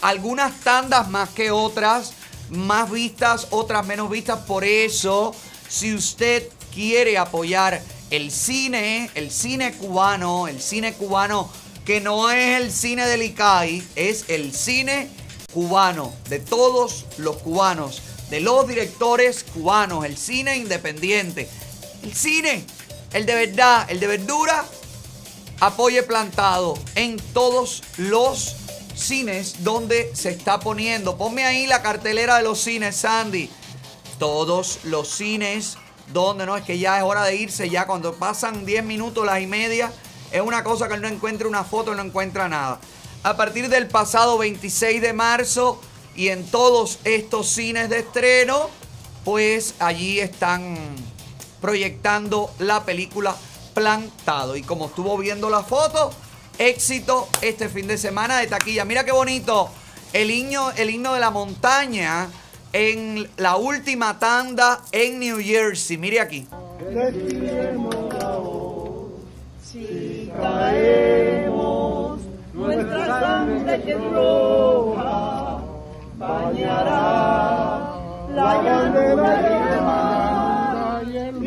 Algunas 0.01 0.59
tandas 0.61 1.09
más 1.09 1.29
que 1.29 1.51
otras, 1.51 2.13
más 2.49 2.89
vistas, 2.89 3.47
otras 3.51 3.85
menos 3.85 4.09
vistas. 4.09 4.39
Por 4.39 4.63
eso, 4.63 5.35
si 5.69 5.93
usted 5.93 6.49
quiere 6.73 7.17
apoyar 7.17 7.81
el 8.11 8.29
cine, 8.29 9.09
el 9.15 9.31
cine 9.31 9.73
cubano, 9.73 10.47
el 10.47 10.61
cine 10.61 10.93
cubano 10.93 11.49
que 11.85 12.01
no 12.01 12.29
es 12.29 12.61
el 12.61 12.71
cine 12.71 13.07
del 13.07 13.23
ICAI, 13.23 13.81
es 13.95 14.25
el 14.27 14.53
cine 14.53 15.09
cubano, 15.51 16.13
de 16.29 16.39
todos 16.39 17.05
los 17.17 17.37
cubanos, 17.37 18.01
de 18.29 18.41
los 18.41 18.67
directores 18.67 19.43
cubanos, 19.43 20.05
el 20.05 20.17
cine 20.17 20.57
independiente, 20.57 21.49
el 22.03 22.13
cine, 22.13 22.63
el 23.13 23.25
de 23.25 23.33
verdad, 23.33 23.89
el 23.89 23.99
de 23.99 24.07
verdura, 24.07 24.65
apoye 25.59 26.03
plantado 26.03 26.77
en 26.95 27.17
todos 27.33 27.81
los 27.97 28.57
cines 28.93 29.63
donde 29.63 30.11
se 30.15 30.29
está 30.29 30.59
poniendo. 30.59 31.17
Ponme 31.17 31.45
ahí 31.45 31.65
la 31.65 31.81
cartelera 31.81 32.37
de 32.37 32.43
los 32.43 32.59
cines, 32.59 32.97
Sandy. 32.97 33.49
Todos 34.19 34.79
los 34.83 35.09
cines 35.09 35.77
donde 36.13 36.45
no 36.45 36.57
es 36.57 36.63
que 36.63 36.77
ya 36.77 36.97
es 36.97 37.03
hora 37.03 37.23
de 37.23 37.35
irse, 37.35 37.69
ya 37.69 37.85
cuando 37.85 38.13
pasan 38.13 38.65
10 38.65 38.83
minutos, 38.83 39.25
las 39.25 39.41
y 39.41 39.47
media, 39.47 39.91
es 40.31 40.41
una 40.41 40.63
cosa 40.63 40.87
que 40.87 40.95
él 40.95 41.01
no 41.01 41.07
encuentra 41.07 41.47
una 41.47 41.63
foto, 41.63 41.93
no 41.93 42.01
encuentra 42.01 42.47
nada. 42.47 42.79
A 43.23 43.37
partir 43.37 43.69
del 43.69 43.87
pasado 43.87 44.37
26 44.37 45.01
de 45.01 45.13
marzo 45.13 45.79
y 46.15 46.29
en 46.29 46.45
todos 46.45 46.99
estos 47.03 47.47
cines 47.47 47.89
de 47.89 47.99
estreno, 47.99 48.69
pues 49.23 49.75
allí 49.79 50.19
están 50.19 50.77
proyectando 51.61 52.51
la 52.59 52.83
película 52.83 53.35
Plantado. 53.73 54.55
Y 54.57 54.63
como 54.63 54.87
estuvo 54.87 55.17
viendo 55.17 55.49
la 55.49 55.63
foto, 55.63 56.11
éxito 56.57 57.29
este 57.41 57.69
fin 57.69 57.87
de 57.87 57.97
semana 57.97 58.39
de 58.39 58.47
taquilla. 58.47 58.83
Mira 58.83 59.05
qué 59.05 59.11
bonito 59.11 59.69
el 60.13 60.29
himno, 60.29 60.71
el 60.71 60.89
himno 60.89 61.13
de 61.13 61.19
la 61.19 61.29
montaña 61.29 62.27
en 62.73 63.27
la 63.37 63.57
última 63.57 64.19
tanda 64.19 64.81
en 64.91 65.19
New 65.19 65.39
Jersey. 65.41 65.97
Mire 65.97 66.19
aquí. 66.19 66.47
Bañará 76.17 78.01
la 78.35 78.51
y 81.11 81.17
el 81.17 81.41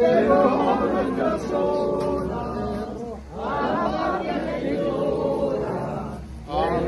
de 0.00 0.28
rojo 0.28 0.86
nuestras 0.92 1.52
olas, 1.52 2.88
a 3.34 3.50
la 3.72 3.84
patria 3.96 4.38
que 4.60 4.74
llora, 4.74 6.18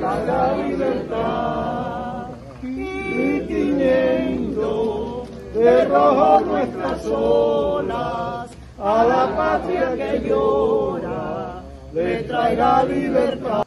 a 0.09 0.19
la 0.21 0.57
libertad, 0.57 2.29
y 2.63 3.41
tiñendo 3.47 5.29
nuestras 6.47 7.05
olas, 7.07 8.51
a 8.79 9.05
la 9.05 9.37
patria 9.37 9.95
que 9.95 10.27
llora, 10.27 11.63
le 11.93 12.23
traerá 12.23 12.85
libertad. 12.85 13.65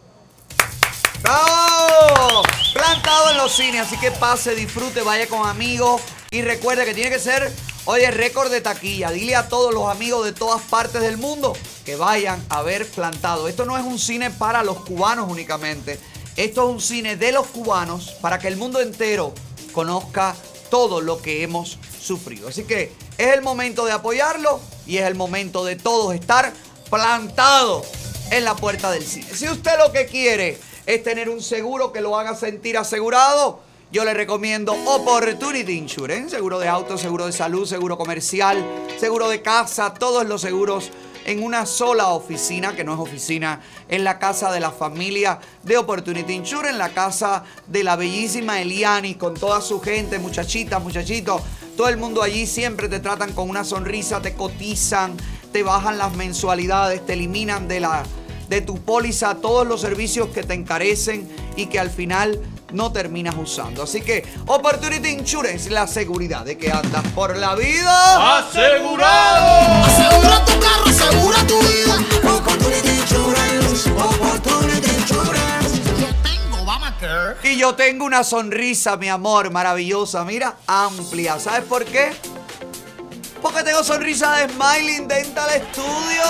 ¡Bravo! 1.21 2.43
Plantado 2.73 3.31
en 3.31 3.37
los 3.37 3.51
cines, 3.51 3.81
así 3.81 3.97
que 3.97 4.09
pase, 4.11 4.55
disfrute, 4.55 5.01
vaya 5.03 5.27
con 5.27 5.47
amigos 5.47 6.01
y 6.31 6.41
recuerde 6.41 6.85
que 6.85 6.95
tiene 6.95 7.11
que 7.11 7.19
ser, 7.19 7.51
oye, 7.85 8.09
récord 8.09 8.49
de 8.49 8.61
taquilla. 8.61 9.11
Dile 9.11 9.35
a 9.35 9.47
todos 9.47 9.73
los 9.73 9.89
amigos 9.89 10.25
de 10.25 10.31
todas 10.31 10.61
partes 10.61 11.01
del 11.01 11.17
mundo 11.17 11.53
que 11.85 11.95
vayan 11.95 12.43
a 12.49 12.61
ver 12.63 12.87
Plantado. 12.87 13.47
Esto 13.47 13.65
no 13.65 13.77
es 13.77 13.83
un 13.83 13.99
cine 13.99 14.31
para 14.31 14.63
los 14.63 14.79
cubanos 14.81 15.29
únicamente. 15.29 15.99
Esto 16.37 16.67
es 16.67 16.73
un 16.73 16.81
cine 16.81 17.17
de 17.17 17.31
los 17.31 17.47
cubanos 17.47 18.11
para 18.21 18.39
que 18.39 18.47
el 18.47 18.57
mundo 18.57 18.79
entero 18.79 19.33
conozca 19.73 20.35
todo 20.69 21.01
lo 21.01 21.21
que 21.21 21.43
hemos 21.43 21.77
sufrido. 21.99 22.47
Así 22.47 22.63
que 22.63 22.93
es 23.17 23.33
el 23.33 23.41
momento 23.41 23.85
de 23.85 23.91
apoyarlo 23.91 24.59
y 24.87 24.97
es 24.97 25.05
el 25.05 25.15
momento 25.15 25.65
de 25.65 25.75
todos 25.75 26.15
estar 26.15 26.53
plantados 26.89 27.85
en 28.31 28.45
la 28.45 28.55
puerta 28.55 28.89
del 28.91 29.03
cine. 29.03 29.27
Si 29.33 29.47
usted 29.49 29.77
lo 29.77 29.91
que 29.91 30.05
quiere 30.05 30.57
es 30.85 31.03
tener 31.03 31.29
un 31.29 31.41
seguro 31.41 31.91
que 31.91 32.01
lo 32.01 32.17
haga 32.17 32.35
sentir 32.35 32.77
asegurado, 32.77 33.59
yo 33.91 34.05
le 34.05 34.13
recomiendo 34.13 34.71
Opportunity 34.71 35.73
Insurance, 35.73 36.29
seguro 36.29 36.59
de 36.59 36.69
auto, 36.69 36.97
seguro 36.97 37.25
de 37.25 37.33
salud, 37.33 37.67
seguro 37.67 37.97
comercial, 37.97 38.65
seguro 38.97 39.27
de 39.27 39.41
casa, 39.41 39.93
todos 39.93 40.25
los 40.25 40.39
seguros 40.39 40.91
en 41.25 41.43
una 41.43 41.65
sola 41.65 42.09
oficina, 42.09 42.75
que 42.75 42.83
no 42.83 42.93
es 42.93 42.99
oficina, 42.99 43.61
en 43.89 44.03
la 44.03 44.19
casa 44.19 44.51
de 44.51 44.59
la 44.59 44.71
familia 44.71 45.39
de 45.63 45.77
Opportunity 45.77 46.33
Insurance, 46.33 46.71
en 46.71 46.77
la 46.77 46.89
casa 46.89 47.43
de 47.67 47.83
la 47.83 47.95
bellísima 47.95 48.61
Eliani, 48.61 49.15
con 49.15 49.33
toda 49.33 49.61
su 49.61 49.81
gente, 49.81 50.19
muchachitas, 50.19 50.81
muchachitos, 50.81 51.41
todo 51.77 51.89
el 51.89 51.97
mundo 51.97 52.21
allí 52.21 52.45
siempre 52.45 52.89
te 52.89 52.99
tratan 52.99 53.33
con 53.33 53.49
una 53.49 53.63
sonrisa, 53.63 54.21
te 54.21 54.33
cotizan, 54.33 55.15
te 55.51 55.63
bajan 55.63 55.97
las 55.97 56.13
mensualidades, 56.15 57.05
te 57.05 57.13
eliminan 57.13 57.67
de 57.67 57.79
la 57.79 58.03
de 58.51 58.59
tu 58.59 58.83
póliza 58.83 59.35
todos 59.35 59.65
los 59.65 59.79
servicios 59.79 60.27
que 60.27 60.43
te 60.43 60.53
encarecen 60.53 61.25
y 61.55 61.67
que 61.67 61.79
al 61.79 61.89
final 61.89 62.37
no 62.73 62.91
terminas 62.91 63.33
usando. 63.37 63.83
Así 63.83 64.01
que 64.01 64.25
Opportunity 64.45 65.07
Insurance, 65.07 65.69
la 65.69 65.87
seguridad 65.87 66.43
de 66.43 66.57
que 66.57 66.69
andas 66.69 67.01
por 67.15 67.37
la 67.37 67.55
vida 67.55 68.39
¡Asegurado! 68.39 69.85
Asegura 69.85 70.45
tu 70.45 70.59
carro, 70.59 70.85
asegura 70.85 71.47
tu 71.47 71.59
vida. 71.59 71.95
Opportunity 72.35 72.89
Insurance, 72.89 73.89
Opportunity 73.89 74.89
Insurance. 74.99 75.81
Yo 75.97 76.07
tengo 76.21 76.61
Obamacare. 76.63 77.49
Y 77.49 77.57
yo 77.57 77.75
tengo 77.75 78.03
una 78.03 78.25
sonrisa, 78.25 78.97
mi 78.97 79.07
amor, 79.07 79.49
maravillosa, 79.51 80.25
mira, 80.25 80.57
amplia. 80.67 81.39
¿Sabes 81.39 81.63
por 81.63 81.85
qué? 81.85 82.11
Porque 83.41 83.63
tengo 83.63 83.83
sonrisa 83.83 84.35
de 84.35 84.53
Smiling 84.53 85.07
Dental 85.07 85.49
Studio. 85.71 86.23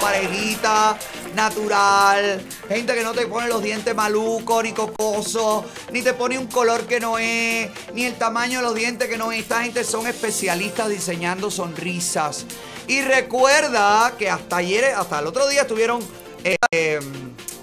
Parejita, 0.00 0.98
natural. 1.34 2.42
Gente 2.68 2.94
que 2.94 3.02
no 3.02 3.12
te 3.12 3.26
pone 3.26 3.48
los 3.48 3.62
dientes 3.62 3.94
malucos, 3.94 4.62
ni 4.62 4.72
cocosos, 4.72 5.64
ni 5.92 6.02
te 6.02 6.12
pone 6.12 6.38
un 6.38 6.46
color 6.46 6.86
que 6.86 7.00
no 7.00 7.18
es, 7.18 7.70
ni 7.94 8.04
el 8.04 8.14
tamaño 8.16 8.58
de 8.58 8.64
los 8.66 8.74
dientes 8.74 9.08
que 9.08 9.16
no 9.16 9.32
es. 9.32 9.40
Esta 9.40 9.62
gente 9.62 9.82
son 9.82 10.06
especialistas 10.06 10.90
diseñando 10.90 11.50
sonrisas. 11.50 12.44
Y 12.86 13.00
recuerda 13.00 14.12
que 14.18 14.28
hasta 14.28 14.58
ayer, 14.58 14.84
hasta 14.94 15.20
el 15.20 15.26
otro 15.26 15.48
día 15.48 15.62
estuvieron, 15.62 16.02
eh, 16.44 16.56
eh, 16.70 17.00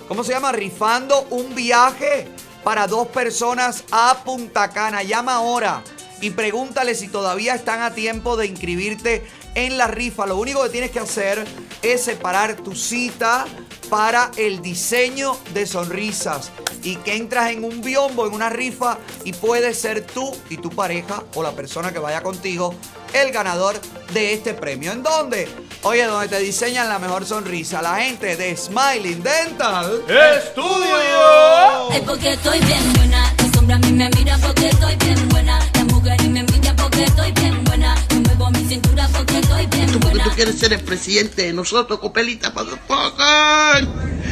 ¿cómo 0.07 0.23
se 0.23 0.31
llama? 0.31 0.51
Rifando 0.51 1.27
un 1.29 1.53
viaje 1.53 2.27
para 2.63 2.87
dos 2.87 3.07
personas 3.09 3.83
a 3.91 4.23
Punta 4.23 4.71
Cana. 4.71 5.03
Llama 5.03 5.35
ahora 5.35 5.83
y 6.21 6.31
pregúntale 6.31 6.95
si 6.95 7.07
todavía 7.07 7.55
están 7.55 7.81
a 7.81 7.93
tiempo 7.93 8.37
de 8.37 8.47
inscribirte 8.47 9.25
en 9.55 9.77
la 9.77 9.87
rifa. 9.87 10.25
Lo 10.25 10.37
único 10.37 10.63
que 10.63 10.69
tienes 10.69 10.91
que 10.91 10.99
hacer 10.99 11.45
es 11.81 12.03
separar 12.03 12.55
tu 12.55 12.75
cita 12.75 13.45
para 13.89 14.31
el 14.37 14.61
diseño 14.61 15.37
de 15.53 15.65
sonrisas 15.65 16.51
y 16.83 16.97
que 16.97 17.15
entras 17.15 17.51
en 17.51 17.63
un 17.63 17.81
biombo, 17.81 18.27
en 18.27 18.33
una 18.33 18.49
rifa 18.49 18.97
y 19.23 19.33
puedes 19.33 19.79
ser 19.79 20.05
tú 20.05 20.35
y 20.49 20.57
tu 20.57 20.69
pareja 20.69 21.23
o 21.33 21.43
la 21.43 21.51
persona 21.51 21.91
que 21.91 21.99
vaya 21.99 22.21
contigo 22.21 22.75
el 23.13 23.31
ganador 23.31 23.79
de 24.13 24.33
este 24.33 24.53
premio. 24.53 24.91
¿En 24.91 25.03
dónde? 25.03 25.47
Oye, 25.83 26.05
donde 26.05 26.27
te 26.27 26.39
diseñan 26.39 26.89
la 26.89 26.99
mejor 26.99 27.25
sonrisa, 27.25 27.81
la 27.81 27.97
gente 27.97 28.35
de 28.35 28.55
Smiling 28.55 29.23
Dental 29.23 30.03
Studio. 30.49 31.91
Ay, 31.91 32.01
porque 32.05 32.33
estoy 32.33 32.59
bien 32.59 32.93
buena. 32.93 33.33
Sombra 33.53 33.75
a 33.75 33.79
mí 33.79 33.91
me 33.93 34.09
mira 34.09 34.37
porque 34.39 34.67
estoy 34.67 34.95
bien 34.97 35.29
buena. 35.29 35.59
Mujer 36.05 36.29
me 36.29 36.39
envidia 36.41 36.75
porque 36.75 37.03
estoy 37.03 37.31
bien 37.31 37.63
buena. 37.63 37.95
Yo 38.11 38.19
muevo 38.21 38.51
mi 38.51 38.63
cintura 38.67 39.09
porque 39.11 39.39
estoy 39.39 39.65
bien 39.65 39.87
Tú, 39.87 39.93
porque 39.93 40.07
buena. 40.09 40.23
tú 40.25 40.29
quieres 40.35 40.59
ser 40.59 40.71
el 40.73 40.81
presidente 40.81 41.41
de 41.47 41.53
nosotros, 41.53 41.99
copelita, 41.99 42.51
motherfucker. 42.51 43.87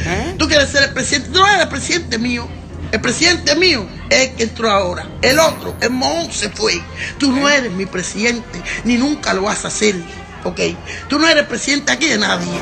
¿Eh? 0.06 0.34
Tú 0.38 0.46
quieres 0.46 0.68
ser 0.68 0.84
el 0.84 0.92
presidente. 0.94 1.30
Tú 1.30 1.40
no 1.40 1.48
eres 1.48 1.62
el 1.62 1.68
presidente 1.68 2.18
mío. 2.18 2.46
El 2.92 3.00
presidente 3.00 3.56
mío 3.56 3.88
es 4.08 4.20
el 4.30 4.34
que 4.36 4.42
entró 4.44 4.70
ahora. 4.70 5.08
El 5.20 5.40
otro, 5.40 5.74
el 5.80 5.90
mohón, 5.90 6.30
se 6.30 6.48
fue. 6.48 6.80
Tú 7.18 7.32
no 7.32 7.48
eres 7.48 7.72
mi 7.72 7.86
presidente, 7.86 8.62
ni 8.84 8.96
nunca 8.96 9.34
lo 9.34 9.42
vas 9.42 9.64
a 9.64 9.68
hacer. 9.68 9.96
¿Ok? 10.44 10.60
Tú 11.08 11.18
no 11.18 11.26
eres 11.26 11.44
presidente 11.48 11.90
aquí 11.90 12.06
de 12.06 12.18
nadie. 12.18 12.52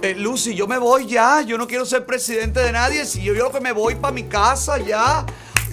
Eh, 0.00 0.14
Lucy, 0.14 0.54
yo 0.54 0.66
me 0.66 0.78
voy 0.78 1.06
ya. 1.08 1.42
Yo 1.42 1.58
no 1.58 1.66
quiero 1.66 1.84
ser 1.84 2.06
presidente 2.06 2.60
de 2.60 2.72
nadie. 2.72 3.04
Si 3.04 3.22
yo, 3.22 3.34
yo 3.34 3.52
que 3.52 3.60
me 3.60 3.72
voy 3.72 3.96
para 3.96 4.14
mi 4.14 4.22
casa 4.22 4.78
ya. 4.78 5.26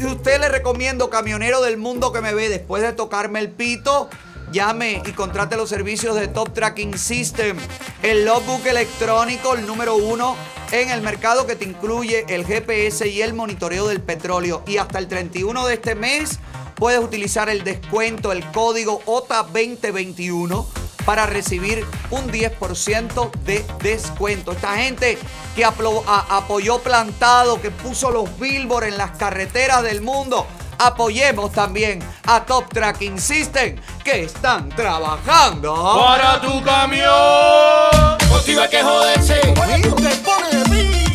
Usted 0.06 0.40
le 0.40 0.50
recomiendo, 0.50 1.10
camionero 1.10 1.62
del 1.62 1.78
mundo 1.78 2.12
que 2.12 2.22
me 2.22 2.34
ve 2.34 2.50
después 2.50 2.82
de 2.82 2.92
tocarme 2.92 3.40
el 3.40 3.52
pito, 3.52 4.10
llame 4.52 5.02
y 5.06 5.12
contrate 5.12 5.58
los 5.58 5.70
servicios 5.70 6.16
de 6.16 6.28
Top 6.28 6.54
Tracking 6.54 6.98
System, 6.98 7.58
el 8.02 8.26
logbook 8.26 8.66
electrónico, 8.66 9.54
el 9.54 9.66
número 9.68 9.96
uno 9.96 10.36
en 10.72 10.90
el 10.90 11.02
mercado 11.02 11.46
que 11.46 11.56
te 11.56 11.66
incluye 11.66 12.26
el 12.30 12.46
GPS 12.46 13.08
y 13.08 13.22
el 13.22 13.34
monitoreo 13.34 13.88
del 13.88 14.02
petróleo. 14.02 14.64
Y 14.66 14.78
hasta 14.78 14.98
el 14.98 15.08
31 15.08 15.68
de 15.68 15.74
este 15.76 15.96
mes 15.96 16.40
puedes 16.76 17.00
utilizar 17.00 17.50
el 17.50 17.64
descuento, 17.64 18.32
el 18.32 18.44
código 18.52 19.02
OTA 19.06 19.44
2021 19.44 20.68
para 21.06 21.26
recibir 21.26 21.86
un 22.10 22.32
10% 22.32 23.32
de 23.46 23.66
descuento. 23.82 24.52
Esta 24.52 24.76
gente 24.78 25.18
que 25.56 25.66
aplo- 25.66 26.04
a- 26.08 26.38
apoyó 26.38 26.80
plantado, 26.80 27.62
que 27.62 27.72
puso 27.72 28.12
los 28.12 28.40
billboards 28.40 28.88
en 28.90 28.98
las 28.98 29.12
carreteras 29.12 29.84
del 29.84 30.02
mundo. 30.02 30.48
Apoyemos 30.80 31.52
también 31.52 32.00
a 32.26 32.44
Top 32.46 32.68
Tracking 32.74 33.20
System 33.20 33.76
que 34.04 34.24
están 34.24 34.70
trabajando 34.70 36.04
Para 36.06 36.42
tu 36.42 36.60
camión. 36.64 38.18
Contigo 38.30 38.62
hay 38.62 38.70
que 38.70 38.82
joderse. 38.82 39.40
Oye, 39.62 39.82
tú 39.84 39.96
te 39.96 40.10
pones 40.16 40.52
de 40.52 40.70
mí. 40.70 41.06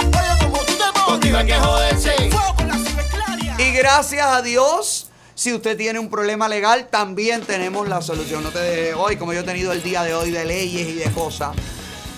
Oye, 0.00 0.38
como 0.40 0.58
tú 0.58 0.72
te 0.72 0.84
pones. 0.84 1.04
Contigo 1.04 1.36
hay 1.36 1.46
que 1.46 1.58
joderse. 1.58 2.14
Fuego 2.30 2.54
con 2.56 2.68
la 2.68 2.74
ciberclaria. 2.78 3.56
Y 3.58 3.72
gracias 3.72 4.26
a 4.26 4.40
Dios, 4.40 5.09
si 5.40 5.54
usted 5.54 5.74
tiene 5.74 5.98
un 5.98 6.10
problema 6.10 6.50
legal, 6.50 6.88
también 6.90 7.40
tenemos 7.40 7.88
la 7.88 8.02
solución. 8.02 8.42
No 8.42 8.50
te 8.50 8.58
dejes 8.58 8.94
hoy, 8.94 9.16
como 9.16 9.32
yo 9.32 9.40
he 9.40 9.42
tenido 9.42 9.72
el 9.72 9.82
día 9.82 10.02
de 10.02 10.12
hoy 10.12 10.30
de 10.30 10.44
leyes 10.44 10.86
y 10.86 10.92
de 10.92 11.10
cosas. 11.12 11.56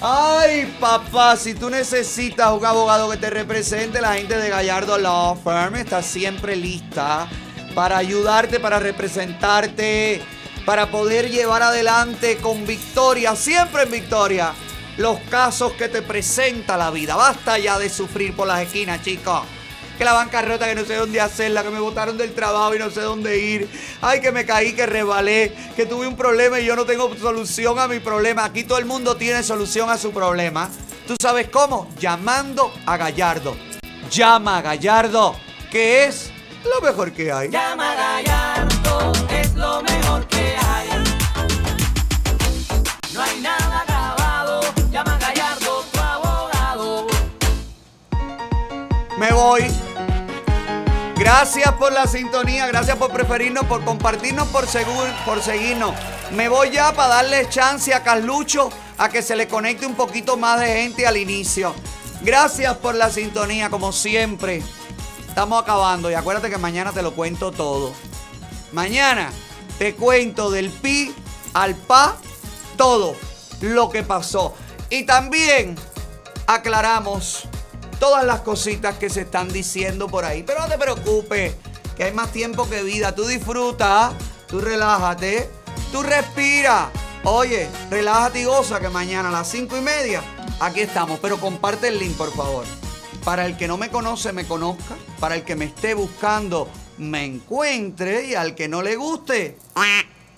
Ay, 0.01 0.77
papá, 0.81 1.37
si 1.37 1.55
tú 1.55 1.71
necesitas 1.71 2.51
un 2.51 2.67
abogado 2.67 3.09
que 3.09 3.19
te 3.19 3.31
represente, 3.31 4.01
la 4.01 4.15
gente 4.15 4.37
de 4.37 4.49
Gallardo 4.49 4.99
Law 4.99 5.39
Firm 5.41 5.77
está 5.77 6.03
siempre 6.03 6.57
lista 6.57 7.29
para 7.77 7.97
ayudarte, 7.99 8.59
para 8.59 8.81
representarte, 8.81 10.21
para 10.67 10.91
poder 10.91 11.31
llevar 11.31 11.63
adelante 11.63 12.39
con 12.39 12.67
victoria, 12.67 13.37
siempre 13.37 13.85
en 13.85 13.93
victoria, 13.93 14.53
los 14.97 15.21
casos 15.31 15.75
que 15.75 15.89
te 15.89 16.03
presenta 16.03 16.77
la 16.77 16.91
vida. 16.91 17.15
Basta 17.15 17.57
ya 17.57 17.79
de 17.79 17.89
sufrir 17.89 18.35
por 18.35 18.49
las 18.49 18.63
esquinas, 18.63 19.01
chicos. 19.05 19.43
Que 20.03 20.07
la 20.07 20.15
bancarrota, 20.15 20.67
que 20.67 20.75
no 20.75 20.85
sé 20.85 20.97
dónde 20.97 21.21
hacerla, 21.21 21.63
que 21.63 21.71
me 21.71 21.79
botaron 21.79 22.19
del 22.19 22.35
trabajo 22.35 22.75
y 22.75 22.79
no 22.81 22.91
sé 22.91 23.03
dónde 23.03 23.39
ir. 23.39 23.71
Ay, 24.01 24.21
que 24.21 24.33
me 24.33 24.45
caí, 24.45 24.73
que 24.73 24.85
rebalé, 24.85 25.55
que 25.77 25.87
tuve 25.87 26.09
un 26.09 26.17
problema 26.17 26.59
y 26.59 26.65
yo 26.65 26.75
no 26.75 26.85
tengo 26.85 27.17
solución 27.17 27.79
a 27.79 27.87
mi 27.87 28.01
problema. 28.01 28.45
Aquí 28.45 28.65
todo 28.65 28.79
el 28.79 28.85
mundo 28.85 29.17
tiene 29.17 29.45
solución 29.45 29.91
a 29.91 29.97
su 29.97 30.11
problema. 30.11 30.69
¿Tú 31.07 31.15
sabes 31.23 31.51
cómo? 31.51 31.89
Llamando 32.01 32.73
a 32.85 32.97
Gallardo. 32.97 33.57
Llama 34.11 34.59
a 34.59 34.63
Gallardo, 34.63 35.37
que 35.71 36.07
es 36.07 36.33
lo 36.65 36.81
mejor 36.81 37.13
que 37.13 37.31
hay. 37.31 37.51
Llama 37.51 37.93
a 37.93 37.95
Gallardo, 37.95 39.13
es 39.31 39.55
lo 39.55 39.83
mejor 39.83 40.27
que 40.27 40.57
hay. 40.57 40.89
No 43.15 43.23
hay 43.23 43.41
nada 43.41 43.83
acabado. 43.83 44.63
Llama 44.91 45.15
a 45.15 45.19
Gallardo, 45.21 45.85
tu 45.93 46.01
abogado. 46.01 47.07
Me 49.17 49.33
voy. 49.33 49.82
Gracias 51.35 51.73
por 51.73 51.95
la 51.95 52.07
sintonía, 52.07 52.67
gracias 52.67 52.99
por 52.99 53.11
preferirnos, 53.11 53.65
por 53.65 53.83
compartirnos, 53.87 54.49
por, 54.49 54.67
segur- 54.67 55.25
por 55.25 55.43
seguirnos. 55.43 55.95
Me 56.33 56.51
voy 56.51 56.71
ya 56.71 56.93
para 56.93 57.15
darle 57.15 57.49
chance 57.49 57.95
a 57.95 58.03
Carlucho 58.03 58.69
a 58.99 59.09
que 59.09 59.23
se 59.23 59.35
le 59.35 59.49
conecte 59.49 59.87
un 59.87 59.95
poquito 59.95 60.37
más 60.37 60.61
de 60.61 60.67
gente 60.83 61.07
al 61.07 61.17
inicio. 61.17 61.75
Gracias 62.21 62.77
por 62.77 62.97
la 62.97 63.09
sintonía, 63.09 63.71
como 63.71 63.93
siempre. 63.93 64.63
Estamos 65.27 65.63
acabando 65.63 66.11
y 66.11 66.15
acuérdate 66.15 66.51
que 66.51 66.59
mañana 66.59 66.93
te 66.93 67.01
lo 67.01 67.15
cuento 67.15 67.51
todo. 67.51 67.95
Mañana 68.73 69.33
te 69.79 69.95
cuento 69.95 70.51
del 70.51 70.69
pi 70.69 71.15
al 71.55 71.75
pa 71.75 72.19
todo 72.77 73.17
lo 73.63 73.89
que 73.89 74.03
pasó. 74.03 74.55
Y 74.91 75.05
también 75.05 75.77
aclaramos 76.47 77.49
todas 78.03 78.25
las 78.25 78.41
cositas 78.41 78.97
que 78.99 79.09
se 79.09 79.21
están 79.21 79.49
diciendo 79.49 80.09
por 80.09 80.25
ahí. 80.25 80.43
Pero 80.43 80.59
no 80.59 80.67
te 80.67 80.77
preocupes, 80.77 81.55
que 81.97 82.03
hay 82.03 82.13
más 82.13 82.33
tiempo 82.33 82.69
que 82.69 82.83
vida. 82.83 83.15
Tú 83.15 83.25
disfruta, 83.25 84.13
tú 84.49 84.61
relájate, 84.61 85.49
tú 85.93 86.03
respira. 86.03 86.91
Oye, 87.23 87.69
relájate 87.91 88.41
y 88.41 88.45
goza 88.45 88.81
que 88.81 88.89
mañana 88.89 89.29
a 89.29 89.31
las 89.31 89.47
cinco 89.47 89.77
y 89.77 89.83
media 89.83 90.21
aquí 90.59 90.81
estamos. 90.81 91.21
Pero 91.21 91.39
comparte 91.39 91.87
el 91.87 92.01
link, 92.01 92.17
por 92.17 92.33
favor. 92.35 92.65
Para 93.23 93.47
el 93.47 93.57
que 93.57 93.69
no 93.69 93.79
me 93.79 93.89
conoce, 93.89 94.33
me 94.33 94.49
conozca. 94.49 94.97
Para 95.21 95.37
el 95.37 95.45
que 95.45 95.55
me 95.55 95.67
esté 95.67 95.95
buscando, 95.95 96.69
me 96.99 97.25
encuentre. 97.25 98.25
Y 98.27 98.35
al 98.35 98.57
que 98.57 98.67
no 98.67 98.83
le 98.83 98.97
guste, 98.97 99.59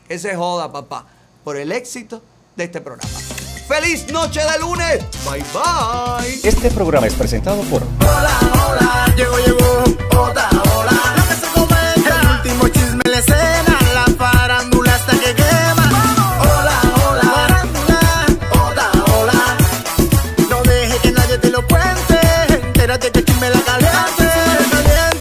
que 0.06 0.18
se 0.18 0.36
joda, 0.36 0.70
papá. 0.70 1.06
Por 1.42 1.56
el 1.56 1.72
éxito 1.72 2.20
de 2.56 2.64
este 2.64 2.82
programa. 2.82 3.33
¡Feliz 3.66 4.06
noche 4.12 4.40
de 4.40 4.58
lunes! 4.58 5.00
¡Bye, 5.24 5.42
bye! 5.54 6.40
Este 6.42 6.70
programa 6.70 7.06
es 7.06 7.14
presentado 7.14 7.62
por... 7.62 7.82
Hola, 7.82 8.38
hola, 8.68 9.14
llegó, 9.16 9.38
llegó, 9.38 9.84
hola, 10.20 10.48
hola. 10.50 11.14
Lo 11.16 11.28
que 11.28 11.34
se 11.34 12.20
el 12.20 12.28
último 12.28 12.68
chisme, 12.68 13.02
la 13.06 13.18
escena. 13.18 13.73